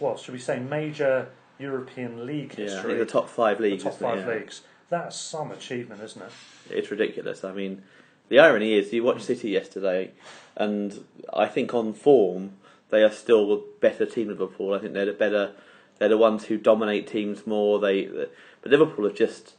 well, 0.00 0.16
should 0.16 0.34
we 0.34 0.40
say, 0.40 0.58
major 0.58 1.28
European 1.60 2.26
league 2.26 2.54
Yeah, 2.58 2.64
I 2.64 2.68
history 2.70 2.94
think 2.96 3.06
the 3.06 3.12
top 3.12 3.28
five 3.28 3.60
leagues. 3.60 3.84
the 3.84 3.90
top 3.90 3.98
five 4.00 4.18
Yeah. 4.26 4.34
leagues. 4.34 4.62
That's 4.90 5.16
some 5.16 5.52
achievement, 5.52 6.02
isn't 6.02 6.22
it? 6.22 6.32
It's 6.70 6.90
ridiculous. 6.90 7.44
I 7.44 7.52
mean, 7.52 7.82
the 8.28 8.40
irony 8.40 8.74
is, 8.74 8.92
you 8.92 9.04
watched 9.04 9.22
City 9.24 9.50
yesterday, 9.50 10.10
and 10.56 11.04
I 11.32 11.46
think 11.46 11.74
on 11.74 11.92
form 11.94 12.54
they 12.90 13.02
are 13.04 13.10
still 13.12 13.52
a 13.52 13.60
better 13.80 14.06
team 14.06 14.28
than 14.28 14.38
Liverpool. 14.38 14.74
I 14.74 14.78
think 14.80 14.94
they're 14.94 15.06
the 15.06 15.12
better. 15.12 15.52
They're 15.98 16.08
the 16.08 16.18
ones 16.18 16.44
who 16.46 16.56
dominate 16.58 17.06
teams 17.06 17.46
more. 17.46 17.78
They, 17.80 18.04
but 18.06 18.70
Liverpool 18.70 19.04
have 19.06 19.16
just 19.16 19.54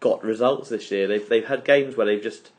got 0.00 0.22
results 0.24 0.68
this 0.68 0.90
year. 0.90 1.06
They've 1.06 1.28
they've 1.28 1.46
had 1.46 1.64
games 1.64 1.96
where 1.96 2.06
they've 2.06 2.22
just 2.22 2.50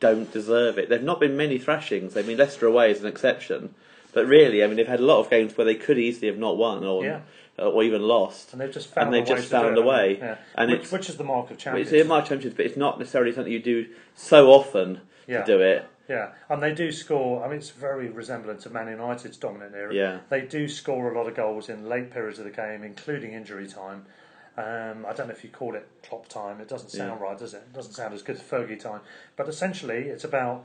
don't 0.00 0.30
deserve 0.32 0.78
it. 0.78 0.88
They've 0.88 1.02
not 1.02 1.20
been 1.20 1.36
many 1.36 1.58
thrashings. 1.58 2.16
I 2.16 2.22
mean, 2.22 2.36
Leicester 2.38 2.66
away 2.66 2.90
is 2.92 3.00
an 3.00 3.06
exception, 3.06 3.74
but 4.12 4.26
really, 4.26 4.62
I 4.62 4.66
mean, 4.66 4.76
they've 4.76 4.86
had 4.86 5.00
a 5.00 5.04
lot 5.04 5.18
of 5.20 5.28
games 5.30 5.56
where 5.56 5.64
they 5.64 5.74
could 5.74 5.98
easily 5.98 6.28
have 6.28 6.38
not 6.38 6.56
won 6.56 6.84
or 6.84 7.04
Yeah. 7.04 7.20
Uh, 7.60 7.70
or 7.70 7.82
even 7.82 8.00
lost. 8.02 8.52
And 8.52 8.60
they've 8.60 8.72
just 8.72 8.86
found 8.94 9.06
And 9.08 9.14
they've 9.16 9.28
a 9.28 9.32
way 9.32 9.36
just 9.40 9.50
to 9.50 9.58
found 9.58 9.76
a 9.76 9.82
way. 9.82 10.14
they? 10.14 10.20
Yeah. 10.20 10.36
And 10.54 10.70
which, 10.70 10.78
it's- 10.78 10.92
which 10.92 11.08
is 11.08 11.16
the 11.16 11.24
mark 11.24 11.50
of 11.50 11.58
champions. 11.58 11.88
It's 11.88 11.90
champions. 11.90 12.04
in 12.04 12.08
my 12.08 12.20
champions, 12.20 12.54
but 12.54 12.66
it's 12.66 12.76
not 12.76 13.00
necessarily 13.00 13.32
something 13.32 13.52
you 13.52 13.58
do 13.58 13.86
so 14.14 14.52
often 14.52 15.00
Yeah. 15.26 15.40
to 15.40 15.44
do 15.44 15.60
it. 15.60 15.84
Yeah, 16.08 16.30
and 16.48 16.62
they 16.62 16.72
do 16.74 16.90
score. 16.90 17.44
I 17.44 17.48
mean, 17.48 17.58
it's 17.58 17.70
very 17.70 18.08
resemblant 18.08 18.60
to 18.60 18.70
Man 18.70 18.88
United's 18.88 19.36
dominant 19.36 19.74
era. 19.74 19.92
Yeah. 19.94 20.18
They 20.30 20.40
do 20.40 20.66
score 20.66 21.12
a 21.12 21.18
lot 21.18 21.28
of 21.28 21.34
goals 21.34 21.68
in 21.68 21.86
late 21.88 22.10
periods 22.10 22.38
of 22.38 22.46
the 22.46 22.50
game, 22.50 22.82
including 22.82 23.32
injury 23.34 23.66
time. 23.68 24.06
Um, 24.56 25.06
I 25.06 25.12
don't 25.12 25.28
know 25.28 25.34
if 25.34 25.44
you 25.44 25.50
call 25.50 25.74
it 25.76 25.86
clock 26.02 26.26
time. 26.28 26.60
It 26.60 26.68
doesn't 26.68 26.88
sound 26.88 27.20
Yeah. 27.20 27.26
right, 27.28 27.38
does 27.38 27.52
it? 27.54 27.58
It 27.58 27.72
doesn't 27.74 27.92
sound 27.92 28.14
as 28.14 28.22
good 28.22 28.36
as 28.36 28.42
Fergie 28.42 28.80
time. 28.80 29.02
But 29.36 29.48
essentially, 29.48 30.08
it's 30.08 30.24
about 30.24 30.64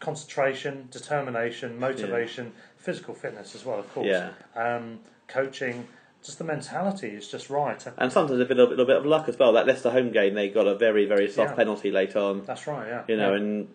concentration, 0.00 0.88
determination, 0.90 1.78
motivation, 1.78 2.52
physical 2.76 3.14
fitness 3.14 3.54
as 3.54 3.64
well, 3.64 3.78
of 3.78 3.92
course. 3.94 4.06
Yeah. 4.06 4.30
Um, 4.54 5.00
coaching, 5.28 5.88
just 6.22 6.38
the 6.38 6.44
mentality 6.44 7.08
is 7.08 7.28
just 7.28 7.48
right. 7.50 7.82
And 7.96 8.12
sometimes 8.12 8.40
a 8.40 8.44
bit, 8.44 8.58
a 8.58 8.64
little 8.64 8.84
bit 8.84 8.96
of 8.96 9.06
luck 9.06 9.28
as 9.28 9.38
well. 9.38 9.52
That 9.52 9.66
Leicester 9.66 9.90
home 9.90 10.10
game, 10.12 10.34
they 10.34 10.48
got 10.50 10.66
a 10.66 10.74
very, 10.74 11.06
very 11.06 11.28
soft 11.28 11.50
Yeah. 11.52 11.56
penalty 11.56 11.90
late 11.90 12.16
on. 12.16 12.44
That's 12.44 12.66
right. 12.66 12.86
Yeah. 12.88 13.02
You 13.08 13.16
know, 13.16 13.30
Yeah. 13.30 13.36
and 13.40 13.68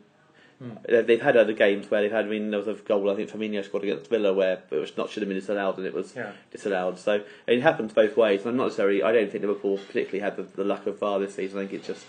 they- 0.88 1.02
they've 1.02 1.22
had 1.22 1.38
other 1.38 1.54
games 1.54 1.90
where 1.90 2.02
they've 2.02 2.12
had. 2.12 2.26
I 2.26 2.28
mean, 2.30 2.52
there 2.52 2.60
was 2.60 2.68
a 2.68 2.74
goal 2.74 3.10
I 3.10 3.16
think 3.16 3.30
Firmino 3.32 3.64
scored 3.64 3.84
against 3.84 4.10
Villa 4.10 4.34
where 4.34 4.60
it 4.70 4.76
was 4.76 4.96
not 4.98 5.10
should 5.10 5.22
have 5.24 5.30
been 5.30 5.40
disallowed 5.40 5.78
and 5.78 5.86
it 5.88 5.94
was 5.94 6.16
Yeah. 6.16 6.32
disallowed. 6.52 7.00
So 7.00 7.22
it 7.48 7.62
happens 7.62 7.94
both 7.94 8.16
ways. 8.18 8.42
And 8.42 8.50
I'm 8.52 8.58
not 8.58 8.66
necessarily. 8.66 9.02
I 9.04 9.12
don't 9.12 9.32
think 9.32 9.42
Liverpool 9.44 9.78
particularly 9.78 10.20
had 10.20 10.36
the, 10.38 10.44
the 10.44 10.64
luck 10.64 10.86
of 10.88 11.00
VAR 11.00 11.20
this 11.20 11.36
season. 11.36 11.60
I 11.60 11.62
think 11.64 11.74
it's 11.80 11.88
just 11.88 12.06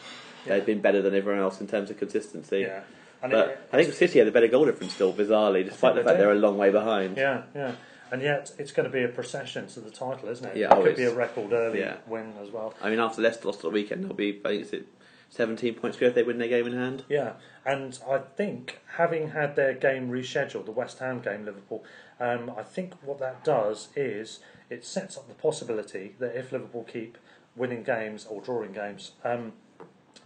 they've 0.47 0.67
been 0.67 0.81
better 0.81 1.01
than 1.01 1.15
everyone 1.15 1.41
else 1.41 1.61
in 1.61 1.67
terms 1.69 1.91
of 1.91 1.99
consistency. 1.99 2.61
Yeah. 2.61 2.81
And 3.23 3.31
But 3.33 3.49
it- 3.49 3.59
I 3.73 3.77
think 3.83 3.95
City 3.95 4.19
had 4.19 4.27
a 4.29 4.33
better 4.33 4.49
goal 4.49 4.65
difference 4.65 4.95
still, 4.95 5.13
bizarrely, 5.13 5.65
despite 5.65 5.95
the 5.95 6.03
fact 6.03 6.17
do. 6.17 6.23
they're 6.25 6.33
a 6.33 6.35
long 6.35 6.59
way 6.59 6.71
behind. 6.71 7.17
Yeah, 7.17 7.43
yeah. 7.55 7.73
and 8.11 8.21
yet 8.21 8.51
it's 8.59 8.73
going 8.73 8.85
to 8.85 8.93
be 8.93 9.05
a 9.05 9.09
procession 9.09 9.69
to 9.69 9.81
the 9.81 9.91
title, 9.91 10.29
isn't 10.29 10.45
it? 10.45 10.57
Yeah, 10.57 10.67
it 10.67 10.73
oh, 10.79 10.83
could 10.83 10.97
be 10.97 11.05
a 11.05 11.15
record 11.15 11.53
early 11.53 11.79
yeah. 11.79 11.95
win 12.09 12.35
as 12.43 12.51
well. 12.51 12.75
I 12.83 12.91
mean, 12.91 12.99
after 12.99 13.23
Leicester 13.23 13.47
lost 13.47 13.61
at 13.61 13.63
the 13.63 13.71
weekend, 13.71 14.05
they'll 14.05 14.13
be, 14.13 14.41
I 14.45 14.49
think 14.49 14.73
it's 14.73 14.87
17 15.33 15.75
points 15.77 15.97
clear 15.97 16.11
if 16.11 16.15
they 16.15 16.23
win 16.23 16.37
their 16.37 16.49
game 16.49 16.67
in 16.67 16.75
hand. 16.75 17.05
Yeah, 17.09 17.33
and 17.65 17.99
I 18.07 18.19
think 18.19 18.81
having 18.97 19.31
had 19.31 19.57
their 19.57 19.73
game 19.73 20.11
rescheduled, 20.11 20.67
the 20.67 20.73
West 20.73 20.99
Ham 20.99 21.21
game, 21.21 21.47
Liverpool, 21.47 21.83
um, 22.21 22.53
I 22.55 22.63
think 22.63 22.93
what 23.03 23.19
that 23.21 23.43
does 23.43 23.89
is 23.97 24.41
it 24.69 24.85
sets 24.85 25.17
up 25.17 25.29
the 25.29 25.35
possibility 25.35 26.15
that 26.19 26.37
if 26.37 26.53
Liverpool 26.53 26.85
keep 26.85 27.17
winning 27.57 27.83
games 27.83 28.27
or 28.27 28.43
drawing 28.43 28.73
games, 28.73 29.13
um, 29.25 29.55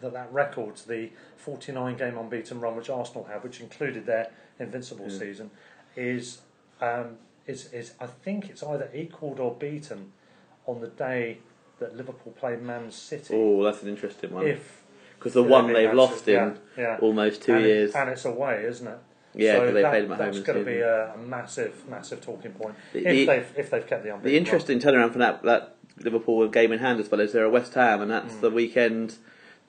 that 0.00 0.12
that 0.12 0.32
records 0.32 0.86
the 0.86 1.10
49 1.36 1.96
game 1.96 2.18
unbeaten 2.18 2.58
run 2.58 2.74
which 2.74 2.90
Arsenal 2.90 3.28
have, 3.30 3.44
which 3.44 3.60
included 3.60 4.06
their 4.06 4.32
invincible 4.58 5.08
season, 5.08 5.52
is 5.94 6.40
um, 6.80 7.18
is 7.46 7.72
is 7.72 7.94
I 8.00 8.06
think 8.06 8.50
it's 8.50 8.64
either 8.64 8.90
equalled 8.92 9.38
or 9.38 9.54
beaten 9.54 10.10
on 10.66 10.80
the 10.80 10.88
day 10.88 11.38
that 11.78 11.96
Liverpool 11.96 12.32
play 12.32 12.56
Man 12.56 12.90
City. 12.90 13.34
Oh, 13.36 13.62
that's 13.62 13.82
an 13.82 13.88
interesting 13.88 14.32
one. 14.32 14.48
If 14.48 14.82
Because 15.26 15.34
the 15.34 15.42
Yeah, 15.42 15.50
one 15.50 15.66
they've 15.72 15.92
matches, 15.92 15.96
lost 15.96 16.28
in 16.28 16.34
yeah, 16.34 16.52
yeah. 16.78 16.98
almost 17.00 17.42
two 17.42 17.54
and 17.54 17.64
it- 17.64 17.68
years. 17.68 17.94
and 17.96 18.10
it's 18.10 18.24
away, 18.24 18.64
isn't 18.64 18.86
it? 18.86 18.98
Yeah, 19.34 19.56
so 19.56 19.72
they 19.72 19.82
that, 19.82 19.90
played 19.90 20.04
them 20.04 20.12
at 20.12 20.18
home 20.18 20.26
That's 20.32 20.46
going 20.46 20.58
to 20.60 20.64
be 20.64 20.78
a, 20.78 21.14
massive, 21.18 21.88
massive 21.88 22.20
talking 22.20 22.52
point 22.52 22.76
The- 22.92 23.00
if 23.00 23.04
the- 23.04 23.26
they've 23.26 23.52
if 23.56 23.70
they've 23.70 23.86
kept 23.86 24.04
the 24.04 24.14
unbeaten. 24.14 24.30
The 24.30 24.38
interesting 24.38 24.78
turnaround 24.78 25.10
from 25.10 25.18
that, 25.22 25.42
that 25.42 25.74
Liverpool 25.98 26.46
game 26.46 26.70
in 26.70 26.78
hand 26.78 27.00
as 27.00 27.10
well 27.10 27.20
is 27.20 27.32
they're 27.32 27.44
at 27.44 27.50
West 27.50 27.74
Ham, 27.74 28.00
and 28.02 28.08
that's 28.08 28.34
hmm. 28.34 28.40
the 28.40 28.50
weekend 28.50 29.16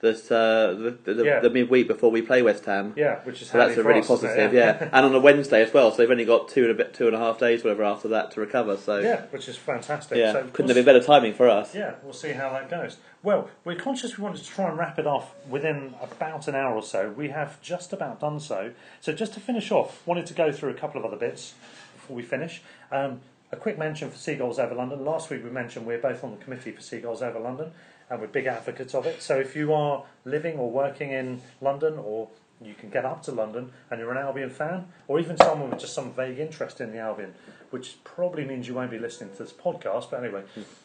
that 0.00 0.30
uh, 0.30 0.74
the, 1.04 1.12
the. 1.14 1.24
Yeah. 1.24 1.40
the 1.40 1.50
midweek 1.50 1.88
before 1.88 2.10
we 2.10 2.22
play 2.22 2.40
West 2.42 2.64
Ham. 2.66 2.94
yeah, 2.96 3.20
which 3.24 3.42
is 3.42 3.48
So 3.48 3.58
that's 3.58 3.76
a 3.76 3.82
really 3.82 4.00
us, 4.00 4.06
it? 4.06 4.08
positive, 4.08 4.54
yeah. 4.54 4.88
and 4.92 5.06
on 5.06 5.14
a 5.14 5.18
Wednesday 5.18 5.62
as 5.62 5.72
well, 5.74 5.90
so 5.90 5.96
they've 5.98 6.10
only 6.10 6.24
got 6.24 6.48
two 6.48 6.62
and 6.62 6.70
a 6.70 6.74
bit, 6.74 6.94
two 6.94 7.06
and 7.06 7.16
a 7.16 7.18
half 7.18 7.38
days, 7.38 7.64
whatever, 7.64 7.82
after 7.84 8.06
that 8.08 8.30
to 8.32 8.40
recover. 8.40 8.76
So 8.76 8.98
yeah, 8.98 9.22
which 9.30 9.48
is 9.48 9.56
fantastic. 9.56 10.18
yeah, 10.18 10.32
So 10.32 10.38
couldn't 10.40 10.52
course- 10.54 10.68
have 10.68 10.76
been 10.76 10.84
better 10.84 11.02
timing 11.02 11.34
for 11.34 11.48
us. 11.48 11.74
Yeah, 11.74 11.94
we'll 12.02 12.12
see 12.12 12.32
how 12.32 12.50
that 12.50 12.70
goes. 12.70 12.98
Well, 13.22 13.50
we're 13.64 13.74
conscious 13.74 14.16
we 14.16 14.22
wanted 14.22 14.44
to 14.44 14.48
try 14.48 14.68
and 14.68 14.78
wrap 14.78 14.98
it 14.98 15.06
off 15.06 15.34
within 15.48 15.94
about 16.00 16.46
an 16.46 16.54
hour 16.54 16.74
or 16.76 16.82
so. 16.82 17.10
We 17.10 17.30
have 17.30 17.60
just 17.60 17.92
about 17.92 18.20
done 18.20 18.38
so. 18.38 18.72
So, 19.00 19.12
just 19.12 19.34
to 19.34 19.40
finish 19.40 19.72
off, 19.72 20.06
wanted 20.06 20.26
to 20.26 20.34
go 20.34 20.52
through 20.52 20.70
a 20.70 20.74
couple 20.74 21.00
of 21.00 21.04
other 21.04 21.16
bits 21.16 21.54
before 21.94 22.14
we 22.14 22.22
finish. 22.22 22.62
Um, 22.92 23.20
a 23.50 23.56
quick 23.56 23.78
mention 23.78 24.10
for 24.10 24.16
Seagulls 24.16 24.58
Over 24.58 24.74
London. 24.74 25.04
Last 25.04 25.30
week 25.30 25.42
we 25.42 25.50
mentioned 25.50 25.86
we're 25.86 25.98
both 25.98 26.22
on 26.22 26.30
the 26.30 26.36
committee 26.36 26.70
for 26.70 26.82
Seagulls 26.82 27.22
Over 27.22 27.40
London 27.40 27.72
and 28.10 28.20
we're 28.20 28.26
big 28.26 28.46
advocates 28.46 28.94
of 28.94 29.06
it. 29.06 29.22
So, 29.22 29.38
if 29.38 29.54
you 29.56 29.72
are 29.72 30.04
living 30.24 30.58
or 30.58 30.70
working 30.70 31.10
in 31.10 31.40
London 31.60 31.98
or 31.98 32.28
you 32.60 32.74
can 32.74 32.90
get 32.90 33.04
up 33.04 33.22
to 33.22 33.32
London 33.32 33.70
and 33.90 34.00
you're 34.00 34.10
an 34.10 34.18
Albion 34.18 34.50
fan, 34.50 34.88
or 35.06 35.20
even 35.20 35.36
someone 35.36 35.70
with 35.70 35.80
just 35.80 35.94
some 35.94 36.12
vague 36.12 36.38
interest 36.38 36.80
in 36.80 36.92
the 36.92 36.98
Albion, 36.98 37.34
which 37.70 38.02
probably 38.04 38.44
means 38.44 38.66
you 38.66 38.74
won't 38.74 38.90
be 38.90 38.98
listening 38.98 39.30
to 39.30 39.42
this 39.42 39.52
podcast, 39.52 40.10
but 40.10 40.22
anyway, 40.22 40.42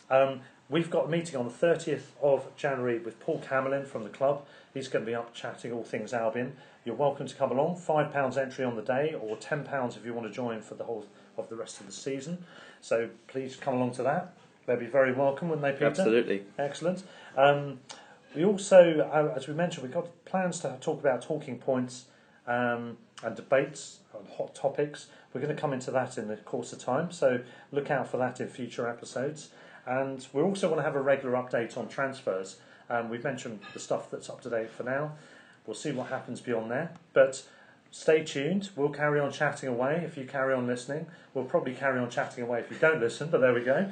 um, 0.09 0.41
we've 0.69 0.89
got 0.89 1.05
a 1.05 1.09
meeting 1.09 1.35
on 1.35 1.45
the 1.45 1.51
30th 1.51 2.11
of 2.21 2.55
January 2.55 2.99
with 2.99 3.19
Paul 3.19 3.41
Camillin 3.41 3.85
from 3.87 4.03
the 4.03 4.09
club. 4.09 4.45
He's 4.73 4.87
going 4.87 5.05
to 5.05 5.09
be 5.09 5.15
up 5.15 5.33
chatting 5.33 5.71
all 5.71 5.83
things 5.83 6.13
Albion. 6.13 6.55
You're 6.85 6.95
welcome 6.95 7.27
to 7.27 7.35
come 7.35 7.51
along. 7.51 7.77
£5 7.77 8.37
entry 8.37 8.65
on 8.65 8.75
the 8.75 8.81
day, 8.81 9.15
or 9.19 9.37
£10 9.37 9.97
if 9.97 10.05
you 10.05 10.13
want 10.13 10.27
to 10.27 10.33
join 10.33 10.61
for 10.61 10.75
the 10.75 10.83
whole 10.83 11.07
of 11.37 11.49
the 11.49 11.55
rest 11.55 11.79
of 11.79 11.87
the 11.87 11.91
season. 11.91 12.45
So 12.81 13.09
please 13.27 13.55
come 13.55 13.75
along 13.75 13.91
to 13.93 14.03
that. 14.03 14.35
They'll 14.65 14.77
be 14.77 14.85
very 14.85 15.13
welcome, 15.13 15.49
wouldn't 15.49 15.63
they, 15.63 15.73
Peter? 15.73 15.87
Absolutely. 15.87 16.43
Excellent. 16.57 17.03
Um, 17.35 17.79
we 18.35 18.45
also, 18.45 18.99
uh, 18.99 19.33
as 19.35 19.47
we 19.47 19.53
mentioned, 19.53 19.83
we've 19.83 19.93
got 19.93 20.07
plans 20.25 20.59
to 20.61 20.77
talk 20.79 20.99
about 20.99 21.21
talking 21.21 21.57
points 21.57 22.05
um, 22.47 22.97
and 23.23 23.35
debates 23.35 23.99
on 24.13 24.25
hot 24.37 24.55
topics. 24.55 25.07
We're 25.33 25.41
going 25.41 25.55
to 25.55 25.59
come 25.59 25.73
into 25.73 25.91
that 25.91 26.17
in 26.17 26.27
the 26.27 26.37
course 26.37 26.73
of 26.73 26.79
time, 26.79 27.11
so 27.11 27.41
look 27.71 27.91
out 27.91 28.07
for 28.07 28.17
that 28.17 28.39
in 28.39 28.47
future 28.47 28.87
episodes. 28.87 29.49
And 29.85 30.25
we 30.31 30.41
also 30.41 30.69
want 30.69 30.79
to 30.79 30.83
have 30.83 30.95
a 30.95 31.01
regular 31.01 31.35
update 31.35 31.77
on 31.77 31.87
transfers. 31.89 32.57
Um, 32.89 33.09
we've 33.09 33.23
mentioned 33.23 33.59
the 33.73 33.79
stuff 33.79 34.09
that's 34.09 34.29
up 34.29 34.41
to 34.41 34.49
date 34.49 34.69
for 34.69 34.83
now. 34.83 35.13
We'll 35.65 35.75
see 35.75 35.91
what 35.91 36.07
happens 36.07 36.41
beyond 36.41 36.71
there. 36.71 36.91
But 37.13 37.43
stay 37.93 38.23
tuned. 38.23 38.69
We'll 38.75 38.89
carry 38.89 39.19
on 39.19 39.31
chatting 39.31 39.69
away 39.69 40.01
if 40.03 40.17
you 40.17 40.25
carry 40.25 40.53
on 40.53 40.67
listening. 40.67 41.05
We'll 41.33 41.45
probably 41.45 41.73
carry 41.73 41.99
on 41.99 42.09
chatting 42.09 42.43
away 42.43 42.59
if 42.59 42.71
you 42.71 42.77
don't 42.77 42.99
listen, 42.99 43.29
but 43.29 43.39
there 43.39 43.53
we 43.53 43.63
go. 43.63 43.89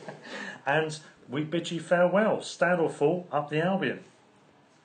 and 0.66 0.98
we 1.28 1.42
bid 1.42 1.70
you 1.70 1.80
farewell. 1.80 2.42
Stand 2.42 2.80
or 2.80 2.90
fall, 2.90 3.26
up 3.32 3.50
the 3.50 3.60
Albion. 3.60 4.00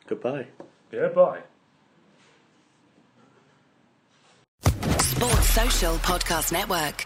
Goodbye. 0.08 0.48
Goodbye. 0.90 1.42
Sports 5.00 5.50
Social 5.50 5.96
Podcast 5.98 6.52
Network. 6.52 7.06